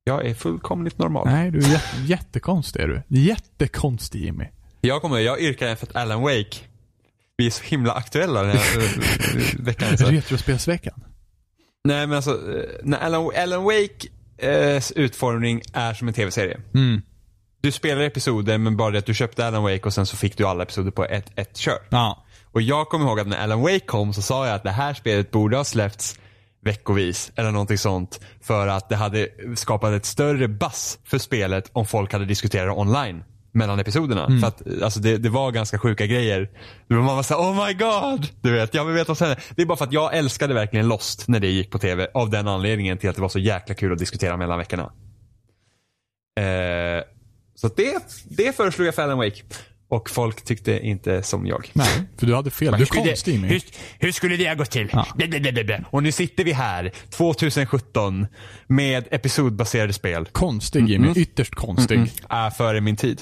Jag 0.04 0.26
är 0.26 0.34
fullkomligt 0.34 0.98
normal. 0.98 1.28
Nej, 1.28 1.52
du 1.52 1.58
är 1.60 1.70
jätte, 1.70 1.98
jättekonstig 2.06 2.82
är 2.82 2.88
du. 2.88 3.20
Jättekonstig 3.20 4.22
Jimmy. 4.22 4.46
Jag 4.82 5.02
kommer, 5.02 5.20
jag 5.20 5.42
yrkar 5.42 5.76
för 5.76 5.88
att 5.88 5.96
Alan 5.96 6.22
Wake, 6.22 6.58
vi 7.38 7.46
är 7.46 7.52
så 7.52 7.64
himla 7.64 7.94
aktuella 7.94 8.44
den 8.44 8.58
här 8.58 8.78
eh, 8.78 9.60
veckan. 9.60 9.90
Retrospelsveckan. 9.90 11.04
Nej 11.86 12.08
men 12.08 12.16
alltså, 12.16 12.32
eh, 12.32 12.64
när 12.84 12.98
Alan, 12.98 13.32
Alan 13.36 13.64
Wake 13.64 14.08
eh, 14.38 14.84
utformning 14.96 15.62
är 15.74 15.94
som 15.94 16.08
en 16.08 16.14
tv-serie. 16.14 16.60
Mm. 16.74 17.02
Du 17.62 17.72
spelar 17.72 18.02
episoder 18.02 18.58
men 18.58 18.78
bara 18.78 18.92
det 18.92 18.98
att 18.98 19.06
du 19.06 19.14
köpte 19.14 19.48
Alan 19.48 19.64
Wake 19.64 19.82
och 19.84 19.94
sen 19.94 20.06
så 20.06 20.18
fick 20.18 20.38
du 20.38 20.46
alla 20.46 20.64
episoder 20.64 20.92
på 20.92 21.06
ett, 21.06 21.32
ett 21.36 21.58
kör. 21.58 21.78
Ja. 21.90 22.26
Och 22.52 22.62
jag 22.62 22.90
kommer 22.90 23.06
ihåg 23.06 23.20
att 23.20 23.28
när 23.28 23.38
Alan 23.38 23.62
Wake 23.62 23.80
kom 23.80 24.14
så 24.14 24.22
sa 24.22 24.48
jag 24.48 24.56
att 24.56 24.64
det 24.64 24.72
här 24.72 24.94
spelet 24.94 25.32
borde 25.32 25.58
ha 25.58 25.64
släppts 25.64 26.20
veckovis 26.62 27.32
eller 27.36 27.52
någonting 27.52 27.78
sånt. 27.78 28.20
För 28.42 28.68
att 28.68 28.90
det 28.90 28.96
hade 28.96 29.30
skapat 29.56 29.94
ett 29.94 30.06
större 30.06 30.48
buzz 30.48 31.00
för 31.04 31.18
spelet 31.18 31.70
om 31.74 31.86
folk 31.86 32.14
hade 32.14 32.26
diskuterat 32.26 32.68
det 32.68 32.82
online 32.82 33.24
mellan 33.56 33.80
episoderna. 33.80 34.40
För 34.42 34.48
att 34.48 34.82
alltså, 34.84 35.00
det, 35.00 35.18
det 35.18 35.30
var 35.30 35.52
ganska 35.52 35.80
sjuka 35.80 36.06
grejer. 36.06 36.50
Man 36.88 37.06
var 37.06 37.24
såhär, 37.24 37.42
oh 37.42 37.68
my 37.68 37.74
god! 37.74 38.28
Du 38.42 38.52
vet, 38.52 38.74
jag 38.74 38.86
vill 38.86 38.96
veta 38.96 39.08
vad 39.08 39.18
som 39.18 39.28
händer. 39.28 39.44
Det 39.56 39.62
är 39.62 39.66
bara 39.66 39.78
för 39.78 39.86
att 39.86 39.94
jag 39.94 40.18
älskade 40.18 40.54
verkligen 40.54 40.88
Lost 40.88 41.28
när 41.28 41.40
det 41.40 41.48
gick 41.48 41.72
på 41.72 41.80
tv. 41.80 42.08
Av 42.14 42.30
den 42.30 42.48
anledningen 42.48 42.98
till 42.98 43.10
att 43.10 43.16
det 43.16 43.22
var 43.22 43.30
så 43.30 43.40
jäkla 43.40 43.76
kul 43.76 43.94
att 43.94 44.00
diskutera 44.00 44.38
mellan 44.38 44.58
veckorna. 44.58 44.92
Eh, 46.40 47.04
så 47.56 47.68
det, 47.68 48.24
det 48.26 48.56
föreslog 48.56 48.88
jag 48.88 48.96
för 48.96 49.02
Alan 49.02 49.18
Wake. 49.18 49.42
Och 49.88 50.10
folk 50.10 50.44
tyckte 50.44 50.80
inte 50.80 51.24
som 51.24 51.48
jag. 51.48 51.72
Nej, 51.74 51.88
för 52.18 52.26
du 52.26 52.36
hade 52.36 52.52
fel. 52.52 52.74
Du 52.78 52.84
är 52.84 52.86
konstig 52.86 53.34
Jimmy. 53.34 53.48
hur, 53.48 53.62
hur 54.00 54.12
skulle 54.12 54.38
det 54.38 54.48
ha 54.48 54.56
gått 54.56 54.72
till? 54.72 54.90
Ja. 54.92 55.08
Blä. 55.16 55.84
Och 55.92 56.04
nu 56.04 56.12
sitter 56.12 56.44
vi 56.44 56.52
här, 56.52 56.92
2017, 57.10 58.28
med 58.68 59.08
episodbaserade 59.12 59.94
spel. 59.94 60.26
Konstig 60.26 60.90
Jimmy. 60.90 61.14
Ytterst 61.16 61.56
konstig. 61.56 62.12
Är 62.30 62.50
före 62.50 62.82
min 62.82 62.96
tid. 62.96 63.22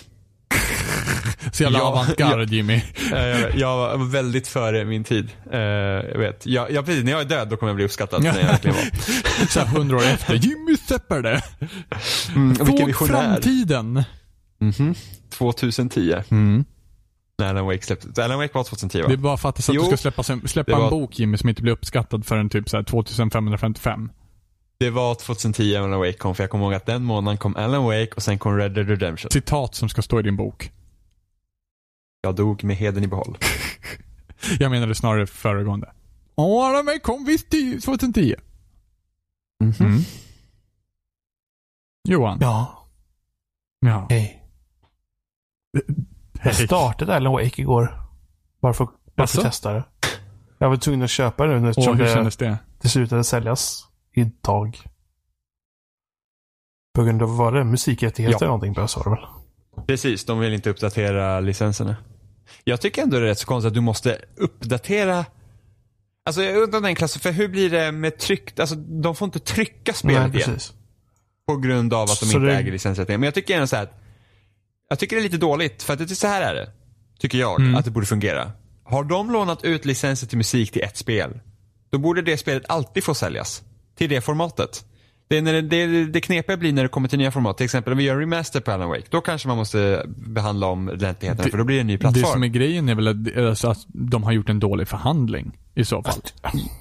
Så 1.51 1.63
jävla 1.63 1.81
avantgarde 1.81 2.55
Jimmy. 2.55 2.81
Jag, 3.11 3.55
jag 3.55 3.77
var 3.97 4.05
väldigt 4.11 4.47
före 4.47 4.85
min 4.85 5.03
tid. 5.03 5.29
Eh, 5.51 5.59
jag 5.59 6.19
vet. 6.19 6.45
Jag, 6.45 6.71
jag, 6.71 6.87
när 6.87 7.11
jag 7.11 7.21
är 7.21 7.25
död 7.25 7.49
då 7.49 7.57
kommer 7.57 7.69
jag 7.69 7.75
bli 7.75 7.85
uppskattad. 7.85 8.23
när 8.23 8.39
jag 8.39 8.47
verkligen 8.47 8.75
var. 8.75 9.45
Så 9.49 9.59
hundra 9.59 9.97
år 9.97 10.03
efter. 10.03 10.33
Jimmy 10.35 10.77
Sepperde. 10.77 11.41
Mm, 12.35 12.53
visionär. 12.87 13.21
framtiden. 13.21 14.03
Mhm. 14.59 14.95
2010. 15.37 16.15
Mm. 16.31 16.65
När 17.37 17.49
Alan 17.49 17.65
Wake 17.65 17.81
släpptes. 17.85 18.19
Alan 18.19 18.37
Wake 18.37 18.51
var 18.53 18.63
2010 18.63 19.01
va? 19.01 19.07
Det 19.07 19.13
är 19.13 19.17
bara 19.17 19.37
för 19.37 19.49
att, 19.49 19.63
så 19.63 19.71
att 19.71 19.77
du 19.77 19.83
ska 19.85 19.97
släppa, 19.97 20.23
släppa 20.23 20.71
det 20.71 20.77
var- 20.77 20.83
en 20.83 20.89
bok 20.89 21.19
Jimmy 21.19 21.37
som 21.37 21.49
inte 21.49 21.61
blir 21.61 21.73
uppskattad 21.73 22.25
förrän 22.25 22.49
typ 22.49 22.69
så 22.69 22.77
här 22.77 22.83
2555. 22.83 24.09
Det 24.79 24.89
var 24.89 25.15
2010 25.15 25.75
Alan 25.75 25.99
Wake 25.99 26.13
kom, 26.13 26.35
för 26.35 26.43
jag 26.43 26.49
kommer 26.51 26.65
ihåg 26.65 26.73
att 26.73 26.85
den 26.85 27.03
månaden 27.03 27.37
kom 27.37 27.55
Alan 27.55 27.83
Wake 27.83 28.09
och 28.15 28.23
sen 28.23 28.39
kom 28.39 28.57
Red 28.57 28.71
Dead 28.71 28.87
Redemption. 28.89 29.31
Citat 29.31 29.75
som 29.75 29.89
ska 29.89 30.01
stå 30.01 30.19
i 30.19 30.23
din 30.23 30.35
bok. 30.37 30.71
Jag 32.25 32.35
dog 32.35 32.63
med 32.63 32.75
heden 32.75 33.03
i 33.03 33.07
behåll. 33.07 33.37
Jag 34.59 34.71
menade 34.71 34.95
snarare 34.95 35.27
föregående. 35.27 35.91
Åh, 36.35 36.65
alla 36.67 36.83
mig 36.83 36.99
kom 36.99 37.25
visst 37.25 37.49
till 37.49 37.81
2010. 37.81 38.35
Mhm. 39.63 39.73
Mm. 39.79 40.01
Johan. 42.09 42.37
Ja, 42.41 42.87
Ja. 43.79 44.07
hej. 44.09 44.43
Jag 46.43 46.55
startade 46.55 47.15
Alan 47.15 47.33
Wake 47.33 47.61
igår. 47.61 48.01
Bara 48.61 48.73
för, 48.73 48.87
bara 49.15 49.27
för 49.27 49.37
att 49.39 49.45
testa 49.45 49.73
det. 49.73 49.83
Jag 50.57 50.69
var 50.69 50.77
tvungen 50.77 51.01
att 51.03 51.09
köpa 51.09 51.45
det 51.45 51.53
nu 51.59 51.61
Åh, 51.63 51.69
eftersom 51.69 51.97
hur 51.97 52.03
det 52.05 52.13
kändes 52.13 52.37
det? 52.37 52.57
det 52.81 52.89
slutade 52.89 53.23
säljas 53.23 53.87
idag. 54.11 54.79
På 56.95 57.03
grund 57.03 57.21
av 57.23 57.37
vad 57.37 57.53
det 57.53 57.63
musikrättigheter 57.63 58.33
Ja. 58.33 58.37
eller 58.37 58.47
någonting 58.47 58.87
sa 58.87 59.03
du 59.03 59.09
väl? 59.09 59.25
Precis, 59.87 60.25
de 60.25 60.39
vill 60.39 60.53
inte 60.53 60.69
uppdatera 60.69 61.39
licenserna. 61.39 61.95
Jag 62.63 62.81
tycker 62.81 63.01
ändå 63.01 63.19
det 63.19 63.25
är 63.25 63.27
rätt 63.27 63.39
så 63.39 63.45
konstigt 63.47 63.67
att 63.67 63.73
du 63.73 63.81
måste 63.81 64.17
uppdatera 64.37 65.25
Alltså 66.25 66.43
jag 66.43 66.57
undrar 66.63 66.81
den 66.81 66.95
klassen, 66.95 67.21
för 67.21 67.31
hur 67.31 67.47
blir 67.47 67.69
det 67.69 67.91
med 67.91 68.17
tryck? 68.17 68.59
Alltså 68.59 68.75
de 68.75 69.15
får 69.15 69.25
inte 69.25 69.39
trycka 69.39 69.93
spelet 69.93 70.33
Nej, 70.33 70.41
igen. 70.41 70.59
På 71.47 71.55
grund 71.57 71.93
av 71.93 72.01
att 72.03 72.19
de 72.19 72.25
Så 72.25 72.37
inte 72.37 72.39
det- 72.39 72.55
äger 72.57 72.71
licensrättigheter. 72.71 73.17
Men 73.19 73.27
jag 73.27 73.33
tycker 73.33 73.53
ändå 73.55 73.67
så 73.67 73.75
här. 73.75 73.89
Jag 74.89 74.99
tycker 74.99 75.15
det 75.15 75.19
är 75.19 75.23
lite 75.23 75.37
dåligt, 75.37 75.83
för 75.83 75.93
att 75.93 75.99
det 75.99 76.11
är 76.11 76.15
så 76.15 76.27
här 76.27 76.41
är 76.41 76.53
det. 76.55 76.69
Tycker 77.19 77.37
jag, 77.37 77.59
Mm. 77.59 77.75
att 77.75 77.85
det 77.85 77.91
borde 77.91 78.05
fungera. 78.05 78.51
Har 78.83 79.03
de 79.03 79.31
lånat 79.31 79.63
ut 79.63 79.85
licenser 79.85 80.27
till 80.27 80.37
musik 80.37 80.71
till 80.71 80.81
ett 80.81 80.97
spel, 80.97 81.39
då 81.89 81.97
borde 81.97 82.21
det 82.21 82.37
spelet 82.37 82.63
alltid 82.69 83.03
få 83.03 83.13
säljas. 83.15 83.63
Till 83.95 84.09
det 84.09 84.21
formatet. 84.21 84.85
Det, 85.33 85.37
är 85.37 85.41
när 85.41 85.53
det, 85.53 85.61
det, 85.61 86.05
det 86.05 86.21
knepiga 86.21 86.57
blir 86.57 86.73
när 86.73 86.83
det 86.83 86.89
kommer 86.89 87.07
till 87.07 87.19
nya 87.19 87.31
format. 87.31 87.57
Till 87.57 87.65
exempel 87.65 87.93
om 87.93 87.97
vi 87.97 88.03
gör 88.03 88.17
remaster 88.19 88.59
på 88.61 88.71
Alan 88.71 88.89
Wake. 88.89 89.03
Då 89.09 89.21
kanske 89.21 89.47
man 89.47 89.57
måste 89.57 90.05
behandla 90.27 90.67
om 90.67 90.89
rättigheterna, 90.89 91.43
Det- 91.43 91.49
för 91.49 91.57
då 91.57 91.63
blir 91.63 91.75
det 91.75 91.81
en 91.81 91.87
ny 91.87 91.93
Det 91.93 91.99
plattform. 91.99 92.25
som 92.31 92.43
är 92.43 92.47
grejen 92.47 92.89
är 92.89 92.95
väl 92.95 93.07
att, 93.07 93.37
alltså, 93.37 93.67
att 93.67 93.77
de 93.87 94.23
har 94.23 94.31
gjort 94.31 94.49
en 94.49 94.59
dålig 94.59 94.87
förhandling 94.87 95.57
i 95.75 95.85
så 95.85 96.03
fall. 96.03 96.13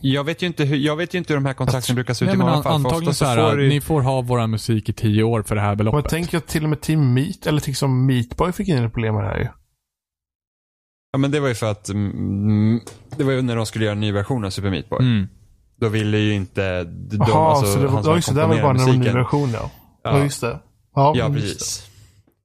Jag 0.00 0.24
vet 0.24 0.42
ju 0.42 0.46
inte 0.46 0.64
hur, 0.64 0.76
jag 0.76 0.96
vet 0.96 1.14
ju 1.14 1.18
inte 1.18 1.32
hur 1.32 1.40
de 1.40 1.46
här 1.46 1.54
kontrakten 1.54 1.94
brukar 1.94 2.14
se 2.14 2.24
ut 2.24 2.26
Nej, 2.26 2.34
i 2.34 2.38
men 2.38 2.46
många 2.46 2.62
fall. 2.62 2.72
antagligen 2.74 3.14
så 3.14 3.24
här, 3.24 3.50
får 3.50 3.56
du- 3.56 3.68
ni 3.68 3.80
får 3.80 4.00
ha 4.02 4.20
våran 4.20 4.50
musik 4.50 4.88
i 4.88 4.92
tio 4.92 5.22
år 5.22 5.42
för 5.42 5.54
det 5.54 5.60
här 5.60 5.74
beloppet. 5.74 5.98
jag 6.04 6.08
tänker 6.10 6.38
att 6.38 6.46
till 6.46 6.62
och 6.64 6.68
med 6.70 6.80
Team 6.80 7.14
Meat, 7.14 7.46
eller 7.46 7.62
liksom 7.66 8.06
Meatboy 8.06 8.52
fick 8.52 8.68
in 8.68 8.76
ett 8.76 8.92
problem 8.92 9.14
med 9.14 9.24
det 9.24 9.28
här 9.28 9.38
ju. 9.38 9.48
Ja 11.12 11.18
men 11.18 11.30
det 11.30 11.40
var 11.40 11.48
ju 11.48 11.54
för 11.54 11.70
att, 11.70 11.88
mm, 11.88 12.80
det 13.16 13.24
var 13.24 13.32
ju 13.32 13.42
när 13.42 13.56
de 13.56 13.66
skulle 13.66 13.84
göra 13.84 13.92
en 13.94 14.00
ny 14.00 14.12
version 14.12 14.44
av 14.44 14.50
Super 14.50 14.70
Meat 14.70 14.88
Boy. 14.88 14.98
Mm. 15.00 15.28
Då 15.82 15.88
ville 15.88 16.18
ju 16.18 16.34
inte 16.34 16.84
de, 16.84 17.16
Jaha, 17.16 17.50
alltså, 17.50 17.72
så 17.72 17.78
det 17.78 17.86
var, 17.86 17.92
han 17.92 18.02
som 18.02 18.10
ja, 18.10 18.16
just 18.16 18.28
det, 18.28 18.34
det 18.34 18.46
var 18.46 18.62
bara 18.62 18.72
när 18.72 18.86
det 18.86 18.92
musiken. 18.92 19.14
version 19.14 19.50
ja. 19.52 19.70
Ja. 20.04 20.18
Ja, 20.18 20.22
just 20.22 20.40
det. 20.40 20.58
Ja, 20.94 21.12
Ja, 21.16 21.28
precis. 21.28 21.88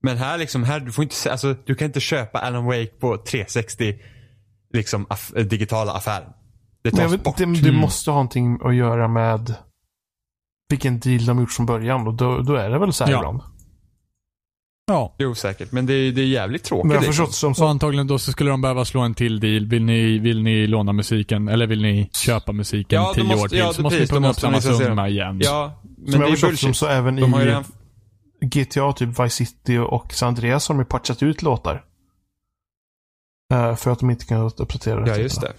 Men 0.03 0.17
här 0.17 0.37
liksom, 0.37 0.63
här, 0.63 0.79
du 0.79 0.91
får 0.91 1.03
inte, 1.03 1.31
alltså, 1.31 1.55
du 1.65 1.75
kan 1.75 1.85
inte 1.85 1.99
köpa 1.99 2.39
Alan 2.39 2.65
Wake 2.65 2.85
på 2.99 3.17
360 3.17 3.95
liksom 4.73 5.05
aff, 5.09 5.31
digitala 5.35 5.91
affären. 5.93 6.29
Det 6.83 6.91
tas 6.91 7.13
vet, 7.13 7.23
bort. 7.23 7.37
det, 7.37 7.45
det 7.45 7.71
måste 7.71 8.11
ha 8.11 8.15
någonting 8.15 8.59
att 8.63 8.75
göra 8.75 9.07
med 9.07 9.53
vilken 10.69 10.99
deal 10.99 11.25
de 11.25 11.39
gjort 11.39 11.51
från 11.51 11.65
början 11.65 12.07
och 12.07 12.13
då, 12.13 12.39
då 12.39 12.55
är 12.55 12.69
det 12.69 12.79
väl 12.79 12.93
så 12.93 13.03
här 13.03 13.11
Ja. 13.11 13.17
ibland. 13.17 13.41
Ja. 14.89 15.15
Jo, 15.17 15.35
säkert. 15.35 15.71
Men 15.71 15.85
det 15.85 15.93
är, 15.93 16.11
det 16.11 16.21
är 16.21 16.25
jävligt 16.25 16.63
tråkigt. 16.63 16.85
Men 16.87 16.95
jag 16.95 17.01
liksom. 17.01 17.13
förstått 17.25 17.35
som 17.35 17.55
Så 17.55 17.59
så. 17.59 17.67
antagligen 17.67 18.07
då 18.07 18.19
så 18.19 18.31
skulle 18.31 18.49
de 18.49 18.61
behöva 18.61 18.85
slå 18.85 19.01
en 19.01 19.13
till 19.13 19.39
deal. 19.39 19.65
Vill 19.65 19.83
ni, 19.83 20.17
vill 20.17 20.43
ni 20.43 20.67
låna 20.67 20.93
musiken 20.93 21.47
eller 21.47 21.67
vill 21.67 21.81
ni 21.81 22.09
köpa 22.13 22.51
musiken 22.51 23.01
Ja, 23.01 23.11
tio 23.15 23.23
måste- 23.23 23.43
år 23.43 23.47
till? 23.47 23.57
ja, 23.57 23.73
så 23.73 23.81
måste 23.81 23.97
precis, 23.97 24.11
ni 24.11 24.15
punga 24.17 24.29
upp 24.29 24.39
samma 24.39 24.61
summa 24.61 25.09
igen. 25.09 25.39
Ja, 25.43 25.81
men 25.97 26.11
Som 26.11 26.21
det 26.21 26.25
jag 26.25 26.27
är 26.27 26.31
förstått 26.31 26.59
som 26.59 26.67
bullshit. 26.67 26.77
så 26.77 26.87
även 26.87 27.15
De 27.15 27.33
har 27.33 27.39
ju 27.41 27.45
i 27.45 27.49
redan, 27.49 27.63
GTA, 28.41 28.93
typ 28.93 29.09
Vice 29.19 29.29
City 29.45 29.77
och 29.77 30.13
San 30.13 30.27
Andreas 30.27 30.67
har 30.67 30.75
de 30.75 30.79
ju 30.81 30.85
patchat 30.85 31.23
ut 31.23 31.41
låtar. 31.41 31.83
Eh, 33.53 33.75
för 33.75 33.91
att 33.91 33.99
de 33.99 34.09
inte 34.09 34.25
kan 34.25 34.41
uppdatera 34.41 35.07
ja, 35.07 35.15
just 35.17 35.41
det. 35.41 35.53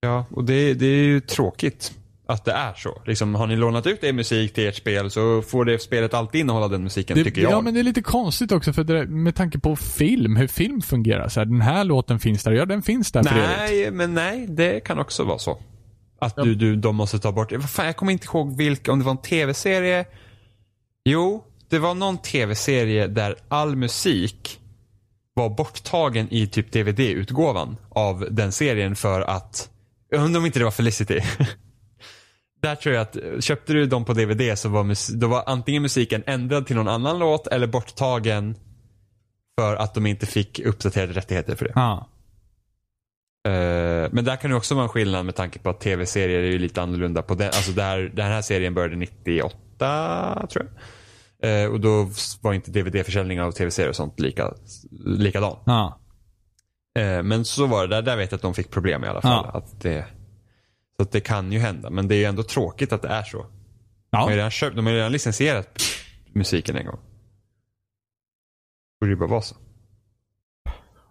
Ja, 0.00 0.24
och 0.30 0.44
det, 0.44 0.74
det 0.74 0.86
är 0.86 1.02
ju 1.04 1.20
tråkigt 1.20 1.92
att 2.30 2.44
det 2.44 2.52
är 2.52 2.74
så. 2.74 3.02
Liksom, 3.06 3.34
har 3.34 3.46
ni 3.46 3.56
lånat 3.56 3.86
ut 3.86 4.04
er 4.04 4.12
musik 4.12 4.54
till 4.54 4.68
ert 4.68 4.76
spel 4.76 5.10
så 5.10 5.42
får 5.42 5.64
det 5.64 5.78
spelet 5.78 6.14
alltid 6.14 6.40
innehålla 6.40 6.68
den 6.68 6.82
musiken, 6.82 7.16
Det, 7.16 7.24
tycker 7.24 7.42
jag. 7.42 7.52
ja, 7.52 7.60
men 7.60 7.74
det 7.74 7.80
är 7.80 7.84
lite 7.84 8.02
konstigt 8.02 8.52
också 8.52 8.72
för 8.72 8.84
det, 8.84 9.06
med 9.06 9.34
tanke 9.34 9.58
på 9.58 9.76
film, 9.76 10.36
hur 10.36 10.46
film 10.48 10.82
fungerar. 10.82 11.28
Så 11.28 11.40
här, 11.40 11.44
den 11.46 11.60
här 11.60 11.84
låten 11.84 12.18
finns 12.18 12.44
där, 12.44 12.52
ja 12.52 12.66
den 12.66 12.82
finns 12.82 13.12
där 13.12 13.22
för 13.22 13.36
evigt. 13.36 13.50
Nej, 13.58 13.90
men 13.90 14.14
nej, 14.14 14.46
det 14.48 14.80
kan 14.80 14.98
också 14.98 15.24
vara 15.24 15.38
så. 15.38 15.58
Att 16.20 16.36
du, 16.36 16.54
du, 16.54 16.76
de 16.76 16.96
måste 16.96 17.18
ta 17.18 17.32
bort, 17.32 17.52
vad 17.52 17.70
fan, 17.70 17.86
jag 17.86 17.96
kommer 17.96 18.12
inte 18.12 18.26
ihåg 18.26 18.56
vilka, 18.56 18.92
om 18.92 18.98
det 18.98 19.04
var 19.04 19.12
en 19.12 19.18
tv-serie. 19.22 20.04
Jo, 21.04 21.44
det 21.68 21.78
var 21.78 21.94
någon 21.94 22.18
tv-serie 22.18 23.06
där 23.06 23.34
all 23.48 23.76
musik 23.76 24.60
var 25.34 25.50
borttagen 25.50 26.28
i 26.30 26.46
typ 26.46 26.72
DVD-utgåvan 26.72 27.76
av 27.90 28.26
den 28.30 28.52
serien 28.52 28.96
för 28.96 29.20
att, 29.20 29.70
jag 30.10 30.24
undrar 30.24 30.40
om 30.40 30.46
inte 30.46 30.58
det 30.58 30.64
var 30.64 30.72
Felicity. 30.72 31.20
Där 32.60 32.74
tror 32.74 32.94
jag 32.94 33.02
att, 33.02 33.44
köpte 33.44 33.72
du 33.72 33.86
dem 33.86 34.04
på 34.04 34.12
DVD 34.12 34.58
så 34.58 34.68
var, 34.68 35.18
då 35.18 35.28
var 35.28 35.44
antingen 35.46 35.82
musiken 35.82 36.22
ändrad 36.26 36.66
till 36.66 36.76
någon 36.76 36.88
annan 36.88 37.18
låt 37.18 37.46
eller 37.46 37.66
borttagen 37.66 38.54
för 39.58 39.76
att 39.76 39.94
de 39.94 40.06
inte 40.06 40.26
fick 40.26 40.60
uppdaterade 40.60 41.12
rättigheter 41.12 41.54
för 41.54 41.64
det. 41.64 41.72
Ja. 41.74 42.08
Eh, 43.48 44.08
men 44.12 44.24
där 44.24 44.36
kan 44.36 44.50
det 44.50 44.56
också 44.56 44.74
vara 44.74 44.82
en 44.82 44.88
skillnad 44.88 45.26
med 45.26 45.34
tanke 45.34 45.58
på 45.58 45.70
att 45.70 45.80
tv-serier 45.80 46.38
är 46.38 46.50
ju 46.50 46.58
lite 46.58 46.82
annorlunda. 46.82 47.22
På 47.22 47.34
den, 47.34 47.46
alltså 47.46 47.72
det 47.72 47.82
här, 47.82 47.98
den 48.14 48.26
här 48.26 48.42
serien 48.42 48.74
började 48.74 48.96
98 48.96 50.46
tror 50.50 50.66
jag. 50.66 50.74
Eh, 51.42 51.70
och 51.70 51.80
då 51.80 52.10
var 52.40 52.52
inte 52.52 52.70
DVD-försäljning 52.70 53.40
av 53.40 53.52
tv-serier 53.52 53.88
och 53.88 53.96
sånt 53.96 54.20
lika, 54.20 54.54
likadan. 55.04 55.56
Ja. 55.66 56.00
Eh, 56.98 57.22
men 57.22 57.44
så 57.44 57.66
var 57.66 57.86
det, 57.86 57.96
där, 57.96 58.02
där 58.02 58.16
vet 58.16 58.32
jag 58.32 58.36
att 58.36 58.42
de 58.42 58.54
fick 58.54 58.70
problem 58.70 59.04
i 59.04 59.06
alla 59.06 59.22
fall. 59.22 59.46
Ja. 59.52 59.58
Att 59.58 59.80
det, 59.80 60.06
så 61.00 61.04
att 61.04 61.12
det 61.12 61.20
kan 61.20 61.52
ju 61.52 61.58
hända. 61.58 61.90
Men 61.90 62.08
det 62.08 62.14
är 62.14 62.18
ju 62.18 62.24
ändå 62.24 62.42
tråkigt 62.42 62.92
att 62.92 63.02
det 63.02 63.08
är 63.08 63.22
så. 63.22 63.46
De 64.10 64.16
har 64.16 64.28
ju 64.30 64.32
Ja. 64.32 64.38
redan, 64.38 64.50
köpt, 64.50 64.76
de 64.76 64.86
har 64.86 64.92
redan 64.92 65.12
licensierat 65.12 65.82
musiken 66.32 66.76
en 66.76 66.86
gång. 66.86 66.98
Borde 69.00 69.12
ju 69.12 69.16
bara 69.16 69.28
vara 69.28 69.42
så. 69.42 69.56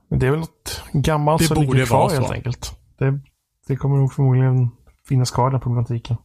Men 0.08 0.20
det 0.20 0.28
är 0.28 0.32
väl 0.32 0.40
något 0.40 0.84
gammalt 0.94 1.42
Det 1.42 1.48
som 1.48 1.56
borde 1.56 1.72
ligger 1.72 1.86
kvar 1.86 2.00
vara 2.00 2.10
så. 2.10 2.16
helt 2.16 2.32
enkelt. 2.32 2.80
Det, 2.98 3.20
det 3.68 3.76
kommer 3.76 3.98
nog 3.98 4.14
förmodligen 4.14 4.70
finnas 5.08 5.32
kvar 5.32 5.52
den 5.52 5.60
problematiken. 5.60 6.18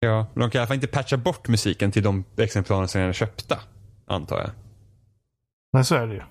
Ja, 0.00 0.26
men 0.34 0.40
de 0.40 0.50
kan 0.50 0.58
i 0.58 0.60
alla 0.60 0.66
fall 0.66 0.74
inte 0.74 0.86
patcha 0.86 1.16
bort 1.16 1.48
musiken 1.48 1.92
till 1.92 2.02
de 2.02 2.24
exemplaren 2.36 2.88
som 2.88 2.98
redan 2.98 3.08
är 3.08 3.12
köpta. 3.12 3.60
Antar 4.06 4.40
jag. 4.40 4.50
Nej, 5.72 5.84
så 5.84 5.94
är 5.94 6.06
det 6.06 6.14
ju. 6.14 6.22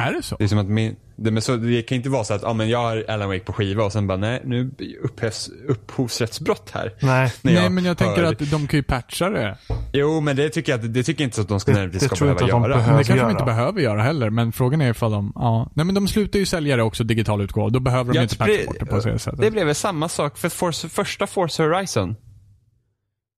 Är 0.00 0.12
det 0.12 0.22
så? 0.22 0.36
Det 0.36 0.44
är 0.44 0.48
som 0.48 0.58
att 0.58 0.66
min, 0.66 0.96
det, 1.16 1.30
men 1.30 1.42
så, 1.42 1.56
det 1.56 1.82
kan 1.82 1.96
inte 1.96 2.08
vara 2.08 2.24
så 2.24 2.34
att 2.34 2.44
ah, 2.44 2.52
men 2.52 2.68
jag 2.68 2.78
har 2.78 3.04
Alan 3.08 3.28
Wake 3.28 3.40
på 3.44 3.52
skiva 3.52 3.84
och 3.84 3.92
sen 3.92 4.06
bara 4.06 4.18
nej, 4.18 4.42
nu 4.44 4.70
upphävs 5.02 5.50
upphovsrättsbrott 5.68 6.70
här. 6.70 6.94
Nej, 7.02 7.32
Nej, 7.42 7.70
men 7.70 7.84
jag 7.84 7.98
tänker 7.98 8.22
hör- 8.22 8.32
att 8.32 8.38
de 8.50 8.66
kan 8.66 8.78
ju 8.78 8.82
patcha 8.82 9.30
det. 9.30 9.58
Jo, 9.92 10.20
men 10.20 10.36
det 10.36 10.48
tycker 10.48 10.72
jag 10.72 10.90
det 10.90 11.02
tycker 11.02 11.24
jag 11.24 11.26
inte 11.28 11.40
att 11.40 11.48
de 11.48 11.60
ska, 11.60 11.70
Det- 11.70 11.74
nödvändigtvis 11.74 12.02
det 12.02 12.06
ska 12.08 12.16
tror 12.16 12.28
jag 12.30 12.36
behöva 12.36 12.56
inte 12.56 12.56
att 12.56 12.62
de 12.62 12.70
göra. 12.70 12.76
behöver. 12.78 12.92
Men 12.92 12.98
det 12.98 13.04
kanske 13.04 13.14
de 13.14 13.18
göra. 13.20 13.30
inte 13.30 13.44
behöver 13.44 13.80
göra 13.80 14.02
heller, 14.02 14.30
men 14.30 14.52
frågan 14.52 14.80
är 14.80 14.90
ifall 14.90 15.10
de, 15.12 15.32
ja. 15.34 15.70
Nej 15.74 15.86
men 15.86 15.94
de 15.94 16.08
slutar 16.08 16.38
ju 16.38 16.46
sälja 16.46 16.76
det 16.76 16.82
också 16.82 17.04
digital 17.04 17.40
utgåva. 17.40 17.70
Då 17.70 17.80
behöver 17.80 18.12
de 18.12 18.16
Jag 18.16 18.24
inte 18.24 18.36
tror 18.36 18.46
patcha 18.46 18.58
det- 18.60 18.66
bort 18.66 18.76
det 18.80 18.86
på 18.86 18.96
det 19.00 19.18
sättet. 19.18 19.40
Det 19.40 19.50
blev 19.50 19.66
väl 19.66 19.74
samma 19.74 20.08
sak 20.08 20.38
för 20.38 20.48
Force, 20.48 20.88
första 20.88 21.26
Forza 21.26 21.62
Horizon. 21.62 22.10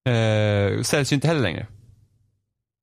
Eh, 0.09 0.83
säljs 0.83 1.13
ju 1.13 1.15
inte 1.15 1.27
heller 1.29 1.41
längre. 1.41 1.67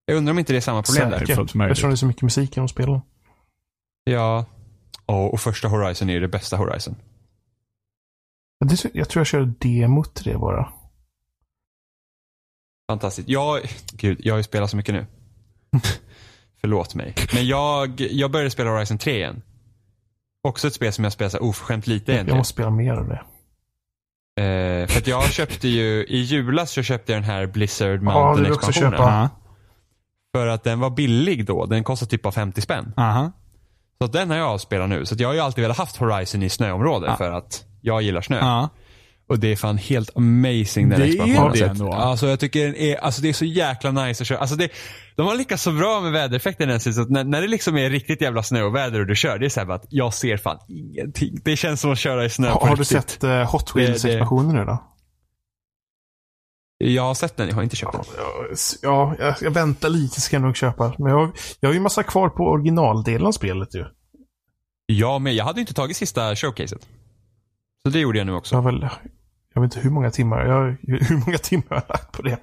Jag 0.05 0.17
undrar 0.17 0.31
om 0.31 0.39
inte 0.39 0.53
det 0.53 0.57
är 0.57 0.61
samma 0.61 0.83
problem 0.83 1.09
där. 1.09 1.19
säkert. 1.19 1.35
fullt 1.35 1.53
möjligt. 1.53 1.71
Eftersom 1.71 1.89
det 1.89 1.93
är 1.93 1.97
så 1.97 2.05
mycket 2.05 2.21
musik 2.21 2.51
i 2.57 2.59
de 2.59 2.67
spelen. 2.67 2.99
Ja. 4.05 4.45
Och, 5.05 5.33
och 5.33 5.39
första 5.41 5.67
Horizon 5.67 6.09
är 6.09 6.13
ju 6.13 6.19
det 6.19 6.27
bästa 6.27 6.57
Horizon. 6.57 6.95
Jag 8.93 9.09
tror 9.09 9.19
jag 9.19 9.27
körde 9.27 9.53
demot 9.59 10.13
till 10.15 10.31
det 10.33 10.37
bara. 10.37 10.73
Fantastiskt. 12.91 13.29
Jag, 13.29 13.61
gud, 13.93 14.17
jag 14.23 14.33
har 14.33 14.37
ju 14.37 14.43
spelat 14.43 14.69
så 14.69 14.77
mycket 14.77 14.95
nu. 14.95 15.05
Förlåt 16.61 16.95
mig. 16.95 17.15
Men 17.33 17.47
jag, 17.47 18.01
jag 18.01 18.31
började 18.31 18.49
spela 18.51 18.69
Horizon 18.69 18.97
3 18.97 19.15
igen. 19.15 19.41
Också 20.43 20.67
ett 20.67 20.73
spel 20.73 20.93
som 20.93 21.03
jag 21.03 21.13
spelar 21.13 21.29
så 21.29 21.39
oförskämt 21.39 21.87
lite 21.87 22.11
Jag 22.11 22.15
egentligen. 22.15 22.37
måste 22.37 22.53
spela 22.53 22.69
mer 22.69 22.93
av 22.93 23.07
det. 23.07 23.21
Eh, 24.43 24.87
för 24.87 24.97
att 24.99 25.07
jag 25.07 25.31
köpte 25.31 25.67
ju, 25.67 26.05
i 26.05 26.17
julas 26.17 26.71
så 26.71 26.83
köpte 26.83 27.11
jag 27.11 27.21
den 27.21 27.29
här 27.29 27.45
Blizzard 27.45 27.89
Ja, 27.89 27.93
det 27.97 28.01
Mountain 28.03 28.35
vill 28.35 28.45
jag 28.45 28.55
också 28.55 28.69
expansionen. 28.69 28.91
köpa. 28.99 29.03
Aha. 29.11 29.29
För 30.35 30.47
att 30.47 30.63
den 30.63 30.79
var 30.79 30.89
billig 30.89 31.45
då. 31.45 31.65
Den 31.65 31.83
kostade 31.83 32.09
typ 32.09 32.21
bara 32.21 32.31
50 32.31 32.61
spänn. 32.61 32.93
Aha. 32.97 33.31
Så 34.01 34.07
den 34.07 34.29
har 34.29 34.37
jag 34.37 34.61
spelat 34.61 34.89
nu. 34.89 35.05
Så 35.05 35.15
jag 35.17 35.27
har 35.29 35.33
ju 35.33 35.39
alltid 35.39 35.61
velat 35.61 35.77
haft 35.77 35.97
Horizon 35.97 36.43
i 36.43 36.49
snöområde 36.49 37.05
Ja. 37.07 37.15
för 37.17 37.31
att 37.31 37.63
jag 37.81 38.01
gillar 38.01 38.21
snö. 38.21 38.37
Ja. 38.39 38.69
Och 39.29 39.39
det 39.39 39.51
är 39.51 39.55
fan 39.55 39.77
helt 39.77 40.17
amazing 40.17 40.89
den 40.89 40.99
Det 40.99 41.05
är 41.05 41.09
expansionen. 41.09 41.51
det 41.53 41.63
att- 41.63 41.69
ändå. 41.71 41.93
Alltså 41.93 42.27
jag 42.27 42.39
tycker 42.39 42.65
den 42.65 42.75
är, 42.75 42.95
alltså 42.97 43.21
det 43.21 43.29
är 43.29 43.33
så 43.33 43.45
jäkla 43.45 43.91
nice 43.91 44.23
att 44.23 44.27
köra. 44.27 44.39
Alltså 44.39 44.55
det, 44.55 44.69
de 45.15 45.27
har 45.27 45.35
lyckats 45.35 45.63
så 45.63 45.71
bra 45.71 46.01
med 46.01 46.11
vädereffekten 46.11 46.69
den 46.69 46.79
så 46.79 46.89
när, 47.05 47.23
när 47.23 47.41
det 47.41 47.47
liksom 47.47 47.77
är 47.77 47.89
riktigt 47.89 48.21
jävla 48.21 48.43
snöoväder 48.43 48.99
och 48.99 49.07
du 49.07 49.15
kör, 49.15 49.37
det 49.39 49.45
är 49.45 49.49
så 49.49 49.59
här 49.59 49.67
bara 49.67 49.75
att 49.75 49.85
jag 49.89 50.13
ser 50.13 50.37
fan 50.37 50.57
ingenting. 50.67 51.39
Det 51.43 51.55
känns 51.55 51.81
som 51.81 51.91
att 51.91 51.99
köra 51.99 52.25
i 52.25 52.29
snö 52.29 52.49
Har, 52.49 52.59
på 52.59 52.65
har 52.67 52.75
du 52.75 52.81
riktigt. 52.81 53.09
sett 53.09 53.23
uh, 53.23 53.43
Hot 53.51 53.73
Det- 53.73 53.79
det- 53.81 53.85
Wheels-expansionen 53.87 54.55
nu 54.55 54.65
då? 54.65 54.83
Jag 56.77 57.03
har 57.03 57.13
sett 57.13 57.37
den, 57.37 57.47
jag 57.47 57.55
har 57.55 57.63
inte 57.63 57.75
köpt 57.75 57.93
den. 57.93 58.03
Ja, 58.81 59.15
jag, 59.19 59.35
jag 59.41 59.51
väntar 59.51 59.89
lite 59.89 60.21
ska 60.21 60.35
jag 60.35 60.43
nog 60.43 60.55
köpa. 60.55 60.93
Men 60.97 61.11
jag, 61.11 61.31
jag 61.59 61.69
har 61.69 61.73
ju 61.73 61.79
massa 61.79 62.03
kvar 62.03 62.29
på 62.29 62.43
originaldelen 62.43 63.27
av 63.27 63.31
spelet 63.31 63.75
ju. 63.75 63.85
Ja, 64.85 65.19
men 65.19 65.35
jag 65.35 65.45
hade 65.45 65.59
inte 65.61 65.73
tagit 65.73 65.97
sista 65.97 66.35
showcaset. 66.35 66.87
Så 67.85 67.89
det 67.89 67.99
gjorde 67.99 68.17
jag 68.17 68.27
nu 68.27 68.31
Så 68.31 68.37
också. 68.37 68.55
jag 68.55 68.61
väl, 68.61 68.89
jag 69.53 69.61
vet 69.61 69.73
inte 69.73 69.79
hur 69.79 69.89
många 69.89 70.11
timmar, 70.11 70.45
jag, 70.45 70.77
hur 71.07 71.17
många 71.25 71.37
timmar 71.37 71.65
jag 71.69 71.75
har 71.75 71.87
lagt 71.89 72.11
på 72.11 72.21
det. 72.21 72.39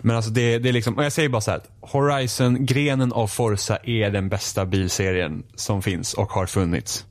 Men 0.00 0.16
alltså 0.16 0.30
det, 0.30 0.58
det 0.58 0.68
är 0.68 0.72
liksom, 0.72 0.96
och 0.98 1.04
jag 1.04 1.12
säger 1.12 1.28
bara 1.28 1.40
så 1.40 1.50
här. 1.50 1.60
Horizon, 1.80 2.66
grenen 2.66 3.12
av 3.12 3.26
Forza 3.26 3.76
är 3.76 4.10
den 4.10 4.28
bästa 4.28 4.66
bilserien 4.66 5.42
som 5.54 5.82
finns 5.82 6.14
och 6.14 6.32
har 6.32 6.46
funnits. 6.46 7.06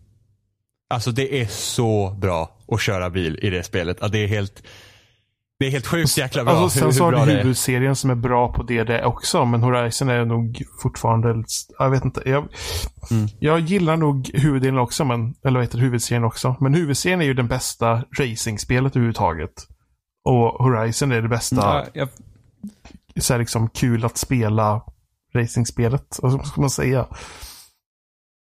Alltså 0.90 1.12
det 1.12 1.42
är 1.42 1.46
så 1.48 2.16
bra. 2.18 2.58
att 2.68 2.82
köra 2.82 3.10
bil 3.10 3.40
i 3.42 3.50
det 3.50 3.64
spelet. 3.64 4.02
Att 4.02 4.12
det 4.12 4.20
är 4.20 4.28
helt 4.28 4.64
det 5.60 5.66
är 5.68 5.72
helt 5.72 5.88
sjukt 5.88 6.18
jäkla 6.18 6.44
bra. 6.44 6.54
Alltså, 6.54 6.80
sen 6.80 6.88
hur, 6.88 6.94
så 6.94 7.06
hur 7.06 7.12
har 7.18 7.26
du 7.26 7.32
det 7.32 7.38
är. 7.38 7.42
huvudserien 7.44 7.96
som 7.96 8.10
är 8.10 8.16
bra 8.16 8.54
på 8.54 8.64
det, 8.64 8.84
det 8.84 9.06
också. 9.06 9.46
Men 9.46 9.64
Horizon 9.64 10.10
är 10.10 10.26
nog 10.26 10.62
fortfarande, 10.82 11.44
jag 11.80 11.90
vet 11.90 12.06
inte. 12.06 12.22
Jag, 12.26 12.48
Mm. 13.12 13.28
jag 13.40 13.60
gillar 13.60 13.98
nog 13.98 14.32
huvuddelen 14.34 14.80
också, 14.80 15.06
men, 15.06 15.34
eller 15.46 15.60
vad 15.60 15.64
heter 15.64 15.78
det, 15.78 15.84
huvudserien 15.84 16.24
också. 16.24 16.56
Men 16.60 16.74
huvudserien 16.74 17.22
är 17.22 17.26
ju 17.26 17.34
den 17.34 17.48
bästa 17.48 18.04
racingspelet 18.20 18.96
överhuvudtaget. 18.96 19.52
Och 20.26 20.66
Horizon 20.66 21.12
är 21.12 21.22
det 21.22 21.28
bästa, 21.30 21.56
Ja, 21.56 21.86
jag, 21.94 22.10
så 23.20 23.34
här 23.34 23.40
liksom 23.40 23.70
kul 23.70 24.06
att 24.06 24.18
spela 24.18 24.82
racingspelet. 25.34 26.20
Vad 26.22 26.48
ska 26.48 26.62
man 26.62 26.70
säga? 26.70 27.06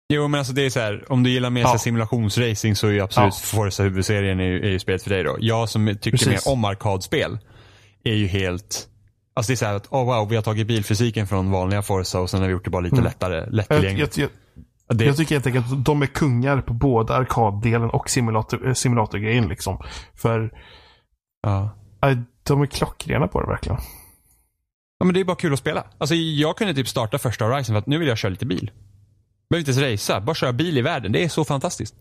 Jo 0.09 0.27
men 0.27 0.37
alltså 0.37 0.53
det 0.53 0.61
är 0.65 0.69
så 0.69 0.79
här, 0.79 1.05
om 1.11 1.23
du 1.23 1.29
gillar 1.29 1.49
mer 1.49 1.61
Ja. 1.61 1.77
simulationsracing 1.77 2.75
så 2.75 2.87
är 2.87 2.91
ju 2.91 2.99
absolut 3.01 3.33
Ja. 3.33 3.57
Forza 3.57 3.83
huvudserien 3.83 4.39
är, 4.39 4.43
ju- 4.43 4.65
är 4.65 4.69
ju 4.69 4.79
spelet 4.79 5.03
för 5.03 5.09
dig 5.09 5.23
då. 5.23 5.37
Jag 5.39 5.69
som 5.69 5.87
tycker 5.87 6.11
Precis. 6.11 6.27
mer 6.45 6.53
om 6.53 6.65
arkadspel 6.65 7.39
är 8.03 8.13
ju 8.13 8.27
helt 8.27 8.87
Alltså 9.35 9.49
det 9.49 9.53
är 9.53 9.55
så 9.57 9.65
här 9.65 9.73
att, 9.73 9.87
oh 9.91 10.05
wow, 10.05 10.29
vi 10.29 10.35
har 10.35 10.43
tagit 10.43 10.67
bilfysiken 10.67 11.27
från 11.27 11.51
vanliga 11.51 11.81
Forza 11.81 12.19
och 12.19 12.29
sen 12.29 12.39
har 12.39 12.47
vi 12.47 12.51
gjort 12.53 12.63
det 12.65 12.69
bara 12.71 12.79
lite 12.81 12.95
Mm. 12.95 13.03
lättare, 13.05 13.45
lättillgängligt. 13.49 14.17
jag, 14.17 14.29
jag, 14.87 14.97
Det, 14.97 15.05
jag 15.05 15.17
tycker 15.17 15.35
helt 15.35 15.47
enkelt 15.47 15.71
att 15.71 15.85
de 15.85 16.01
är 16.01 16.05
kungar 16.05 16.61
på 16.61 16.73
både 16.73 17.13
arkaddelen 17.15 17.89
och 17.89 18.09
simulator, 18.09 18.67
eh, 18.67 18.73
simulatorgrejen 18.73 19.47
liksom. 19.47 19.83
För 20.15 20.51
ja. 21.43 21.69
de 22.43 22.61
är 22.61 22.65
klockrena 22.65 23.27
på 23.27 23.41
det 23.41 23.47
verkligen. 23.47 23.77
ja 24.99 25.05
men 25.05 25.13
det 25.13 25.19
är 25.19 25.23
bara 25.23 25.35
kul 25.35 25.53
att 25.53 25.59
spela. 25.59 25.83
Alltså 25.97 26.15
jag 26.15 26.57
kunde 26.57 26.73
typ 26.73 26.87
starta 26.87 27.17
första 27.17 27.45
Horizon 27.45 27.73
för 27.73 27.79
att 27.79 27.87
nu 27.87 27.97
vill 27.97 28.07
jag 28.07 28.17
köra 28.17 28.29
lite 28.29 28.45
bil. 28.45 28.71
Behöver 29.49 29.69
inte 29.69 29.79
ens 29.81 30.01
racea, 30.09 30.21
bara 30.21 30.35
köra 30.35 30.53
bil 30.53 30.77
i 30.77 30.81
världen. 30.81 31.11
Det 31.11 31.23
är 31.23 31.29
så 31.29 31.45
fantastiskt. 31.45 31.95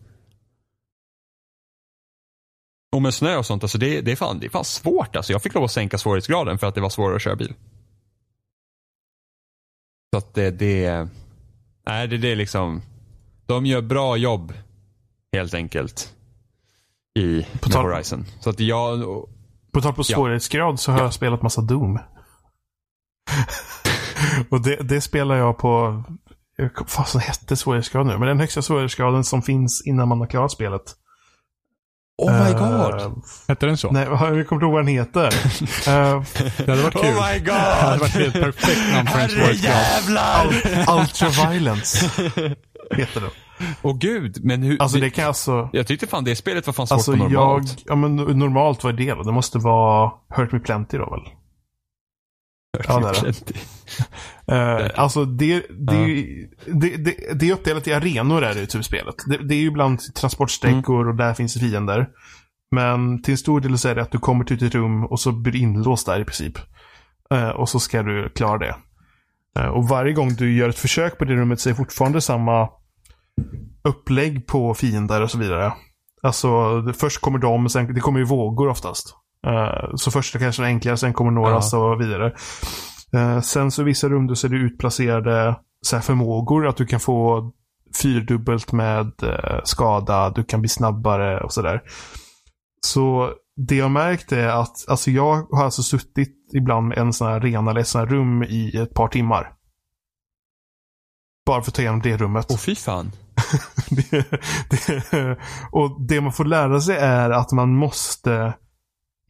Och 2.93 3.03
med 3.03 3.15
snö 3.15 3.37
och 3.37 3.47
sånt, 3.47 3.63
alltså 3.63 3.79
det, 3.79 4.01
det, 4.01 4.13
är 4.13 4.17
fan, 4.17 4.39
det 4.41 4.47
är 4.47 4.51
fan 4.51 4.65
svårt 4.65 5.17
alltså. 5.17 5.33
Jag 5.33 5.43
fick 5.43 5.55
lov 5.55 5.65
att 5.65 5.71
sänka 5.73 5.99
svårighetsgraden 5.99 6.59
för 6.59 6.67
att 6.67 6.75
det 6.75 6.81
var 6.81 6.91
svårare 6.91 7.17
att 7.17 7.23
köra 7.23 7.37
bil. 7.37 7.55
Så 10.13 10.19
att 10.19 10.35
det, 10.35 10.51
det, 10.51 11.09
nej 11.87 12.09
det, 12.09 12.19
det 12.19 12.33
är 12.33 12.37
liksom, 12.37 12.83
de 13.47 13.67
gör 13.67 13.81
bra 13.83 14.17
jobb 14.17 14.53
helt 15.33 15.55
enkelt. 15.55 16.15
I 17.19 17.43
På 17.61 17.69
tal- 17.69 17.85
Horizon. 17.85 18.25
Så 18.41 18.51
att 18.51 18.61
jag, 18.61 19.01
På 19.73 19.81
tal 19.81 19.93
på 19.95 20.01
Ja. 20.07 20.17
svårighetsgrad 20.17 20.81
så 20.81 20.93
har 20.93 21.01
jag 21.03 21.15
spelat 21.15 21.43
massa 21.43 21.61
Doom. 21.61 21.99
och 24.51 24.61
det, 24.63 24.77
det 24.77 25.01
spelar 25.01 25.37
jag 25.37 25.59
på, 25.59 26.03
fasen 26.87 27.21
hette 27.21 27.57
svårighetsgrad 27.57 28.07
nu? 28.07 28.19
Men 28.19 28.29
den 28.29 28.41
högsta 28.41 28.63
svårighetsgraden 28.63 29.25
som 29.25 29.43
finns 29.43 29.83
innan 29.87 30.09
man 30.09 30.21
har 30.21 30.27
klarat 30.27 30.53
spelet. 30.53 30.83
oh 32.23 32.33
my 32.45 32.51
Eh, 32.51 32.59
god. 32.59 33.23
Hette 33.49 33.67
den 33.67 33.77
så? 33.77 33.91
Nej, 33.91 34.03
jag 34.05 34.19
kommer 34.19 34.37
inte 34.41 34.55
ihåg 34.55 34.73
vad 34.73 34.81
den 34.81 34.87
heter. 34.89 35.23
Eh, 35.89 36.23
Det 36.57 36.71
hade 36.71 36.83
varit 36.83 36.95
kul. 36.95 37.15
Oh 37.15 37.33
my 37.33 37.39
Det 37.45 37.53
hade 37.53 37.99
god. 37.99 38.01
varit 38.01 38.17
ett 38.17 38.33
perfekt 38.43 38.93
namn 38.95 39.09
för 39.09 39.19
en 39.21 39.29
svårighetsgrad. 39.29 41.01
Ultraviolence 41.01 42.11
heter 42.91 43.21
den. 43.21 43.31
Åh 43.83 43.97
gud, 43.99 44.45
men 44.45 44.63
hur? 44.63 44.83
Alltså 44.83 44.99
det 44.99 45.11
kan 45.11 45.27
alltså... 45.27 45.69
Jag 45.73 45.87
tyckte 45.87 46.07
fan 46.07 46.25
det 46.25 46.37
spelet 46.37 46.67
var 46.67 46.73
fan 46.75 46.87
svårt 46.87 46.95
Alltså 46.97 47.13
på 47.13 47.19
jag... 47.19 47.31
normalt. 47.33 47.83
Ja 47.85 47.95
men 47.95 48.17
normalt 48.17 48.85
vad 48.85 48.93
är 48.93 48.97
det 49.07 49.15
då? 49.15 49.23
Det 49.23 49.33
måste 49.33 49.59
vara 49.59 50.11
Hurt 50.37 50.53
Me 50.53 50.59
Plenty 50.59 50.99
då 50.99 51.11
väl? 51.11 51.21
Ja, 52.89 53.01
det 53.01 53.29
är 53.29 53.35
det. 53.47 53.61
Eh, 54.47 54.91
alltså 54.95 55.25
det, 55.25 55.67
det, 55.71 56.25
det, 56.67 56.97
det, 56.97 57.17
det 57.35 57.49
är 57.49 57.53
uppdelat 57.53 57.89
i 57.89 57.93
arenor 57.93 58.43
är 58.43 58.55
det 58.55 58.67
typ 58.67 58.85
spelet. 58.85 59.15
Det, 59.27 59.49
det 59.49 59.55
är 59.55 59.59
ju 59.59 59.67
ibland 59.67 60.15
transportsträckor 60.15 61.09
och 61.09 61.17
där 61.17 61.35
finns 61.35 61.55
fiender. 61.55 62.09
Men 62.71 63.23
till 63.23 63.33
en 63.33 63.39
stor 63.39 63.61
del 63.61 63.79
så 63.79 63.89
är 63.89 63.95
det 63.95 64.03
att 64.03 64.11
du 64.11 64.19
kommer 64.19 64.45
till 64.45 64.67
ett 64.67 64.75
rum 64.75 65.05
och 65.05 65.21
så 65.21 65.33
blir 65.33 65.53
du 65.53 65.59
inlåst 65.59 66.07
där 66.07 66.21
i 66.21 66.25
princip. 66.25 66.59
Eh, 67.31 67.49
och 67.49 67.69
så 67.69 67.81
ska 67.81 68.03
du 68.03 68.29
klara 68.29 68.59
det. 68.59 68.75
Eh, 69.59 69.67
och 69.67 69.89
varje 69.89 70.13
gång 70.13 70.35
du 70.35 70.57
gör 70.57 70.69
ett 70.69 70.79
försök 70.79 71.19
på 71.19 71.25
det 71.25 71.35
rummet 71.35 71.61
så 71.61 71.69
är 71.69 71.71
det 71.71 71.77
fortfarande 71.77 72.21
samma 72.21 72.69
upplägg 73.85 74.47
på 74.47 74.75
fiender 74.75 75.23
och 75.23 75.31
så 75.31 75.39
vidare. 75.39 75.73
Alltså 76.23 76.83
först 76.99 77.21
kommer 77.21 77.39
de, 77.39 77.69
sen, 77.69 77.95
det 77.95 78.01
kommer 78.01 78.19
ju 78.19 78.25
vågor 78.25 78.69
oftast. 78.69 79.17
Eh, 79.47 79.91
så 79.95 80.11
först 80.11 80.35
är 80.35 80.39
det 80.39 80.45
kanske 80.45 80.65
enklare, 80.65 80.97
sen 80.97 81.13
kommer 81.13 81.31
några 81.31 81.51
Ja. 81.51 81.63
så 81.63 81.97
vidare. 81.97 82.33
Eh, 83.15 83.41
sen 83.41 83.71
så 83.71 83.83
i 83.83 83.85
vissa 83.85 84.09
rum 84.09 84.37
så 84.37 84.47
är 84.47 84.51
det 84.51 84.57
utplacerade 84.57 85.57
så 85.87 85.97
här 85.97 86.03
förmågor. 86.03 86.67
Att 86.67 86.77
du 86.77 86.87
kan 86.87 87.01
få 87.01 87.51
fyrdubbelt 88.03 88.73
med 88.73 89.13
eh, 89.23 89.61
skada, 89.65 90.31
du 90.31 90.45
kan 90.45 90.61
bli 90.61 90.69
snabbare 90.69 91.41
och 91.41 91.53
sådär. 91.53 91.83
Så 92.87 93.31
det 93.69 93.77
jag 93.77 93.91
märkt 93.91 94.33
är 94.33 94.49
att 94.49 94.89
alltså 94.89 95.11
jag 95.11 95.47
har 95.51 95.65
alltså 95.65 95.83
suttit 95.83 96.37
ibland 96.55 96.89
med 96.89 96.99
en 96.99 97.13
sån 97.13 97.27
här 97.29 97.35
arena 97.35 97.71
eller 97.71 97.81
ett 97.81 97.89
sån 97.89 97.99
här 97.99 98.07
rum 98.09 98.43
i 98.43 98.77
ett 98.77 98.95
par 98.95 99.09
timmar. 99.09 99.53
Bara 101.47 101.63
för 101.63 101.71
att 101.71 101.75
ta 101.75 101.83
igenom 101.83 102.01
det 102.03 102.17
rummet. 102.17 102.47
Åh 102.51 102.57
fy 102.57 102.75
fan. 102.75 103.13
det, 103.91 104.11
det, 104.71 105.39
och 105.73 106.01
det 106.09 106.21
man 106.21 106.33
får 106.33 106.45
lära 106.45 106.81
sig 106.81 106.97
är 106.97 107.31
att 107.31 107.53
man 107.53 107.77
måste 107.77 108.55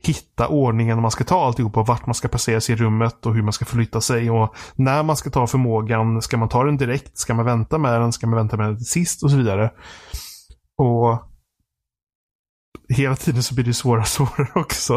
hitta 0.07 0.48
ordningen 0.48 0.96
när 0.96 1.03
man 1.03 1.11
ska 1.11 1.24
ta 1.24 1.46
alltihop 1.46 1.76
och 1.76 1.86
vart 1.86 2.07
man 2.07 2.14
ska 2.14 2.28
placera 2.28 2.61
sig 2.61 2.72
i 2.74 2.78
rummet 2.78 3.26
och 3.26 3.34
hur 3.34 3.42
man 3.42 3.53
ska 3.53 3.64
förflytta 3.64 4.00
sig. 4.00 4.30
Och 4.30 4.55
när 4.74 5.03
man 5.03 5.16
ska 5.16 5.30
ta 5.30 5.46
förmågan, 5.46 6.22
ska 6.22 6.36
man 6.36 6.48
ta 6.48 6.64
den 6.64 6.76
direkt? 6.76 7.18
Ska 7.18 7.34
man 7.34 7.44
vänta 7.44 7.78
med 7.78 8.00
den? 8.00 8.12
Ska 8.12 8.26
man 8.26 8.36
vänta 8.36 8.57
med 8.57 8.66
den 8.66 8.76
till 8.76 8.86
sist? 8.86 9.22
Och 9.22 9.30
så 9.30 9.36
vidare. 9.36 9.70
Och 10.78 11.32
hela 12.88 13.16
tiden 13.16 13.42
så 13.42 13.55
blir 13.55 13.64
det 13.64 13.74
svårare 13.74 14.00
och 14.00 14.09
svårare 14.09 14.50
också. 14.55 14.94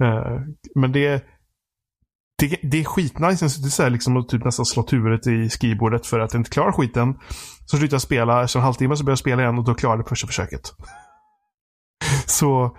Eh, 0.00 0.40
men 0.74 0.92
det, 0.92 1.24
det, 2.38 2.58
det 2.62 2.80
är 2.80 2.84
skitnice. 2.84 3.40
Det 3.40 3.66
är 3.66 3.70
så 3.70 3.82
här 3.82 3.90
liksom 3.90 4.16
att 4.16 4.28
typ 4.28 4.44
nästan 4.44 4.66
slå 4.66 4.86
huvudet 4.90 5.26
i 5.26 5.50
skrivbordet 5.50 6.06
för 6.06 6.20
att 6.20 6.32
jag 6.32 6.40
inte 6.40 6.50
klarar 6.50 6.72
skiten. 6.72 7.18
Så 7.64 7.76
slutar 7.76 7.94
jag 7.94 8.02
spela, 8.02 8.44
efter 8.44 8.58
en 8.58 8.64
halvtimme 8.64 8.96
så 8.96 9.04
börjar 9.04 9.12
jag 9.12 9.18
spela 9.18 9.42
igen 9.42 9.58
och 9.58 9.64
då 9.64 9.74
klarar 9.74 9.96
jag 9.96 10.04
det 10.04 10.08
första 10.08 10.26
försöket. 10.26 10.72
Så, 12.26 12.76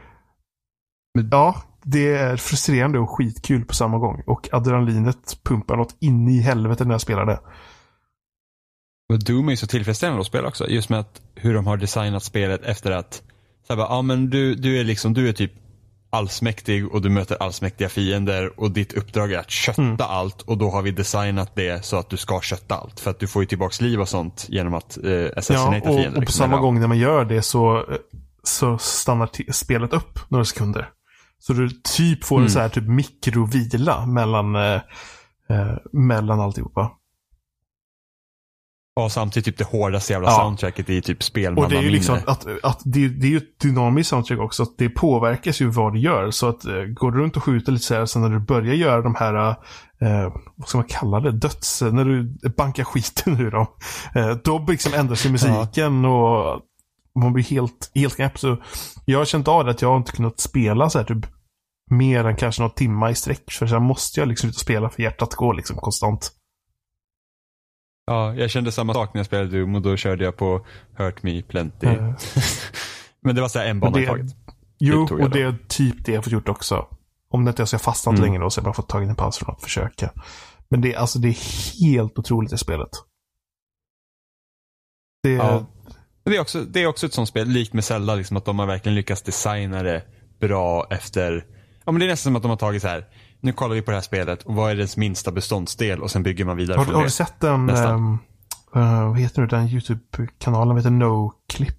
ja, 1.32 1.56
det 1.84 2.14
är 2.16 2.38
frustrerande 2.38 3.00
och 3.00 3.10
skitkul 3.10 3.66
på 3.66 3.74
samma 3.74 3.98
gång. 3.98 4.24
Och 4.28 4.50
adrenalinet 4.52 5.38
pumpar 5.44 5.78
något 5.78 5.96
in 6.00 6.28
i 6.28 6.42
helvete 6.42 6.86
när 6.86 6.94
jag 6.94 7.02
spelar 7.02 7.26
det. 7.26 7.40
Men 9.10 9.20
Doom 9.20 9.48
är 9.48 9.52
ju 9.52 9.58
så 9.58 9.68
tillfredsställande 9.68 10.22
att 10.22 10.28
spela 10.28 10.48
också. 10.48 10.68
Just 10.68 10.90
med 10.90 11.00
att 11.00 11.22
hur 11.36 11.54
de 11.54 11.68
har 11.68 11.78
designat 11.78 12.24
spelet 12.24 12.64
efter 12.64 12.92
att, 12.92 13.14
så 13.68 13.74
här 13.74 13.76
bara, 13.78 13.88
ja 13.88 14.02
men 14.02 14.30
du, 14.30 14.56
du 14.56 14.80
är 14.80 14.84
liksom, 14.84 15.14
du 15.14 15.30
är 15.30 15.34
typ 15.34 15.52
allsmäktig 16.10 16.94
och 16.94 17.02
du 17.02 17.10
möter 17.10 17.38
allsmäktiga 17.44 17.90
fiender 17.90 18.60
och 18.60 18.72
ditt 18.72 18.94
uppdrag 18.94 19.32
är 19.32 19.40
att 19.40 19.50
kötta 19.52 19.82
Mm. 19.82 19.98
allt 20.00 20.42
och 20.42 20.58
då 20.58 20.70
har 20.70 20.82
vi 20.82 20.92
designat 20.92 21.56
det 21.56 21.86
så 21.86 21.98
att 21.98 22.10
du 22.10 22.18
ska 22.18 22.42
kötta 22.42 22.76
allt. 22.76 23.00
För 23.00 23.12
att 23.12 23.20
du 23.20 23.28
får 23.28 23.42
ju 23.44 23.46
tillbaks 23.46 23.82
liv 23.82 24.02
och 24.02 24.10
sånt 24.10 24.46
genom 24.50 24.74
att 24.74 24.98
eh, 25.04 25.12
Ja, 25.12 25.30
assassinata 25.36 25.78
och, 25.90 25.96
fiender. 25.96 26.08
och 26.08 26.14
på 26.14 26.20
liksom. 26.20 26.38
samma 26.46 26.58
gång 26.60 26.80
när 26.80 26.88
man 26.88 26.98
gör 26.98 27.26
det 27.26 27.42
så, 27.42 27.86
så 28.44 28.78
stannar 28.78 29.52
spelet 29.52 29.94
upp 29.94 30.20
några 30.30 30.46
sekunder. 30.46 30.90
Så 31.40 31.54
du 31.54 31.70
typ 31.98 32.24
får 32.26 32.36
en 32.36 32.42
Mm. 32.42 32.50
så 32.50 32.60
här 32.60 32.70
typ 32.70 32.84
mikrovila 32.88 34.06
mellan, 34.06 34.56
eh, 34.56 34.82
eh, 35.50 35.78
mellan 35.94 36.40
alltihopa. 36.40 36.92
Ja, 38.96 39.04
och 39.04 39.12
samtidigt 39.12 39.46
typ 39.46 39.58
det 39.58 39.78
hårdaste 39.78 40.14
jävla 40.14 40.30
Ja. 40.30 40.36
soundtracket 40.36 40.90
i 40.90 41.02
typ 41.02 41.18
Och 41.18 41.24
spelmannaminne. 41.24 41.80
det 41.82 41.84
är 41.86 41.90
ju 41.90 41.92
liksom 41.92 42.20
att, 42.28 42.48
att 42.64 42.82
det, 42.86 43.08
det 43.08 43.28
är 43.28 43.32
ju 43.32 43.38
ett 43.38 43.60
dynamiskt 43.60 44.10
soundtrack 44.10 44.40
också. 44.40 44.64
Att 44.64 44.78
det 44.78 44.90
påverkas 44.90 45.62
ju 45.62 45.66
vad 45.66 45.94
du 45.94 46.00
gör. 46.00 46.32
Så 46.32 46.48
att 46.50 46.66
eh, 46.66 46.74
går 46.84 47.12
du 47.12 47.20
runt 47.20 47.38
och 47.38 47.44
skjuter 47.44 47.72
lite 47.72 47.86
så 47.86 47.94
här, 47.96 48.06
sen 48.06 48.22
när 48.22 48.30
du 48.30 48.40
börjar 48.40 48.74
göra 48.74 49.02
de 49.02 49.16
här, 49.16 49.50
eh, 50.02 50.34
vad 50.56 50.68
ska 50.68 50.78
man 50.78 50.88
kalla 50.90 51.20
det, 51.20 51.32
döds... 51.32 51.82
När 51.82 52.06
du 52.06 52.24
bankar 52.58 52.84
skiten 52.84 53.40
ur 53.42 53.52
dem. 53.52 53.66
Eh, 54.16 54.32
då 54.44 54.66
liksom 54.70 54.94
ändras 54.94 55.26
ju 55.26 55.30
musiken 55.32 56.06
och 56.06 56.62
man 57.22 57.34
blir 57.34 57.44
helt, 57.44 57.92
helt 57.96 58.16
knäpp. 58.16 58.40
Så 58.40 58.58
jag 59.06 59.18
har 59.18 59.26
känt 59.26 59.48
av 59.48 59.66
det 59.66 59.72
att 59.72 59.82
jag 59.82 59.98
inte 59.98 60.12
kunnat 60.12 60.40
spela 60.40 60.90
så 60.90 60.98
här 60.98 61.06
typ 61.06 61.26
mer 61.92 62.24
än 62.26 62.36
kanske 62.36 62.62
några 62.62 62.74
timmar 62.74 63.10
i 63.10 63.16
sträck. 63.16 63.52
För 63.52 63.68
sen 63.68 63.84
måste 63.84 64.20
jag 64.20 64.30
liksom 64.30 64.50
ut 64.50 64.56
och 64.56 64.62
spela 64.62 64.90
för 64.90 65.04
hjärtat 65.04 65.34
går 65.36 65.54
liksom 65.54 65.78
konstant. 65.78 66.32
Ja, 68.06 68.36
jag 68.36 68.50
kände 68.50 68.72
samma 68.72 68.94
sak 68.94 69.14
när 69.14 69.20
jag 69.20 69.26
spelade 69.26 69.60
Doom 69.60 69.76
och 69.76 69.82
då 69.82 69.98
körde 69.98 70.24
jag 70.24 70.38
på 70.38 70.66
Hurt 70.98 71.24
Me 71.24 71.42
Plenty. 71.42 71.88
Eh, 71.88 72.14
Men 73.22 73.36
det 73.36 73.42
var 73.42 73.48
så 73.50 73.60
här 73.60 73.66
en 73.66 73.80
bana 73.80 74.00
i 74.02 74.06
taget. 74.06 74.26
Jo, 74.80 75.08
och 75.22 75.30
det 75.30 75.42
är 75.42 75.58
typ 75.68 76.06
det 76.06 76.12
jag 76.12 76.24
fått 76.24 76.34
gjort 76.34 76.50
också. 76.50 76.88
Om 77.30 77.46
det 77.46 77.50
inte 77.50 77.62
är 77.62 77.66
så 77.66 77.74
jag 77.74 77.82
fastnat 77.82 78.14
Mm. 78.16 78.26
länge 78.26 78.40
då 78.40 78.50
så 78.50 78.60
har 78.60 78.64
jag 78.64 78.66
bara 78.72 78.74
fått 78.76 78.90
tagit 78.90 79.10
en 79.10 79.16
paus 79.16 79.38
från 79.38 79.56
att 79.56 79.62
försöka. 79.64 80.12
Men 80.70 80.82
det, 80.82 80.94
är- 80.94 80.98
alltså, 80.98 81.20
det 81.20 81.28
är 81.28 81.82
helt 81.82 82.20
otroligt 82.20 82.52
det 82.52 82.58
spelet. 82.58 82.90
Det 85.24 85.32
Ja. 85.32 85.66
Det, 86.30 86.36
är 86.38 86.42
också, 86.42 86.62
det 86.62 86.84
är 86.84 86.88
också 86.88 87.06
ett 87.06 87.14
sånt 87.14 87.30
spel, 87.30 87.48
likt 87.48 87.74
med 87.74 87.84
Zelda, 87.84 88.16
liksom, 88.16 88.38
att 88.38 88.46
de 88.46 88.60
har 88.60 88.66
verkligen 88.66 88.96
lyckats 88.96 89.22
designa 89.22 89.84
det 89.84 90.02
bra 90.40 90.88
efter... 90.90 91.46
Ja, 91.86 91.92
men 91.92 92.00
det 92.00 92.06
är 92.06 92.10
nästan 92.10 92.30
som 92.32 92.36
att 92.36 92.42
de 92.42 92.50
har 92.50 92.58
tagit 92.58 92.82
så 92.82 92.88
här. 92.88 93.06
nu 93.42 93.54
kollar 93.54 93.76
vi 93.76 93.82
på 93.82 93.92
det 93.92 93.98
här 93.98 94.02
spelet 94.02 94.44
och 94.44 94.56
vad 94.56 94.72
är 94.72 94.76
dess 94.76 94.98
minsta 94.98 95.32
beståndsdel 95.32 96.02
och 96.02 96.12
sen 96.12 96.24
bygger 96.24 96.46
man 96.46 96.58
vidare 96.58 96.78
har, 96.78 96.84
från 96.86 96.94
har 96.96 97.02
det. 97.02 97.08
du 97.08 97.12
sett 97.12 97.40
den, 97.40 97.70
eh, 97.70 99.08
vad 99.08 99.20
heter 99.20 99.42
nu 99.42 99.48
den 99.48 99.68
YouTube-kanalen, 99.68 100.68
vad 100.68 100.78
heter 100.78 100.90
No 100.90 101.34
Clip 101.54 101.74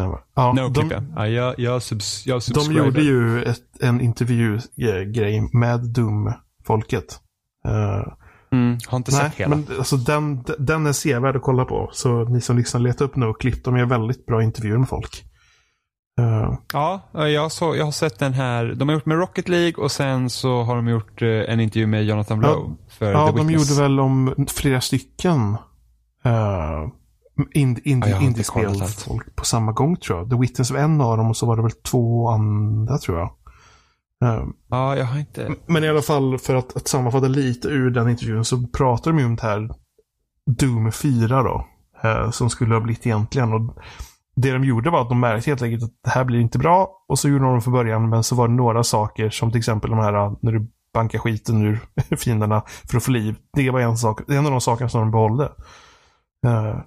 än 0.00 0.08
vad- 0.10 0.20
ja, 0.34 0.52
No 0.52 0.68
de, 0.68 0.88
clip 0.88 1.02
ja. 1.16 1.28
Jag, 1.28 1.58
jag, 1.58 1.82
subs, 1.82 2.26
jag 2.26 2.42
de 2.54 2.72
gjorde 2.72 3.02
ju 3.02 3.42
ett, 3.42 3.60
en 3.80 4.00
intervjugrej 4.00 5.48
med 5.52 5.80
Doom-folket. 5.80 7.18
Eh, 7.66 8.12
Mm, 8.54 8.78
har 8.88 8.96
inte 8.96 9.12
nej, 9.12 9.20
sett 9.30 9.34
hela. 9.34 9.56
men 9.56 9.66
alltså 9.78 9.96
den, 9.96 10.44
den 10.58 10.86
är 10.86 10.92
sevärd 10.92 11.36
att 11.36 11.42
kolla 11.42 11.64
på. 11.64 11.88
Så 11.92 12.24
ni 12.24 12.40
som 12.40 12.56
liksom 12.56 12.82
letar 12.82 13.04
upp 13.04 13.16
No-clip, 13.16 13.64
de 13.64 13.76
gör 13.76 13.86
väldigt 13.86 14.26
bra 14.26 14.42
intervjuer 14.42 14.78
med 14.78 14.88
folk. 14.88 15.24
Eh, 16.20 16.54
Ja, 16.72 17.00
jag, 17.28 17.52
så, 17.52 17.76
jag 17.76 17.84
har 17.84 17.92
sett 17.92 18.18
den 18.18 18.32
här. 18.32 18.64
De 18.76 18.88
har 18.88 18.94
gjort 18.94 19.06
med 19.06 19.18
Rocket 19.18 19.48
League 19.48 19.84
och 19.84 19.92
sen 19.92 20.30
så 20.30 20.62
har 20.62 20.76
de 20.76 20.88
gjort 20.88 21.22
eh, 21.22 21.28
en 21.28 21.60
intervju 21.60 21.86
med 21.86 22.04
Jonathan 22.04 22.38
Blow. 22.38 22.76
För 22.98 23.12
ja, 23.12 23.26
The 23.26 23.36
de 23.36 23.46
Witness. 23.46 23.70
gjorde 23.70 23.82
väl 23.82 24.00
om 24.00 24.46
flera 24.54 24.80
stycken 24.80 25.56
uh, 26.26 26.88
ind, 27.54 27.78
ind, 27.84 28.04
Ja, 28.06 28.14
allt. 28.16 28.24
indiespelfolk 28.24 29.36
på 29.36 29.44
samma 29.44 29.72
gång 29.72 29.96
tror 29.96 30.18
jag. 30.18 30.30
The 30.30 30.36
Witness 30.36 30.70
var 30.70 30.78
en 30.78 31.00
av 31.00 31.16
dem 31.16 31.28
och 31.30 31.36
så 31.36 31.46
var 31.46 31.56
det 31.56 31.62
väl 31.62 31.70
två 31.72 32.28
andra 32.28 32.98
tror 32.98 33.18
jag. 33.18 33.30
Eh, 34.24 34.44
Ja, 34.70 34.96
jag 34.96 35.04
har 35.04 35.18
inte... 35.18 35.54
Men 35.66 35.84
i 35.84 35.88
alla 35.88 36.02
fall 36.02 36.38
för 36.38 36.54
att, 36.54 36.76
att 36.76 36.88
sammanfatta 36.88 37.26
lite 37.28 37.68
ur 37.68 37.90
den 37.90 38.08
intervjun 38.10 38.44
så 38.44 38.66
pratar 38.66 39.10
de 39.12 39.18
ju 39.18 39.26
om 39.26 39.36
det 39.36 39.42
här 39.42 39.70
Doom 40.46 40.92
4 40.92 41.42
då. 41.42 41.66
Eh, 42.02 42.30
som 42.30 42.50
skulle 42.50 42.74
ha 42.74 42.80
blivit 42.80 43.06
egentligen. 43.06 43.52
Och 43.52 43.76
det 44.36 44.52
de 44.52 44.64
gjorde 44.64 44.90
var 44.90 45.02
att 45.02 45.08
de 45.08 45.20
märkte 45.20 45.50
helt 45.50 45.62
enkelt 45.62 45.82
att 45.84 45.98
det 46.04 46.10
här 46.10 46.24
blir 46.24 46.40
inte 46.40 46.58
bra. 46.58 47.04
Och 47.08 47.18
så 47.18 47.28
gjorde 47.28 47.44
de 47.44 47.54
det 47.54 47.60
från 47.60 47.72
början. 47.72 48.08
Men 48.08 48.24
så 48.24 48.34
var 48.34 48.48
det 48.48 48.54
några 48.54 48.84
saker 48.84 49.30
som 49.30 49.50
till 49.50 49.58
exempel 49.58 49.90
de 49.90 49.98
här 49.98 50.36
när 50.42 50.52
du 50.52 50.66
bankar 50.94 51.18
skiten 51.18 51.62
ur 51.62 51.80
fienderna 52.16 52.62
för 52.90 52.96
att 52.96 53.04
få 53.04 53.10
liv. 53.10 53.36
Det 53.52 53.70
var 53.70 53.80
en 53.80 53.96
sak. 53.96 54.20
En 54.30 54.44
av 54.46 54.50
de 54.50 54.60
sakerna 54.60 54.88
som 54.88 55.00
de 55.00 55.10
behållde. 55.10 55.44
Eh, 56.46 56.78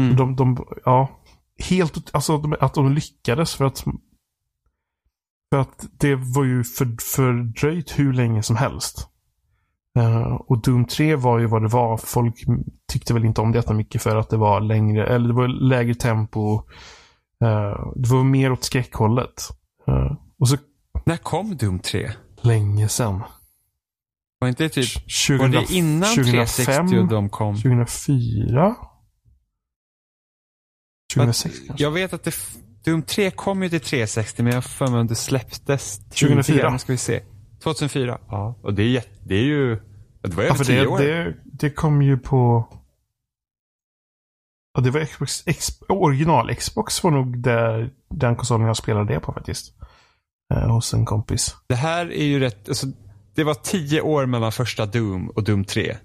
Mm. 0.00 0.16
de, 0.16 0.36
de, 0.36 0.66
ja, 0.84 1.08
helt, 1.68 2.14
alltså 2.14 2.38
de, 2.38 2.56
att 2.60 2.74
de 2.74 2.92
lyckades 2.92 3.54
för 3.54 3.64
att 3.64 3.84
för 5.56 5.60
att 5.60 5.86
det 5.98 6.14
var 6.14 6.44
ju 6.44 6.64
för, 6.64 6.96
fördröjt 7.02 7.98
hur 7.98 8.12
länge 8.12 8.42
som 8.42 8.56
helst. 8.56 9.08
Eh, 9.98 10.32
och 10.34 10.62
Doom 10.62 10.84
3 10.84 11.16
var 11.16 11.38
ju 11.38 11.46
vad 11.46 11.62
det 11.62 11.68
var. 11.68 11.96
Folk 11.96 12.44
tyckte 12.88 13.14
väl 13.14 13.24
inte 13.24 13.40
om 13.40 13.52
detta 13.52 13.74
mycket 13.74 14.02
för 14.02 14.16
att 14.16 14.30
det 14.30 14.36
var 14.36 14.60
längre, 14.60 15.06
eller 15.06 15.28
det 15.28 15.34
var 15.34 15.48
lägre 15.48 15.94
tempo. 15.94 16.54
Eh, 17.44 17.92
det 17.96 18.08
var 18.08 18.24
mer 18.24 18.52
åt 18.52 18.64
skräckhållet. 18.64 19.42
Eh, 19.88 20.16
och 20.38 20.48
så 20.48 20.56
När 21.04 21.16
kom 21.16 21.56
Doom 21.56 21.78
3? 21.78 22.10
länge 22.40 22.88
sedan. 22.88 23.22
Var 24.38 24.48
inte 24.48 24.62
det 24.62 24.68
typ... 24.68 25.10
20, 25.10 25.38
Var 25.38 25.48
det 25.48 25.72
innan 25.72 26.14
360 26.14 26.98
och 26.98 27.08
de 27.08 27.28
kom? 27.28 27.54
2004? 27.56 28.74
2006 31.14 31.58
kanske? 31.66 31.84
Jag 31.84 31.90
vet 31.90 32.12
att 32.12 32.24
det, 32.24 32.34
Doom 32.86 33.02
3 33.02 33.30
kom 33.30 33.62
ju 33.62 33.68
till 33.68 33.80
360 33.80 34.42
men 34.42 34.52
jag 34.52 34.56
har 34.56 34.62
för 34.62 34.86
mig 34.86 35.00
att 35.00 35.08
det 35.08 35.14
släpptes 35.14 35.98
2004. 35.98 36.42
tidigare. 36.42 36.72
Nu 36.72 36.78
ska 36.78 36.92
vi 36.92 36.98
se. 36.98 37.22
2004. 37.62 38.18
Ja. 38.28 38.58
Och 38.62 38.74
det 38.74 38.82
är, 38.82 38.86
jätte- 38.88 39.18
det 39.24 39.34
är 39.34 39.42
ju... 39.44 39.76
Det 40.22 40.34
var 40.34 40.42
ju 40.42 40.48
Ja, 40.48 40.54
för 40.54 40.64
10 40.64 40.80
det, 40.80 40.86
år. 40.86 40.98
det, 40.98 41.34
det 41.44 41.70
kom 41.70 42.02
ju 42.02 42.18
på... 42.18 42.68
Ja, 44.74 44.80
det 44.80 44.90
var 44.90 45.04
Xbox, 45.04 45.42
X, 45.46 45.68
original 45.88 46.54
Xbox 46.54 47.02
var 47.04 47.10
nog 47.10 47.38
där, 47.42 47.90
den 48.10 48.36
konsolen 48.36 48.66
jag 48.66 48.76
spelade 48.76 49.14
det 49.14 49.20
på 49.20 49.32
faktiskt. 49.32 49.74
Eh, 50.54 50.68
hos 50.74 50.94
en 50.94 51.04
kompis. 51.04 51.56
Det 51.66 51.74
här 51.74 52.12
är 52.12 52.24
ju 52.24 52.38
rätt, 52.40 52.68
alltså, 52.68 52.86
det 53.34 53.44
var 53.44 53.54
10 53.54 54.00
år 54.00 54.26
mellan 54.26 54.52
första 54.52 54.86
Doom 54.86 55.28
och 55.30 55.44
Doom 55.44 55.64
3. 55.64 55.96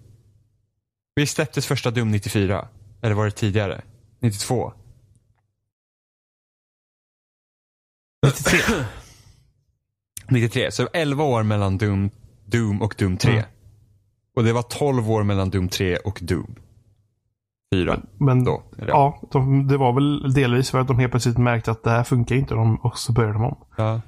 Vi 1.15 1.27
släpptes 1.27 1.65
första 1.67 1.91
Doom 1.91 2.11
94. 2.11 2.67
Eller 3.01 3.15
var 3.15 3.25
det 3.25 3.31
tidigare? 3.31 3.81
92? 4.21 4.73
93. 8.26 8.57
93, 10.30 10.72
så 10.72 10.88
11 10.93 11.23
år 11.23 11.43
mellan 11.43 11.77
Doom, 11.77 12.10
Doom 12.45 12.81
och 12.81 12.95
Doom 12.98 13.18
3. 13.18 13.31
Mm. 13.31 13.45
Och 14.35 14.43
det 14.43 14.53
var 14.53 14.61
12 14.61 15.11
år 15.11 15.23
mellan 15.23 15.49
Doom 15.49 15.69
3 15.69 15.98
och 15.98 16.19
Doom 16.22 16.56
4. 17.76 17.99
Men 18.18 18.43
Då, 18.43 18.64
ja, 18.88 19.22
de, 19.31 19.68
det 19.68 19.77
var 19.77 19.93
väl 19.93 20.34
delvis 20.34 20.72
för 20.72 20.80
att 20.80 20.88
de 20.88 20.99
helt 20.99 21.11
plötsligt 21.11 21.38
märkte 21.38 21.72
att 21.72 21.84
det 21.84 21.89
här 21.89 22.03
funkar 22.03 22.35
inte 22.35 22.53
de, 22.53 22.76
och 22.76 22.98
så 22.98 23.11
började 23.14 23.34
de 23.34 23.43
om. 23.43 23.57
Ja. 23.77 24.02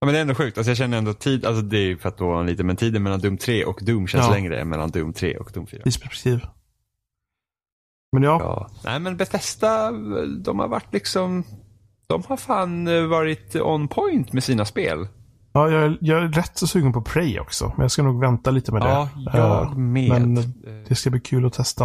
Ja 0.00 0.06
men 0.06 0.12
det 0.12 0.18
är 0.18 0.22
ändå 0.22 0.34
sjukt. 0.34 0.58
Alltså 0.58 0.70
jag 0.70 0.76
känner 0.76 0.98
ändå 0.98 1.12
tid, 1.12 1.44
alltså 1.44 1.62
det 1.62 1.78
är 1.78 1.84
ju 1.86 1.98
för 1.98 2.08
att 2.08 2.18
då 2.18 2.26
var 2.26 2.44
lite, 2.44 2.64
men 2.64 2.76
tiden 2.76 3.02
mellan 3.02 3.20
Doom 3.20 3.36
3 3.38 3.64
och 3.64 3.78
Doom 3.82 4.06
känns 4.06 4.26
Ja. 4.26 4.32
längre 4.32 4.60
än 4.60 4.68
mellan 4.68 4.90
Doom 4.90 5.12
3 5.12 5.36
och 5.36 5.50
Doom 5.54 5.66
4. 5.66 5.82
Tidsperspektiv. 5.82 6.46
Men 8.12 8.22
ja, 8.22 8.38
Ja. 8.40 8.70
Nej 8.84 9.00
men 9.00 9.16
Bethesda, 9.16 9.92
de 10.44 10.58
har 10.58 10.68
varit 10.68 10.92
liksom, 10.92 11.44
de 12.06 12.22
har 12.28 12.36
fan 12.36 12.88
eh, 12.88 13.02
varit 13.06 13.56
on 13.56 13.88
point 13.88 14.32
med 14.32 14.44
sina 14.44 14.64
spel. 14.64 15.08
ja 15.52 15.70
jag, 15.70 15.82
är- 15.84 15.98
jag 16.00 16.22
är 16.22 16.28
rätt 16.28 16.58
så 16.58 16.66
sugen 16.66 16.92
på 16.92 17.02
Prey 17.02 17.38
också. 17.40 17.72
Men 17.76 17.84
jag 17.84 17.90
ska 17.90 18.02
nog 18.02 18.20
vänta 18.20 18.50
lite 18.50 18.72
med 18.72 18.82
Ja, 18.82 19.08
det. 19.14 19.38
jag 19.38 19.62
Eh, 19.66 19.74
med. 19.76 20.08
Men 20.10 20.36
Eh, 20.38 20.42
det 20.88 20.94
ska 20.94 21.10
bli 21.10 21.20
kul 21.20 21.46
att 21.46 21.52
testa. 21.52 21.84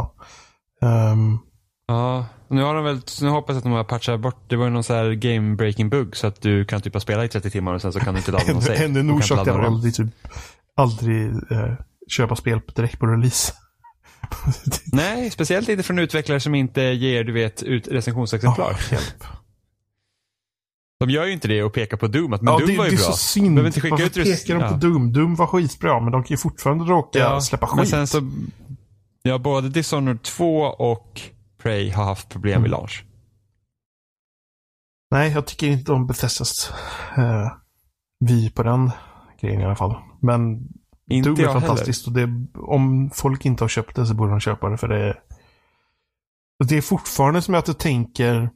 Ehm, 0.81 1.37
Ja, 1.87 2.25
nu 2.49 2.61
har 2.63 2.75
de 2.75 2.83
väl, 2.83 3.01
nu 3.21 3.29
hoppas 3.29 3.53
jag 3.53 3.57
att 3.57 3.63
de 3.63 3.71
har 3.71 3.83
patchat 3.83 4.19
bort, 4.19 4.49
det 4.49 4.55
var 4.55 4.65
ju 4.65 4.71
någon 4.71 4.83
så 4.83 4.93
här 4.93 5.11
game 5.11 5.55
breaking 5.55 5.89
bug 5.89 6.15
så 6.15 6.27
att 6.27 6.41
du 6.41 6.65
kan 6.65 6.81
typ 6.81 6.93
ha 6.93 6.99
spelat 6.99 7.25
i 7.25 7.27
30 7.27 7.49
timmar 7.49 7.73
och 7.73 7.81
sen 7.81 7.93
så 7.93 7.99
kan 7.99 8.13
du 8.13 8.17
inte 8.19 8.31
ladda 8.31 8.53
någon 8.53 8.61
save. 8.61 8.85
ännu 8.85 8.99
en 8.99 9.11
orsak 9.11 9.43
till 9.43 9.53
att 9.53 9.65
aldrig, 9.65 9.95
typ, 9.95 10.07
aldrig 10.75 11.27
eh, 11.51 11.73
köpa 12.07 12.35
spel 12.35 12.61
direkt 12.75 12.99
på 12.99 13.05
release. 13.07 13.53
Nej, 14.93 15.29
speciellt 15.31 15.69
inte 15.69 15.83
från 15.83 15.99
utvecklare 15.99 16.39
som 16.39 16.55
inte 16.55 16.81
ger, 16.81 17.23
du 17.23 17.33
vet, 17.33 17.63
ut 17.63 17.87
recensionsexemplar. 17.87 18.77
Ja, 18.91 18.95
hjälp. 18.97 19.23
De 20.99 21.09
gör 21.09 21.25
ju 21.25 21.33
inte 21.33 21.47
det 21.47 21.63
och 21.63 21.73
pekar 21.73 21.97
på 21.97 22.07
Doom, 22.07 22.33
att 22.33 22.41
men 22.41 22.53
Ja, 22.53 22.59
Doom 22.59 22.67
det, 22.67 22.77
var 22.77 22.85
ju 22.85 22.89
det 22.91 22.95
är 22.95 22.97
bra. 22.97 23.05
så 23.11 23.17
synd. 23.17 23.55
Behöver 23.55 23.67
inte 23.67 23.81
skicka 23.81 23.95
Varför 23.95 24.05
ut 24.21 24.25
pekar 24.45 24.53
de 24.59 24.59
på 24.67 24.73
ja. 24.73 24.77
Doom? 24.77 25.13
Doom 25.13 25.35
var 25.35 25.47
skitbra, 25.47 25.99
men 25.99 26.11
de 26.11 26.23
kan 26.23 26.29
ju 26.29 26.37
fortfarande 26.37 26.83
råka 26.85 27.41
släppa 27.41 27.67
skit. 27.67 27.77
Men 27.77 27.87
sen 27.87 28.07
så, 28.07 28.31
ja 29.21 29.37
både 29.37 29.69
Dishonored 29.69 30.21
2 30.23 30.59
och 30.61 31.21
Prey 31.61 31.91
har 31.91 32.03
haft 32.03 32.29
problem 32.29 32.51
Mm. 32.53 32.63
vid 32.63 32.71
launch. 32.71 33.05
Nej, 35.11 35.31
jag 35.31 35.45
tycker 35.47 35.67
inte 35.67 35.91
om 35.91 36.07
Bethesdas 36.07 36.71
uh, 37.17 37.51
vi 38.19 38.49
på 38.51 38.63
den 38.63 38.91
grejen 39.41 39.61
i 39.61 39.65
alla 39.65 39.75
fall. 39.75 39.95
Men 40.21 40.67
Inte 41.09 41.29
Doom 41.29 41.39
är 41.39 41.53
fantastiskt 41.53 42.07
och 42.07 42.13
det, 42.13 42.29
om 42.57 43.09
folk 43.13 43.45
inte 43.45 43.63
har 43.63 43.69
köpt 43.69 43.95
det 43.95 44.05
så 44.05 44.13
borde 44.13 44.31
de 44.31 44.39
köpa 44.39 44.69
det 44.69 44.77
för 44.77 44.87
det 44.87 44.99
är... 44.99 45.19
Det 46.67 46.77
är 46.77 46.81
fortfarande 46.81 47.41
som 47.41 47.55
att 47.55 47.67
jag 47.67 47.77
tänker 47.77 48.49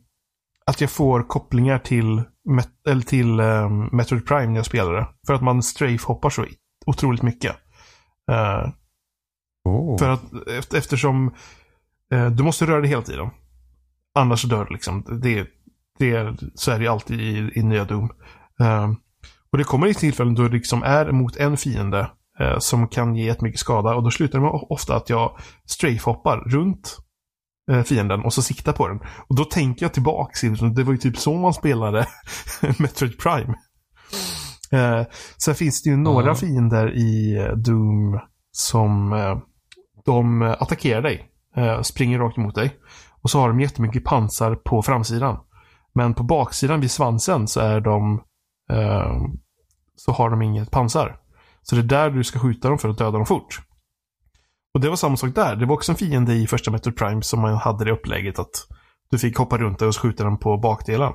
att 0.65 0.81
jag 0.81 0.89
får 0.89 1.23
kopplingar 1.23 1.79
till, 1.79 2.23
Met- 2.49 2.87
eller 2.89 3.01
till 3.01 3.39
um, 3.39 3.89
Metroid 3.91 4.25
Prime 4.25 4.47
när 4.47 4.55
jag 4.55 4.65
spelar 4.65 4.93
det. 4.93 5.07
För 5.27 5.33
att 5.33 5.41
man 5.43 5.63
strafe-hoppar 5.63 6.29
så 6.29 6.45
otroligt 6.85 7.21
mycket. 7.21 7.55
Eh, 8.31 8.69
Oh. 9.65 9.97
För 9.97 10.09
att 10.09 10.31
eft- 10.31 10.77
eftersom 10.77 11.33
eh, 12.13 12.29
du 12.29 12.43
måste 12.43 12.65
röra 12.65 12.81
dig 12.81 12.89
hela 12.89 13.01
tiden. 13.01 13.29
Annars 14.15 14.43
dör 14.43 14.65
du 14.65 14.73
liksom. 14.73 15.19
Det, 15.21 15.47
det, 15.99 16.37
så 16.55 16.71
är 16.71 16.79
det 16.79 16.87
alltid 16.87 17.21
i, 17.21 17.51
i 17.55 17.63
nya 17.63 17.85
Doom. 17.85 18.09
Eh, 18.59 18.91
och 19.51 19.57
det 19.57 19.63
kommer 19.63 19.87
i 19.87 19.93
tillfällen 19.93 20.35
då 20.35 20.43
det 20.43 20.53
liksom 20.53 20.83
är 20.83 21.11
mot 21.11 21.35
en 21.35 21.57
fiende 21.57 22.11
eh, 22.39 22.59
som 22.59 22.87
kan 22.87 23.15
ge 23.15 23.25
jättemycket 23.25 23.59
skada 23.59 23.95
och 23.95 24.03
då 24.03 24.11
slutar 24.11 24.39
det 24.39 24.43
med 24.43 24.51
ofta 24.69 24.95
att 24.95 25.09
jag 25.09 25.37
strafe-hoppar 25.65 26.37
runt 26.37 26.97
fienden 27.85 28.25
och 28.25 28.33
så 28.33 28.41
siktar 28.41 28.73
på 28.73 28.87
den. 28.87 28.99
Och 29.27 29.35
då 29.35 29.45
tänker 29.45 29.85
jag 29.85 29.93
tillbaks 29.93 30.39
till, 30.41 30.73
det 30.75 30.83
var 30.83 30.91
ju 30.91 30.97
typ 30.97 31.17
så 31.17 31.33
man 31.33 31.53
spelade 31.53 32.07
Metroid 32.79 33.17
Prime. 33.19 33.53
Eh, 34.71 35.05
sen 35.37 35.55
finns 35.55 35.83
det 35.83 35.89
ju 35.89 35.97
några 35.97 36.27
Ja. 36.27 36.35
fiender 36.35 36.91
i 36.97 37.37
eh, 37.37 37.51
Doom 37.57 38.19
som 38.51 39.13
eh, 39.13 39.37
de 40.05 40.41
eh, 40.41 40.51
attackerar 40.51 41.01
dig. 41.01 41.29
Eh, 41.55 41.81
springer 41.81 42.19
rakt 42.19 42.37
emot 42.37 42.55
dig. 42.55 42.75
Och 43.21 43.29
så 43.29 43.39
har 43.39 43.47
de 43.47 43.59
jättemycket 43.61 44.03
pansar 44.03 44.55
på 44.55 44.81
framsidan. 44.81 45.37
Men 45.95 46.13
på 46.13 46.23
baksidan 46.23 46.81
vid 46.81 46.91
svansen 46.91 47.47
så 47.47 47.59
är 47.59 47.81
de 47.81 48.23
eh, 48.71 49.17
så 49.95 50.11
har 50.11 50.29
de 50.29 50.41
inget 50.41 50.71
pansar. 50.71 51.17
Så 51.61 51.75
det 51.75 51.81
är 51.81 51.83
där 51.83 52.09
du 52.09 52.23
ska 52.23 52.39
skjuta 52.39 52.69
dem 52.69 52.77
för 52.77 52.89
att 52.89 52.97
döda 52.97 53.11
dem 53.11 53.25
fort. 53.25 53.61
Och 54.73 54.79
det 54.79 54.89
var 54.89 54.95
samma 54.95 55.17
sak 55.17 55.35
där. 55.35 55.55
Det 55.55 55.65
var 55.65 55.75
också 55.75 55.91
en 55.91 55.97
fiende 55.97 56.33
i 56.33 56.47
första 56.47 56.71
Metroid 56.71 56.97
Prime 56.97 57.21
som 57.21 57.41
man 57.41 57.55
hade 57.55 57.85
det 57.85 57.91
upplägget 57.91 58.39
att 58.39 58.67
du 59.11 59.19
fick 59.19 59.37
hoppa 59.37 59.57
runt 59.57 59.79
där 59.79 59.87
och 59.87 59.97
skjuta 59.97 60.23
den 60.23 60.37
på 60.37 60.57
bakdelen. 60.57 61.13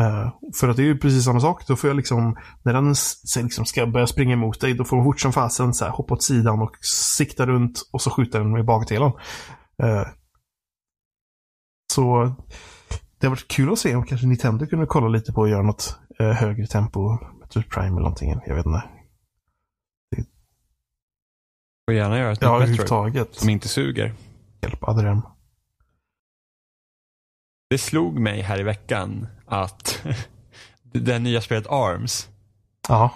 Uh, 0.00 0.28
för 0.60 0.68
att 0.68 0.76
det 0.76 0.82
är 0.82 0.86
ju 0.86 0.98
precis 0.98 1.24
samma 1.24 1.40
sak. 1.40 1.66
Då 1.66 1.76
får 1.76 1.90
jag 1.90 1.96
liksom, 1.96 2.36
när 2.62 2.72
den 2.72 2.94
liksom 3.42 3.64
ska 3.64 3.86
börja 3.86 4.06
springa 4.06 4.32
emot 4.32 4.60
dig, 4.60 4.74
då 4.74 4.84
får 4.84 4.96
man 4.96 5.04
fort 5.04 5.20
som 5.20 5.32
fasen 5.32 5.74
så 5.74 5.84
här, 5.84 5.92
hoppa 5.92 6.14
åt 6.14 6.22
sidan 6.22 6.62
och 6.62 6.76
sikta 7.16 7.46
runt 7.46 7.88
och 7.92 8.02
så 8.02 8.10
skjuta 8.10 8.38
den 8.38 8.52
med 8.52 8.64
bakdelen. 8.64 9.12
Uh, 9.82 10.06
så 11.92 12.34
det 13.20 13.26
har 13.26 13.30
varit 13.30 13.48
kul 13.48 13.72
att 13.72 13.78
se 13.78 13.94
om 13.96 14.04
kanske 14.04 14.26
Nintendo 14.26 14.66
kunde 14.66 14.86
kolla 14.86 15.08
lite 15.08 15.32
på 15.32 15.44
att 15.44 15.50
göra 15.50 15.62
något 15.62 15.98
uh, 16.20 16.30
högre 16.30 16.66
tempo. 16.66 17.18
Metroid 17.40 17.70
Prime 17.70 17.86
eller 17.86 18.00
någonting. 18.00 18.40
Jag 18.46 18.54
vet 18.54 18.66
inte. 18.66 18.82
Får 21.86 21.94
gärna 21.94 22.18
göra 22.18 22.32
ett 22.32 22.42
Ja, 22.42 22.58
nytt 22.58 22.78
Metroid 22.80 23.26
som 23.32 23.48
inte 23.48 23.68
suger. 23.68 24.14
Hjälp 24.62 24.84
Adrem. 24.88 25.20
det 27.70 27.78
slog 27.78 28.18
mig 28.18 28.40
här 28.42 28.60
i 28.60 28.62
veckan 28.62 29.26
att 29.46 30.02
det 30.92 31.18
nya 31.18 31.40
spelet 31.40 31.66
Arms 31.66 32.28
Ja. 32.88 33.14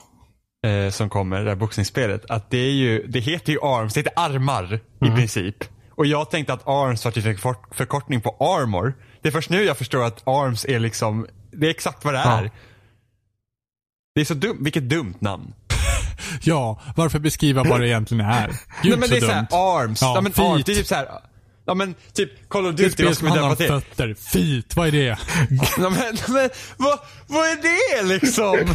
eh, 0.66 0.90
som 0.90 1.10
kommer, 1.10 1.44
det 1.44 1.50
här 1.50 1.56
boxningsspelet, 1.56 2.30
att 2.30 2.50
det 2.50 2.58
är 2.58 2.72
ju, 2.72 3.06
det 3.06 3.20
heter 3.20 3.52
ju 3.52 3.58
Arms, 3.62 3.94
det 3.94 4.00
heter 4.00 4.12
armar 4.16 4.80
i 5.00 5.10
princip. 5.10 5.56
Och 5.90 6.06
jag 6.06 6.30
tänkte 6.30 6.52
att 6.52 6.68
Arms 6.68 7.04
var 7.04 7.12
typ 7.12 7.24
en 7.26 7.36
förkort- 7.38 7.74
förkortning 7.74 8.20
på 8.20 8.36
Armor. 8.40 8.94
Det 9.22 9.28
är 9.28 9.32
först 9.32 9.50
nu 9.50 9.62
jag 9.64 9.78
förstår 9.78 10.04
att 10.04 10.28
Arms 10.28 10.64
är 10.64 10.78
liksom, 10.78 11.26
det 11.50 11.66
är 11.66 11.70
exakt 11.70 12.04
vad 12.04 12.14
det 12.14 12.18
är. 12.20 12.44
Ja. 12.44 12.50
Det 14.14 14.20
är 14.20 14.24
så 14.24 14.34
dumt, 14.34 14.58
vilket 14.60 14.88
dumt 14.88 15.14
namn. 15.18 15.54
Ja, 16.42 16.80
varför 16.96 17.18
beskriva 17.18 17.64
vad 17.64 17.80
det 17.80 17.88
egentligen 17.88 18.26
är? 18.26 18.46
Gud 18.48 18.56
Nej 18.90 18.98
men 18.98 19.08
så 19.08 19.14
det 19.14 19.16
är 19.16 19.20
dumt. 19.20 19.46
såhär 19.50 19.80
arms, 19.82 20.02
ja, 20.02 20.14
Ja, 20.14 20.20
men 20.20 20.32
feet. 20.32 20.48
arms, 20.48 20.64
det 20.64 20.72
är 20.72 20.76
typ 20.76 20.86
såhär, 20.86 21.08
ja 21.66 21.74
men 21.74 21.94
typ 22.14 22.48
Call 22.48 22.66
of 22.66 22.74
Det 22.74 22.82
Duty, 22.82 22.92
spel 22.92 23.06
vad 23.06 23.16
ska 23.16 23.26
vi 23.26 23.32
döpa 23.32 23.56
till? 23.56 23.66
fötter. 23.68 24.14
Feet, 24.14 24.76
vad 24.76 24.88
är 24.88 24.92
det? 24.92 25.06
Ja, 25.78 25.90
men, 25.90 26.16
men 26.28 26.50
vad, 26.76 26.98
vad 27.26 27.46
är 27.48 27.56
det 27.62 28.02
liksom? 28.08 28.56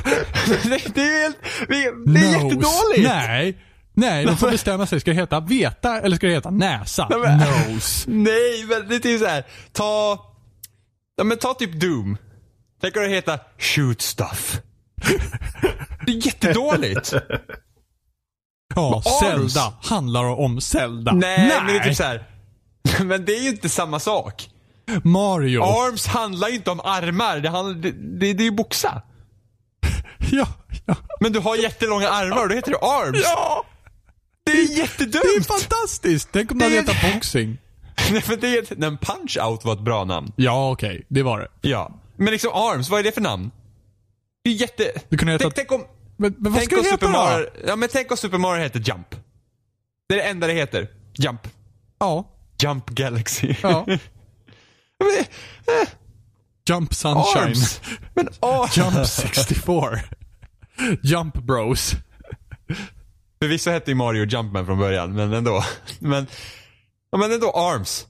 det, 0.63 0.95
det 0.95 1.01
är 1.01 1.21
helt, 1.23 1.37
det, 1.67 1.67
det 1.67 1.83
är 1.85 1.91
Nose. 1.95 2.19
jättedåligt. 2.45 3.03
Nej. 3.09 3.57
Nej, 3.95 4.25
de 4.25 4.37
får 4.37 4.51
bestämma 4.51 4.85
sig. 4.87 4.99
Ska 4.99 5.11
det 5.11 5.17
heta 5.17 5.39
veta 5.39 6.01
eller 6.01 6.15
ska 6.17 6.27
det 6.27 6.33
heta 6.33 6.49
näsa? 6.49 7.07
Nej, 7.09 7.19
men- 7.19 7.37
Nose. 7.73 8.09
Nej, 8.09 8.65
men 8.69 8.87
det 8.89 8.95
är 8.95 8.99
typ 8.99 9.21
såhär, 9.21 9.43
ta, 9.71 10.19
ja 11.17 11.23
men 11.23 11.37
ta 11.37 11.53
typ 11.53 11.79
Doom. 11.79 12.17
Tänk 12.81 12.97
om 12.97 13.03
det 13.03 13.09
heta 13.09 13.39
Shoot 13.59 14.01
Stuff. 14.01 14.59
Det 16.05 16.11
är 16.11 16.25
jättedåligt. 16.25 17.13
Ja, 18.75 19.03
arms. 19.05 19.53
Zelda 19.53 19.73
handlar 19.81 20.23
om 20.23 20.61
Zelda. 20.61 21.11
Nej, 21.11 21.47
men 21.47 21.67
det 21.67 21.79
är 21.79 21.83
typ 21.83 21.95
såhär, 21.95 22.23
men 23.03 23.25
det 23.25 23.35
är 23.35 23.41
ju 23.43 23.49
inte 23.49 23.69
samma 23.69 23.99
sak. 23.99 24.49
Mario. 25.03 25.63
Arms 25.63 26.07
handlar 26.07 26.47
ju 26.47 26.55
inte 26.55 26.71
om 26.71 26.79
armar, 26.79 27.39
det, 27.39 27.49
handlar, 27.49 27.73
det, 27.75 27.91
det, 27.91 28.33
det 28.33 28.43
är 28.43 28.45
ju 28.45 28.51
boxa. 28.51 29.01
Ja, 30.31 30.47
ja. 30.85 30.95
Men 31.19 31.33
du 31.33 31.39
har 31.39 31.55
jättelånga 31.55 32.09
armar 32.09 32.43
och 32.43 32.49
då 32.49 32.55
heter 32.55 32.71
det 32.71 32.77
arms. 32.77 33.19
Ja! 33.23 33.65
Det 34.45 34.51
är 34.51 34.77
jättedumt. 34.77 35.23
Det 35.23 35.35
är 35.39 35.59
fantastiskt. 35.59 36.29
Tänk 36.31 36.51
om 36.51 36.57
det 36.57 36.65
hade 36.65 36.75
hetat 36.75 37.13
boxing. 37.13 37.57
Nej, 38.11 38.23
men 38.27 38.39
det 38.39 38.57
är, 38.57 38.65
nej, 38.75 38.97
punch 39.01 39.37
out 39.41 39.65
var 39.65 39.73
ett 39.73 39.79
bra 39.79 40.03
namn. 40.03 40.31
Ja, 40.35 40.71
okej. 40.71 41.05
Det 41.09 41.23
var 41.23 41.39
det. 41.39 41.69
Ja. 41.69 41.91
Men 42.17 42.31
liksom 42.31 42.51
arms, 42.53 42.89
vad 42.89 42.99
är 42.99 43.03
det 43.03 43.11
för 43.11 43.21
namn? 43.21 43.51
Det 44.43 44.49
är 44.49 44.53
jätte... 44.53 44.91
Du 45.09 45.17
kunde 45.17 45.31
heta... 45.31 45.43
Tänk, 45.43 45.55
tänk 45.55 45.71
om, 45.71 45.87
Men, 46.17 46.35
men 46.39 46.51
vad 46.51 46.59
tänk 46.59 46.65
ska 46.65 46.75
om 46.75 46.83
det 46.83 46.89
heta 46.89 47.05
Super 47.05 47.13
då? 47.13 47.23
Mario, 47.23 47.47
ja 47.67 47.75
men 47.75 47.89
tänk 47.89 48.11
om 48.11 48.17
Super 48.17 48.37
Mario 48.37 48.63
heter 48.63 48.79
Jump. 48.79 49.15
Det 50.09 50.13
är 50.13 50.17
det 50.17 50.29
enda 50.29 50.47
det 50.47 50.53
heter. 50.53 50.87
Jump. 51.13 51.47
Ja. 51.99 52.29
Jump 52.63 52.89
Galaxy. 52.89 53.55
Ja. 53.61 53.85
men, 53.87 53.97
eh, 55.07 55.89
Jump 56.69 56.93
Sunshine. 56.93 57.43
arms. 57.43 57.81
Men 58.13 58.27
arms. 58.39 58.77
Jump 58.77 59.07
64. 59.07 59.99
Jump 61.03 61.33
Bros. 61.33 61.93
Förvisso 63.41 63.69
hette 63.71 63.91
ju 63.91 63.95
Mario 63.95 64.25
Jumpman 64.25 64.65
från 64.65 64.79
början, 64.79 65.13
men 65.13 65.33
ändå. 65.33 65.63
Men, 65.99 66.27
ja, 67.11 67.17
men 67.17 67.31
ändå 67.31 67.51
arms. 67.51 68.07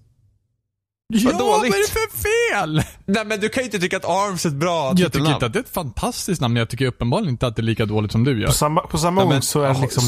Ja, 1.15 1.31
dåligt. 1.31 1.41
vad 1.41 1.65
är 1.65 1.69
det 1.69 1.93
för 1.93 2.17
fel? 2.23 2.83
Nej 3.05 3.25
men 3.25 3.39
du 3.39 3.49
kan 3.49 3.61
ju 3.61 3.65
inte 3.65 3.79
tycka 3.79 3.97
att 3.97 4.05
arms 4.05 4.45
är 4.45 4.49
ett 4.49 4.55
bra 4.55 4.85
Jag 4.87 4.97
tycker 4.97 5.09
titelnamn. 5.09 5.33
inte 5.33 5.45
att 5.45 5.53
det 5.53 5.59
är 5.59 5.63
ett 5.63 5.69
fantastiskt 5.73 6.41
namn. 6.41 6.55
Jag 6.55 6.69
tycker 6.69 6.85
uppenbarligen 6.85 7.29
inte 7.29 7.47
att 7.47 7.55
det 7.55 7.59
är 7.59 7.63
lika 7.63 7.85
dåligt 7.85 8.11
som 8.11 8.23
du 8.23 8.39
gör. 8.41 8.47
På 8.47 8.53
samma, 8.53 8.81
på 8.81 8.97
samma 8.97 9.21
men- 9.21 9.29
gång 9.29 9.41
så 9.41 9.61
är 9.61 9.73
det 9.73 9.79
liksom, 9.81 10.03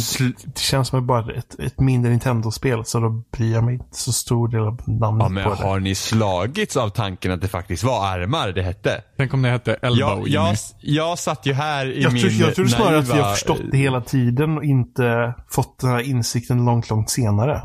det 0.46 0.60
känns 0.60 0.88
som 0.88 1.08
bara 1.08 1.34
ett, 1.34 1.60
ett 1.60 1.80
mindre 1.80 2.12
Nintendo-spel. 2.12 2.86
Så 2.86 3.00
då 3.00 3.10
bryr 3.38 3.54
jag 3.54 3.64
mig 3.64 3.74
inte 3.74 3.86
så 3.92 4.12
stor 4.12 4.48
del 4.48 4.60
av 4.62 4.82
namnet 4.88 5.24
Ja 5.26 5.30
men 5.30 5.44
på 5.44 5.50
det. 5.50 5.56
har 5.56 5.80
ni 5.80 5.96
slagits 5.96 6.78
av 6.78 6.90
tanken 6.90 7.32
att 7.32 7.42
det 7.42 7.48
faktiskt 7.48 7.84
var 7.84 8.08
armar 8.08 8.48
det 8.52 8.62
hette? 8.64 9.02
Tänk 9.18 9.34
om 9.34 9.42
det 9.42 9.50
hette 9.50 9.74
Elbow 9.74 10.00
Jag, 10.00 10.28
jag, 10.28 10.56
jag 10.82 11.20
satt 11.20 11.46
ju 11.46 11.54
här 11.54 11.86
i 11.92 12.04
Jag 12.04 12.14
min 12.14 12.22
tror, 12.22 12.34
jag 12.34 12.56
tror 12.56 12.68
snarare 12.68 12.98
att 12.98 13.08
vi 13.08 13.12
har 13.12 13.18
naiva- 13.20 13.32
förstått 13.34 13.62
det 13.72 13.78
hela 13.78 14.02
tiden 14.02 14.58
och 14.58 14.64
inte 14.64 15.34
fått 15.50 15.80
den 15.80 15.90
här 15.90 16.00
insikten 16.00 16.66
långt, 16.66 16.90
långt 16.90 17.10
senare. 17.10 17.62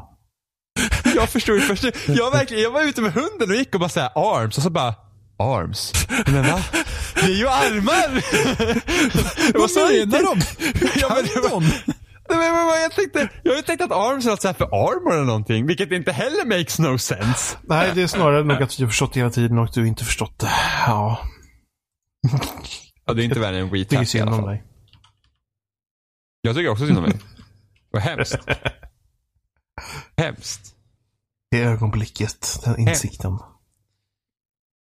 Jag 1.15 1.29
förstod 1.29 1.55
ju 1.57 1.61
först. 1.61 1.85
Jag, 2.09 2.31
verkligen, 2.31 2.63
jag 2.63 2.71
var 2.71 2.83
ute 2.83 3.01
med 3.03 3.13
hunden 3.13 3.51
och 3.51 3.57
gick 3.57 3.75
och 3.75 3.81
bara 3.81 3.89
såhär 3.89 4.11
arms 4.15 4.57
och 4.57 4.63
så 4.63 4.71
bara 4.71 4.95
arms. 5.39 5.93
Men 6.27 6.43
va? 6.47 6.61
Det 7.15 7.21
är 7.21 7.29
ju 7.37 7.49
armar! 7.49 8.09
Vad 9.59 9.71
menar 9.93 10.23
de? 10.23 10.41
Ja, 11.01 11.13
men 11.15 11.25
det 11.25 11.41
var- 11.41 11.51
Kan 11.51 11.61
de? 11.61 11.67
Nej, 12.29 12.39
men, 12.39 12.55
men, 12.55 12.67
vad 12.67 12.83
jag 12.83 12.93
tänkte, 12.93 13.29
jag 13.43 13.53
hade 13.53 13.63
tänkt 13.67 13.81
att 13.83 13.93
arms 13.93 14.27
är 14.27 14.31
något 14.31 14.43
för 14.57 14.65
armor 14.65 15.13
eller 15.15 15.25
någonting, 15.25 15.67
vilket 15.67 15.93
inte 15.93 16.13
heller 16.13 16.45
makes 16.59 16.79
no 16.79 16.99
sense. 16.99 17.57
Nej, 17.63 17.93
det 17.95 18.03
är 18.03 18.07
snarare 18.07 18.45
nog 18.45 18.63
att 18.63 18.79
har 18.85 18.87
förstått 18.87 19.17
hela 19.17 19.31
tiden 19.31 19.59
och 19.59 19.65
du 19.75 19.87
inte 19.89 20.05
förstått 20.05 20.39
det. 20.39 20.51
Ja, 20.87 21.19
Ja, 23.07 23.13
det 23.15 23.23
är 23.23 23.25
inte 23.25 23.41
värre 23.41 23.59
än 23.59 23.71
WeTap 23.71 24.15
i 24.15 24.21
alla 24.21 24.31
fall. 24.37 24.47
dig. 24.47 24.63
Jag 26.41 26.57
tycker 26.57 26.69
också 26.71 26.87
synd 26.87 26.99
om 26.99 27.05
mig. 27.05 27.13
Vad 27.91 28.03
hemskt. 28.03 28.39
hemskt. 30.21 30.75
Det 31.51 31.63
ögonblicket, 31.63 32.61
den 32.65 32.79
insikten. 32.89 33.39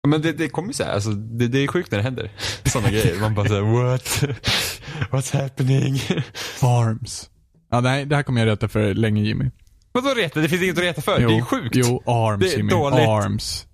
Men 0.09 0.23
det, 0.23 0.33
det 0.33 0.49
kommer 0.49 0.69
ju 0.69 0.75
såhär, 0.75 0.93
alltså, 0.93 1.11
det, 1.11 1.49
det 1.49 1.59
är 1.59 1.67
sjukt 1.69 1.91
när 1.91 1.99
det 1.99 2.05
händer. 2.05 2.33
Sådana 2.65 2.91
grejer. 2.91 3.21
Man 3.21 3.35
bara 3.35 3.49
såhär, 3.49 3.61
what? 3.61 4.05
What's 5.11 5.43
happening? 5.43 5.95
Arms. 6.63 7.31
Ja, 7.71 7.81
nej, 7.81 8.07
det 8.07 8.17
här 8.17 8.23
kommer 8.23 8.41
jag 8.41 8.47
rätta 8.47 8.69
för 8.69 8.95
länge 8.95 9.23
Jimmy. 9.23 9.51
Vadå 9.93 10.15
reta? 10.15 10.41
Det 10.41 10.49
finns 10.49 10.63
inget 10.63 10.79
att 10.79 10.85
reta 10.85 11.03
för. 11.03 11.19
det 11.19 11.37
är 11.37 11.43
sjukt. 11.43 11.77
Jo, 11.77 12.03
arms 12.07 12.41
Det 12.45 12.53
är 12.53 12.57
Jimmy. 12.57 12.71
dåligt. 12.71 13.09
Arms. 13.09 13.67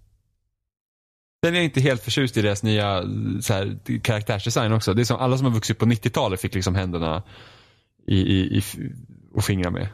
Sen 1.44 1.54
är 1.54 1.58
jag 1.58 1.64
inte 1.64 1.80
helt 1.80 2.02
förtjust 2.02 2.36
i 2.36 2.42
deras 2.42 2.62
nya 2.62 3.02
så 3.40 3.54
här, 3.54 3.78
karaktärsdesign 4.02 4.72
också. 4.72 4.94
Det 4.94 5.02
är 5.02 5.04
som 5.04 5.16
alla 5.16 5.36
som 5.36 5.46
har 5.46 5.52
vuxit 5.52 5.78
på 5.78 5.84
90-talet 5.86 6.40
fick 6.40 6.54
liksom 6.54 6.74
händerna 6.74 7.22
i, 8.06 8.16
i, 8.16 8.58
i, 8.58 8.62
och 9.34 9.44
fingra 9.44 9.70
med. 9.70 9.88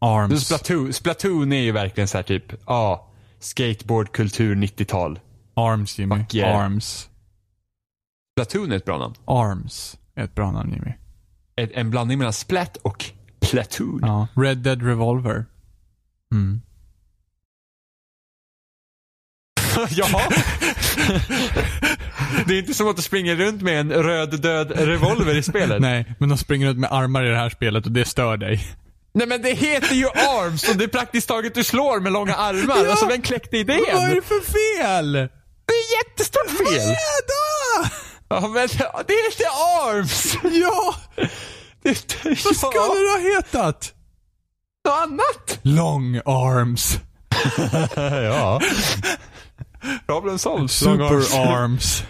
Arms. 0.00 0.46
Splatoon, 0.46 0.92
Splatoon 0.92 1.52
är 1.52 1.60
ju 1.60 1.72
verkligen 1.72 2.08
så 2.08 2.18
här 2.18 2.22
typ, 2.22 2.52
ja, 2.52 2.56
ah, 2.66 3.10
skateboardkultur 3.38 4.54
90-tal. 4.54 5.20
Arms 5.54 5.98
Jimmy. 5.98 6.16
Fuck 6.16 6.34
yeah. 6.34 6.64
Arms. 6.64 7.08
Splatoon 8.34 8.72
är 8.72 8.76
ett 8.76 8.84
bra 8.84 8.98
namn. 8.98 9.14
Arms. 9.24 9.98
Är 10.14 10.24
ett 10.24 10.34
bra 10.34 10.52
namn 10.52 10.72
Jimmy. 10.72 10.92
Ett, 11.56 11.70
en 11.72 11.90
blandning 11.90 12.18
mellan 12.18 12.32
Splat 12.32 12.76
och 12.76 13.04
Platoon. 13.40 14.00
Ja. 14.02 14.28
Red 14.34 14.58
Dead 14.58 14.82
Revolver. 14.82 15.44
Mm. 16.32 16.60
ja. 19.90 20.06
det 22.46 22.54
är 22.54 22.58
inte 22.58 22.74
som 22.74 22.88
att 22.88 22.96
du 22.96 23.02
springer 23.02 23.36
runt 23.36 23.62
med 23.62 23.80
en 23.80 23.92
röd 23.92 24.42
död 24.42 24.70
revolver 24.70 25.34
i 25.34 25.42
spelet. 25.42 25.80
Nej, 25.80 26.14
men 26.18 26.28
de 26.28 26.38
springer 26.38 26.70
ut 26.70 26.76
med 26.76 26.92
armar 26.92 27.24
i 27.24 27.28
det 27.28 27.36
här 27.36 27.50
spelet 27.50 27.86
och 27.86 27.92
det 27.92 28.04
stör 28.04 28.36
dig. 28.36 28.60
Nej 29.12 29.26
men 29.26 29.42
det 29.42 29.52
heter 29.52 29.94
ju 29.94 30.06
arms 30.08 30.68
och 30.68 30.76
det 30.76 30.84
är 30.84 30.88
praktiskt 30.88 31.28
taget 31.28 31.54
du 31.54 31.64
slår 31.64 32.00
med 32.00 32.12
långa 32.12 32.34
armar. 32.34 32.86
Alltså 32.90 33.06
vem 33.06 33.22
kläckte 33.22 33.56
idén? 33.56 33.80
Vad 33.92 34.10
är 34.10 34.14
det 34.14 34.22
för 34.22 34.40
fel? 34.40 35.12
Det 35.12 35.72
är 35.72 35.96
jättestort 35.98 36.50
fel. 36.50 36.76
Jäda! 36.76 37.90
Ja 38.28 38.40
men 38.40 38.68
det 39.06 39.14
heter 39.14 39.46
arms. 39.88 40.36
Ja! 40.42 40.94
Det, 41.82 42.24
Vad 42.24 42.56
skulle 42.56 42.72
ja, 42.74 42.94
det 42.94 43.22
ha 43.22 43.34
hetat? 43.36 43.94
något 44.84 44.94
annat. 44.94 45.58
Long 45.62 46.16
arms. 46.16 46.98
ja. 47.96 48.60
Problem 50.06 50.38
solved. 50.38 50.70
Super 50.70 51.14
arms. 51.14 51.34
arms. 51.34 52.04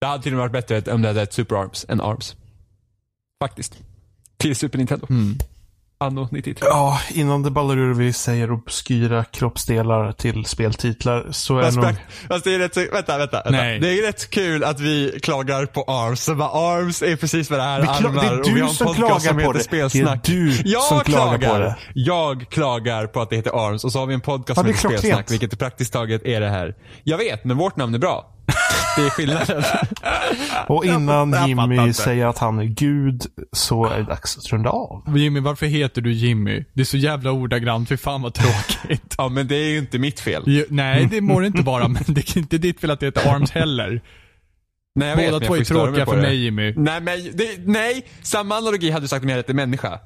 Det 0.00 0.06
hade 0.06 0.22
till 0.22 0.32
och 0.32 0.36
med 0.36 0.50
varit 0.50 0.68
bättre 0.68 0.92
om 0.92 1.02
det 1.02 1.08
hade 1.08 1.20
hett 1.20 1.32
Super 1.32 1.56
Arms 1.56 1.86
än 1.88 2.00
Arms. 2.00 2.36
Faktiskt. 3.42 3.74
Till 4.36 4.56
Super 4.56 4.78
Nintendo. 4.78 5.06
Mm. 5.10 5.38
Anno 5.98 6.28
93. 6.32 6.66
Ja, 6.70 7.00
innan 7.14 7.42
det 7.42 7.50
ballar 7.50 7.76
ur 7.78 7.94
vi 7.94 8.12
säger 8.12 8.52
obskyra 8.52 9.24
kroppsdelar 9.24 10.12
till 10.12 10.44
speltitlar 10.44 11.26
så 11.30 11.58
är 11.58 11.62
Fast, 11.62 11.76
nog... 11.76 11.86
fast 12.28 12.44
det 12.44 12.54
är 12.54 12.58
rätt 12.58 12.76
vänta, 12.76 12.92
vänta, 12.92 13.18
vänta. 13.18 13.42
Nej. 13.50 13.78
Det 13.80 13.98
är 13.98 14.02
rätt 14.06 14.30
kul 14.30 14.64
att 14.64 14.80
vi 14.80 15.18
klagar 15.22 15.66
på 15.66 15.82
ARMS. 15.88 16.24
Så 16.24 16.34
bara, 16.34 16.48
ARMS 16.50 17.02
är 17.02 17.16
precis 17.16 17.50
vad 17.50 17.58
det 17.60 17.64
är, 17.64 17.80
Vi 17.80 17.86
kla- 17.86 18.08
armar. 18.08 18.22
det 18.22 18.28
är 18.50 18.54
du 18.54 18.60
har 18.62 18.68
en 18.68 18.74
som 18.74 18.86
podcast 18.86 19.06
klagar 19.08 19.18
som 19.20 19.34
på 19.34 19.40
heter 19.40 19.52
det. 19.54 19.64
Spelsnack. 19.64 20.24
Det 20.24 20.32
är 20.32 20.36
du 20.36 20.62
jag 20.70 20.82
som 20.82 21.00
klagar 21.00 21.38
klagar 21.38 21.52
på 21.52 21.58
det. 21.58 21.76
Jag 21.94 22.46
klagar 22.50 23.06
på 23.06 23.20
att 23.20 23.30
det 23.30 23.36
heter 23.36 23.66
ARMS 23.68 23.84
och 23.84 23.92
så 23.92 23.98
har 23.98 24.06
vi 24.06 24.14
en 24.14 24.20
podcast 24.20 24.48
Ja, 24.48 24.54
som 24.54 24.66
heter 24.66 24.80
klockrent. 24.80 25.00
Spelsnack, 25.00 25.30
vilket 25.30 25.58
praktiskt 25.58 25.92
taget 25.92 26.24
är 26.24 26.40
det 26.40 26.48
här. 26.50 26.74
Jag 27.04 27.18
vet, 27.18 27.44
men 27.44 27.56
vårt 27.56 27.76
namn 27.76 27.94
är 27.94 27.98
bra. 27.98 28.30
Det 28.96 29.02
är 29.02 29.10
skillnaden. 29.10 29.62
Och 30.66 30.84
innan 30.84 31.48
Jimmy 31.48 31.92
säger 31.92 32.26
att 32.26 32.38
han 32.38 32.58
är 32.58 32.64
gud 32.64 33.22
så 33.52 33.86
är 33.86 33.98
det 33.98 34.04
dags 34.04 34.38
att 34.38 34.52
runda 34.52 34.70
av. 34.70 35.18
Jimmy, 35.18 35.40
varför 35.40 35.66
heter 35.66 36.02
du 36.02 36.12
Jimmy? 36.12 36.64
Det 36.72 36.80
är 36.80 36.84
så 36.84 36.96
jävla 36.96 37.30
ordagrant, 37.30 37.88
fy 37.88 37.96
fan 37.96 38.22
vad 38.22 38.34
tråkigt. 38.34 39.14
ja, 39.18 39.28
men 39.28 39.48
det 39.48 39.56
är 39.56 39.70
ju 39.70 39.78
inte 39.78 39.98
mitt 39.98 40.20
fel. 40.20 40.42
Jo, 40.46 40.64
nej, 40.68 41.08
det 41.10 41.20
må 41.20 41.40
det 41.40 41.46
inte 41.46 41.62
vara, 41.62 41.88
men 41.88 42.02
det 42.06 42.36
är 42.36 42.38
inte 42.38 42.58
ditt 42.58 42.80
fel 42.80 42.90
att 42.90 43.00
det 43.00 43.06
heter 43.06 43.34
Arms 43.34 43.50
heller. 43.50 44.02
Nej, 44.94 45.08
jag 45.08 45.16
vet, 45.16 45.26
Båda 45.30 45.38
men 45.38 45.46
två 45.48 45.54
jag 45.56 45.60
är 45.60 45.64
tråkiga 45.64 46.06
för 46.06 46.16
det. 46.16 46.22
mig 46.22 46.36
Jimmy. 46.44 46.74
Nej, 46.76 47.00
men 47.00 47.18
det, 47.34 47.58
nej, 47.66 48.06
samma 48.22 48.56
analogi 48.56 48.90
hade 48.90 49.04
du 49.04 49.08
sagt 49.08 49.22
om 49.22 49.28
jag 49.28 49.36
hette 49.36 49.54
människa. 49.54 49.98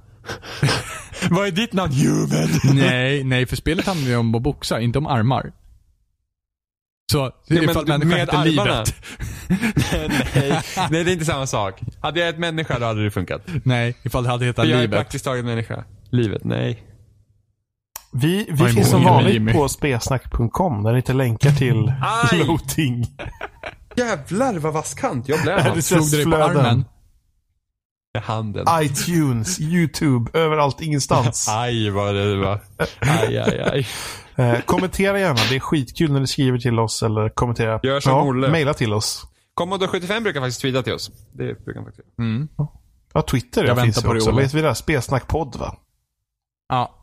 Vad 1.30 1.46
är 1.46 1.50
ditt 1.50 1.72
namn? 1.72 1.92
Human. 1.92 2.48
Nej, 2.74 3.24
nej, 3.24 3.46
för 3.46 3.56
spelet 3.56 3.86
handlar 3.86 4.08
ju 4.08 4.16
om 4.16 4.34
att 4.34 4.42
boxa, 4.42 4.80
inte 4.80 4.98
om 4.98 5.06
armar. 5.06 5.52
Så 7.12 7.30
men 7.48 7.62
ifall 7.64 7.86
människan 7.86 8.28
armarna. 8.38 8.44
livet. 8.44 8.94
nej, 10.34 10.62
nej, 10.90 11.04
det 11.04 11.10
är 11.10 11.12
inte 11.12 11.24
samma 11.24 11.46
sak. 11.46 11.80
Hade 12.00 12.20
jag 12.20 12.28
ett 12.28 12.38
människa 12.38 12.78
då 12.78 12.86
hade 12.86 13.04
det 13.04 13.10
funkat. 13.10 13.42
Nej, 13.64 13.96
ifall 14.02 14.24
det 14.24 14.30
hade 14.30 14.44
hetat 14.44 14.64
För 14.64 14.70
jag 14.70 14.78
är 14.78 14.82
livet. 14.82 14.98
praktiskt 14.98 15.24
taget 15.24 15.44
människa. 15.44 15.84
Livet, 16.10 16.44
nej. 16.44 16.82
Vi, 18.12 18.46
vi 18.50 18.68
finns 18.68 18.90
som 18.90 19.04
vanligt 19.04 19.34
Jimmy? 19.34 19.52
på 19.52 19.68
spesnack.com 19.68 20.82
där 20.82 20.90
ni 20.92 20.96
inte 20.96 21.12
länkar 21.12 21.50
till 21.50 21.92
Aj! 22.32 22.38
loading. 22.44 23.06
Jävlar 23.96 24.54
vad 24.58 24.72
vass 24.72 24.94
kant. 24.94 25.28
Jag 25.28 25.42
blev 25.42 25.56
Det 25.74 25.82
Slog 25.82 26.10
dig 26.10 26.24
på 26.24 26.36
armen? 26.36 26.84
med 28.14 28.22
handen. 28.22 28.66
iTunes, 28.80 29.60
YouTube, 29.60 30.38
överallt, 30.38 30.80
ingenstans. 30.80 31.48
Aj 31.50 31.90
vad 31.90 32.14
det 32.14 32.36
var. 32.36 32.60
Aj, 33.00 33.38
aj, 33.38 33.60
aj. 33.72 33.86
Eh, 34.38 34.60
kommentera 34.60 35.20
gärna. 35.20 35.40
Det 35.50 35.56
är 35.56 35.60
skitkul 35.60 36.12
när 36.12 36.20
ni 36.20 36.26
skriver 36.26 36.58
till 36.58 36.78
oss 36.78 37.02
eller 37.02 37.28
kommentera. 37.28 37.80
Gör 37.82 38.00
som 38.00 38.26
Olle. 38.28 38.48
Maila 38.50 38.74
till 38.74 38.92
oss. 38.92 39.26
Commodore 39.54 39.88
75 39.88 40.22
brukar 40.22 40.40
faktiskt 40.40 40.60
tweeta 40.60 40.82
till 40.82 40.92
oss. 40.92 41.10
Det 41.32 41.64
brukar 41.64 41.80
han 41.80 41.84
faktiskt 41.84 42.08
göra. 42.18 42.28
Mm. 42.28 42.48
Ja, 43.12 43.22
Twitter 43.22 43.64
Jag 43.64 43.78
jag 43.78 43.84
finns 43.84 43.96
väntar 43.96 44.08
på 44.08 44.14
ju 44.14 44.18
det, 44.18 44.22
också. 44.22 44.30
Olle. 44.32 44.42
Vet 44.42 44.54
vi 44.54 44.62
det? 44.62 44.74
Spelsnackpodd 44.74 45.56
va? 45.56 45.76
Ja. 46.68 46.94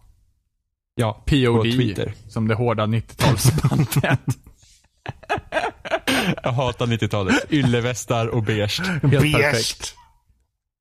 Ja, 0.95 1.24
Twitter. 1.28 2.14
Som 2.28 2.48
det 2.48 2.56
hårda 2.56 2.86
90-talsbandet. 2.86 4.18
Jag 6.44 6.52
hatar 6.52 6.86
90-talet. 6.88 7.52
Yllevästar 7.52 8.28
och 8.28 8.44
beige. 8.44 8.82
Helt 8.86 9.02
Beige. 9.02 9.34
perfekt. 9.34 9.95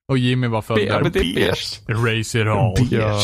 Och 0.08 0.18
Jimmy 0.18 0.46
var 0.46 0.62
född 0.62 0.78
ja, 0.78 0.98
där. 0.98 1.10
beige. 1.10 1.80
Race 1.88 2.40
it 2.40 2.46
all. 2.46 2.74
Beige. 2.74 2.92
Ja. 3.00 3.20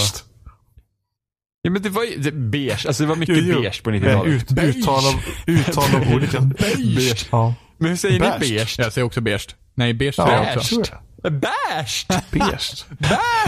Ja 1.62 1.70
men 1.70 1.82
det 1.82 1.88
var 1.88 2.04
ju, 2.04 2.16
det, 2.16 2.32
beige, 2.32 2.86
alltså 2.86 3.02
det 3.02 3.08
var 3.08 3.16
mycket 3.16 3.36
Jo, 3.38 3.44
jo. 3.54 3.60
beige 3.60 3.82
på 3.82 3.90
Eh, 3.90 3.94
90-talet. 3.94 4.26
Ut, 4.26 4.52
uttal, 4.76 4.94
av, 5.06 5.20
uttal 5.46 5.94
av 6.02 6.14
ordet. 6.14 6.32
ja. 6.32 6.40
Beige. 6.40 7.26
Ja. 7.32 7.54
Men 7.78 7.88
hur 7.88 7.96
säger 7.96 8.20
Beige. 8.20 8.40
ni 8.40 8.48
beige? 8.48 8.78
Jag 8.78 8.92
säger 8.92 9.04
också 9.06 9.20
beige. 9.20 9.48
Nej, 9.74 9.94
beige 9.94 10.14
Ja, 10.18 10.26
säger 10.26 10.44
jag 10.48 10.56
också. 10.56 10.74
jag. 11.22 11.32
Beige! 11.32 12.06
Beige. 12.30 12.84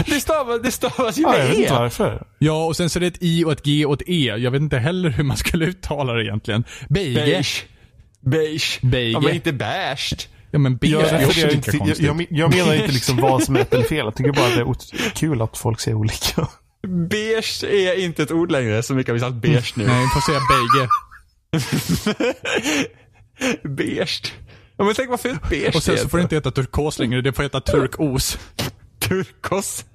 Det 0.05 0.19
stavas, 0.19 0.61
det 0.63 0.71
stavas 0.71 1.17
ju 1.17 1.21
Ja, 1.21 1.37
jag 1.37 1.39
med 1.39 1.47
vet 1.49 1.57
inte 1.57 1.73
e. 1.73 1.77
varför. 1.77 2.23
Ja, 2.39 2.65
och 2.65 2.75
sen 2.75 2.89
så 2.89 2.99
är 2.99 3.01
det 3.01 3.07
ett 3.07 3.17
i 3.21 3.45
och 3.45 3.51
ett 3.51 3.63
g 3.65 3.85
och 3.85 3.93
ett 4.01 4.09
e. 4.09 4.33
Jag 4.37 4.51
vet 4.51 4.61
inte 4.61 4.77
heller 4.77 5.09
hur 5.09 5.23
man 5.23 5.37
skulle 5.37 5.65
uttala 5.65 6.13
det 6.13 6.23
egentligen. 6.25 6.63
Beige. 6.89 7.15
Beige. 7.15 7.65
Beige. 8.21 8.79
Beige. 8.81 9.13
Ja 9.13 9.19
men 9.19 9.35
inte 9.35 9.53
beige. 9.53 10.27
Ja, 10.51 10.59
men 10.59 10.77
beige 10.77 10.93
Jag, 10.93 11.01
är 11.01 11.05
också 11.25 11.39
refererar 11.39 11.47
lika 11.51 11.55
inte, 11.55 11.71
jag, 11.77 11.79
konstigt. 11.87 12.05
jag, 12.05 12.25
jag 12.39 12.55
menar 12.55 12.73
inte 12.73 12.91
liksom 12.91 13.17
vad 13.17 13.43
som 13.43 13.55
är 13.55 13.59
rätt 13.59 13.73
eller 13.73 13.83
fel. 13.85 13.97
Jag 14.05 14.15
tycker 14.15 14.31
bara 14.31 14.45
att 14.47 14.55
det 14.91 14.97
är 15.05 15.09
kul 15.15 15.41
att 15.41 15.57
folk 15.57 15.79
säger 15.79 15.97
olika. 15.97 16.47
Beige 16.87 17.63
är 17.63 17.99
inte 17.99 18.23
ett 18.23 18.31
ord 18.31 18.51
längre, 18.51 18.83
så 18.83 18.93
mycket 18.93 19.09
har 19.09 19.13
vi 19.13 19.19
sagt 19.19 19.35
beige 19.35 19.73
nu. 19.75 19.87
Nej, 19.87 20.01
vi 20.01 20.07
får 20.07 20.21
säga 20.21 20.39
beige. 20.49 20.89
beige. 23.77 24.33
Ja 24.77 24.83
men 24.83 24.93
tänk 24.95 25.09
vad 25.09 25.19
fult 25.19 25.49
beige 25.49 25.75
Och 25.75 25.83
sen 25.83 25.97
så 25.97 26.09
får 26.09 26.17
det 26.17 26.21
inte 26.21 26.35
heta 26.35 26.51
turkos 26.51 26.99
längre, 26.99 27.21
det 27.21 27.33
får 27.33 27.43
heta 27.43 27.61
turkos. 27.61 28.37
Turkos. 28.99 29.85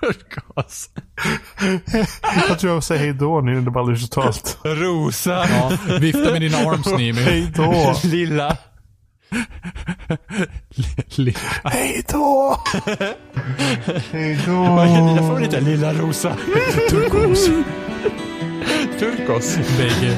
Turkos. 0.00 0.90
Jag 2.48 2.58
tror 2.58 2.72
jag 2.72 2.84
säger 2.84 3.00
hej 3.00 3.12
då 3.12 3.40
nu 3.40 3.56
under 3.56 3.72
Baldur's 3.72 4.00
totalt. 4.00 4.58
Rosa. 4.64 5.48
Ja, 5.50 5.78
vifta 5.98 6.32
med 6.32 6.40
dina 6.40 6.58
arms 6.58 6.86
Nimi. 6.86 7.20
Hej 7.20 7.52
då. 7.56 7.94
Lilla. 11.16 11.38
Hej 11.64 12.04
då. 12.08 12.58
Hej 14.12 14.38
då. 14.46 14.52
Jag 15.16 15.28
får 15.28 15.40
lite 15.40 15.60
lilla 15.60 15.92
rosa. 15.92 16.36
Turkos. 16.90 17.46
Turkos. 18.98 19.56
Beige. 19.78 20.16